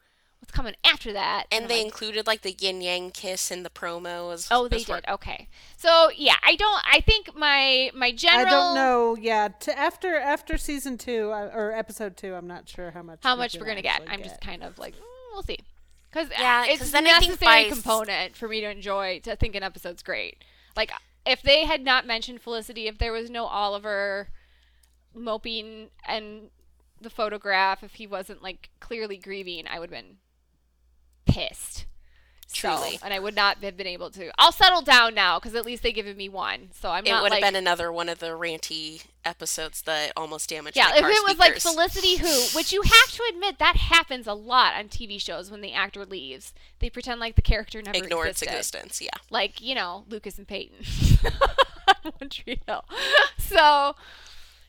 what's 0.45 0.55
coming 0.55 0.75
after 0.85 1.11
that. 1.13 1.45
And 1.51 1.63
I'm 1.63 1.67
they 1.67 1.77
like, 1.77 1.85
included 1.85 2.27
like 2.27 2.41
the 2.43 2.51
yin 2.53 2.81
yang 2.81 3.11
kiss 3.11 3.49
in 3.51 3.63
the 3.63 3.69
promo 3.69 4.31
as 4.33 4.47
oh, 4.51 4.67
they 4.67 4.77
as 4.77 4.85
far- 4.85 5.01
did. 5.01 5.09
Okay, 5.09 5.47
so 5.77 6.09
yeah, 6.15 6.35
I 6.43 6.55
don't. 6.55 6.81
I 6.89 7.01
think 7.01 7.35
my 7.35 7.89
my 7.95 8.11
general. 8.11 8.45
I 8.45 8.49
don't 8.49 8.75
know. 8.75 9.17
Yeah, 9.19 9.47
to 9.61 9.77
after 9.77 10.15
after 10.17 10.57
season 10.57 10.97
two 10.97 11.31
uh, 11.31 11.49
or 11.53 11.73
episode 11.73 12.15
two, 12.17 12.35
I'm 12.35 12.47
not 12.47 12.69
sure 12.69 12.91
how 12.91 13.01
much. 13.01 13.19
how 13.23 13.35
we 13.35 13.39
much 13.39 13.57
we're 13.59 13.65
gonna 13.65 13.81
get. 13.81 14.01
actually 14.01 14.13
I'm 14.13 14.23
just 14.23 14.39
kind 14.41 14.63
of 14.63 14.77
like, 14.77 14.95
mm, 14.95 15.01
we'll 15.33 15.43
see. 15.43 15.57
Because 16.11 16.29
Yeah, 16.39 16.65
it's 16.65 16.79
'cause 16.79 16.89
a 16.89 16.91
then 16.93 17.07
I 17.07 17.19
think 17.19 17.31
necessary 17.31 17.63
by- 17.65 17.69
component 17.69 18.35
for 18.37 18.47
me 18.47 18.61
to 18.61 18.69
enjoy 18.69 19.19
to 19.23 19.35
think 19.35 19.55
an 19.55 19.63
episode's 19.63 20.03
great. 20.03 20.43
Like 20.77 20.91
if 21.25 21.41
they 21.41 21.65
had 21.65 21.83
not 21.83 22.05
mentioned 22.05 22.39
Felicity, 22.41 22.87
if 22.87 22.97
there 22.99 23.11
was 23.11 23.29
no 23.29 23.45
Oliver 23.45 24.29
moping 25.13 25.89
and 26.07 26.49
the 27.01 27.09
photograph, 27.09 27.83
if 27.83 27.95
he 27.95 28.07
wasn't 28.07 28.41
like 28.41 28.69
clearly 28.79 29.17
grieving, 29.17 29.65
I 29.67 29.79
would 29.79 29.91
have 29.91 30.03
been 30.03 30.17
pissed. 31.25 31.85
Truly. 32.55 32.97
So, 32.97 32.99
and 33.03 33.13
I 33.13 33.19
would 33.19 33.35
not 33.35 33.57
have 33.63 33.75
been 33.75 33.85
able 33.85 34.09
to. 34.11 34.31
I'll 34.37 34.53
settle 34.53 34.81
down 34.81 35.13
now 35.13 35.39
because 35.39 35.55
at 35.55 35.65
least 35.65 35.83
they 35.83 35.91
given 35.91 36.15
me 36.15 36.29
one. 36.29 36.69
So 36.71 36.89
I'm 36.89 37.05
It 37.05 37.21
would 37.21 37.33
have 37.33 37.41
been 37.41 37.55
another 37.55 37.91
one 37.91 38.07
of 38.07 38.19
the 38.19 38.27
ranty 38.27 39.05
episodes 39.25 39.81
that 39.81 40.13
almost 40.15 40.49
damaged 40.49 40.77
yeah, 40.77 40.91
if 40.95 41.03
it 41.03 41.27
was 41.27 41.37
like. 41.37 41.59
Felicity 41.59 42.15
Who, 42.15 42.57
which 42.57 42.71
you 42.71 42.81
have 42.81 43.11
to 43.11 43.23
admit 43.29 43.59
that 43.59 43.75
happens 43.75 44.25
a 44.25 44.33
lot 44.33 44.73
on 44.75 44.87
TV 44.87 45.19
shows 45.19 45.51
when 45.51 45.59
the 45.59 45.73
actor 45.73 46.05
leaves, 46.05 46.53
they 46.79 46.89
pretend 46.89 47.19
like 47.19 47.35
the 47.35 47.41
character 47.41 47.81
never 47.81 47.97
ignore 47.97 48.25
its 48.25 48.41
existed. 48.41 48.77
existence. 48.77 49.01
Yeah. 49.01 49.19
Like 49.29 49.59
you 49.59 49.75
know 49.75 50.05
Lucas 50.07 50.37
and 50.37 50.47
Peyton 50.47 50.85
on 51.25 52.11
One 52.19 52.29
Tree 52.29 52.61
Hill. 52.65 52.85
So, 53.37 53.95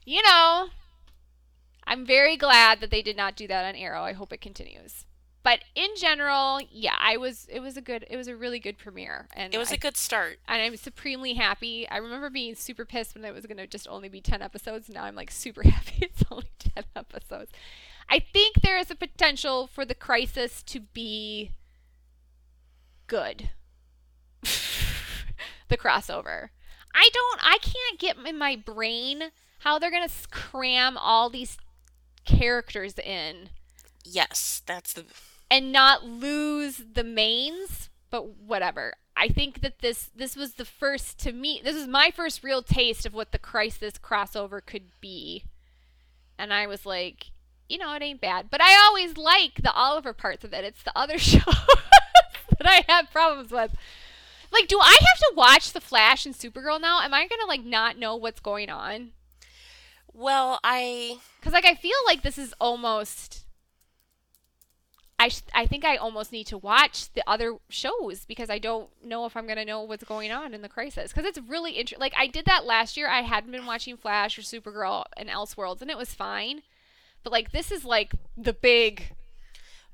you 0.05 0.23
know, 0.23 0.71
I'm 1.87 2.05
very 2.05 2.37
glad 2.37 2.81
that 2.81 2.91
they 2.91 3.03
did 3.03 3.17
not 3.17 3.37
do 3.37 3.47
that 3.47 3.65
on 3.65 3.77
Arrow. 3.77 4.03
I 4.03 4.13
hope 4.13 4.33
it 4.33 4.41
continues. 4.41 5.05
But 5.47 5.61
in 5.77 5.91
general, 5.97 6.61
yeah, 6.73 6.97
I 6.99 7.19
was. 7.19 7.47
It 7.49 7.61
was 7.61 7.77
a 7.77 7.81
good. 7.81 8.05
It 8.11 8.17
was 8.17 8.27
a 8.27 8.35
really 8.35 8.59
good 8.59 8.79
premiere, 8.79 9.29
and 9.33 9.55
It 9.55 9.59
was 9.59 9.71
I 9.71 9.77
a 9.77 9.79
good 9.79 9.97
start. 9.97 10.41
and 10.49 10.61
I'm 10.61 10.77
supremely 10.77 11.35
happy. 11.35 11.89
I 11.89 11.99
remember 11.99 12.31
being 12.31 12.57
super 12.57 12.85
pissed 12.85 13.15
when 13.15 13.25
it 13.25 13.33
was 13.33 13.47
going 13.47 13.59
to 13.59 13.69
just 13.69 13.87
only 13.87 14.09
be 14.09 14.21
10 14.21 14.43
episodes. 14.43 14.89
Now 14.89 15.05
I'm 15.05 15.15
like 15.15 15.31
super 15.31 15.63
happy 15.69 15.99
it's 16.01 16.25
only 16.33 16.51
10 16.59 16.83
episodes. 16.97 17.53
I 18.11 18.19
think 18.19 18.57
there 18.61 18.77
is 18.77 18.91
a 18.91 18.97
potential 18.97 19.69
for 19.69 19.85
the 19.85 19.95
crisis 19.95 20.65
to 20.65 20.81
be 20.81 21.53
good. 23.07 23.51
the 24.43 25.77
crossover. 25.77 26.49
I 26.93 27.09
don't, 27.15 27.41
I 27.45 27.59
can't 27.59 28.01
get 28.01 28.17
in 28.27 28.37
my 28.37 28.57
brain 28.57 29.31
how 29.61 29.79
they're 29.79 29.93
going 29.93 30.09
to 30.09 30.29
cram 30.29 30.97
all 30.97 31.31
these 31.31 31.57
characters 32.25 32.99
in 32.99 33.51
Yes, 34.09 34.63
that's 34.67 34.93
the 34.93 35.05
and 35.51 35.73
not 35.73 36.05
lose 36.05 36.83
the 36.93 37.05
mains, 37.05 37.91
but 38.11 38.29
whatever. 38.29 38.95
I 39.17 39.29
think 39.29 39.63
that 39.63 39.79
this 39.81 40.11
this 40.15 40.37
was 40.37 40.55
the 40.55 40.65
first 40.65 41.19
to 41.21 41.33
me. 41.33 41.61
This 41.65 41.77
is 41.77 41.89
my 41.89 42.11
first 42.15 42.45
real 42.45 42.63
taste 42.63 43.07
of 43.07 43.15
what 43.15 43.33
the 43.33 43.39
Crisis 43.39 43.95
crossover 43.95 44.65
could 44.65 44.91
be, 45.01 45.45
and 46.39 46.53
I 46.53 46.67
was 46.67 46.85
like, 46.85 47.31
you 47.69 47.79
know, 47.79 47.95
it 47.95 48.03
ain't 48.03 48.21
bad. 48.21 48.49
But 48.51 48.61
I 48.61 48.77
always 48.87 49.17
like 49.17 49.63
the 49.63 49.73
Oliver 49.73 50.13
parts 50.13 50.45
of 50.45 50.53
it. 50.53 50.65
It's 50.65 50.83
the 50.83 50.97
other 50.97 51.19
shows 51.19 51.43
that 51.45 52.67
I 52.67 52.85
have 52.89 53.11
problems 53.11 53.51
with. 53.51 53.75
Like, 54.53 54.69
do 54.69 54.79
I 54.81 54.97
have 55.01 55.19
to 55.19 55.33
watch 55.35 55.73
The 55.73 55.81
Flash 55.81 56.25
and 56.25 56.35
Supergirl 56.35 56.81
now? 56.81 57.01
Am 57.01 57.13
I 57.13 57.27
gonna 57.27 57.47
like 57.47 57.65
not 57.65 57.99
know 57.99 58.17
what's 58.17 58.41
going 58.41 58.71
on? 58.71 59.11
Well, 60.13 60.61
I 60.63 61.19
Because 61.41 61.53
like 61.53 61.65
I 61.65 61.75
feel 61.75 61.97
like 62.07 62.23
this 62.23 62.39
is 62.39 62.55
almost. 62.61 63.46
I 65.19 65.29
sh- 65.29 65.41
I 65.55 65.67
think 65.67 65.85
I 65.85 65.97
almost 65.97 66.31
need 66.31 66.47
to 66.49 66.59
watch 66.59 67.11
the 67.15 67.23
other 67.27 67.57
shows 67.71 68.25
because 68.27 68.51
I 68.51 68.59
don't 68.59 68.89
know 69.03 69.25
if 69.25 69.37
I'm 69.37 69.47
gonna 69.47 69.65
know 69.65 69.81
what's 69.83 70.05
going 70.05 70.31
on 70.31 70.53
in 70.53 70.61
the 70.63 70.69
crisis 70.69 71.11
because 71.13 71.25
it's 71.25 71.39
really 71.49 71.73
interesting. 71.73 72.01
Like 72.01 72.15
I 72.19 72.27
did 72.27 72.45
that 72.45 72.67
last 72.67 72.97
year. 72.99 73.09
I 73.09 73.23
hadn't 73.23 73.51
been 73.51 73.65
watching 73.67 73.97
Flash 73.97 74.39
or 74.39 74.43
Supergirl 74.43 75.05
and 75.17 75.29
Elseworlds, 75.31 75.81
and 75.81 75.91
it 75.91 75.97
was 75.97 76.13
fine. 76.13 76.63
But 77.25 77.33
like 77.33 77.51
this 77.53 77.73
is 77.73 77.85
like 77.85 78.13
the 78.37 78.53
big. 78.53 79.13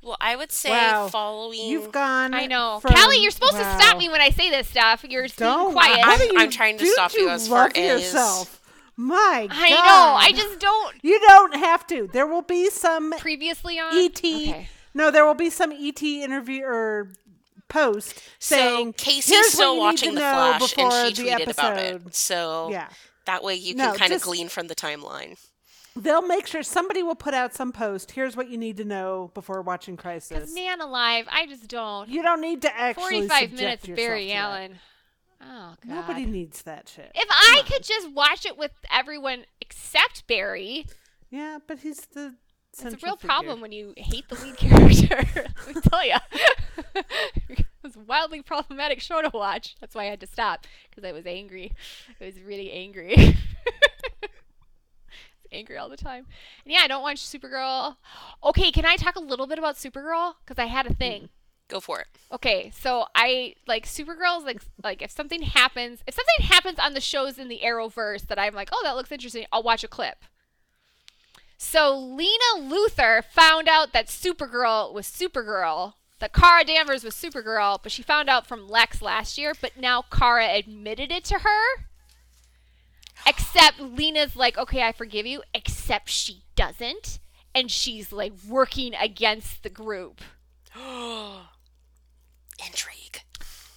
well, 0.03 0.17
I 0.21 0.35
would 0.35 0.51
say 0.51 0.71
Wow. 0.71 1.07
following. 1.09 1.61
You've 1.69 1.93
gone. 1.93 2.35
I 2.35 2.47
know, 2.47 2.81
from- 2.81 2.93
Callie. 2.95 3.19
You're 3.23 3.31
supposed 3.31 3.55
wow. 3.55 3.77
to 3.77 3.83
stop 3.83 3.99
me 3.99 4.09
when 4.09 4.21
I 4.21 4.31
say 4.31 4.51
this 4.51 4.67
stuff. 4.69 5.05
You're 5.09 5.23
being 5.23 5.33
Don't. 5.37 5.73
quiet. 5.73 6.01
How 6.05 6.17
do 6.17 6.25
I'm- 6.25 6.33
you- 6.33 6.41
I'm 6.41 6.51
trying 6.51 6.79
to 6.79 6.87
stop 6.87 7.15
you 7.15 7.29
as 7.29 7.47
far 7.47 7.69
love 7.69 7.77
as- 7.77 8.03
yourself. 8.03 8.59
My 8.97 9.47
God. 9.49 9.57
I 9.59 9.71
know. 9.71 10.15
I 10.19 10.33
just 10.33 10.59
don't. 10.59 10.97
You 11.03 11.21
don't 11.21 11.55
have 11.55 11.87
to. 11.87 12.09
There 12.13 12.27
will 12.27 12.43
be 12.43 12.69
some 12.71 13.13
Previously 13.19 13.79
on 13.79 13.97
ET. 13.97 14.19
Okay. 14.19 14.69
No, 14.95 15.11
there 15.11 15.25
will 15.25 15.35
be 15.35 15.51
some 15.51 15.73
ET 15.73 16.03
interview 16.03 16.65
or 16.65 17.13
post 17.69 18.17
so 18.39 18.57
saying 18.57 18.93
Casey's 18.95 19.53
still 19.53 19.79
watching 19.79 20.15
The 20.15 20.21
know 20.21 20.33
Flash, 20.59 20.61
and 20.79 20.91
before 20.91 21.07
she 21.07 21.13
the 21.15 21.31
tweeted 21.31 21.51
about 21.51 21.79
episode." 21.79 22.07
it. 22.09 22.15
So 22.15 22.69
Yeah, 22.71 22.89
that 23.25 23.43
way 23.43 23.55
you 23.55 23.75
No, 23.75 23.91
can 23.91 23.99
kind 23.99 24.13
of 24.13 24.21
glean 24.23 24.49
from 24.51 24.67
the 24.69 24.75
timeline. 24.75 25.39
they'll 25.97 26.27
make 26.27 26.47
sure 26.47 26.63
somebody 26.63 27.03
will 27.03 27.15
put 27.15 27.33
out 27.35 27.55
some 27.55 27.73
post. 27.73 28.11
Here's 28.13 28.37
what 28.37 28.49
you 28.51 28.59
need 28.59 28.77
to 28.79 28.85
know 28.85 29.31
before 29.35 29.63
watching 29.63 29.97
Crisis. 29.97 30.55
Man 30.55 30.81
alive, 30.83 31.27
I 31.31 31.47
just 31.47 31.67
don't. 31.69 32.09
You 32.11 32.23
don't 32.23 32.41
need 32.43 32.61
to 32.63 32.77
actually 32.77 33.27
45 33.29 33.53
minutes, 33.53 33.87
Barry. 33.87 34.33
Allen. 34.33 34.79
Oh, 35.41 35.75
God. 35.87 35.95
Nobody 35.95 36.25
needs 36.25 36.63
that 36.63 36.89
shit. 36.89 37.11
If 37.15 37.29
I 37.29 37.63
could 37.67 37.83
just 37.83 38.11
watch 38.13 38.47
it 38.47 38.57
with 38.57 38.71
everyone 38.93 39.45
except 39.61 40.27
Barry, 40.29 40.87
yeah, 41.31 41.59
but 41.67 41.79
he's 41.81 42.01
the. 42.07 42.35
It's 42.73 42.83
a 42.83 42.91
real 43.05 43.17
figure. 43.17 43.29
problem 43.29 43.61
when 43.61 43.73
you 43.73 43.93
hate 43.97 44.29
the 44.29 44.35
lead 44.37 44.57
character. 44.59 45.25
Let 45.67 45.75
me 45.75 45.81
tell 45.83 46.07
you. 46.07 46.17
it 46.95 47.67
was 47.83 47.97
a 47.97 48.01
wildly 48.01 48.43
problematic 48.43 49.01
show 49.01 49.21
to 49.21 49.31
watch. 49.33 49.77
That's 49.81 49.95
why 49.95 50.05
I 50.05 50.11
had 50.11 50.21
to 50.21 50.27
stop 50.27 50.67
because 50.89 51.05
I 51.05 51.13
was 51.13 51.27
angry. 51.27 51.73
I 52.21 52.27
was 52.27 52.41
really 52.41 52.73
angry. 52.73 53.37
angry 55.53 55.77
all 55.77 55.89
the 55.89 55.97
time. 55.97 56.27
And 56.65 56.73
yeah, 56.73 56.81
I 56.83 56.89
don't 56.89 57.03
watch 57.03 57.19
Supergirl. 57.19 57.97
Okay, 58.43 58.71
can 58.73 58.85
I 58.85 58.97
talk 58.97 59.17
a 59.17 59.21
little 59.21 59.47
bit 59.47 59.59
about 59.59 59.77
Supergirl? 59.77 60.35
Because 60.45 60.63
I 60.63 60.67
had 60.67 60.87
a 60.87 60.91
mm-hmm. 60.91 60.99
thing. 60.99 61.29
Go 61.69 61.81
for 61.81 62.01
it. 62.01 62.07
Okay, 62.31 62.71
so 62.75 63.07
I 63.15 63.55
like 63.67 63.87
Supergirl's 63.87 64.45
like 64.45 64.61
like 64.83 65.01
if 65.01 65.11
something 65.11 65.43
happens, 65.43 66.01
if 66.07 66.15
something 66.15 66.47
happens 66.47 66.79
on 66.79 66.93
the 66.93 67.01
shows 67.01 67.39
in 67.39 67.49
the 67.49 67.61
Arrowverse 67.65 68.27
that 68.27 68.39
I'm 68.39 68.55
like, 68.55 68.69
oh, 68.73 68.81
that 68.85 68.95
looks 68.95 69.13
interesting, 69.13 69.47
I'll 69.53 69.63
watch 69.63 69.83
a 69.83 69.89
clip. 69.89 70.25
So 71.65 71.97
Lena 71.97 72.59
Luthor 72.59 73.23
found 73.25 73.69
out 73.69 73.93
that 73.93 74.09
Supergirl 74.09 74.93
was 74.93 75.07
Supergirl, 75.07 75.95
that 76.19 76.33
Kara 76.33 76.65
Danvers 76.65 77.05
was 77.05 77.15
Supergirl, 77.15 77.79
but 77.81 77.93
she 77.93 78.03
found 78.03 78.29
out 78.29 78.49
from 78.49 78.69
Lex 78.69 79.01
last 79.01 79.39
year, 79.39 79.55
but 79.59 79.77
now 79.79 80.03
Kara 80.03 80.49
admitted 80.53 81.13
it 81.13 81.25
to 81.27 81.39
her. 81.39 81.87
Except 83.25 83.79
Lena's 83.81 84.35
like, 84.35 84.59
okay, 84.59 84.83
I 84.83 84.91
forgive 84.91 85.25
you, 85.25 85.45
except 85.55 86.11
she 86.11 86.43
doesn't, 86.57 87.21
and 87.55 87.71
she's 87.71 88.11
like 88.13 88.33
working 88.47 88.93
against 88.97 89.63
the 89.63 89.71
group. 89.71 90.21
Intrigue. 92.67 93.23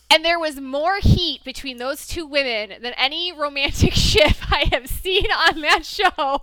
And 0.09 0.25
there 0.25 0.39
was 0.39 0.59
more 0.59 0.97
heat 1.01 1.43
between 1.45 1.77
those 1.77 2.07
two 2.07 2.25
women 2.25 2.81
than 2.81 2.93
any 2.93 3.31
romantic 3.31 3.93
ship 3.93 4.51
I 4.51 4.69
have 4.71 4.87
seen 4.87 5.27
on 5.31 5.61
that 5.61 5.85
show. 5.85 6.41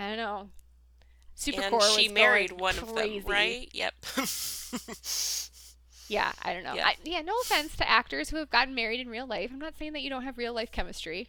I 0.00 0.08
don't 0.08 0.16
know. 0.16 0.48
Supercorp 1.36 1.72
and 1.72 1.82
she 1.82 2.08
was 2.08 2.14
married 2.14 2.50
going 2.50 2.60
one 2.60 2.78
of 2.78 2.94
them, 2.94 3.22
right? 3.26 3.68
Yep. 3.72 3.94
Yeah, 6.10 6.32
I 6.42 6.54
don't 6.54 6.64
know. 6.64 6.74
Yeah. 6.74 6.88
I, 6.88 6.96
yeah, 7.04 7.20
no 7.22 7.32
offense 7.44 7.76
to 7.76 7.88
actors 7.88 8.30
who 8.30 8.38
have 8.38 8.50
gotten 8.50 8.74
married 8.74 8.98
in 8.98 9.08
real 9.08 9.28
life. 9.28 9.50
I'm 9.52 9.60
not 9.60 9.78
saying 9.78 9.92
that 9.92 10.02
you 10.02 10.10
don't 10.10 10.24
have 10.24 10.36
real 10.38 10.52
life 10.52 10.72
chemistry. 10.72 11.28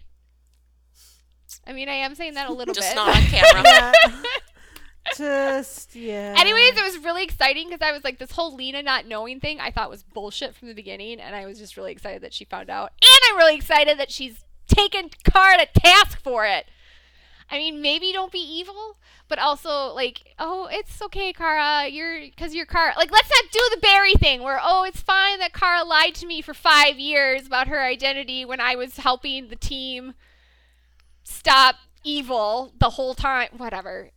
I 1.67 1.72
mean, 1.74 1.88
I 1.88 1.93
am 1.93 2.15
saying 2.15 2.34
that 2.34 2.49
a 2.49 2.51
little 2.51 2.74
Just 2.74 2.89
bit. 2.89 2.95
Just 2.95 3.07
not 3.07 3.15
on 3.15 3.22
camera. 3.30 3.63
Yeah. 3.63 4.22
Just 5.15 5.95
yeah. 5.95 6.34
Anyways, 6.36 6.78
it 6.78 6.84
was 6.84 6.97
really 7.03 7.24
exciting 7.24 7.69
because 7.69 7.88
I 7.88 7.91
was 7.91 8.03
like, 8.03 8.17
this 8.17 8.32
whole 8.32 8.55
Lena 8.55 8.82
not 8.82 9.05
knowing 9.05 9.39
thing 9.39 9.59
I 9.59 9.69
thought 9.69 9.91
was 9.91 10.01
bullshit 10.01 10.55
from 10.55 10.67
the 10.67 10.74
beginning, 10.74 11.19
and 11.19 11.36
I 11.36 11.45
was 11.45 11.59
just 11.59 11.78
really 11.78 11.91
excited 11.91 12.24
that 12.24 12.34
she 12.34 12.45
found 12.45 12.72
out. 12.72 12.91
And 13.03 13.19
I'm 13.30 13.38
really 13.38 13.55
excited 13.55 13.99
that 13.99 14.11
she's 14.11 14.45
taken 14.67 15.11
Kara 15.24 15.57
to 15.59 15.67
task 15.80 16.19
for 16.19 16.47
it. 16.47 16.65
I 17.52 17.58
mean, 17.58 17.82
maybe 17.82 18.14
don't 18.14 18.32
be 18.32 18.39
evil, 18.39 18.97
but 19.28 19.38
also 19.38 19.93
like, 19.93 20.34
oh, 20.39 20.70
it's 20.72 21.02
okay, 21.02 21.34
Kara. 21.34 21.89
You're 21.89 22.22
because 22.22 22.56
you're 22.56 22.66
Kara. 22.66 22.93
Like, 22.95 23.12
let's 23.12 23.30
not 23.30 23.52
do 23.52 23.60
the 23.76 23.82
Barry 23.82 24.14
thing 24.14 24.41
where 24.41 24.60
oh, 24.64 24.84
it's 24.84 25.02
fine 25.02 25.39
that 25.39 25.54
Kara 25.54 25.84
lied 25.84 26.16
to 26.16 26.26
me 26.26 26.41
for 26.41 26.54
five 26.54 26.97
years 26.97 27.45
about 27.45 27.68
her 27.68 27.82
identity 27.82 28.45
when 28.45 28.62
I 28.62 28.76
was 28.76 28.97
helping 28.97 29.49
the 29.49 29.58
team 29.58 30.14
stop 31.24 31.76
evil 32.06 32.74
the 32.80 32.91
whole 32.91 33.14
time. 33.14 33.49
Whatever. 33.58 34.12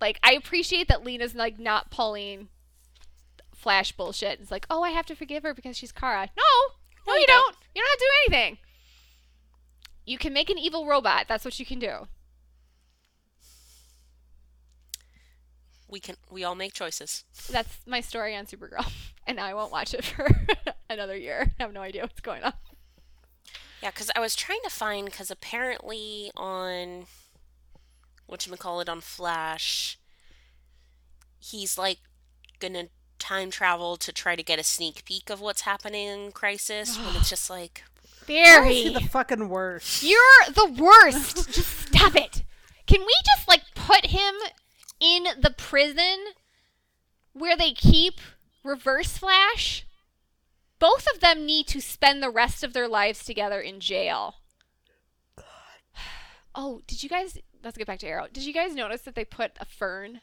Like, 0.00 0.20
I 0.22 0.32
appreciate 0.34 0.86
that 0.86 1.04
Lena's 1.04 1.34
like 1.34 1.58
not 1.58 1.90
pulling 1.90 2.48
Flash 3.52 3.90
bullshit. 3.90 4.38
It's 4.40 4.52
like, 4.52 4.66
oh, 4.70 4.84
I 4.84 4.90
have 4.90 5.06
to 5.06 5.16
forgive 5.16 5.42
her 5.42 5.52
because 5.52 5.76
she's 5.76 5.92
Kara. 5.92 6.28
No, 6.36 6.74
no, 7.08 7.18
you 7.18 7.26
don't. 7.26 7.42
don't. 7.44 7.56
You 7.74 7.82
don't 7.82 7.90
have 7.90 7.98
to 7.98 8.04
do 8.04 8.36
anything. 8.36 8.58
You 10.06 10.18
can 10.18 10.32
make 10.32 10.48
an 10.48 10.58
evil 10.58 10.86
robot. 10.86 11.26
That's 11.28 11.44
what 11.44 11.58
you 11.58 11.66
can 11.66 11.80
do. 11.80 12.06
We 15.92 16.00
can 16.00 16.16
we 16.30 16.42
all 16.42 16.54
make 16.56 16.72
choices. 16.72 17.24
That's 17.50 17.78
my 17.86 18.00
story 18.00 18.34
on 18.34 18.46
Supergirl, 18.46 18.90
and 19.26 19.38
I 19.38 19.54
won't 19.54 19.70
watch 19.70 19.94
it 19.94 20.04
for 20.04 20.28
another 20.90 21.16
year. 21.16 21.52
I 21.60 21.62
have 21.62 21.72
no 21.72 21.82
idea 21.82 22.02
what's 22.02 22.20
going 22.20 22.42
on. 22.42 22.54
Yeah, 23.82 23.90
because 23.90 24.10
I 24.16 24.20
was 24.20 24.34
trying 24.34 24.60
to 24.64 24.70
find 24.70 25.06
because 25.06 25.30
apparently 25.30 26.30
on 26.34 27.04
what 28.26 28.46
you 28.46 28.56
call 28.56 28.80
it 28.80 28.88
on 28.88 29.00
Flash, 29.00 29.98
he's 31.38 31.76
like 31.76 31.98
gonna 32.58 32.84
time 33.18 33.50
travel 33.50 33.96
to 33.98 34.12
try 34.12 34.34
to 34.34 34.42
get 34.42 34.58
a 34.58 34.64
sneak 34.64 35.04
peek 35.04 35.30
of 35.30 35.40
what's 35.40 35.60
happening 35.62 36.08
in 36.08 36.32
Crisis. 36.32 36.98
when 36.98 37.14
it's 37.16 37.28
just 37.30 37.50
like, 37.50 37.82
Why 38.26 38.34
is 38.34 38.76
he 38.76 38.88
Barry, 38.90 38.94
the 38.94 39.08
fucking 39.08 39.48
worst? 39.48 40.02
you're 40.02 40.46
the 40.48 40.72
worst. 40.80 41.36
just 41.52 41.88
stop 41.88 42.16
it. 42.16 42.42
Can 42.86 43.00
we 43.00 43.14
just 43.36 43.46
like 43.48 43.62
put 43.74 44.06
him 44.06 44.34
in 45.02 45.24
the 45.40 45.50
prison 45.56 46.18
where 47.32 47.56
they 47.56 47.72
keep 47.72 48.20
Reverse 48.62 49.18
Flash? 49.18 49.84
Both 50.78 51.06
of 51.14 51.20
them 51.20 51.44
need 51.46 51.66
to 51.68 51.80
spend 51.80 52.22
the 52.22 52.30
rest 52.30 52.64
of 52.64 52.72
their 52.72 52.88
lives 52.88 53.24
together 53.24 53.60
in 53.60 53.80
jail. 53.80 54.36
Oh, 56.54 56.82
did 56.86 57.02
you 57.02 57.08
guys? 57.08 57.38
Let's 57.64 57.78
get 57.78 57.86
back 57.86 57.98
to 58.00 58.06
Arrow. 58.06 58.26
Did 58.30 58.44
you 58.44 58.52
guys 58.52 58.74
notice 58.74 59.00
that 59.02 59.14
they 59.14 59.24
put 59.24 59.52
a 59.58 59.64
fern 59.64 60.20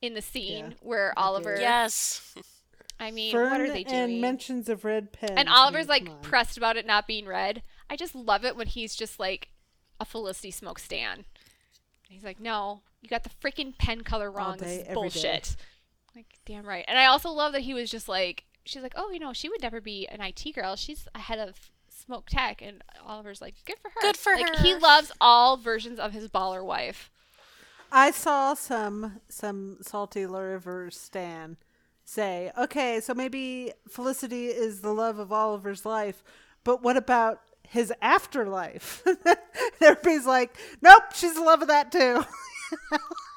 in 0.00 0.14
the 0.14 0.22
scene 0.22 0.70
Yeah, 0.70 0.76
where 0.80 1.12
Oliver? 1.18 1.56
yes, 1.60 2.34
I 2.98 3.10
mean, 3.10 3.32
Fern 3.32 3.50
what 3.50 3.60
are 3.60 3.68
they 3.70 3.84
doing? 3.84 4.00
and 4.00 4.20
mentions 4.22 4.70
of 4.70 4.86
red 4.86 5.12
pen. 5.12 5.36
And 5.36 5.50
Oliver's 5.50 5.84
oh, 5.86 5.90
like 5.90 6.22
pressed 6.22 6.56
about 6.56 6.78
it 6.78 6.86
not 6.86 7.06
being 7.06 7.26
red. 7.26 7.62
I 7.90 7.96
just 7.96 8.14
love 8.14 8.46
it 8.46 8.56
when 8.56 8.68
he's 8.68 8.96
just 8.96 9.20
like 9.20 9.48
a 10.00 10.06
Felicity 10.06 10.50
Smoak 10.50 10.78
stan. 10.78 11.26
He's 12.08 12.24
like, 12.24 12.40
no, 12.40 12.80
you 13.04 13.10
got 13.10 13.22
the 13.22 13.30
freaking 13.42 13.76
pen 13.78 14.00
color 14.02 14.30
wrong. 14.30 14.56
day, 14.56 14.64
this 14.64 14.72
is 14.72 14.78
every 14.80 14.88
day." 14.88 14.94
bullshit. 14.94 15.56
Like, 16.16 16.26
damn 16.46 16.64
right. 16.66 16.84
And 16.88 16.98
I 16.98 17.06
also 17.06 17.30
love 17.30 17.52
that 17.52 17.62
he 17.62 17.74
was 17.74 17.90
just 17.90 18.08
like, 18.08 18.44
she's 18.64 18.82
like, 18.82 18.94
oh, 18.96 19.10
you 19.10 19.18
know, 19.18 19.32
she 19.32 19.48
would 19.48 19.62
never 19.62 19.80
be 19.80 20.06
an 20.08 20.20
IT 20.20 20.54
girl. 20.54 20.76
She's 20.76 21.06
ahead 21.14 21.38
of 21.38 21.70
Smoak 21.90 22.24
Tech. 22.28 22.62
And 22.62 22.82
Oliver's 23.04 23.40
like, 23.40 23.54
good 23.64 23.78
for 23.78 23.90
her. 23.90 24.00
Good 24.00 24.16
for 24.16 24.32
like, 24.34 24.56
He 24.56 24.74
loves 24.74 25.12
all 25.20 25.56
versions 25.56 25.98
of 25.98 26.12
his 26.12 26.28
baller 26.28 26.64
wife. 26.64 27.10
I 27.90 28.10
saw 28.10 28.54
some 28.54 29.20
some 29.28 29.78
salty 29.80 30.22
Lauriver 30.22 30.92
stan 30.92 31.56
say, 32.04 32.50
okay, 32.58 33.00
so 33.00 33.14
maybe 33.14 33.72
Felicity 33.88 34.46
is 34.46 34.80
the 34.80 34.92
love 34.92 35.18
of 35.18 35.28
Oliver's 35.28 35.86
life, 35.86 36.22
but 36.64 36.82
what 36.82 36.96
about 36.96 37.40
his 37.68 37.92
afterlife? 38.02 39.02
Everybody's 39.80 40.26
like, 40.26 40.56
nope, 40.82 41.04
she's 41.14 41.34
the 41.34 41.42
love 41.42 41.62
of 41.62 41.68
that 41.68 41.92
too. 41.92 42.24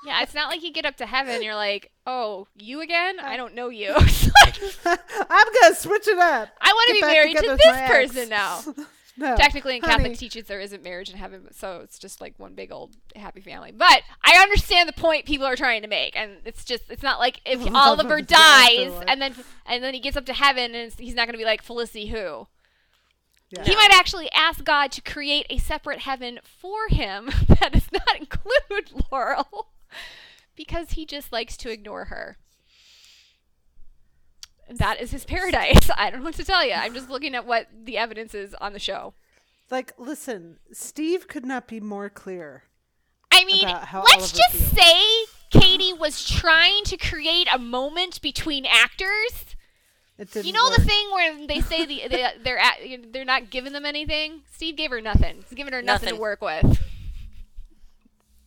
Yeah, 0.07 0.21
it's 0.21 0.33
not 0.33 0.49
like 0.49 0.63
you 0.63 0.71
get 0.71 0.85
up 0.85 0.95
to 0.97 1.05
heaven 1.05 1.43
you're 1.43 1.53
like, 1.53 1.91
oh, 2.05 2.47
you 2.55 2.79
again? 2.79 3.19
I 3.19 3.33
oh. 3.33 3.37
don't 3.37 3.55
know 3.55 3.69
you. 3.69 3.93
Like, 4.45 4.55
I'm 5.29 5.47
gonna 5.61 5.75
switch 5.75 6.07
it 6.07 6.17
up. 6.17 6.49
I 6.61 6.71
want 6.71 6.87
to 6.87 6.93
be 6.93 7.01
married 7.01 7.37
to 7.37 7.57
this 7.57 7.89
person 7.89 8.29
now. 8.29 8.61
No, 9.19 9.35
Technically, 9.35 9.77
in 9.77 9.81
honey, 9.81 9.95
Catholic 9.95 10.17
teachings, 10.19 10.47
there 10.47 10.59
isn't 10.59 10.83
marriage 10.83 11.09
in 11.09 11.17
heaven, 11.17 11.47
so 11.51 11.81
it's 11.83 11.97
just 11.97 12.21
like 12.21 12.35
one 12.37 12.53
big 12.53 12.71
old 12.71 12.95
happy 13.15 13.41
family. 13.41 13.71
But 13.71 14.03
I 14.23 14.37
understand 14.43 14.87
the 14.87 14.93
point 14.93 15.25
people 15.25 15.47
are 15.47 15.55
trying 15.55 15.81
to 15.81 15.87
make, 15.87 16.15
and 16.15 16.33
it's 16.45 16.63
just 16.63 16.83
it's 16.91 17.01
not 17.01 17.17
like 17.17 17.41
if 17.43 17.67
Oliver 17.73 18.21
dies 18.21 18.93
and 19.07 19.19
then 19.19 19.33
and 19.65 19.83
then 19.83 19.95
he 19.95 19.99
gets 19.99 20.17
up 20.17 20.27
to 20.27 20.33
heaven 20.33 20.75
and 20.75 20.93
he's 20.99 21.15
not 21.15 21.25
going 21.25 21.33
to 21.33 21.39
be 21.39 21.45
like 21.45 21.63
Felicity 21.63 22.05
who. 22.05 22.47
Yeah. 23.49 23.63
He 23.63 23.75
might 23.75 23.91
actually 23.93 24.29
ask 24.33 24.63
God 24.63 24.91
to 24.91 25.01
create 25.01 25.45
a 25.49 25.57
separate 25.57 25.99
heaven 25.99 26.39
for 26.43 26.89
him 26.89 27.29
that 27.47 27.71
does 27.73 27.89
not 27.91 28.19
include 28.19 29.03
Laurel 29.11 29.69
because 30.55 30.91
he 30.91 31.05
just 31.05 31.31
likes 31.31 31.55
to 31.57 31.69
ignore 31.69 32.05
her. 32.05 32.37
That 34.69 34.99
is 34.99 35.11
his 35.11 35.23
paradise. 35.23 35.89
I 35.95 36.09
don't 36.09 36.19
know 36.19 36.25
what 36.25 36.35
to 36.35 36.43
tell 36.43 36.65
you. 36.65 36.73
I'm 36.73 36.93
just 36.93 37.09
looking 37.09 37.35
at 37.35 37.45
what 37.45 37.67
the 37.85 37.97
evidence 37.97 38.33
is 38.33 38.53
on 38.55 38.73
the 38.73 38.79
show. 38.79 39.13
Like, 39.71 39.93
listen, 39.97 40.57
Steve 40.73 41.27
could 41.27 41.45
not 41.45 41.67
be 41.67 41.79
more 41.79 42.09
clear. 42.09 42.63
I 43.31 43.45
mean, 43.45 43.63
let's 43.63 43.93
Oliver 43.93 44.19
just 44.19 44.51
feels. 44.51 44.71
say 44.71 45.25
Katie 45.51 45.93
was 45.93 46.27
trying 46.27 46.83
to 46.85 46.97
create 46.97 47.47
a 47.53 47.59
moment 47.59 48.21
between 48.21 48.65
actors. 48.65 49.56
It 50.17 50.31
didn't 50.31 50.47
You 50.47 50.53
know 50.53 50.65
work. 50.65 50.77
the 50.77 50.83
thing 50.85 51.11
where 51.11 51.47
they 51.47 51.61
say 51.61 51.85
the, 51.85 52.03
they, 52.09 52.27
they're 52.43 52.57
at, 52.57 52.77
they're 53.11 53.25
not 53.25 53.49
giving 53.49 53.73
them 53.73 53.85
anything. 53.85 54.41
Steve 54.51 54.75
gave 54.75 54.89
her 54.91 55.01
nothing. 55.01 55.43
He's 55.47 55.55
giving 55.55 55.73
her 55.73 55.81
nothing, 55.81 56.09
to 56.09 56.15
work 56.15 56.41
with. 56.41 56.81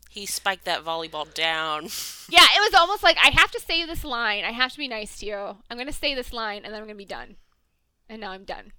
He 0.08 0.26
spiked 0.26 0.64
that 0.64 0.84
volleyball 0.84 1.32
down. 1.32 1.88
Yeah, 2.32 2.46
it 2.56 2.60
was 2.60 2.74
almost 2.74 3.02
like 3.02 3.16
I 3.20 3.30
have 3.30 3.50
to 3.50 3.60
say 3.60 3.84
this 3.84 4.04
line. 4.04 4.44
I 4.44 4.52
have 4.52 4.70
to 4.70 4.78
be 4.78 4.86
nice 4.86 5.18
to 5.18 5.26
you. 5.26 5.56
I'm 5.68 5.76
gonna 5.76 5.92
say 5.92 6.14
this 6.14 6.32
line, 6.32 6.64
and 6.64 6.72
then 6.72 6.80
I'm 6.80 6.86
gonna 6.86 6.94
be 6.96 7.04
done. 7.04 7.34
And 8.08 8.20
now 8.20 8.30
I'm 8.30 8.44
done. 8.44 8.70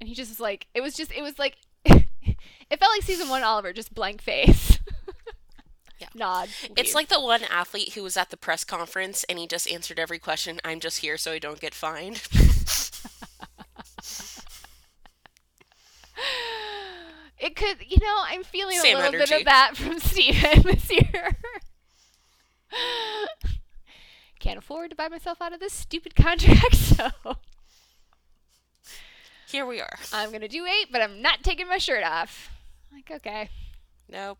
And 0.00 0.08
he 0.08 0.14
just 0.16 0.28
was 0.28 0.40
like, 0.40 0.66
it 0.74 0.80
was 0.80 0.94
just, 0.94 1.12
it 1.12 1.22
was 1.22 1.38
like, 1.38 1.56
it 1.84 2.80
felt 2.80 2.90
like 2.92 3.02
season 3.02 3.28
one 3.28 3.44
Oliver, 3.44 3.72
just 3.72 3.94
blank 3.94 4.20
face. 4.22 4.80
Yeah. 5.98 6.08
Nod. 6.14 6.48
It's 6.76 6.94
like 6.94 7.08
the 7.08 7.20
one 7.20 7.42
athlete 7.44 7.94
who 7.94 8.02
was 8.02 8.16
at 8.16 8.30
the 8.30 8.36
press 8.36 8.64
conference 8.64 9.24
and 9.24 9.38
he 9.38 9.46
just 9.46 9.70
answered 9.70 9.98
every 9.98 10.18
question. 10.18 10.60
I'm 10.64 10.80
just 10.80 10.98
here 10.98 11.16
so 11.16 11.32
I 11.32 11.38
don't 11.38 11.60
get 11.60 11.74
fined. 11.74 12.22
It 17.38 17.54
could, 17.54 17.76
you 17.86 17.98
know, 18.00 18.16
I'm 18.24 18.42
feeling 18.42 18.78
Same 18.78 18.96
a 18.96 19.00
little 19.00 19.20
bit 19.20 19.30
of 19.30 19.44
that 19.44 19.76
from 19.76 19.98
Stephen 20.00 20.62
this 20.62 20.90
year. 20.90 21.36
Can't 24.40 24.58
afford 24.58 24.90
to 24.90 24.96
buy 24.96 25.08
myself 25.08 25.42
out 25.42 25.52
of 25.52 25.60
this 25.60 25.72
stupid 25.72 26.14
contract, 26.14 26.76
so 26.76 27.10
Here 29.48 29.66
we 29.66 29.80
are. 29.80 29.98
I'm 30.12 30.32
gonna 30.32 30.48
do 30.48 30.64
eight, 30.64 30.88
but 30.90 31.02
I'm 31.02 31.20
not 31.20 31.42
taking 31.42 31.68
my 31.68 31.78
shirt 31.78 32.04
off. 32.04 32.50
Like, 32.92 33.10
okay. 33.10 33.50
Nope. 34.08 34.38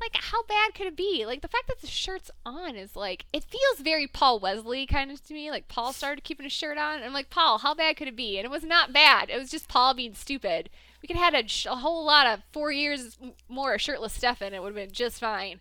Like, 0.00 0.16
how 0.16 0.44
bad 0.44 0.74
could 0.74 0.86
it 0.86 0.96
be? 0.96 1.26
Like, 1.26 1.42
the 1.42 1.48
fact 1.48 1.66
that 1.66 1.80
the 1.80 1.86
shirt's 1.88 2.30
on 2.46 2.76
is 2.76 2.94
like, 2.94 3.24
it 3.32 3.44
feels 3.44 3.80
very 3.80 4.06
Paul 4.06 4.38
Wesley 4.38 4.86
kind 4.86 5.10
of 5.10 5.24
to 5.26 5.34
me. 5.34 5.50
Like, 5.50 5.68
Paul 5.68 5.92
started 5.92 6.24
keeping 6.24 6.44
his 6.44 6.52
shirt 6.52 6.78
on. 6.78 6.96
And 6.96 7.04
I'm 7.04 7.12
like, 7.12 7.30
Paul, 7.30 7.58
how 7.58 7.74
bad 7.74 7.96
could 7.96 8.08
it 8.08 8.16
be? 8.16 8.38
And 8.38 8.44
it 8.44 8.50
was 8.50 8.62
not 8.62 8.92
bad. 8.92 9.28
It 9.28 9.38
was 9.38 9.50
just 9.50 9.68
Paul 9.68 9.94
being 9.94 10.14
stupid. 10.14 10.70
We 11.02 11.06
could 11.06 11.16
have 11.16 11.34
had 11.34 11.44
a, 11.44 11.48
sh- 11.48 11.66
a 11.66 11.76
whole 11.76 12.04
lot 12.04 12.26
of 12.26 12.42
four 12.52 12.70
years 12.70 13.18
more 13.48 13.74
of 13.74 13.80
shirtless 13.80 14.12
Stefan. 14.12 14.54
It 14.54 14.62
would 14.62 14.74
have 14.74 14.86
been 14.86 14.92
just 14.92 15.18
fine. 15.18 15.60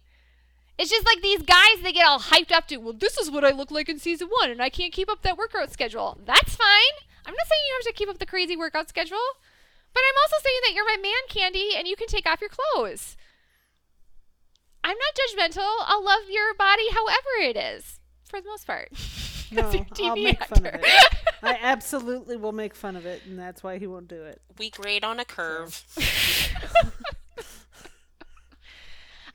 It's 0.77 0.91
just 0.91 1.05
like 1.07 1.23
these 1.23 1.41
guys, 1.41 1.81
they 1.81 1.91
get 1.91 2.05
all 2.05 2.19
hyped 2.19 2.51
up 2.51 2.67
to, 2.67 2.77
well, 2.77 2.93
this 2.93 3.17
is 3.17 3.31
what 3.31 3.43
I 3.43 3.49
look 3.49 3.71
like 3.71 3.89
in 3.89 3.97
season 3.97 4.27
one, 4.29 4.51
and 4.51 4.61
I 4.61 4.69
can't 4.69 4.93
keep 4.93 5.09
up 5.09 5.23
that 5.23 5.37
workout 5.37 5.73
schedule. 5.73 6.19
That's 6.23 6.55
fine. 6.55 6.93
I'm 7.25 7.33
not 7.33 7.47
saying 7.47 7.61
you 7.67 7.73
have 7.79 7.93
to 7.93 7.97
keep 7.97 8.09
up 8.09 8.19
the 8.19 8.27
crazy 8.27 8.55
workout 8.55 8.87
schedule, 8.87 9.17
but 9.91 10.03
I'm 10.07 10.21
also 10.23 10.35
saying 10.43 10.59
that 10.65 10.73
you're 10.75 10.85
my 10.85 11.01
man, 11.01 11.13
Candy, 11.29 11.71
and 11.75 11.87
you 11.87 11.95
can 11.95 12.07
take 12.07 12.27
off 12.27 12.41
your 12.41 12.51
clothes. 12.51 13.17
I'm 14.87 14.95
not 14.97 15.51
judgmental. 15.51 15.67
I'll 15.85 16.03
love 16.03 16.29
your 16.29 16.53
body 16.53 16.83
however 16.91 17.49
it 17.49 17.57
is, 17.57 17.99
for 18.29 18.39
the 18.39 18.47
most 18.47 18.65
part. 18.65 18.89
No, 19.51 19.67
As 19.67 19.73
your 19.73 19.85
I'll 19.91 20.15
TV 20.15 20.23
make 20.23 20.43
fun 20.45 20.59
of 20.59 20.65
actor. 20.65 20.79
it. 20.83 21.15
I 21.43 21.57
absolutely 21.61 22.37
will 22.37 22.53
make 22.53 22.73
fun 22.73 22.95
of 22.95 23.05
it, 23.05 23.21
and 23.25 23.37
that's 23.37 23.61
why 23.63 23.77
he 23.79 23.87
won't 23.87 24.07
do 24.07 24.23
it. 24.23 24.41
We 24.57 24.69
grade 24.69 25.03
on 25.03 25.19
a 25.19 25.25
curve. 25.25 25.83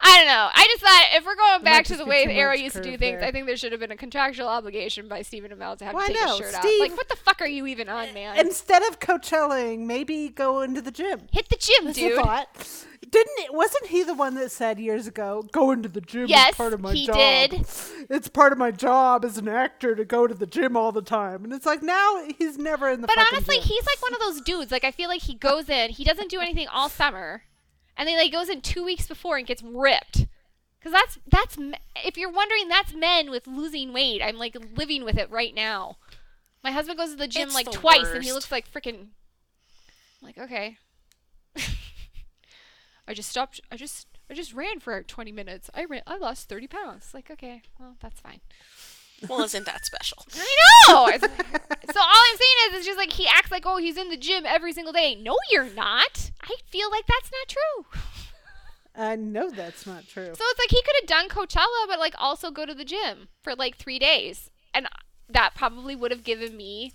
I 0.04 0.18
don't 0.18 0.26
know. 0.26 0.48
I 0.52 0.66
just 0.70 0.82
thought 0.82 1.04
if 1.14 1.24
we're 1.24 1.36
going 1.36 1.62
back 1.62 1.84
to 1.86 1.96
the 1.96 2.04
way 2.04 2.24
Arrow 2.24 2.54
used 2.54 2.74
to 2.76 2.82
do 2.82 2.96
things, 2.98 3.20
there. 3.20 3.28
I 3.28 3.30
think 3.32 3.46
there 3.46 3.56
should 3.56 3.70
have 3.72 3.80
been 3.80 3.92
a 3.92 3.96
contractual 3.96 4.48
obligation 4.48 5.06
by 5.08 5.22
Stephen 5.22 5.50
Amell 5.52 5.78
to 5.78 5.84
have 5.84 5.94
Why 5.94 6.08
to 6.08 6.12
take 6.12 6.22
his 6.28 6.36
shirt 6.38 6.54
off. 6.56 6.62
Steve- 6.62 6.80
Like, 6.80 6.96
what 6.96 7.08
the 7.08 7.16
fuck 7.16 7.40
are 7.40 7.46
you 7.46 7.66
even 7.66 7.88
on, 7.88 8.12
man? 8.12 8.36
Instead 8.38 8.82
of 8.84 8.98
Coachellaing, 8.98 9.80
maybe 9.86 10.28
go 10.28 10.60
into 10.62 10.82
the 10.82 10.90
gym. 10.90 11.28
Hit 11.32 11.48
the 11.48 11.56
gym, 11.56 11.84
That's 11.86 11.98
dude. 11.98 12.16
thought. 12.16 12.48
Didn't 13.08 13.38
it? 13.40 13.52
Wasn't 13.54 13.86
he 13.88 14.02
the 14.04 14.14
one 14.14 14.34
that 14.36 14.50
said 14.50 14.78
years 14.80 15.06
ago, 15.06 15.44
"Go 15.52 15.70
into 15.70 15.88
the 15.88 16.00
gym 16.00 16.28
Yes, 16.28 16.50
is 16.52 16.56
part 16.56 16.72
of 16.72 16.80
my 16.80 16.94
he 16.94 17.04
job"? 17.06 17.16
did. 17.16 17.52
It's 18.08 18.28
part 18.28 18.52
of 18.52 18.58
my 18.58 18.70
job 18.70 19.22
as 19.24 19.36
an 19.36 19.48
actor 19.48 19.94
to 19.94 20.04
go 20.04 20.26
to 20.26 20.32
the 20.32 20.46
gym 20.46 20.78
all 20.78 20.92
the 20.92 21.02
time, 21.02 21.44
and 21.44 21.52
it's 21.52 21.66
like 21.66 21.82
now 21.82 22.24
he's 22.38 22.56
never 22.56 22.88
in 22.88 23.02
the. 23.02 23.06
But 23.06 23.18
honestly, 23.18 23.56
gym. 23.56 23.64
he's 23.64 23.84
like 23.86 24.00
one 24.00 24.14
of 24.14 24.20
those 24.20 24.40
dudes. 24.40 24.72
Like 24.72 24.84
I 24.84 24.90
feel 24.92 25.10
like 25.10 25.22
he 25.22 25.34
goes 25.34 25.68
in, 25.68 25.90
he 25.90 26.04
doesn't 26.04 26.30
do 26.30 26.40
anything 26.40 26.68
all 26.68 26.88
summer, 26.88 27.42
and 27.96 28.08
then 28.08 28.16
like 28.16 28.32
goes 28.32 28.48
in 28.48 28.60
two 28.60 28.84
weeks 28.84 29.06
before 29.06 29.36
and 29.36 29.46
gets 29.46 29.62
ripped. 29.62 30.26
Cause 30.82 30.92
that's 30.92 31.18
that's 31.28 31.56
if 32.04 32.16
you're 32.16 32.30
wondering, 32.30 32.68
that's 32.68 32.92
men 32.92 33.30
with 33.30 33.46
losing 33.46 33.92
weight. 33.92 34.20
I'm 34.20 34.36
like 34.36 34.56
living 34.76 35.04
with 35.04 35.16
it 35.16 35.30
right 35.30 35.54
now. 35.54 35.96
My 36.64 36.72
husband 36.72 36.98
goes 36.98 37.10
to 37.10 37.16
the 37.16 37.28
gym 37.28 37.48
It's 37.48 37.54
like 37.54 37.66
the 37.66 37.72
twice, 37.72 38.10
and 38.12 38.24
he 38.24 38.32
looks 38.32 38.50
like 38.50 38.70
freaking. 38.70 39.08
Like 40.20 40.38
okay. 40.38 40.78
I 43.06 43.14
just 43.14 43.28
stopped. 43.28 43.60
I 43.70 43.76
just 43.76 44.08
I 44.28 44.34
just 44.34 44.54
ran 44.54 44.80
for 44.80 45.00
20 45.02 45.30
minutes. 45.30 45.70
I 45.72 45.84
ran. 45.84 46.02
I 46.06 46.16
lost 46.16 46.48
30 46.48 46.66
pounds. 46.66 47.10
Like 47.14 47.30
okay, 47.30 47.62
well 47.78 47.96
that's 48.00 48.20
fine. 48.20 48.40
Well, 49.28 49.42
isn't 49.42 49.66
that 49.66 49.84
special? 49.84 50.24
I 50.34 50.56
know. 50.88 51.16
So 51.20 52.00
all 52.00 52.22
I'm 52.30 52.36
saying 52.36 52.56
is, 52.70 52.78
it's 52.78 52.86
just 52.86 52.98
like 52.98 53.12
he 53.12 53.26
acts 53.26 53.50
like, 53.50 53.64
oh, 53.66 53.76
he's 53.76 53.96
in 53.96 54.08
the 54.08 54.16
gym 54.16 54.44
every 54.46 54.72
single 54.72 54.92
day. 54.92 55.14
No, 55.14 55.36
you're 55.50 55.72
not. 55.72 56.30
I 56.42 56.54
feel 56.70 56.90
like 56.90 57.04
that's 57.06 57.30
not 57.30 57.48
true. 57.48 58.00
I 58.94 59.16
know 59.16 59.50
that's 59.50 59.86
not 59.86 60.06
true. 60.06 60.26
So 60.26 60.44
it's 60.44 60.58
like 60.58 60.70
he 60.70 60.82
could 60.82 60.94
have 61.00 61.08
done 61.08 61.28
Coachella, 61.28 61.86
but 61.88 61.98
like 61.98 62.14
also 62.18 62.50
go 62.50 62.66
to 62.66 62.74
the 62.74 62.84
gym 62.84 63.28
for 63.42 63.54
like 63.54 63.76
three 63.76 63.98
days, 63.98 64.50
and 64.74 64.86
that 65.28 65.54
probably 65.54 65.96
would 65.96 66.10
have 66.10 66.24
given 66.24 66.56
me 66.56 66.92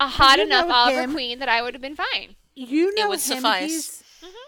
a 0.00 0.08
hot 0.08 0.38
enough 0.38 0.70
Oliver 0.70 1.02
him. 1.02 1.12
Queen 1.12 1.38
that 1.40 1.48
I 1.48 1.62
would 1.62 1.74
have 1.74 1.82
been 1.82 1.96
fine. 1.96 2.36
You 2.54 2.94
know 2.94 3.06
it 3.06 3.08
would 3.08 3.14
him. 3.20 3.36
suffice. 3.36 3.70
He's, 3.70 4.03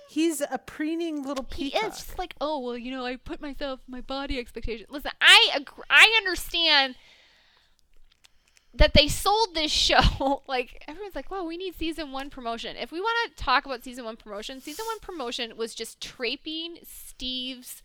he's 0.09 0.40
a 0.40 0.59
preening 0.59 1.23
little 1.24 1.44
Mm-hmm. 1.44 1.62
He 1.62 1.69
is 1.74 1.97
just 1.98 2.19
like, 2.19 2.35
oh 2.40 2.59
well, 2.61 2.77
you 2.78 2.90
know, 2.90 3.05
I 3.05 3.16
put 3.16 3.40
myself 3.40 3.81
my 3.89 4.01
body 4.01 4.39
expectation. 4.39 4.86
Listen, 4.90 5.12
I 5.20 5.51
agree, 5.55 5.85
I 5.90 6.15
understand 6.19 6.97
that 8.74 8.93
they 8.93 9.09
sold 9.09 9.55
this 9.55 9.70
show 9.73 10.43
like 10.48 10.82
everyone's 10.86 11.15
like, 11.15 11.31
well, 11.31 11.47
we 11.47 11.57
need 11.57 11.74
season 11.77 12.12
1 12.12 12.31
promotion." 12.31 12.77
If 12.77 12.93
we 12.93 13.01
want 13.01 13.36
to 13.36 13.43
talk 13.43 13.65
about 13.65 13.82
season 13.85 14.05
1 14.05 14.16
promotion, 14.16 14.61
season 14.61 14.85
1 14.86 14.98
promotion 15.01 15.57
was 15.57 15.74
just 15.74 16.01
traping 16.01 16.78
Steve's 16.85 17.82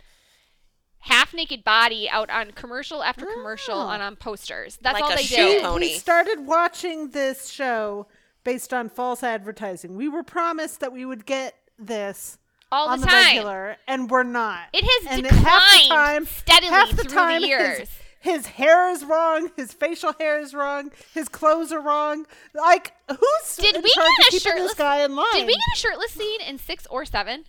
half-naked 1.06 1.64
body 1.64 2.08
out 2.10 2.30
on 2.30 2.52
commercial 2.52 3.02
after 3.04 3.26
commercial 3.26 3.76
Oh. 3.76 3.90
and 3.90 4.04
on 4.04 4.16
posters. 4.16 4.78
That's 4.82 4.94
Like 5.00 5.04
all 5.04 5.16
they 5.16 5.24
show 5.24 5.36
did. 5.38 5.64
pony. 5.64 5.88
we 5.88 5.94
started 5.94 6.46
watching 6.46 7.10
this 7.10 7.50
show 7.50 8.06
based 8.44 8.72
on 8.74 8.88
false 8.90 9.24
advertising. 9.24 9.96
We 9.96 10.08
were 10.08 10.22
promised 10.24 10.80
that 10.82 10.92
we 10.94 11.04
would 11.06 11.26
get 11.26 11.56
this 11.86 12.38
All 12.72 12.90
on 12.90 13.00
the 13.00 13.06
the, 13.06 13.12
time. 13.12 13.26
regular, 13.36 13.78
and 13.88 14.10
we're 14.10 14.24
not. 14.24 14.68
It 14.74 14.84
has 14.84 15.14
and 15.18 15.24
declined 15.24 15.46
half 15.48 15.82
the 15.84 15.90
time, 15.90 16.26
steadily 16.26 16.72
half 16.72 16.90
the 16.92 17.04
through 17.04 17.40
the 17.40 17.48
years. 17.48 17.78
His, 17.80 17.90
his 18.20 18.46
hair 18.46 18.92
is 18.92 19.04
wrong. 19.04 19.50
His 19.56 19.74
facial 19.74 20.14
hair 20.20 20.40
is 20.40 20.54
wrong. 20.54 20.92
His 21.14 21.28
clothes 21.28 21.72
are 21.72 21.82
wrong. 21.82 22.26
Like, 22.54 22.94
who's 23.10 23.56
Did 23.58 23.76
in 23.76 23.82
we 23.82 23.90
charge 23.90 24.10
get 24.20 24.34
a 24.36 24.40
shirtless- 24.40 24.74
guy 24.76 25.04
in 25.04 25.16
line? 25.16 25.26
Did 25.34 25.48
we 25.48 25.54
get 25.54 25.74
a 25.74 25.78
shirtless 25.78 26.12
scene 26.12 26.42
in 26.42 26.58
6 26.60 26.88
or 26.92 27.04
7? 27.06 27.46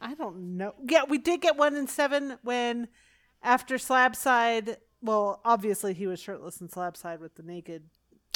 I 0.00 0.14
don't 0.14 0.56
know. 0.56 0.74
Yeah, 0.88 1.02
we 1.08 1.18
did 1.18 1.40
get 1.42 1.56
one 1.56 1.74
in 1.76 1.86
seven 1.86 2.38
when 2.42 2.88
after 3.42 3.78
Slabside. 3.78 4.76
Well, 5.02 5.40
obviously 5.44 5.94
he 5.94 6.06
was 6.06 6.20
shirtless 6.20 6.60
in 6.60 6.68
Slabside 6.68 7.20
with 7.20 7.34
the 7.36 7.42
naked. 7.42 7.84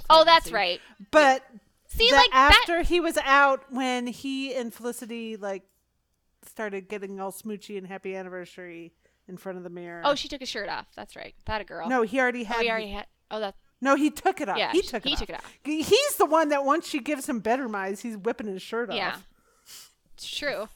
Oh, 0.09 0.25
that's 0.25 0.47
scene. 0.47 0.55
right. 0.55 0.81
But 1.11 1.45
See, 1.93 2.09
the- 2.09 2.17
like 2.17 2.31
that 2.31 2.57
after 2.61 2.83
he 2.83 3.01
was 3.01 3.19
out, 3.25 3.65
when 3.71 4.07
he 4.07 4.55
and 4.55 4.73
Felicity 4.73 5.37
like 5.37 5.65
started 6.47 6.89
getting 6.89 7.21
all 7.21 7.33
smoochy 7.33 7.77
and 7.77 7.87
happy 7.87 8.15
anniversary 8.17 8.93
in 9.29 9.37
front 9.37 9.59
of 9.59 9.65
the 9.65 9.71
mirror. 9.71 10.03
Oh, 10.05 10.15
she 10.15 10.29
took 10.29 10.41
his 10.41 10.49
shirt 10.49 10.69
off. 10.69 10.87
That's 10.97 11.17
right. 11.17 11.35
That 11.47 11.61
a 11.61 11.65
girl. 11.65 11.89
no, 11.89 12.03
he 12.03 12.19
already 12.21 12.43
oh, 12.43 12.45
had. 12.47 12.57
Oh, 12.57 12.61
he 12.63 12.71
already 12.71 12.91
had. 12.91 13.07
Oh, 13.31 13.41
that. 13.41 13.55
No, 13.81 13.95
he 13.97 14.11
took 14.11 14.41
it 14.41 14.49
off. 14.49 14.59
Yeah, 14.59 14.73
he 14.73 14.83
sh- 14.83 14.89
took 14.89 15.05
it 15.07 15.09
he 15.09 15.15
off. 15.15 15.19
took 15.21 15.29
it 15.31 15.35
off. 15.37 15.59
He's 15.65 16.17
the 16.17 16.27
one 16.27 16.49
that 16.51 16.65
once 16.65 16.87
she 16.89 17.01
gives 17.01 17.29
him 17.29 17.41
better 17.41 17.69
mice, 17.69 18.01
he's 18.01 18.17
whipping 18.17 18.47
his 18.47 18.63
shirt 18.63 18.93
Yeah. 18.93 19.09
off. 19.09 19.15
Yeah, 19.67 19.73
it's 20.15 20.37
true. 20.37 20.69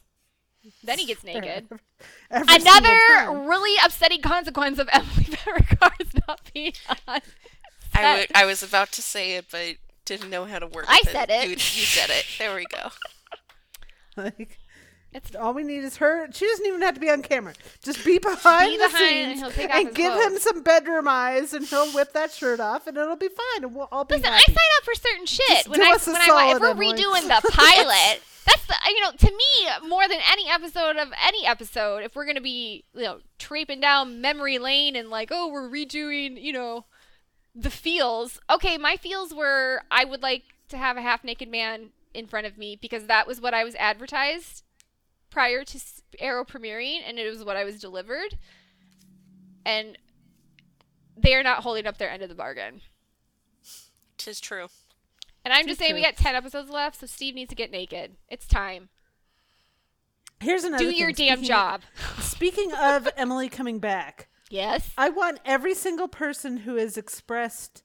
Then 0.83 0.97
he 0.97 1.05
gets 1.05 1.23
naked. 1.23 1.67
Every 2.31 2.47
single 2.47 2.71
Another 2.77 3.47
really 3.47 3.77
upsetting 3.85 4.21
consequence 4.21 4.79
of 4.79 4.89
Emily 4.93 5.25
Bett 5.29 5.45
Rickards' 5.45 6.15
not 6.27 6.41
being 6.53 6.73
on. 6.89 6.97
I, 7.07 7.21
set. 7.93 8.01
w- 8.01 8.27
I 8.33 8.45
was 8.45 8.63
about 8.63 8.91
to 8.93 9.01
say 9.03 9.33
it, 9.33 9.45
but 9.51 9.75
didn't 10.05 10.29
know 10.29 10.45
how 10.45 10.59
to 10.59 10.67
work. 10.67 10.85
I 10.87 11.01
said 11.01 11.29
it. 11.29 11.43
You, 11.45 11.51
you 11.51 11.57
said 11.57 12.09
it. 12.09 12.25
There 12.39 12.55
we 12.55 12.65
go. 12.65 12.89
Like, 14.17 14.59
It's 15.11 15.35
all 15.35 15.53
we 15.53 15.63
need 15.63 15.83
is 15.83 15.97
her. 15.97 16.27
She 16.31 16.45
doesn't 16.47 16.65
even 16.65 16.81
have 16.83 16.93
to 16.93 17.01
be 17.01 17.09
on 17.09 17.21
camera. 17.21 17.53
Just 17.83 18.05
be 18.05 18.17
behind 18.17 18.71
Be 18.71 18.77
the 18.77 18.87
behind 18.87 19.03
and 19.03 19.27
scenes 19.27 19.39
he'll 19.41 19.51
take 19.51 19.69
off 19.69 19.75
and 19.75 19.87
his 19.87 19.97
give 19.97 20.13
him 20.13 20.37
some 20.39 20.63
bedroom 20.63 21.07
eyes, 21.09 21.53
and 21.53 21.65
he'll 21.65 21.91
whip 21.91 22.13
that 22.13 22.31
shirt 22.31 22.61
off, 22.61 22.87
and 22.87 22.97
it'll 22.97 23.17
be 23.17 23.27
fine, 23.27 23.63
and 23.65 23.75
we'll 23.75 23.89
all 23.91 24.05
be 24.05 24.15
Listen, 24.15 24.31
I 24.31 24.39
sign 24.39 24.55
up 24.55 24.83
for 24.85 24.93
certain 24.95 25.25
shit 25.25 25.45
Just 25.49 25.67
when 25.69 25.79
do 25.81 25.85
I 25.85 25.91
us 25.95 26.07
a 26.07 26.13
when 26.13 26.21
I 26.21 26.27
wa- 26.29 26.55
if 26.55 26.61
we're 26.61 26.73
redoing 26.75 27.23
the 27.27 27.49
pilot. 27.51 28.21
That's 28.45 28.65
the 28.67 28.75
you 28.87 29.01
know 29.01 29.11
to 29.11 29.31
me 29.31 29.89
more 29.89 30.07
than 30.07 30.19
any 30.31 30.47
episode 30.49 30.97
of 30.97 31.09
any 31.25 31.45
episode. 31.45 32.03
If 32.03 32.15
we're 32.15 32.25
gonna 32.25 32.39
be 32.41 32.83
you 32.93 33.01
know 33.03 33.19
traiping 33.39 33.79
down 33.81 34.21
memory 34.21 34.59
lane 34.59 34.95
and 34.95 35.09
like 35.09 35.29
oh 35.31 35.49
we're 35.49 35.69
redoing 35.69 36.41
you 36.41 36.53
know 36.53 36.85
the 37.55 37.69
feels. 37.69 38.39
Okay, 38.49 38.77
my 38.77 38.97
feels 38.97 39.33
were 39.33 39.81
I 39.89 40.03
would 40.05 40.21
like 40.21 40.43
to 40.69 40.77
have 40.77 40.97
a 40.97 41.01
half 41.01 41.23
naked 41.23 41.49
man 41.49 41.89
in 42.13 42.27
front 42.27 42.45
of 42.47 42.57
me 42.57 42.77
because 42.81 43.07
that 43.07 43.27
was 43.27 43.39
what 43.41 43.53
I 43.53 43.63
was 43.63 43.75
advertised 43.75 44.63
prior 45.29 45.63
to 45.63 45.79
Arrow 46.19 46.43
premiering 46.45 46.99
and 47.05 47.17
it 47.19 47.29
was 47.29 47.43
what 47.43 47.57
I 47.57 47.63
was 47.63 47.79
delivered. 47.79 48.37
And 49.65 49.97
they 51.17 51.33
are 51.33 51.43
not 51.43 51.63
holding 51.63 51.87
up 51.87 51.97
their 51.97 52.09
end 52.09 52.21
of 52.23 52.29
the 52.29 52.35
bargain. 52.35 52.81
Tis 54.17 54.39
true. 54.39 54.67
And 55.43 55.53
I'm 55.53 55.63
Too 55.63 55.69
just 55.69 55.79
saying 55.79 55.93
we 55.93 56.01
got 56.03 56.17
10 56.17 56.35
episodes 56.35 56.69
left, 56.69 56.99
so 56.99 57.05
Steve 57.05 57.35
needs 57.35 57.49
to 57.49 57.55
get 57.55 57.69
naked. 57.71 58.15
It's 58.29 58.47
time. 58.47 58.89
Here's 60.39 60.63
another 60.63 60.83
Do 60.83 60.91
your 60.91 61.13
thing. 61.13 61.27
damn 61.27 61.37
Speaking- 61.37 61.47
job. 61.47 61.81
Speaking 62.19 62.71
of 62.73 63.07
Emily 63.15 63.49
coming 63.49 63.79
back, 63.79 64.27
Yes. 64.49 64.91
I 64.97 65.09
want 65.09 65.39
every 65.45 65.73
single 65.73 66.07
person 66.07 66.57
who 66.57 66.75
has 66.75 66.97
expressed 66.97 67.83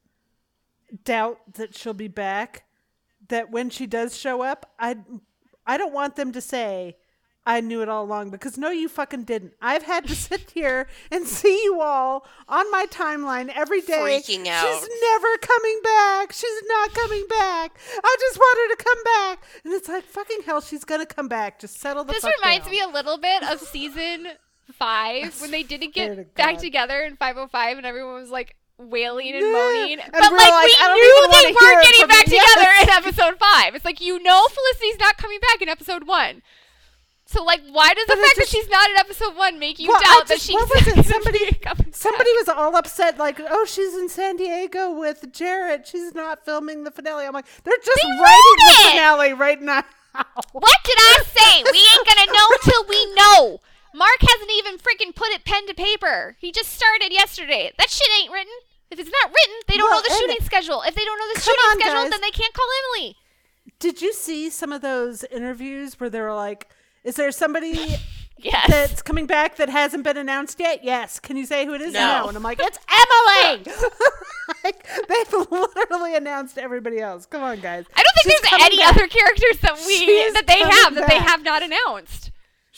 doubt 1.04 1.54
that 1.54 1.76
she'll 1.76 1.94
be 1.94 2.08
back 2.08 2.64
that 3.28 3.50
when 3.50 3.70
she 3.70 3.86
does 3.86 4.16
show 4.16 4.42
up, 4.42 4.70
I 4.78 4.96
I 5.66 5.76
don't 5.78 5.92
want 5.94 6.16
them 6.16 6.32
to 6.32 6.40
say 6.40 6.96
I 7.46 7.60
knew 7.60 7.80
it 7.80 7.88
all 7.88 8.04
along 8.04 8.30
because 8.30 8.58
no 8.58 8.70
you 8.70 8.88
fucking 8.88 9.24
didn't. 9.24 9.54
I've 9.62 9.84
had 9.84 10.06
to 10.08 10.14
sit 10.14 10.50
here 10.54 10.88
and 11.10 11.26
see 11.26 11.62
you 11.64 11.80
all 11.80 12.26
on 12.48 12.70
my 12.70 12.86
timeline 12.90 13.50
every 13.54 13.80
day 13.80 14.20
Freaking 14.20 14.46
out. 14.46 14.66
She's 14.66 14.88
never 15.02 15.36
coming 15.38 15.80
back. 15.82 16.32
She's 16.32 16.62
not 16.66 16.92
coming 16.92 17.24
back. 17.28 17.78
I 18.04 18.16
just 18.20 18.38
want 18.38 18.58
her 18.58 18.76
to 18.76 18.84
come 18.84 19.04
back. 19.04 19.44
And 19.64 19.72
it's 19.72 19.88
like 19.88 20.04
fucking 20.04 20.40
hell 20.44 20.60
she's 20.60 20.84
going 20.84 21.00
to 21.06 21.14
come 21.14 21.28
back. 21.28 21.58
Just 21.60 21.80
settle 21.80 22.04
the 22.04 22.12
This 22.12 22.26
reminds 22.42 22.66
down. 22.66 22.72
me 22.72 22.80
a 22.80 22.88
little 22.88 23.16
bit 23.18 23.42
of 23.44 23.60
season 23.60 24.28
five 24.72 25.40
when 25.40 25.51
they 25.51 25.62
didn't 25.62 25.94
get 25.94 26.34
back 26.34 26.59
together 26.59 27.01
in 27.01 27.16
505 27.16 27.76
and 27.78 27.86
everyone 27.86 28.14
was 28.14 28.30
like 28.30 28.56
wailing 28.78 29.32
and 29.32 29.44
Yeah. 29.44 29.52
moaning. 29.52 30.01
And 30.01 30.12
but 30.12 30.32
like, 30.32 30.51
like, 30.51 30.94
we 30.94 31.01
knew 31.01 31.28
they 31.32 31.52
weren't 31.52 31.84
getting 31.84 32.06
back 32.09 32.26
you. 32.26 32.38
together 32.40 32.62
Yes. 32.62 32.82
in 32.82 32.90
episode 32.90 33.38
five. 33.38 33.74
It's 33.74 33.84
like, 33.84 34.01
you 34.01 34.22
know 34.22 34.47
Felicity's 34.48 34.98
not 34.98 35.16
coming 35.18 35.38
back 35.40 35.60
in 35.62 35.68
episode 35.68 36.06
one. 36.06 36.42
So 37.26 37.44
like, 37.44 37.60
why 37.70 37.94
does 37.94 38.06
the 38.06 38.14
But 38.14 38.18
it 38.18 38.22
fact 38.26 38.36
just- 38.38 38.52
that 38.52 38.59
she's 38.59 38.68
not 38.70 38.90
in 38.90 38.97
episode 38.97 39.36
one 39.36 39.59
make 39.60 39.78
you 39.78 39.88
Well, 39.88 40.01
doubt 40.01 40.26
that 40.26 40.34
just- 40.34 40.47
she's 40.47 40.55
what 40.55 40.68
was 40.74 40.86
it? 40.88 41.05
Somebody- 41.06 41.56
Somebody 41.92 42.30
was 42.32 42.48
all 42.48 42.74
upset, 42.76 43.18
like, 43.18 43.38
"Oh, 43.40 43.64
she's 43.66 43.94
in 43.94 44.09
San 44.09 44.36
Diego 44.36 44.90
with 44.90 45.30
Jared. 45.32 45.86
She's 45.86 46.14
not 46.14 46.44
filming 46.47 46.84
the 46.84 46.90
finale." 46.90 47.26
I'm 47.26 47.34
like, 47.34 47.44
"They're 47.62 47.76
just 47.84 48.01
They 48.02 48.09
writing 48.09 48.56
the 48.56 48.88
finale 48.90 49.32
right 49.34 49.60
now." 49.60 49.84
What 50.52 50.76
did 50.84 50.97
I 50.98 51.18
say? 51.36 51.62
We 51.70 51.78
ain't 51.78 52.06
gonna 52.06 52.32
know 52.32 52.48
till 52.62 52.84
we 52.88 53.14
know. 53.14 53.60
Marc 53.94 54.20
hasn't 54.20 54.50
even 54.56 54.78
freaking 54.78 55.14
put 55.14 55.28
it 55.30 55.44
pen 55.44 55.66
to 55.66 55.74
paper. 55.74 56.36
He 56.38 56.52
just 56.52 56.70
started 56.72 57.12
yesterday. 57.12 57.72
That 57.78 57.90
shit 57.90 58.08
ain't 58.22 58.32
written. 58.32 58.52
If 58.90 58.98
it's 58.98 59.10
not 59.10 59.30
written, 59.30 59.56
they 59.68 59.76
don't 59.76 59.88
Well, 59.90 60.00
know 60.02 60.08
the 60.08 60.14
shooting 60.14 60.44
schedule. 60.44 60.82
If 60.82 60.94
they 60.94 61.04
don't 61.04 61.18
know 61.18 61.34
the 61.34 61.40
shooting 61.40 61.60
on, 61.70 61.78
schedule, 61.80 62.02
guys. 62.02 62.10
then 62.10 62.20
they 62.20 62.30
can't 62.30 62.52
call 62.54 62.66
Emily. 62.96 63.16
Did 63.78 64.02
you 64.02 64.12
see 64.12 64.50
some 64.50 64.72
of 64.72 64.80
those 64.82 65.24
interviews 65.24 65.98
where 66.00 66.10
they 66.10 66.20
were 66.20 66.34
like, 66.34 66.68
"Is 67.04 67.14
there 67.16 67.30
somebody 67.32 67.96
Yes. 68.36 68.66
that's 68.68 69.02
coming 69.02 69.26
back 69.26 69.56
that 69.56 69.68
hasn't 69.68 70.02
been 70.04 70.16
announced 70.16 70.58
yet?" 70.60 70.82
Yes. 70.84 71.18
Can 71.20 71.36
you 71.36 71.46
say 71.46 71.64
who 71.66 71.74
it 71.74 71.80
is? 71.80 71.92
No. 71.94 72.26
And 72.28 72.36
I'm 72.36 72.42
like, 72.42 72.58
"It's 72.60 72.78
Emily." 72.88 73.64
like 74.64 74.86
they've 75.08 75.32
literally 75.50 76.16
announced 76.16 76.58
everybody 76.58 76.98
else. 76.98 77.26
Come 77.26 77.42
on, 77.42 77.60
guys. 77.60 77.84
I 77.94 78.02
don't 78.02 78.14
think 78.24 78.32
She's 78.42 78.50
there's 78.50 78.62
any 78.64 78.76
back. 78.78 78.96
other 78.96 79.06
characters 79.06 79.58
that 79.62 79.76
we 79.86 79.96
She's 79.98 80.32
that 80.34 80.46
they 80.48 80.60
coming 80.60 80.74
have 80.76 80.94
that 80.96 81.08
they 81.08 81.18
have 81.18 81.44
not 81.44 81.62
announced. 81.62 82.32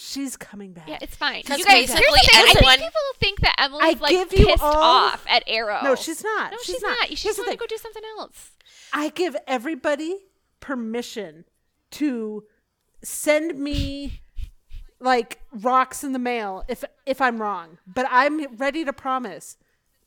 She's 0.05 0.37
coming 0.37 0.73
back. 0.73 0.89
Yeah, 0.89 0.99
it's 1.01 1.15
fine. 1.15 1.43
'Cause 1.45 1.59
You 1.59 1.65
guys, 1.65 1.89
here's 1.89 1.89
the 1.91 1.95
basically 1.95 2.20
thing. 2.20 2.41
I 2.41 2.77
think 2.77 2.81
people 2.83 3.01
think 3.20 3.41
that 3.41 3.55
I 3.59 3.65
Emily's 3.66 4.01
like 4.01 4.11
give 4.11 4.33
you 4.33 4.47
pissed 4.47 4.62
all- 4.62 4.77
off 4.83 5.24
at 5.29 5.45
Arrow. 5.47 5.81
No, 5.83 5.95
she's 5.95 6.23
not. 6.24 6.51
No, 6.51 6.59
she's, 6.59 6.74
she's, 6.74 6.83
not. 6.83 7.07
Here's 7.07 7.19
She 7.20 7.29
just 7.29 7.37
the 7.37 7.43
want 7.43 7.53
to 7.53 7.57
go 7.59 7.66
do 7.66 7.77
something 7.79 8.03
else. 8.19 8.51
I 8.93 9.11
give 9.11 9.37
everybody 9.47 10.16
permission 10.61 11.45
to 11.93 12.45
send 13.03 13.59
me 13.59 14.20
like 14.99 15.41
rocks 15.53 16.03
in 16.05 16.12
the 16.12 16.19
mail 16.19 16.65
if 16.69 16.85
if 17.07 17.20
I'm 17.20 17.41
wrong, 17.41 17.79
but 17.87 18.07
I'm 18.11 18.57
ready 18.57 18.85
to 18.85 18.93
promise 18.93 19.57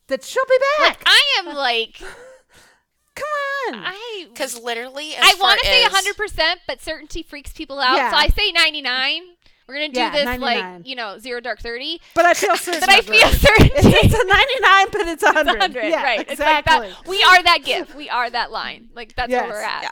that 0.08 0.24
she'll 0.24 0.46
be 0.46 0.58
back. 0.80 1.02
I 1.06 1.22
am 1.40 1.56
like, 1.56 2.00
Come 3.16 3.74
on. 3.76 3.82
I 3.86 4.26
Because 4.28 4.60
literally, 4.60 5.16
as 5.16 5.24
I 5.24 5.36
want 5.40 5.62
to 5.62 5.66
say 5.66 5.84
as- 5.86 5.92
100%, 5.94 6.56
but 6.68 6.82
certainty 6.82 7.24
freaks 7.24 7.54
people 7.54 7.80
out. 7.80 7.96
Yeah. 7.96 8.12
So 8.12 8.18
I 8.18 8.28
say 8.28 8.52
99. 8.52 9.22
We're 9.68 9.76
going 9.76 9.90
to 9.92 9.94
do 9.96 10.00
Yeah, 10.00 10.12
this 10.12 10.26
99. 10.26 10.74
like, 10.78 10.88
you 10.88 10.96
know, 10.96 11.18
zero 11.18 11.40
dark 11.40 11.60
30. 11.60 12.00
but 12.14 12.26
I 12.26 12.34
feel 12.34 12.56
certain. 12.56 12.80
But 12.86 12.90
I 12.90 13.02
feel 13.02 13.16
it. 13.28 13.34
certainty. 13.40 13.74
It's, 13.76 14.14
it's 14.14 14.14
a 14.14 14.26
99, 14.28 14.88
but 14.92 15.02
it's 15.08 15.24
a 15.24 15.28
100. 15.28 15.48
100, 15.60 15.84
yeah, 15.90 16.04
right. 16.04 16.20
It's 16.22 16.32
Exactly. 16.34 16.78
like 16.90 16.90
that. 16.98 17.08
We 17.08 17.24
are 17.24 17.42
that 17.44 17.64
gift. 17.64 17.96
We 17.96 18.10
are 18.10 18.30
that 18.30 18.52
line. 18.52 18.90
Like, 18.94 19.16
that's 19.16 19.30
Yes. 19.32 19.42
where 19.44 19.52
we're 19.60 19.64
at. 19.64 19.84
Yeah. 19.84 19.92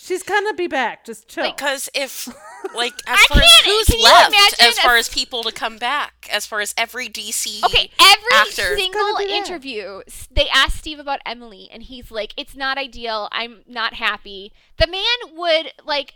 She's 0.00 0.22
gonna 0.22 0.54
be 0.54 0.68
back. 0.68 1.04
Just 1.04 1.26
chill. 1.26 1.42
Because 1.50 1.90
if, 1.92 2.28
like, 2.74 2.92
as 3.08 3.18
I 3.20 3.26
far 3.28 3.42
as 3.42 3.50
who's 3.64 4.00
left, 4.00 4.62
as 4.62 4.78
far 4.78 4.94
a- 4.94 4.98
as 5.00 5.08
people 5.08 5.42
to 5.42 5.50
come 5.50 5.76
back, 5.76 6.28
as 6.32 6.46
far 6.46 6.60
as 6.60 6.72
every 6.78 7.08
DC 7.08 7.64
Okay, 7.64 7.90
every 8.00 8.32
actor. 8.32 8.76
single 8.76 9.02
gonna 9.14 9.26
there. 9.26 9.36
interview, 9.36 10.02
they 10.30 10.48
ask 10.50 10.76
Steve 10.78 11.00
about 11.00 11.18
Emily, 11.26 11.68
and 11.72 11.82
he's 11.82 12.12
like, 12.12 12.32
"It's 12.36 12.54
not 12.54 12.78
ideal. 12.78 13.28
I'm 13.32 13.64
not 13.66 13.94
happy." 13.94 14.52
The 14.78 14.86
man 14.86 15.34
would 15.36 15.72
like 15.84 16.14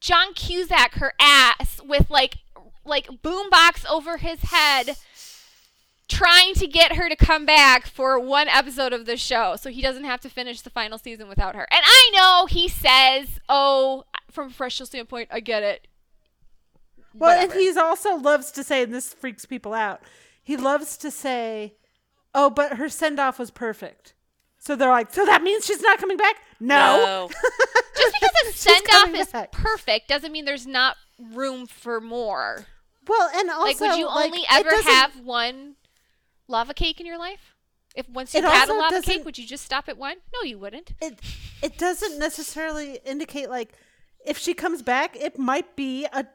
John 0.00 0.32
Cusack 0.34 0.94
her 0.94 1.12
ass 1.18 1.80
with 1.84 2.08
like 2.10 2.36
like 2.84 3.06
boombox 3.22 3.84
over 3.90 4.18
his 4.18 4.40
head, 4.42 4.96
trying 6.08 6.54
to 6.54 6.66
get 6.66 6.96
her 6.96 7.08
to 7.08 7.16
come 7.16 7.46
back 7.46 7.86
for 7.86 8.18
one 8.18 8.48
episode 8.48 8.92
of 8.92 9.06
the 9.06 9.16
show, 9.16 9.56
so 9.56 9.70
he 9.70 9.82
doesn't 9.82 10.04
have 10.04 10.20
to 10.20 10.28
finish 10.28 10.60
the 10.60 10.70
final 10.70 10.98
season 10.98 11.28
without 11.28 11.54
her. 11.54 11.66
And 11.70 11.82
I 11.84 12.10
know 12.14 12.46
he 12.46 12.68
says, 12.68 13.40
"Oh, 13.48 14.04
from 14.30 14.46
a 14.46 14.50
professional 14.50 14.86
standpoint, 14.86 15.28
I 15.32 15.40
get 15.40 15.62
it." 15.62 15.86
Well, 17.14 17.38
and 17.40 17.52
he's 17.52 17.76
also 17.76 18.16
loves 18.16 18.50
to 18.52 18.64
say, 18.64 18.82
and 18.82 18.92
this 18.92 19.14
freaks 19.14 19.44
people 19.46 19.72
out. 19.72 20.02
He 20.42 20.56
loves 20.56 20.96
to 20.98 21.10
say, 21.10 21.74
"Oh, 22.34 22.50
but 22.50 22.74
her 22.74 22.88
send 22.88 23.18
off 23.20 23.38
was 23.38 23.50
perfect." 23.50 24.14
So 24.58 24.74
they're 24.76 24.90
like, 24.90 25.12
"So 25.12 25.24
that 25.24 25.42
means 25.42 25.64
she's 25.64 25.80
not 25.80 25.98
coming 25.98 26.16
back?" 26.16 26.36
No. 26.60 26.96
No. 26.96 27.28
Just 27.96 28.14
because 28.14 28.48
a 28.48 28.52
send 28.52 28.86
off 28.92 29.14
is 29.14 29.28
back. 29.28 29.52
perfect 29.52 30.08
doesn't 30.08 30.32
mean 30.32 30.44
there's 30.44 30.66
not 30.66 30.96
room 31.18 31.66
for 31.66 32.00
more. 32.00 32.66
Well, 33.06 33.30
and 33.34 33.50
also, 33.50 33.64
like, 33.64 33.80
would 33.80 33.98
you 33.98 34.06
like, 34.06 34.26
only 34.26 34.44
ever 34.50 34.82
have 34.82 35.20
one 35.20 35.76
lava 36.48 36.74
cake 36.74 37.00
in 37.00 37.06
your 37.06 37.18
life? 37.18 37.54
If 37.94 38.08
once 38.08 38.34
you 38.34 38.42
had 38.42 38.68
a 38.68 38.74
lava 38.74 39.02
cake, 39.02 39.24
would 39.24 39.38
you 39.38 39.46
just 39.46 39.64
stop 39.64 39.88
at 39.88 39.96
one? 39.96 40.16
No, 40.32 40.42
you 40.42 40.58
wouldn't. 40.58 40.92
It 41.00 41.20
it 41.62 41.78
doesn't 41.78 42.18
necessarily 42.18 42.98
indicate 43.04 43.48
like 43.48 43.72
if 44.24 44.38
she 44.38 44.54
comes 44.54 44.82
back, 44.82 45.16
it 45.16 45.38
might 45.38 45.76
be 45.76 46.06
a 46.12 46.26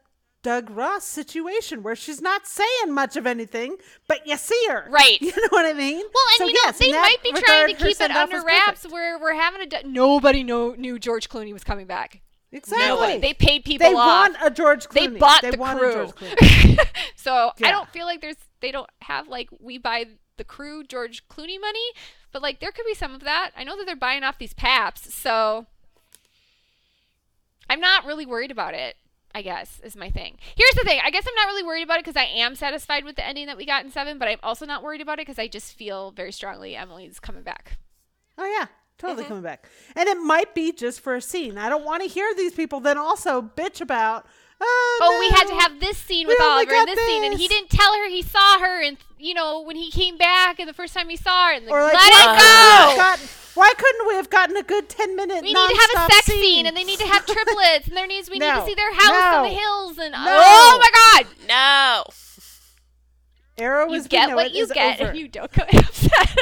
Doug 0.42 0.70
Ross 0.70 1.04
situation 1.04 1.84
where 1.84 1.96
she's 1.96 2.22
not 2.22 2.48
saying 2.48 2.94
much 2.94 3.18
of 3.18 3.28
anything, 3.28 3.76
but 4.08 4.26
you 4.26 4.38
see 4.38 4.68
her. 4.70 4.88
Right. 4.90 5.18
You 5.30 5.32
know 5.36 5.48
what 5.50 5.66
I 5.66 5.74
mean? 5.74 5.98
Well, 5.98 6.24
and 6.32 6.38
So 6.38 6.46
you 6.46 6.54
know 6.54 6.60
yes, 6.64 6.78
they 6.80 6.92
might 6.92 7.18
be 7.22 7.32
trying 7.32 7.68
to 7.68 7.74
keep 7.74 8.00
it 8.00 8.12
under 8.12 8.42
wraps. 8.42 8.90
Where 8.90 9.20
we're 9.20 9.34
having 9.34 9.62
a 9.62 9.66
d- 9.66 9.82
nobody 9.86 10.44
know, 10.44 10.76
knew 10.78 10.98
George 10.98 11.30
Clooney 11.30 11.52
was 11.52 11.64
coming 11.64 11.88
back. 11.88 12.22
Exactly. 12.52 12.88
Nobody. 12.88 13.20
They 13.20 13.34
paid 13.34 13.64
people 13.64 13.88
They 13.90 13.94
off. 13.94 14.30
want 14.32 14.38
a 14.44 14.50
George 14.50 14.88
Clooney. 14.88 14.94
they 14.94 15.08
bought 15.20 15.42
They 15.44 15.52
the 15.52 15.58
crew. 15.58 16.78
So 17.16 17.52
Yeah. 17.58 17.68
I 17.68 17.72
don't 17.72 17.90
feel 17.90 18.06
like 18.06 18.22
there's 18.22 18.38
they 18.62 18.72
don't 18.72 18.90
have 19.04 19.28
like 19.28 19.50
we 19.60 19.78
buy 19.78 20.06
the 20.38 20.44
crew 20.44 20.84
George 20.84 21.28
Clooney 21.28 21.60
money, 21.62 21.86
but 22.32 22.42
like 22.42 22.60
there 22.60 22.72
could 22.72 22.86
be 22.86 22.94
some 22.96 23.14
of 23.14 23.22
that. 23.22 23.52
I 23.56 23.64
know 23.64 23.78
that 23.78 23.86
they're 23.86 23.96
buying 23.96 24.24
off 24.24 24.38
these 24.40 24.54
paps, 24.54 25.14
so 25.14 25.68
I'm 27.70 27.80
not 27.80 28.06
really 28.06 28.26
worried 28.26 28.52
about 28.52 28.74
it. 28.74 28.96
I 29.36 29.44
guess 29.44 29.80
is 29.84 29.96
my 29.96 30.10
thing. 30.10 30.38
Here's 30.56 30.74
the 30.74 30.84
thing. 30.84 31.00
I 31.04 31.12
guess 31.12 31.26
I'm 31.28 31.36
not 31.36 31.46
really 31.54 31.62
worried 31.64 31.84
about 31.84 32.00
it 32.00 32.06
because 32.06 32.18
I 32.20 32.24
am 32.26 32.56
satisfied 32.56 33.06
with 33.06 33.16
the 33.16 33.26
ending 33.26 33.46
that 33.46 33.58
we 33.58 33.66
got 33.66 33.86
in 33.86 33.92
seven, 33.92 34.18
but 34.18 34.28
I'm 34.28 34.40
also 34.42 34.66
not 34.66 34.82
worried 34.82 35.02
about 35.02 35.20
it 35.20 35.28
because 35.28 35.38
I 35.38 35.48
just 35.48 35.74
feel 35.74 36.10
very 36.10 36.32
strongly 36.32 36.76
Emily's 36.76 37.20
coming 37.20 37.44
back. 37.44 37.78
Oh 38.40 38.46
yeah, 38.46 38.68
totally 39.00 39.24
Mm-hmm. 39.24 39.28
coming 39.30 39.44
back. 39.44 39.66
And 39.96 40.08
it 40.08 40.18
might 40.18 40.54
be 40.54 40.72
just 40.72 41.02
for 41.02 41.16
a 41.16 41.22
scene. 41.22 41.58
I 41.58 41.70
don't 41.70 41.84
want 41.86 42.04
to 42.04 42.08
hear 42.10 42.32
these 42.36 42.54
people 42.54 42.80
then 42.80 42.98
also 42.98 43.42
bitch 43.42 43.82
about 43.82 44.28
Oh, 44.62 45.00
Oh, 45.02 45.20
we 45.22 45.30
had 45.30 45.46
to 45.48 45.56
have 45.56 45.80
this 45.80 45.98
scene 45.98 46.28
with 46.28 46.36
only 46.42 46.66
Oliver 46.66 46.74
and 46.76 46.88
got 46.88 46.94
this, 46.96 47.08
scene, 47.08 47.24
and 47.24 47.40
he 47.40 47.48
didn't 47.48 47.70
tell 47.70 47.94
her 47.96 48.10
he 48.10 48.22
saw 48.22 48.60
her, 48.60 48.84
and 48.84 48.98
you 49.18 49.34
know 49.34 49.62
when 49.62 49.78
he 49.78 49.90
came 49.90 50.18
back 50.18 50.60
and 50.60 50.68
the 50.68 50.74
first 50.74 50.94
time 50.94 51.08
he 51.08 51.16
saw 51.16 51.48
her, 51.48 51.54
and 51.54 51.66
like, 51.66 51.74
Or 51.74 51.82
like, 51.82 51.94
let 51.94 52.02
why 52.04 52.10
it 52.10 52.28
couldn't 52.28 52.36
we 52.36 52.44
have 52.44 52.90
go. 52.90 52.96
gotten- 52.98 53.28
why 53.56 53.74
couldn't 53.78 54.08
we 54.08 54.14
have 54.16 54.30
gotten 54.30 54.58
a 54.58 54.64
good 54.64 54.90
ten 54.90 55.16
minute? 55.16 55.42
We 55.44 55.54
need 55.54 55.70
to 55.70 55.76
have 55.78 55.90
a 56.10 56.14
sex 56.14 56.26
scene, 56.26 56.42
scene, 56.42 56.66
and 56.66 56.76
they 56.76 56.84
need 56.84 57.00
to 57.00 57.08
have 57.08 57.26
triplets, 57.26 57.88
and 57.88 57.96
there 57.96 58.06
needs 58.06 58.30
we 58.30 58.38
need 58.40 58.52
to 58.52 58.66
see 58.66 58.74
their 58.76 58.94
house 58.94 59.38
in 59.48 59.54
the 59.54 59.58
hills, 59.60 59.98
and 59.98 60.12
No. 60.12 60.18
oh 60.28 60.78
my 60.82 61.24
god, 61.24 61.28
No. 61.48 62.04
Arrow 63.60 63.88
you 63.90 63.96
as 63.96 64.04
we 64.04 64.10
get 64.10 64.30
know 64.30 64.36
what 64.36 64.48
it 64.48 64.54
you 64.54 64.64
is 64.64 64.72
get, 64.72 65.00
over. 65.00 65.10
and 65.12 65.20
you 65.20 65.28
don't 65.28 65.52
get 65.52 65.74
upset. 65.88 66.38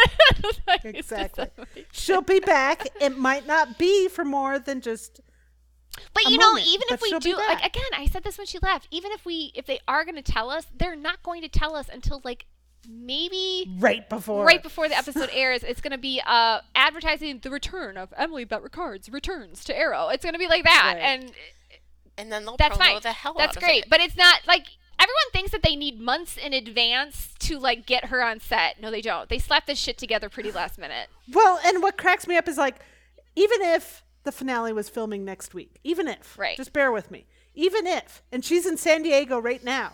Like, 0.68 0.86
it's 0.86 1.10
just 1.10 1.12
Exactly. 1.38 1.48
She'll 1.92 2.22
be 2.22 2.40
back. 2.40 2.88
It 3.02 3.18
might 3.18 3.46
not 3.48 3.78
be 3.78 4.08
for 4.08 4.24
more 4.26 4.60
than 4.60 4.82
just. 4.82 5.22
But 6.14 6.26
a 6.28 6.32
you 6.32 6.38
know, 6.38 6.48
moment, 6.52 6.68
even 6.68 6.88
if 6.92 7.02
we 7.02 7.18
do, 7.20 7.36
like 7.36 7.66
again, 7.66 7.84
I 7.94 8.06
said 8.06 8.24
this 8.24 8.38
when 8.38 8.46
she 8.46 8.60
left. 8.62 8.88
Even 8.92 9.12
if 9.14 9.26
we, 9.26 9.52
if 9.56 9.66
they 9.66 9.80
are 9.88 10.06
going 10.06 10.16
to 10.16 10.22
tell 10.22 10.50
us, 10.52 10.68
they're 10.78 10.96
not 10.96 11.24
going 11.24 11.42
to 11.42 11.50
tell 11.50 11.76
us 11.76 11.90
until 11.92 12.22
like 12.24 12.46
maybe 12.88 13.66
Right 13.80 14.08
before. 14.08 14.46
right 14.46 14.62
before 14.62 14.88
the 14.88 14.96
episode 14.98 15.30
airs. 15.34 15.64
It's 15.64 15.82
going 15.82 15.92
to 15.92 15.98
be 15.98 16.22
uh 16.26 16.60
advertising 16.76 17.40
the 17.40 17.50
return 17.50 17.98
of 17.98 18.14
Emily 18.16 18.46
Bett 18.46 18.62
Rickards 18.62 19.10
returns 19.10 19.64
to 19.66 19.78
Arrow. 19.78 20.10
It's 20.10 20.24
going 20.24 20.34
to 20.34 20.40
be 20.40 20.48
like 20.48 20.64
that, 20.64 20.94
Right. 20.96 21.02
and 21.04 21.32
And 22.18 22.32
then 22.32 22.46
they'll 22.46 22.58
that's 22.58 22.78
promo 22.78 22.94
fine. 22.94 23.00
the 23.02 23.12
hell 23.12 23.34
that's 23.38 23.58
out 23.58 23.64
great. 23.64 23.84
of 23.84 23.88
it. 23.88 23.90
That's 23.90 23.90
great. 23.90 23.90
But 23.90 24.00
it's 24.02 24.16
not 24.18 24.42
like 24.48 24.68
everyone 25.00 25.32
thinks 25.34 25.52
that 25.52 25.62
they 25.64 25.76
need 25.76 26.00
months 26.00 26.38
in 26.38 26.54
advance 26.54 27.34
to 27.40 27.60
like 27.60 27.86
get 27.86 28.06
her 28.06 28.24
on 28.24 28.40
set. 28.40 28.82
No, 28.82 28.92
they 28.92 29.02
don't. 29.02 29.30
They 29.30 29.40
slap 29.40 29.66
this 29.66 29.80
shit 29.80 29.98
together 29.98 30.30
pretty 30.30 30.52
last 30.52 30.78
minute. 30.78 31.08
Well, 31.32 31.60
and 31.66 31.82
what 31.84 31.98
cracks 31.98 32.28
me 32.28 32.38
up 32.38 32.48
is 32.48 32.58
like, 32.58 32.76
even 33.36 33.62
if 33.62 34.04
the 34.24 34.32
finale 34.32 34.74
was 34.74 34.90
filming 34.90 35.24
next 35.24 35.54
week, 35.54 35.80
even 35.84 36.08
if, 36.08 36.38
Right. 36.38 36.58
just 36.58 36.74
bear 36.74 36.92
with 36.92 37.12
me, 37.12 37.28
even 37.56 37.88
if, 37.88 38.22
and 38.32 38.44
she's 38.44 38.66
in 38.66 38.78
San 38.78 39.04
Diego 39.04 39.40
right 39.40 39.64
now. 39.64 39.94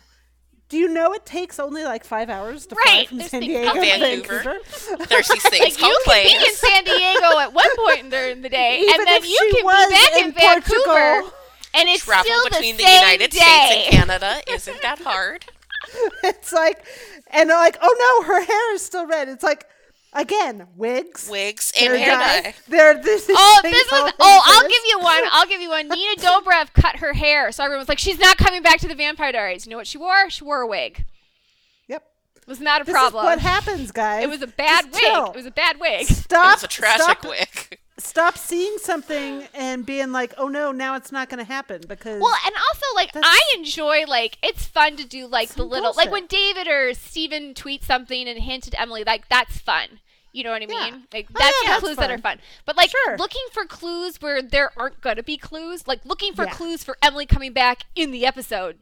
Do 0.69 0.77
you 0.79 0.87
know 0.87 1.13
it 1.13 1.23
takes 1.25 1.59
only 1.59 1.83
like 1.83 2.03
five 2.03 2.31
hours 2.31 2.65
to 2.67 2.75
fly 2.75 3.05
from 3.05 3.19
there's 3.19 3.29
San 3.29 3.41
Diego 3.41 3.73
to 3.75 3.79
Vancouver. 3.81 4.39
Vancouver? 4.39 5.05
There's 5.07 5.27
these 5.27 5.43
things 5.49 5.61
Like 5.61 5.77
called 5.77 5.91
you 6.07 6.11
can 6.13 6.39
be 6.39 6.45
in. 6.45 6.55
San 6.55 6.83
Diego 6.85 7.39
at 7.39 7.53
one 7.53 7.69
point 7.75 8.09
during 8.09 8.41
the 8.41 8.49
day, 8.49 8.79
Even 8.81 8.95
and 9.01 9.07
then 9.07 9.21
if 9.21 9.29
you 9.29 9.51
can 9.53 9.65
was 9.65 9.87
be 9.87 9.93
back 9.93 10.13
in, 10.13 10.25
in 10.29 10.31
Vancouver, 10.33 10.81
Portugal. 11.21 11.33
And 11.73 11.89
it's 11.89 12.03
Travel 12.03 12.25
still 12.25 12.43
between 12.49 12.77
the, 12.77 12.83
the, 12.83 12.89
same 12.89 13.01
United 13.01 13.31
day. 13.31 13.39
States 13.39 13.87
and 13.87 13.95
Canada 13.95 14.41
isn't 14.47 14.81
that 14.81 14.99
hard. 14.99 15.45
it's 16.23 16.53
like, 16.53 16.83
and 17.27 17.49
they're 17.49 17.57
like, 17.57 17.77
oh 17.81 18.21
no, 18.23 18.27
her 18.33 18.43
hair 18.43 18.75
is 18.75 18.81
still 18.85 19.05
red. 19.05 19.27
It's 19.29 19.43
like, 19.43 19.65
again, 20.13 20.67
wigs. 20.75 21.27
Wigs 21.29 21.73
and 21.79 21.91
They're 21.91 21.99
hair 21.99 22.17
dye. 22.17 22.41
dye. 22.41 22.53
They're 22.67 22.97
oh, 22.97 23.01
this. 23.01 23.29
Oh, 23.29 23.59
this 23.63 23.73
was. 23.91 23.99
called 24.01 24.13
Oh, 24.19 24.41
I'll 24.45 24.69
give 24.69 24.81
you 24.87 24.99
one. 24.99 25.23
I'll 25.31 25.47
give 25.47 25.61
you 25.61 25.69
one. 25.69 25.89
Nina 25.89 26.15
Dobrev 26.21 26.73
cut 26.73 26.97
her 26.97 27.13
hair, 27.13 27.51
so 27.51 27.63
everyone 27.63 27.81
was 27.81 27.89
like, 27.89 27.99
"She's 27.99 28.19
not 28.19 28.37
coming 28.37 28.61
back 28.61 28.79
to 28.79 28.87
the 28.87 28.95
Vampire 28.95 29.31
Diaries." 29.31 29.65
You 29.65 29.71
know 29.71 29.77
what 29.77 29.87
she 29.87 29.97
wore? 29.97 30.29
She 30.29 30.43
wore 30.43 30.61
a 30.61 30.67
wig. 30.67 31.05
Yep. 31.87 32.03
It 32.37 32.47
was 32.47 32.59
not 32.61 32.81
a 32.81 32.83
This 32.85 32.93
problem. 32.93 33.25
is 33.25 33.29
what 33.29 33.39
happens, 33.39 33.91
guys. 33.91 34.23
it 34.23 34.29
was 34.29 34.41
a 34.41 34.47
bad 34.47 34.85
Just 34.85 34.93
wig. 34.93 35.03
chill. 35.03 35.25
It 35.31 35.35
was 35.35 35.45
a 35.45 35.51
bad 35.51 35.79
wig. 35.79 36.05
Stop. 36.07 36.45
It 36.45 36.55
was 36.55 36.63
a 36.63 36.67
tragic 36.67 37.01
stop, 37.03 37.25
wig. 37.25 37.79
Stop 38.03 38.37
seeing 38.37 38.77
something 38.79 39.47
and 39.53 39.85
being 39.85 40.11
like, 40.11 40.33
oh 40.37 40.47
no, 40.47 40.71
now 40.71 40.95
it's 40.95 41.11
not 41.11 41.29
going 41.29 41.39
to 41.39 41.51
happen 41.51 41.81
because. 41.87 42.21
Well, 42.21 42.35
and 42.45 42.53
also 42.53 42.85
like 42.95 43.11
I 43.15 43.39
enjoy 43.55 44.03
like 44.07 44.37
it's 44.43 44.65
fun 44.65 44.95
to 44.97 45.05
do 45.05 45.25
like 45.25 45.47
the 45.49 45.55
Some 45.59 45.69
little 45.69 45.93
like 45.95 46.11
when 46.11 46.27
David 46.27 46.67
or 46.67 46.93
Stephen 46.93 47.53
tweets 47.53 47.85
something 47.85 48.27
and 48.27 48.37
hint 48.39 48.63
to 48.65 48.79
Emily 48.81 49.03
like 49.03 49.29
that's 49.29 49.57
fun. 49.57 49.99
You 50.31 50.43
know 50.43 50.51
what 50.51 50.61
I 50.63 50.65
mean? 50.65 50.77
Yeah. 50.77 50.97
Like 51.13 51.27
Oh, 51.33 51.39
that's 51.39 51.55
yeah, 51.63 51.67
the 51.67 51.71
that's 51.71 51.79
clues 51.83 51.97
that 51.97 52.09
are 52.11 52.17
fun. 52.17 52.37
fun. 52.37 52.39
But 52.65 52.75
like 52.77 52.89
Sure. 52.89 53.17
looking 53.17 53.41
for 53.51 53.65
clues 53.65 54.21
where 54.21 54.41
there 54.41 54.71
aren't 54.77 54.99
gonna 55.01 55.23
be 55.23 55.37
clues, 55.37 55.87
like 55.87 56.03
looking 56.05 56.33
for 56.33 56.45
Yeah. 56.45 56.51
clues 56.53 56.83
for 56.83 56.97
Emily 57.01 57.25
coming 57.25 57.53
back 57.53 57.83
in 57.95 58.11
the 58.11 58.25
episode. 58.25 58.79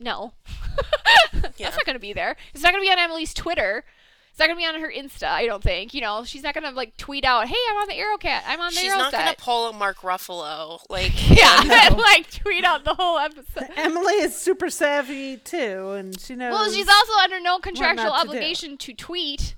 No. 0.00 0.32
Yeah. 1.56 1.66
That's 1.66 1.76
not 1.76 1.86
gonna 1.86 1.98
be 1.98 2.12
there. 2.12 2.36
It's 2.54 2.62
not 2.62 2.72
gonna 2.72 2.82
be 2.82 2.90
on 2.90 2.98
Emily's 2.98 3.34
Twitter. 3.34 3.84
It's 4.32 4.38
not 4.38 4.48
gonna 4.48 4.58
be 4.58 4.64
on 4.64 4.80
her 4.80 4.90
Insta, 4.90 5.24
I 5.28 5.44
don't 5.44 5.62
think. 5.62 5.92
You 5.92 6.00
know, 6.00 6.24
she's 6.24 6.42
not 6.42 6.54
gonna 6.54 6.70
like 6.70 6.96
tweet 6.96 7.22
out, 7.24 7.46
Hey, 7.48 7.54
I'm 7.70 7.76
on 7.76 7.86
the 7.88 7.94
Arrowcat. 7.94 8.40
I'm 8.46 8.60
on 8.62 8.72
the 8.72 8.80
She's 8.80 8.88
Arrow 8.90 8.98
not 8.98 9.10
set. 9.10 9.18
gonna 9.24 9.36
pull 9.38 9.68
a 9.68 9.72
Mark 9.74 9.98
Ruffalo. 9.98 10.80
Like, 10.88 11.12
yeah, 11.30 11.86
and 11.88 11.98
like 11.98 12.30
tweet 12.30 12.64
out 12.64 12.84
the 12.84 12.94
whole 12.94 13.18
episode. 13.18 13.68
Emily 13.76 14.14
is 14.14 14.34
super 14.34 14.70
savvy 14.70 15.36
too, 15.36 15.90
and 15.90 16.18
she 16.18 16.34
knows. 16.34 16.50
Well, 16.52 16.70
she's 16.72 16.88
also 16.88 17.12
under 17.22 17.40
no 17.40 17.58
contractual 17.58 18.06
not 18.06 18.22
to 18.22 18.28
do. 18.28 18.30
obligation 18.30 18.78
to, 18.78 18.94
tweet. 18.94 19.54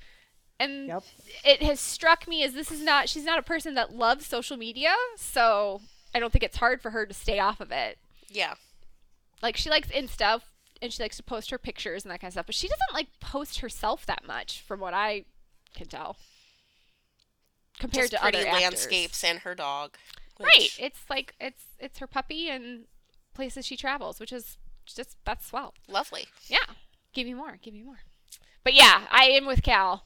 And 0.58 0.88
Yep. 0.88 1.02
it 1.44 1.62
has 1.62 1.78
struck 1.80 2.26
me 2.28 2.42
as 2.44 2.52
this 2.54 2.70
is 2.70 2.80
not 2.82 3.08
she's 3.08 3.24
not 3.24 3.38
a 3.38 3.42
person 3.42 3.74
that 3.74 3.94
loves 3.94 4.26
social 4.26 4.56
media, 4.56 4.94
so 5.16 5.82
I 6.14 6.18
don't 6.20 6.32
think 6.32 6.42
it's 6.44 6.56
hard 6.56 6.82
for 6.82 6.90
her 6.90 7.06
to 7.06 7.14
stay 7.14 7.38
off 7.38 7.60
of 7.60 7.70
it. 7.70 7.98
yeah. 8.28 8.54
Like 9.42 9.56
she 9.56 9.68
likes 9.70 9.88
Insta 9.88 10.40
and 10.84 10.92
she 10.92 11.02
likes 11.02 11.16
to 11.16 11.22
post 11.22 11.50
her 11.50 11.56
pictures 11.58 12.04
and 12.04 12.12
that 12.12 12.20
kind 12.20 12.28
of 12.28 12.34
stuff, 12.34 12.46
but 12.46 12.54
she 12.54 12.68
doesn't 12.68 12.92
like 12.92 13.08
post 13.18 13.60
herself 13.60 14.04
that 14.06 14.26
much 14.26 14.60
from 14.60 14.80
what 14.80 14.92
I 14.92 15.24
can 15.74 15.88
tell. 15.88 16.16
Compared 17.78 18.10
Just 18.10 18.22
to 18.22 18.28
pretty 18.30 18.38
other 18.38 18.46
actors. 18.48 18.62
landscapes 18.62 19.24
and 19.24 19.38
her 19.40 19.54
dog. 19.54 19.96
Right. 20.38 20.70
It's 20.78 21.00
like 21.08 21.34
it's 21.40 21.64
it's 21.80 21.98
her 21.98 22.06
puppy 22.06 22.48
and 22.50 22.84
places 23.34 23.64
she 23.66 23.76
travels, 23.76 24.20
which 24.20 24.32
is 24.32 24.58
just 24.86 25.16
that's 25.24 25.46
swell. 25.46 25.74
Lovely. 25.88 26.26
Yeah. 26.48 26.58
Give 27.14 27.26
me 27.26 27.34
more. 27.34 27.58
Give 27.62 27.72
me 27.74 27.82
more. 27.82 28.00
But 28.62 28.74
yeah, 28.74 29.02
I 29.10 29.24
am 29.24 29.46
with 29.46 29.62
Cal. 29.62 30.04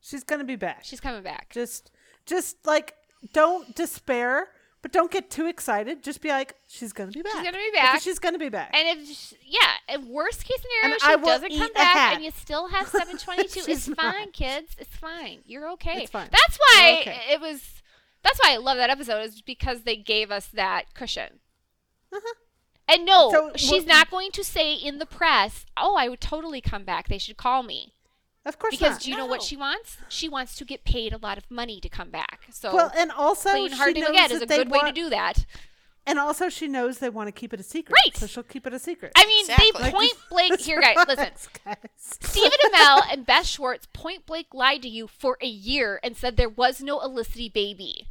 she's 0.00 0.24
gonna 0.24 0.44
be 0.44 0.56
back. 0.56 0.80
She's 0.84 1.00
coming 1.00 1.22
back. 1.22 1.50
just, 1.50 1.90
just 2.26 2.66
like 2.66 2.94
don't 3.32 3.74
despair, 3.76 4.48
but 4.82 4.92
don't 4.92 5.10
get 5.10 5.30
too 5.30 5.46
excited. 5.46 6.02
Just 6.02 6.20
be 6.20 6.28
like, 6.28 6.54
she's 6.68 6.92
gonna 6.92 7.10
be 7.12 7.22
back. 7.22 7.32
She's 7.34 7.44
gonna 7.44 7.56
be 7.58 7.70
Because 7.72 7.82
back. 7.92 8.02
She's 8.02 8.18
gonna 8.18 8.38
be 8.38 8.48
back. 8.48 8.74
And 8.76 8.98
if 8.98 9.08
sh- 9.16 9.34
yeah, 9.46 9.96
worst 10.06 10.44
case 10.44 10.58
scenario, 10.60 10.94
And 10.94 11.00
she 11.02 11.24
doesn't 11.26 11.58
come 11.58 11.72
back, 11.72 12.14
and 12.16 12.24
you 12.24 12.30
still 12.32 12.68
have 12.74 12.88
seven 12.88 13.16
twenty 13.18 13.44
two. 13.48 13.60
it's 13.60 13.84
She's 13.86 13.94
fine, 13.94 14.32
kids. 14.32 14.74
It's 14.78 14.94
fine. 14.96 15.40
You're 15.46 15.70
okay. 15.72 16.02
It's 16.02 16.10
fine. 16.10 16.28
That's 16.30 16.58
why 16.58 16.98
okay. 17.00 17.20
it 17.30 17.40
was. 17.40 17.82
That's 18.22 18.38
why 18.42 18.52
I 18.54 18.56
love 18.58 18.76
that 18.76 18.90
episode 18.90 19.22
is 19.22 19.40
because 19.42 19.82
they 19.82 19.96
gave 19.96 20.30
us 20.30 20.46
that 20.46 20.94
cushion. 20.94 21.40
Uh-huh. 22.12 22.34
And 22.88 23.06
no, 23.06 23.30
So, 23.30 23.52
she's 23.56 23.70
what- 23.82 23.86
not 23.86 24.10
going 24.10 24.30
to 24.32 24.44
say 24.44 24.74
in 24.74 24.98
the 24.98 25.06
press, 25.06 25.64
"Oh, 25.76 25.96
I 25.96 26.08
would 26.08 26.20
totally 26.20 26.60
come 26.60 26.84
back. 26.84 27.08
They 27.08 27.18
should 27.18 27.36
call 27.36 27.62
me." 27.62 27.94
Of 28.44 28.58
course 28.58 28.72
Because 28.76 28.92
not. 28.94 29.00
do 29.02 29.10
you 29.10 29.16
know 29.16 29.26
what 29.26 29.42
she 29.42 29.56
wants? 29.56 29.98
She 30.08 30.28
wants 30.28 30.56
to 30.56 30.64
get 30.64 30.84
paid 30.84 31.12
a 31.12 31.18
lot 31.18 31.38
of 31.38 31.48
money 31.50 31.80
to 31.80 31.88
come 31.88 32.10
back. 32.10 32.40
So 32.50 32.74
well, 32.74 32.92
and 32.96 33.12
also 33.12 33.50
clean 33.50 33.70
she 33.70 33.76
hard 33.76 33.94
to 33.94 34.00
knows 34.00 34.08
forget 34.08 34.30
is 34.32 34.42
a 34.42 34.46
they 34.46 34.56
good 34.58 34.70
way 34.70 34.78
to 34.80 34.84
want- 34.86 34.94
do 34.96 35.10
that. 35.10 35.46
And 36.04 36.18
also, 36.18 36.48
she 36.48 36.66
knows 36.66 36.98
they 36.98 37.08
want 37.08 37.28
to 37.28 37.32
keep 37.32 37.54
it 37.54 37.60
a 37.60 37.62
secret. 37.62 37.94
Right. 38.04 38.16
So 38.16 38.26
she'll 38.26 38.42
keep 38.42 38.66
it 38.66 38.74
a 38.74 38.78
secret. 38.80 39.12
I 39.14 39.24
mean, 39.24 39.44
Exactly. 39.48 39.82
they 39.84 39.90
point 39.92 40.14
blank 40.30 40.58
here, 40.58 40.80
guys. 40.80 40.96
Listen, 41.06 41.30
guys. 41.64 41.76
Stephen 41.96 42.58
Amell 42.74 43.02
and 43.12 43.24
Beth 43.24 43.46
Schwartz 43.46 43.86
point 43.92 44.26
blank 44.26 44.48
lied 44.52 44.82
to 44.82 44.88
you 44.88 45.06
for 45.06 45.38
a 45.40 45.46
year 45.46 46.00
and 46.02 46.16
said 46.16 46.36
there 46.36 46.48
was 46.48 46.82
no 46.82 46.98
Olicity 46.98 47.52
baby. 47.52 48.08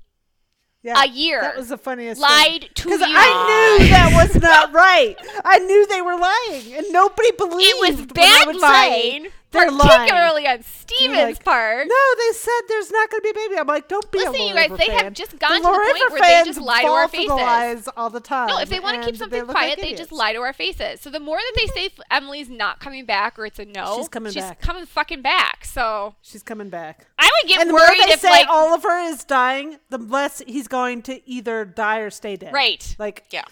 Yeah, 0.84 1.04
a 1.04 1.08
year. 1.10 1.42
That 1.42 1.58
was 1.58 1.68
the 1.68 1.78
funniest. 1.78 2.22
Lied 2.22 2.70
to 2.76 2.84
because 2.86 3.02
you. 3.02 3.08
I 3.10 3.78
knew 3.80 3.88
that 3.90 4.14
was 4.26 4.42
not 4.42 4.72
right. 4.72 5.18
I 5.44 5.60
knew 5.60 5.86
they 5.88 6.02
were 6.02 6.16
lying, 6.18 6.74
and 6.74 6.86
nobody 6.94 7.32
believed. 7.34 7.62
It 7.76 7.78
was 7.90 7.98
when 8.00 8.10
I 8.10 8.14
bad 8.14 8.48
would 8.48 8.56
say 8.56 8.62
lying, 8.62 9.28
they're 9.52 9.70
particularly 9.70 10.48
on 10.48 10.58
They're 10.58 10.64
Stephen's 10.64 11.16
like, 11.38 11.44
part. 11.44 11.88
No, 11.88 11.96
they 12.18 12.34
said 12.38 12.52
there's 12.68 12.90
not 12.92 13.10
going 13.12 13.22
to 13.22 13.24
be 13.24 13.30
a 13.30 13.34
baby. 13.34 13.60
I'm 13.60 13.68
like, 13.68 13.88
don't 13.88 14.10
be 14.12 14.20
Listen, 14.20 14.36
a 14.36 14.48
you 14.48 14.54
guys, 14.54 14.70
River 14.70 14.78
they 14.78 14.92
have 14.92 15.14
just 15.14 15.38
gone 15.40 15.58
to 15.58 15.62
the 15.62 15.68
point 15.70 16.12
where 16.12 16.22
they 16.22 16.44
just 16.46 16.62
lie 16.62 16.82
to 16.84 16.88
our 16.88 17.08
the 17.08 17.18
faces. 17.18 17.90
all 17.98 18.10
the 18.10 18.20
time. 18.20 18.48
No, 18.48 18.60
if 18.60 18.70
they 18.70 18.80
want 18.80 19.02
to 19.02 19.06
keep 19.06 19.18
something 19.18 19.46
they 19.46 19.52
quiet, 19.52 19.78
like 19.80 19.90
they 19.90 19.94
just 19.96 20.12
lie 20.12 20.34
to 20.34 20.40
our 20.40 20.54
faces. 20.54 21.02
So 21.02 21.10
the 21.10 21.20
more 21.20 21.38
that 21.38 21.54
they 21.56 21.68
say 21.68 21.90
Emily's 22.10 22.50
not 22.50 22.80
coming 22.80 23.06
back 23.06 23.38
or 23.38 23.46
it's 23.46 23.60
a 23.60 23.66
no, 23.66 23.98
She's 23.98 24.08
coming 24.10 24.32
she's 24.32 24.44
back. 24.44 24.62
coming 24.62 24.86
fucking 24.86 25.22
back. 25.22 25.66
So 25.66 26.16
She's 26.22 26.44
coming 26.44 26.70
back. 26.70 27.08
I 27.20 27.30
would 27.44 27.50
get 27.50 27.60
and 27.62 27.70
the 27.70 27.74
more 27.74 27.82
worried 27.82 28.00
they 28.08 28.14
if 28.14 28.20
say 28.22 28.30
like 28.30 28.48
Oliver 28.48 28.98
is 29.00 29.24
dying, 29.24 29.78
the 29.90 29.98
less 29.98 30.42
he's 30.48 30.68
going 30.68 31.02
to 31.04 31.30
either 31.30 31.66
die 31.66 32.00
or 32.00 32.10
stay 32.10 32.36
dead. 32.38 32.54
right. 32.54 32.96
Like 32.98 33.26
Yeah. 33.32 33.44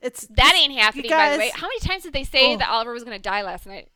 it's 0.00 0.26
That 0.28 0.54
ain't 0.60 0.72
happening, 0.78 1.04
you 1.04 1.10
by 1.10 1.32
the 1.32 1.38
way. 1.38 1.50
How 1.54 1.66
many 1.66 1.78
times 1.80 2.02
did 2.04 2.12
they 2.14 2.24
say 2.24 2.54
Oh. 2.54 2.56
that 2.58 2.68
Oliver 2.68 2.92
was 2.92 3.04
going 3.04 3.16
to 3.16 3.22
die 3.22 3.42
last 3.42 3.66
night? 3.66 3.88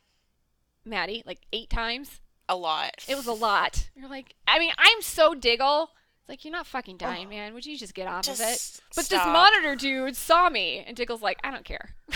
Maddie, 0.89 1.23
like 1.25 1.39
eight 1.53 1.69
times? 1.69 2.21
A 2.49 2.55
lot. 2.55 3.05
It 3.07 3.15
was 3.15 3.27
a 3.27 3.33
lot. 3.33 3.89
You're 3.95 4.09
like, 4.09 4.33
I 4.47 4.57
mean, 4.59 4.71
I'm 4.77 5.01
so 5.01 5.33
diggle. 5.35 5.89
It's 6.21 6.29
like, 6.29 6.45
you're 6.45 6.51
not 6.51 6.65
fucking 6.67 6.97
dying, 6.97 7.27
Oh. 7.27 7.29
man. 7.29 7.53
Would 7.53 7.65
you 7.65 7.77
just 7.77 7.93
get 7.93 8.07
off 8.07 8.27
of 8.27 8.39
it? 8.39 8.79
But 8.95 9.05
stop. 9.05 9.09
this 9.09 9.25
monitor 9.25 9.75
dude 9.75 10.15
saw 10.15 10.49
me. 10.49 10.83
And 10.87 10.95
Diggle's 10.95 11.21
like, 11.21 11.39
I 11.43 11.51
don't 11.51 11.65
care. 11.65 11.95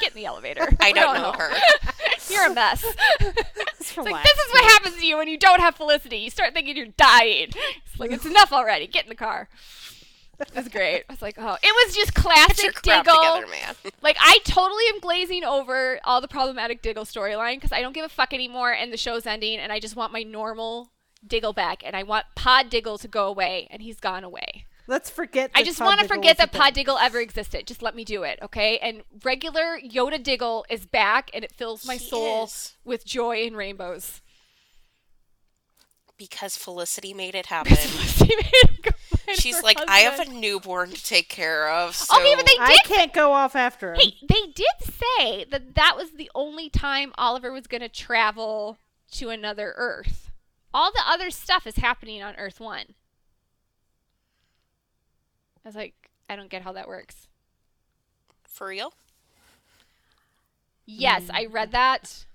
get 0.00 0.10
in 0.10 0.14
the 0.14 0.24
elevator. 0.26 0.62
I 0.80 0.88
We 0.88 0.92
don't 0.94 1.14
know 1.14 1.32
her. 1.32 1.50
you're 2.30 2.46
a 2.50 2.54
mess. 2.54 2.84
It's 3.20 3.96
like, 3.96 4.22
this 4.24 4.38
is 4.38 4.52
what 4.52 4.64
happens 4.72 4.96
to 4.96 5.06
you 5.06 5.16
when 5.16 5.28
you 5.28 5.38
don't 5.38 5.60
have 5.60 5.74
Felicity. 5.76 6.18
You 6.18 6.30
start 6.30 6.52
thinking 6.54 6.76
you're 6.76 6.86
dying. 6.96 7.48
It's 7.86 7.98
like, 7.98 8.10
it's 8.12 8.26
enough 8.26 8.52
already. 8.52 8.86
Get 8.86 9.04
in 9.04 9.08
the 9.10 9.14
car. 9.14 9.48
That's 10.52 10.68
great. 10.68 11.04
I 11.08 11.12
was 11.12 11.22
like, 11.22 11.36
oh, 11.38 11.56
it 11.62 11.86
was 11.86 11.94
just 11.94 12.14
classic 12.14 12.80
Diggle. 12.82 13.02
together, 13.02 13.46
man. 13.48 13.74
Like 14.02 14.16
I 14.20 14.38
totally 14.44 14.84
am 14.92 15.00
glazing 15.00 15.44
over 15.44 15.98
all 16.04 16.20
the 16.20 16.28
problematic 16.28 16.82
Diggle 16.82 17.04
storyline 17.04 17.56
because 17.56 17.72
I 17.72 17.80
don't 17.80 17.92
give 17.92 18.04
a 18.04 18.08
fuck 18.08 18.32
anymore, 18.32 18.72
and 18.72 18.92
the 18.92 18.96
show's 18.96 19.26
ending, 19.26 19.58
and 19.58 19.72
I 19.72 19.80
just 19.80 19.96
want 19.96 20.12
my 20.12 20.22
normal 20.22 20.90
Diggle 21.26 21.52
back, 21.52 21.82
and 21.84 21.96
I 21.96 22.04
want 22.04 22.26
Pod 22.36 22.70
Diggle 22.70 22.98
to 22.98 23.08
go 23.08 23.26
away, 23.26 23.66
and 23.70 23.82
he's 23.82 23.98
gone 23.98 24.22
away. 24.24 24.64
Let's 24.86 25.10
forget. 25.10 25.50
I 25.54 25.64
just 25.64 25.80
want 25.80 26.00
to 26.00 26.08
forget 26.08 26.38
that 26.38 26.50
Pod. 26.50 26.72
Diggle 26.72 26.96
ever 26.96 27.20
existed. 27.20 27.66
Just 27.66 27.82
let 27.82 27.94
me 27.94 28.04
do 28.04 28.22
it, 28.22 28.38
okay? 28.40 28.78
And 28.78 29.02
regular 29.22 29.78
Yoda 29.78 30.22
Diggle 30.22 30.64
is 30.70 30.86
back, 30.86 31.30
and 31.34 31.44
it 31.44 31.52
fills 31.52 31.84
my 31.84 31.96
He 31.96 32.06
soul 32.08 32.44
is. 32.44 32.76
with 32.84 33.04
joy 33.04 33.44
and 33.46 33.54
rainbows. 33.54 34.22
Because 36.18 36.56
Felicity 36.56 37.14
made 37.14 37.34
it 37.34 37.46
happen. 37.54 37.76
She 37.76 38.34
made 38.36 38.44
him 38.68 38.76
go 38.82 38.90
find 39.16 39.38
She's 39.38 39.56
her 39.56 39.62
like, 39.62 39.78
I 39.88 40.00
have 40.00 40.16
husband." 40.18 40.36
a 40.36 40.40
newborn 40.40 40.90
to 40.90 41.02
take 41.02 41.28
care 41.28 41.70
of. 41.70 41.90
Oh, 41.90 41.92
so 41.92 42.20
Okay, 42.20 42.34
but 42.34 42.44
they 42.46 42.56
I 42.60 42.72
did 42.72 42.84
can't 42.84 43.12
go 43.14 43.32
off 43.32 43.54
after 43.56 43.94
him. 43.94 44.00
Hey, 44.00 44.14
they 44.28 44.52
did 44.54 44.66
say 44.82 45.44
that 45.50 45.74
that 45.76 45.94
was 45.96 46.12
the 46.12 46.30
only 46.34 46.68
time 46.68 47.12
Oliver 47.16 47.52
was 47.52 47.66
going 47.66 47.80
to 47.82 47.88
travel 47.88 48.78
to 49.12 49.30
another 49.30 49.74
Earth. 49.76 50.30
All 50.74 50.90
the 50.92 51.02
other 51.06 51.30
stuff 51.30 51.66
is 51.66 51.76
happening 51.76 52.22
on 52.22 52.34
Earth 52.36 52.60
1. 52.60 52.80
I 55.64 55.68
was 55.68 55.74
like, 55.74 55.94
I 56.28 56.36
don't 56.36 56.50
get 56.50 56.62
how 56.62 56.72
that 56.72 56.88
works. 56.88 57.28
for 58.44 58.68
real. 58.68 58.92
Yes, 60.84 61.28
I 61.32 61.46
read 61.46 61.68
hmm. 61.68 61.72
that. 61.72 62.26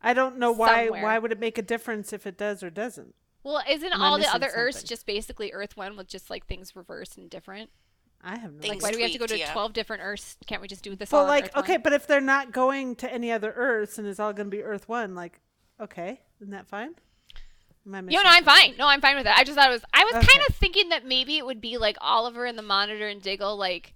I 0.00 0.14
don't 0.14 0.38
know 0.38 0.52
why. 0.52 0.84
Somewhere. 0.86 1.02
Why 1.02 1.18
would 1.18 1.32
it 1.32 1.40
make 1.40 1.58
a 1.58 1.62
difference 1.62 2.12
if 2.12 2.26
it 2.26 2.36
does 2.38 2.62
or 2.62 2.70
doesn't? 2.70 3.14
Well, 3.42 3.62
isn't 3.68 3.92
Am 3.92 4.02
all 4.02 4.12
the 4.12 4.18
missing 4.20 4.34
other 4.34 4.50
Earths 4.54 4.82
just 4.82 5.06
basically 5.06 5.52
Earth 5.52 5.76
1 5.76 5.96
with 5.96 6.06
just 6.08 6.28
like 6.30 6.46
things 6.46 6.76
reversed 6.76 7.16
and 7.16 7.28
different? 7.30 7.70
I 8.22 8.36
have 8.36 8.52
no. 8.52 8.60
Things 8.60 8.74
Like, 8.76 8.82
why 8.82 8.90
do 8.90 8.96
we 8.98 9.02
have 9.04 9.12
to 9.12 9.18
go 9.18 9.26
to 9.26 9.34
tweaked, 9.34 9.46
yeah. 9.48 9.52
12 9.52 9.72
different 9.72 10.02
Earths? 10.04 10.36
Can't 10.46 10.60
we 10.60 10.68
just 10.68 10.82
do 10.82 10.94
this 10.96 11.10
Well, 11.12 11.22
all 11.22 11.26
on 11.28 11.30
like, 11.30 11.44
Earth 11.46 11.54
1? 11.54 11.64
okay, 11.64 11.76
but 11.76 11.92
if 11.92 12.06
they're 12.06 12.20
not 12.20 12.52
going 12.52 12.96
to 12.96 13.12
any 13.12 13.30
other 13.32 13.52
Earths 13.52 13.98
and 13.98 14.06
it's 14.08 14.18
all 14.20 14.32
going 14.32 14.50
to 14.50 14.56
be 14.56 14.62
Earth 14.62 14.88
One, 14.88 15.14
like, 15.14 15.40
okay, 15.80 16.20
isn't 16.40 16.50
that 16.52 16.66
fine? 16.68 16.94
Am 17.86 17.94
I 17.94 17.98
You 18.00 18.02
missing 18.06 18.20
know, 18.24 18.30
I'm 18.30 18.44
fine. 18.44 18.74
No, 18.76 18.86
I'm 18.88 19.00
fine 19.00 19.16
with 19.16 19.26
it. 19.26 19.32
I 19.36 19.44
just 19.44 19.56
thought 19.56 19.68
it 19.68 19.72
was. 19.72 19.84
I 19.94 20.04
was 20.04 20.14
Okay. 20.16 20.26
kind 20.26 20.42
of 20.48 20.54
thinking 20.56 20.88
that 20.90 21.06
maybe 21.06 21.38
it 21.38 21.46
would 21.46 21.60
be 21.60 21.78
like 21.78 21.96
Oliver 22.00 22.44
and 22.44 22.58
the 22.58 22.62
Monitor 22.62 23.06
and 23.08 23.22
Diggle, 23.22 23.56
like 23.56 23.94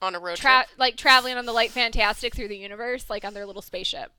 On 0.00 0.14
a 0.14 0.18
road 0.18 0.36
tra- 0.38 0.64
trip. 0.64 0.78
like 0.78 0.96
traveling 0.96 1.36
on 1.36 1.44
the 1.46 1.52
light 1.52 1.70
fantastic 1.70 2.34
through 2.34 2.48
the 2.48 2.56
universe 2.56 3.08
like 3.10 3.24
on 3.24 3.32
their 3.34 3.46
little 3.46 3.62
spaceship 3.62 4.10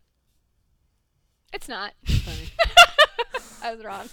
it's 1.54 1.70
not 1.70 1.94
Funny. 2.06 2.50
i 3.62 3.74
was 3.74 3.84
wrong 3.84 4.10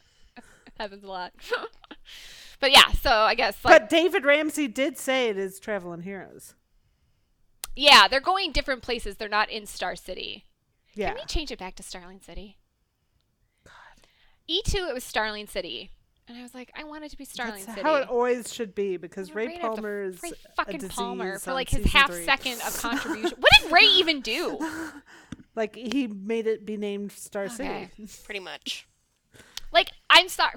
happens 0.78 1.04
a 1.04 1.08
lot 1.08 1.32
but 2.60 2.70
yeah 2.70 2.88
so 3.02 3.10
i 3.10 3.34
guess 3.34 3.62
like 3.64 3.80
but 3.82 3.88
David 3.90 4.24
Ramsey 4.24 4.66
did 4.68 4.96
say 4.96 5.28
it 5.28 5.36
is 5.36 5.60
Traveling 5.60 6.02
Heroes. 6.02 6.54
yeah 7.76 8.08
they're 8.08 8.20
going 8.20 8.52
different 8.52 8.82
places 8.82 9.16
they're 9.16 9.28
not 9.28 9.50
in 9.50 9.66
star 9.66 9.94
city 9.96 10.46
Yeah. 10.94 11.08
can 11.08 11.16
we 11.16 11.24
change 11.26 11.50
it 11.50 11.58
back 11.58 11.74
to 11.76 11.82
starling 11.82 12.20
city 12.20 12.56
God. 13.64 13.72
e2 14.48 14.88
it 14.88 14.94
was 14.94 15.04
starling 15.04 15.46
city 15.46 15.90
and 16.28 16.38
i 16.38 16.42
was 16.42 16.54
like 16.54 16.70
i 16.74 16.84
want 16.84 17.04
it 17.04 17.10
to 17.10 17.18
be 17.18 17.24
starling 17.26 17.56
That's 17.64 17.74
city 17.76 17.82
how 17.82 17.96
it 17.96 18.08
always 18.08 18.52
should 18.52 18.74
be 18.74 18.96
because 18.96 19.28
You're 19.28 19.36
Ray 19.36 19.46
right 19.48 19.60
Palmer 19.60 20.02
is 20.04 20.20
Ray 20.22 20.32
fucking 20.56 20.78
disease 20.78 20.94
Palmer 20.96 21.38
for 21.38 21.52
like 21.52 21.68
his 21.68 21.84
half 21.92 22.10
three. 22.10 22.24
second 22.24 22.54
of 22.66 22.74
contribution. 22.80 23.36
what 23.38 23.52
did 23.60 23.70
Ray 23.72 23.84
even 23.96 24.20
do? 24.22 24.58
Like 25.56 25.74
he 25.76 26.06
made 26.06 26.46
it 26.46 26.64
be 26.64 26.76
named 26.76 27.12
Star 27.12 27.44
Okay. 27.44 27.90
City. 27.96 28.08
Pretty 28.24 28.40
much. 28.40 28.86
Like 29.72 29.90
I'm 30.10 30.28
sorry. 30.28 30.54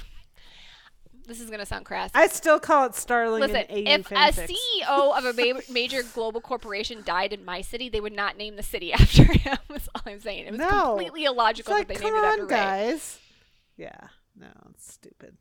This 1.27 1.39
is 1.39 1.49
gonna 1.51 1.67
sound 1.67 1.85
crass. 1.85 2.09
I 2.15 2.25
still 2.27 2.59
call 2.59 2.87
it 2.87 2.95
Starling 2.95 3.41
Listen, 3.41 3.65
if 3.69 4.11
a. 4.11 4.15
CEO 4.15 5.17
of 5.17 5.23
a 5.25 5.33
ma- 5.53 5.59
major 5.69 6.01
global 6.15 6.41
corporation 6.41 7.03
died 7.05 7.31
in 7.31 7.45
my 7.45 7.61
city, 7.61 7.89
they 7.89 8.01
would 8.01 8.11
not 8.15 8.37
name 8.37 8.55
the 8.55 8.63
city 8.63 8.91
after 8.93 9.23
him. 9.23 9.57
That's 9.69 9.87
all 9.93 10.01
I'm 10.07 10.19
saying. 10.19 10.47
It 10.47 10.51
was 10.51 10.59
No. 10.59 10.87
completely 10.95 11.23
it's 11.25 11.31
illogical 11.31 11.73
like, 11.75 11.87
that 11.89 11.93
they 11.97 12.01
come 12.01 12.13
named 12.13 12.25
it 12.25 12.27
after 12.27 12.41
on, 12.41 12.47
Ray. 12.49 12.55
guys. 12.55 13.19
Yeah, 13.77 14.07
no, 14.35 14.47
it's 14.71 14.91
stupid. 14.93 15.37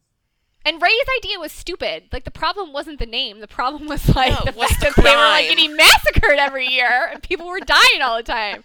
And 0.65 0.81
Ray's 0.81 1.07
idea 1.19 1.39
was 1.39 1.53
stupid. 1.53 2.05
Like 2.13 2.25
the 2.25 2.31
problem 2.31 2.73
wasn't 2.73 2.99
the 2.99 3.07
name. 3.07 3.41
The 3.41 3.49
problem 3.49 3.87
was 3.89 4.15
like 4.15 4.31
No, 4.31 4.45
the 4.45 4.53
fact 4.53 4.81
the 4.81 4.87
that 4.87 4.97
they 4.97 5.17
were 5.17 5.23
like 5.23 5.49
getting 5.49 5.77
massacred 5.77 6.39
every 6.39 6.69
year 6.69 7.09
and 7.13 7.23
people 7.23 7.47
were 7.47 7.61
dying 7.61 8.03
all 8.03 8.17
the 8.17 8.23
time. 8.23 8.65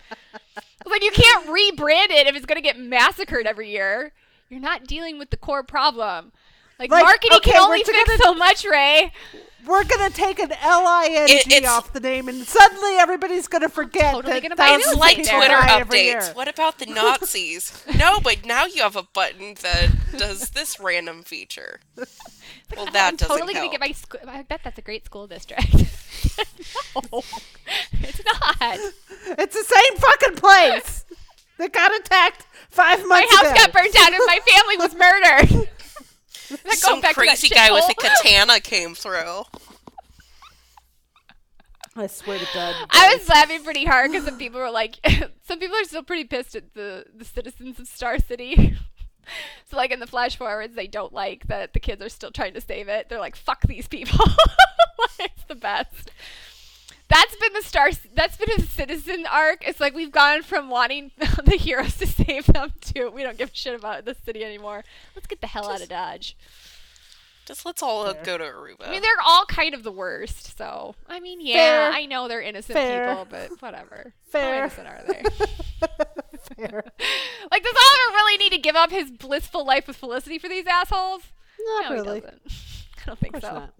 Like, 0.86 1.04
you 1.04 1.12
can't 1.12 1.48
rebrand 1.48 2.12
it 2.12 2.28
if 2.28 2.36
it's 2.36 2.46
gonna 2.46 2.62
get 2.62 2.80
massacred 2.80 3.46
every 3.46 3.70
year. 3.70 4.14
You're 4.50 4.62
not 4.62 4.86
dealing 4.88 5.20
with 5.20 5.32
the 5.32 5.38
core 5.38 5.64
problem. 5.64 6.32
Like, 6.80 6.92
Like, 6.92 7.04
marketing 7.06 7.38
okay, 7.38 7.52
can 7.52 7.60
we're 7.62 7.66
only 7.66 7.84
fix 7.84 8.06
gonna- 8.06 8.18
so 8.24 8.34
much, 8.36 8.64
Ray. 8.66 9.12
We're 9.66 9.84
gonna 9.84 10.10
take 10.12 10.40
an 10.40 10.52
L 10.54 10.88
I 10.88 11.08
N 11.12 11.28
It- 11.30 11.66
off 11.66 11.92
the 11.92 12.00
name, 12.00 12.30
and 12.30 12.48
suddenly 12.48 12.96
everybody's 12.98 13.48
gonna 13.50 13.68
forget 13.68 14.14
totally 14.14 14.34
that 14.36 14.42
gonna 14.44 14.56
buy 14.56 14.68
thousands 14.68 14.86
real 14.86 14.92
It's 14.94 15.00
like 15.02 15.18
estate 15.20 15.32
people 15.34 15.40
there. 15.48 15.60
Twitter 15.82 15.86
updates. 16.30 16.36
What 16.36 16.48
about 16.48 16.78
the 16.80 16.86
Nazis? 16.94 17.84
no, 17.98 18.20
but 18.22 18.46
now 18.46 18.66
you 18.66 18.82
have 18.84 18.96
a 18.96 19.04
button 19.04 19.56
that 19.62 19.90
does 20.18 20.52
this 20.52 20.80
random 20.80 21.24
feature. 21.24 21.80
Well, 22.76 22.86
that 22.88 23.08
I'm 23.14 23.16
doesn't 23.16 23.30
totally 23.34 23.54
help. 23.54 23.72
gonna 23.72 23.78
get 23.78 23.80
my 23.80 23.94
school. 23.94 24.20
I 24.28 24.42
bet 24.42 24.60
that's 24.62 24.78
a 24.78 24.82
great 24.82 25.06
school 25.06 25.26
district. 25.26 25.72
no, 25.74 27.24
it's 27.94 28.22
not. 28.26 28.80
It's 29.40 29.56
the 29.56 29.64
same 29.64 29.96
fucking 29.98 30.36
place. 30.36 31.06
they 31.58 31.70
got 31.70 31.96
attacked 31.98 32.46
five 32.70 33.00
months. 33.08 33.10
My 33.32 33.38
house 33.38 33.52
ago. 33.52 33.56
got 33.56 33.72
burned 33.74 33.94
down 33.94 34.14
and 34.14 34.22
my 34.28 34.40
family 34.52 34.78
was 34.78 34.96
murdered. 34.96 35.70
Not 36.50 36.74
Some 36.74 37.02
back 37.02 37.16
to 37.16 37.22
that 37.22 37.28
crazy 37.28 37.50
guy 37.50 37.72
with 37.72 37.90
a 37.90 37.94
katana 38.00 38.60
came 38.60 38.96
through. 38.96 39.44
I 41.98 42.08
swear 42.08 42.38
to 42.38 42.48
God. 42.54 42.76
I 42.92 43.16
was 43.16 43.28
laughing 43.28 43.64
pretty 43.64 43.86
hard 43.86 44.12
because 44.12 44.26
some 44.26 44.38
people 44.40 44.60
were 44.60 44.72
like, 44.72 44.96
some 45.44 45.60
people 45.60 45.76
are 45.76 45.84
still 45.84 46.04
pretty 46.04 46.26
pissed 46.26 46.56
at 46.56 46.74
the 46.74 47.06
the 47.14 47.26
citizens 47.26 47.80
of 47.80 47.88
Star 47.88 48.20
City. 48.20 48.76
so 49.66 49.78
like 49.78 49.92
in 49.92 50.00
the 50.00 50.08
flash 50.08 50.36
forwards, 50.36 50.76
they 50.76 50.88
don't 50.88 51.14
like 51.14 51.48
that 51.48 51.74
the 51.74 51.80
kids 51.80 52.02
are 52.02 52.10
still 52.10 52.32
trying 52.32 52.54
to 52.54 52.62
save 52.62 52.88
it. 52.88 53.10
They're 53.10 53.20
like, 53.20 53.36
fuck 53.36 53.62
these 53.64 53.88
people. 53.88 54.20
it's 55.20 55.44
the 55.48 55.56
best. 55.56 56.12
That's 57.10 57.36
been 57.38 57.54
the 57.54 57.62
star. 57.62 57.90
That's 58.14 58.36
been 58.38 58.52
a 58.58 58.62
citizen 58.62 59.26
arc. 59.32 59.66
It's 59.68 59.80
like 59.80 59.94
we've 59.96 60.12
gone 60.12 60.42
from 60.44 60.70
wanting 60.70 61.12
the 61.18 61.56
heroes 61.58 61.96
to 61.98 62.08
save 62.08 62.48
them 62.48 62.74
to 62.94 63.10
we 63.10 63.24
don't 63.24 63.38
give 63.38 63.52
a 63.52 63.56
shit 63.56 63.74
about 63.80 64.06
the 64.06 64.16
city 64.26 64.44
anymore. 64.44 64.84
Let's 65.16 65.28
get 65.28 65.40
the 65.42 65.48
hell 65.48 65.70
out 65.70 65.82
of 65.82 65.88
Dodge. 65.90 66.36
Just 67.46 67.66
let's 67.66 67.82
all 67.82 68.12
Fair. 68.14 68.24
go 68.26 68.38
to 68.40 68.44
Aruba. 68.44 68.88
I 68.88 68.92
mean, 68.92 69.02
they're 69.02 69.12
all 69.26 69.46
kind 69.46 69.74
of 69.74 69.84
the 69.84 69.92
worst. 69.92 70.58
So 70.58 70.96
I 71.08 71.22
mean, 71.22 71.40
yeah, 71.40 71.54
Fair. 71.56 71.92
I 71.94 72.06
know 72.06 72.28
they're 72.28 72.42
innocent 72.42 72.78
Fair. 72.78 73.08
people, 73.08 73.26
but 73.30 73.62
whatever. 73.62 74.14
Fair. 74.26 74.54
How 74.54 74.60
innocent 74.60 74.88
are 74.88 75.04
they? 75.08 75.24
Fair. 76.58 76.84
like, 77.52 77.64
does 77.64 77.74
Oliver 77.74 78.16
really 78.16 78.38
need 78.38 78.52
to 78.52 78.58
give 78.58 78.76
up 78.76 78.92
his 78.92 79.12
blissful 79.12 79.66
life 79.66 79.88
with 79.88 79.96
Felicity 79.96 80.38
for 80.40 80.50
these 80.50 80.66
assholes? 80.68 81.22
Not 81.60 81.86
no, 81.90 81.96
really. 81.96 82.16
he 82.16 82.22
doesn't. 82.22 82.42
I 82.46 83.06
don't 83.06 83.20
think 83.20 83.36
Of 83.38 83.42
so. 83.44 83.54
not. 83.54 83.74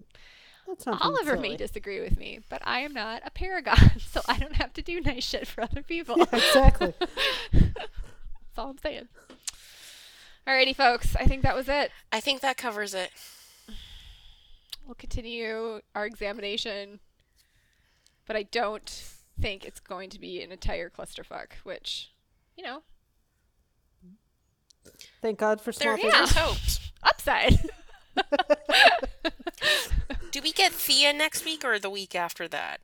That's 0.68 0.84
not 0.86 1.00
Oliver 1.02 1.36
silly. 1.36 1.48
may 1.50 1.56
disagree 1.56 2.00
with 2.00 2.18
me, 2.18 2.40
but 2.50 2.60
I 2.64 2.80
am 2.80 2.92
not 2.92 3.22
a 3.24 3.30
paragon, 3.30 3.98
so 4.10 4.20
I 4.28 4.38
don't 4.38 4.56
have 4.56 4.72
to 4.74 4.82
do 4.82 5.00
nice 5.00 5.24
shit 5.24 5.46
for 5.46 5.62
other 5.62 5.82
people. 5.82 6.16
Yeah, 6.18 6.24
exactly. 6.32 6.92
That's 7.52 7.78
all 8.58 8.70
I'm 8.70 8.78
saying. 8.78 9.08
Alrighty, 10.46 10.76
folks. 10.76 11.16
I 11.16 11.24
think 11.24 11.42
that 11.42 11.54
was 11.56 11.68
it. 11.68 11.90
I 12.12 12.20
think 12.20 12.40
that 12.42 12.56
covers 12.58 12.92
it. 12.94 13.10
We'll 14.86 14.94
continue 14.94 15.80
our 15.94 16.06
examination, 16.06 17.00
but 18.26 18.36
I 18.36 18.42
don't 18.44 18.88
think 19.40 19.64
it's 19.64 19.80
going 19.80 20.10
to 20.10 20.18
be 20.20 20.42
an 20.42 20.50
entire 20.52 20.90
clusterfuck, 20.90 21.52
which, 21.64 22.10
you 22.56 22.64
know, 22.64 22.82
Thank 25.20 25.38
God 25.38 25.60
for 25.60 25.70
small 25.72 25.96
There 25.98 26.10
things. 26.10 26.30
is 26.30 26.36
hopes. 26.36 26.80
upside. 27.02 27.58
Do 30.30 30.40
we 30.42 30.52
get 30.52 30.72
Thea 30.72 31.12
next 31.12 31.44
week 31.44 31.64
or 31.64 31.78
the 31.78 31.90
week 31.90 32.14
after 32.14 32.48
that? 32.48 32.80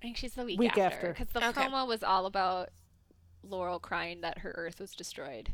I 0.00 0.02
think 0.02 0.16
she's 0.16 0.34
the 0.34 0.44
week, 0.44 0.58
Week 0.58 0.76
after 0.76 0.82
after. 0.96 1.08
because 1.12 1.28
the 1.28 1.46
Okay. 1.48 1.62
promo 1.62 1.86
was 1.86 2.02
all 2.02 2.26
about 2.26 2.68
Laurel 3.42 3.78
crying 3.78 4.20
that 4.20 4.38
her 4.38 4.52
Earth 4.56 4.80
was 4.80 4.92
destroyed. 4.92 5.52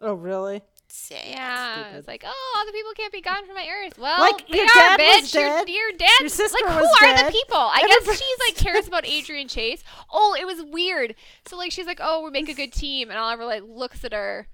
Oh, 0.00 0.14
really? 0.14 0.62
Sad. 0.90 1.24
Yeah, 1.26 1.74
Stupid. 1.82 1.98
it's 1.98 2.08
like, 2.08 2.24
oh, 2.24 2.54
all 2.56 2.64
the 2.66 2.72
people 2.72 2.92
can't 2.96 3.12
be 3.12 3.20
gone 3.20 3.44
from 3.44 3.56
my 3.56 3.66
Earth. 3.68 3.98
Well, 3.98 4.20
Like, 4.20 4.46
they 4.48 4.56
your 4.58 4.64
are, 4.66 4.96
dad 4.96 5.00
bitch. 5.00 5.20
was 5.22 5.32
dead. 5.32 5.68
your 5.68 5.90
dad, 5.98 6.10
Your 6.20 6.28
sister 6.28 6.56
like, 6.64 6.72
who 6.72 6.80
was 6.80 7.02
are 7.02 7.24
the 7.24 7.30
people? 7.32 7.56
I 7.58 7.80
guess 7.86 8.16
she's 8.18 8.38
like 8.46 8.54
cares 8.56 8.86
about 8.86 9.04
Adrian 9.06 9.48
Chase. 9.48 9.82
Oh, 10.10 10.36
it 10.38 10.46
was 10.46 10.62
weird. 10.62 11.14
So 11.46 11.56
like, 11.56 11.72
she's 11.72 11.86
like, 11.86 11.98
oh, 12.00 12.22
we 12.24 12.30
make 12.30 12.48
a 12.48 12.54
good 12.54 12.72
team, 12.72 13.10
and 13.10 13.18
Oliver 13.18 13.44
like 13.44 13.64
looks 13.66 14.04
at 14.04 14.12
her, 14.12 14.46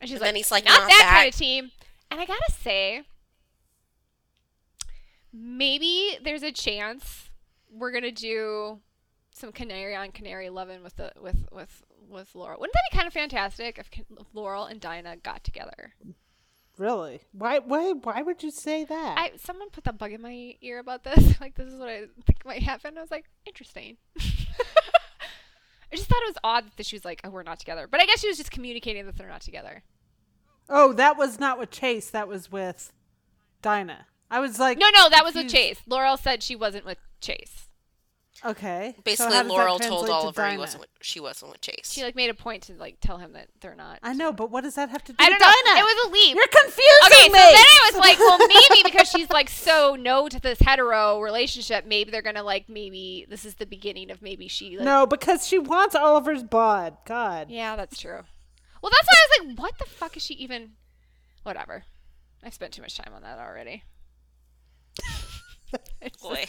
and 0.00 0.08
she's 0.10 0.16
And 0.16 0.22
like, 0.22 0.28
then 0.28 0.36
he's 0.36 0.50
like, 0.50 0.64
not, 0.64 0.80
"Not 0.80 0.88
that, 0.88 0.98
that." 1.02 1.14
kind 1.16 1.28
of 1.32 1.38
team. 1.38 1.70
And 2.10 2.20
I 2.20 2.26
gotta 2.26 2.52
say, 2.60 3.02
maybe 5.32 6.18
there's 6.22 6.42
a 6.42 6.52
chance 6.52 7.30
we're 7.72 7.92
gonna 7.92 8.10
do 8.10 8.80
some 9.32 9.52
canary 9.52 9.94
on 9.94 10.10
canary 10.10 10.50
loving 10.50 10.82
with 10.82 10.96
the 10.96 11.12
with 11.20 11.46
with 11.52 11.82
with 12.08 12.34
Laurel. 12.34 12.58
Wouldn't 12.60 12.74
that 12.74 12.82
be 12.90 12.96
kind 12.96 13.06
of 13.06 13.12
fantastic 13.12 13.78
if 13.78 13.88
if 13.92 14.26
Laurel 14.34 14.64
and 14.64 14.80
Dinah 14.80 15.18
got 15.18 15.44
together? 15.44 15.94
Really? 16.78 17.20
Why? 17.32 17.58
Why? 17.58 17.92
Why 17.92 18.22
would 18.22 18.42
you 18.42 18.50
say 18.50 18.84
that? 18.84 19.18
I 19.18 19.32
someone 19.36 19.70
put 19.70 19.84
that 19.84 19.98
bug 19.98 20.12
in 20.12 20.22
my 20.22 20.56
ear 20.60 20.78
about 20.78 21.04
this. 21.04 21.34
Like 21.40 21.54
this 21.54 21.72
is 21.72 21.78
what 21.78 21.88
I 21.88 22.04
think 22.26 22.44
might 22.44 22.62
happen. 22.62 22.98
I 22.98 23.00
was 23.00 23.10
like, 23.10 23.26
interesting. 23.46 23.96
I 24.18 25.96
just 25.96 26.08
thought 26.08 26.22
it 26.22 26.28
was 26.28 26.38
odd 26.44 26.64
that 26.76 26.86
she 26.86 26.94
was 26.96 27.04
like, 27.04 27.20
"Oh, 27.24 27.30
we're 27.30 27.42
not 27.42 27.58
together," 27.58 27.88
but 27.90 28.00
I 28.00 28.06
guess 28.06 28.20
she 28.20 28.28
was 28.28 28.36
just 28.36 28.50
communicating 28.50 29.06
that 29.06 29.16
they're 29.16 29.28
not 29.28 29.40
together. 29.40 29.82
oh, 30.68 30.92
that 30.92 31.16
was 31.18 31.40
not 31.40 31.58
with 31.58 31.70
Chase. 31.70 32.10
That 32.10 32.28
was 32.28 32.52
with 32.52 32.92
Dinah. 33.60 34.06
I 34.30 34.40
was 34.40 34.58
like, 34.58 34.78
No, 34.78 34.88
no, 34.94 35.08
that 35.10 35.24
was 35.24 35.34
with. 35.34 35.48
Chase. 35.48 35.80
Laurel 35.86 36.16
said 36.16 36.42
she 36.42 36.54
wasn't 36.56 36.84
with 36.84 36.98
Chase. 37.20 37.66
Okay. 38.42 38.94
Basically, 39.04 39.34
how 39.36 39.42
does 39.42 39.48
that 39.48 39.52
Laurel 39.52 39.78
told 39.78 40.06
translate 40.06 40.06
to 40.06 40.12
Oliver 40.14 40.50
he 40.50 40.56
wasn't 40.56 40.80
with, 40.80 40.90
she 41.02 41.20
wasn't 41.20 41.52
with 41.52 41.60
Chase. 41.60 41.92
She 41.92 42.02
like 42.02 42.16
made 42.16 42.30
a 42.30 42.34
point 42.34 42.62
to 42.64 42.72
like 42.74 42.96
tell 43.00 43.18
him 43.18 43.34
that 43.34 43.48
they're 43.60 43.74
not. 43.74 43.98
I 44.02 44.14
know, 44.14 44.32
but 44.32 44.50
what 44.50 44.62
does 44.62 44.76
that 44.76 44.88
have 44.88 45.04
to 45.04 45.12
do 45.12 45.16
I 45.18 45.28
with 45.28 45.38
don't 45.38 45.40
know. 45.40 45.72
Dinah? 45.74 45.80
It 45.80 45.82
was 45.82 46.06
a 46.06 46.10
leap. 46.12 46.36
You're 46.36 46.46
confusing 46.46 47.06
Okay, 47.06 47.28
me. 47.28 47.38
so 47.38 47.44
then 47.44 47.56
I 47.56 47.90
was 47.92 48.00
like, 48.00 48.18
well, 48.18 48.38
maybe 48.48 48.82
because 48.82 49.10
she's 49.10 49.28
like 49.28 49.50
so 49.50 49.94
no 49.98 50.26
to 50.28 50.40
this 50.40 50.58
hetero 50.60 51.20
relationship, 51.20 51.84
maybe 51.84 52.10
they're 52.10 52.22
gonna 52.22 52.42
like 52.42 52.66
maybe 52.68 53.26
this 53.28 53.44
is 53.44 53.56
the 53.56 53.66
beginning 53.66 54.10
of 54.10 54.22
maybe 54.22 54.48
she 54.48 54.76
like 54.78 54.86
no, 54.86 55.06
because 55.06 55.46
she 55.46 55.58
wants 55.58 55.94
Oliver's 55.94 56.42
bod. 56.42 56.96
God. 57.04 57.50
Yeah, 57.50 57.76
that's 57.76 57.98
true. 57.98 58.20
Well, 58.82 58.90
that's 58.90 59.06
why 59.06 59.16
I 59.16 59.26
was 59.42 59.48
like, 59.48 59.58
what 59.58 59.78
the 59.78 59.84
fuck 59.84 60.16
is 60.16 60.24
she 60.24 60.32
even? 60.34 60.70
Whatever. 61.42 61.84
I 62.42 62.48
spent 62.48 62.72
too 62.72 62.80
much 62.80 62.96
time 62.96 63.12
on 63.14 63.20
that 63.22 63.38
already. 63.38 63.82
It's 66.00 66.16
Boy. 66.22 66.44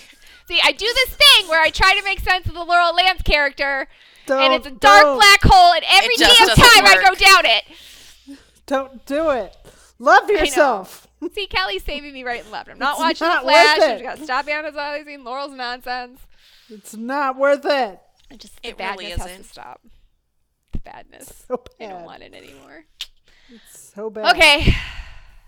See, 0.48 0.60
I 0.64 0.72
do 0.72 0.86
this 0.86 1.10
thing 1.16 1.48
where 1.50 1.62
I 1.62 1.70
try 1.70 1.96
to 1.98 2.04
make 2.04 2.20
sense 2.20 2.48
of 2.48 2.54
the 2.54 2.64
Laurel 2.64 2.96
Lance 2.96 3.22
character, 3.22 3.88
and 4.28 4.54
it's 4.54 4.66
a 4.68 4.72
dark 4.72 5.02
don't. 5.04 5.18
black 5.18 5.40
hole, 5.44 5.74
and 5.74 5.84
every 5.92 6.16
damn 6.18 6.30
doesn't 6.48 6.56
time 6.56 6.86
I 6.86 6.96
go 7.04 7.10
work. 7.12 7.18
down 7.20 7.46
it. 7.46 8.38
Don't 8.66 9.06
do 9.06 9.30
it. 9.32 9.56
Love 10.00 10.30
yourself. 10.30 11.08
See, 11.34 11.46
Kelly's 11.48 11.84
saving 11.84 12.14
me 12.14 12.24
right 12.24 12.42
and 12.42 12.52
left. 12.52 12.70
I'm 12.70 12.80
not 12.80 12.94
It's 12.94 13.00
watching 13.22 13.28
not 13.28 13.44
The 13.44 13.50
Flash. 13.52 13.78
worth 13.78 13.84
I 13.88 13.92
it. 13.92 13.94
just 13.94 14.04
got 14.04 14.18
to 14.18 14.24
stop 14.24 14.48
analyzing 14.48 15.24
Laurel's 15.24 15.52
nonsense. 15.54 16.20
It's 16.70 16.96
not 16.96 17.38
worth 17.38 17.66
it. 17.66 18.00
It 18.32 18.40
just 18.40 18.62
the 18.64 18.70
It 18.70 18.78
badness 18.78 19.18
really 19.18 19.22
has 19.30 19.38
to 19.38 19.44
stop. 19.44 19.82
The 20.72 20.80
badness. 20.80 21.44
So 21.48 21.62
I 21.80 21.86
don't 21.88 22.06
want 22.06 22.24
it 22.24 22.34
anymore. 22.34 22.86
It's 23.50 23.92
so 23.94 24.10
bad. 24.10 24.36
Okay. 24.36 24.74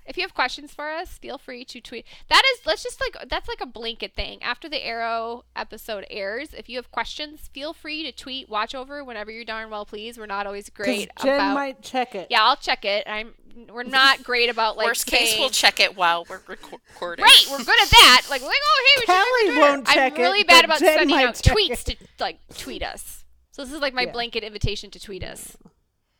If 0.06 0.18
you 0.18 0.24
have 0.24 0.34
questions 0.34 0.74
for 0.74 0.90
us, 0.90 1.18
feel 1.18 1.38
free 1.38 1.64
to 1.66 1.80
tweet. 1.80 2.06
That 2.30 2.44
is, 2.54 2.66
let's 2.66 2.84
just 2.84 3.00
like, 3.02 3.30
that's 3.30 3.48
like 3.48 3.62
a 3.62 3.66
blanket 3.66 4.14
thing. 4.14 4.42
After 4.44 4.68
the 4.68 4.84
Arrow 4.86 5.46
episode 5.56 6.06
airs, 6.10 6.54
if 6.54 6.68
you 6.68 6.78
have 6.78 6.92
questions, 6.92 7.50
feel 7.54 7.74
free 7.74 8.04
to 8.04 8.12
tweet, 8.12 8.50
watch 8.50 8.76
over 8.76 9.04
whenever 9.04 9.32
you're 9.32 9.46
darn 9.46 9.70
well 9.70 9.86
please. 9.86 10.18
We're 10.18 10.26
not 10.26 10.46
always 10.46 10.70
great 10.70 11.10
Jen 11.22 11.36
about. 11.36 11.54
might 11.54 11.82
check 11.82 12.16
it. 12.16 12.28
yeah, 12.30 12.44
I'll 12.44 12.58
check 12.58 12.84
it. 12.86 13.08
I'm. 13.08 13.34
We're 13.72 13.84
not 13.84 14.24
great 14.24 14.50
about 14.50 14.78
like. 14.78 14.88
Worst 14.88 15.06
case, 15.06 15.36
we'll 15.38 15.50
check 15.52 15.80
it 15.80 15.96
while 15.96 16.26
we're 16.28 16.40
reco- 16.40 16.80
recording. 16.90 17.24
Right, 17.24 17.46
we're 17.52 17.60
good 17.60 17.82
at 17.84 17.90
that. 17.92 18.22
Like, 18.30 18.42
like 18.42 18.52
oh, 18.52 18.84
hey, 18.86 19.02
we 19.02 19.02
should 19.02 19.08
check 19.08 19.16
Kelly 19.16 19.30
the 19.46 19.54
Twitter. 19.54 19.72
won't 19.74 19.88
check 19.88 20.14
I'm 20.16 20.22
really 20.22 20.40
it, 20.40 20.48
bad 20.48 20.66
about 20.66 20.80
Jen 20.80 20.98
sending 20.98 21.18
out 21.18 21.36
tweets 21.36 21.88
it. 21.88 22.00
to 22.00 22.06
like 22.20 22.40
tweet 22.58 22.82
us. 22.82 23.24
So 23.52 23.64
this 23.64 23.72
is 23.74 23.80
like 23.80 23.94
my 23.94 24.02
Yeah. 24.04 24.12
blanket 24.12 24.44
invitation 24.44 24.90
to 24.92 25.00
tweet 25.00 25.24
us. 25.24 25.56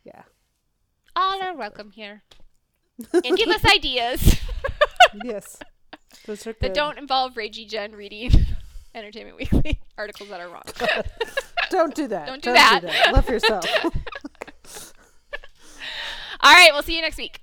Yeah. 0.04 0.22
All 1.16 1.42
are 1.42 1.56
welcome 1.56 1.90
here. 1.90 2.22
And 3.12 3.36
give 3.36 3.48
us 3.48 3.64
ideas 3.64 4.36
Yes. 5.24 5.58
Those 6.26 6.46
are 6.46 6.52
good. 6.54 6.60
that 6.60 6.74
don't 6.74 6.98
involve 6.98 7.36
Reggie 7.36 7.66
Jen 7.66 7.92
reading 7.92 8.30
Entertainment 8.94 9.36
Weekly 9.36 9.80
articles 9.98 10.28
that 10.28 10.40
are 10.40 10.48
wrong. 10.48 10.62
Don't 11.70 11.94
do 11.94 12.06
that. 12.08 12.26
Don't 12.26 12.42
do 12.42 12.52
that. 12.52 13.10
Love 13.12 13.28
yourself. 13.28 13.64
All 16.40 16.52
right, 16.52 16.70
we'll 16.72 16.82
see 16.82 16.94
you 16.96 17.02
next 17.02 17.16
week. 17.18 17.40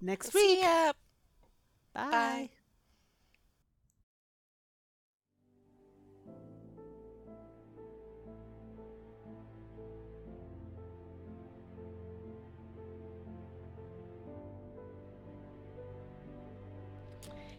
Next 0.00 0.32
See 0.32 0.38
week. 0.56 0.62
ya. 0.62 0.92
Bye. 1.94 2.50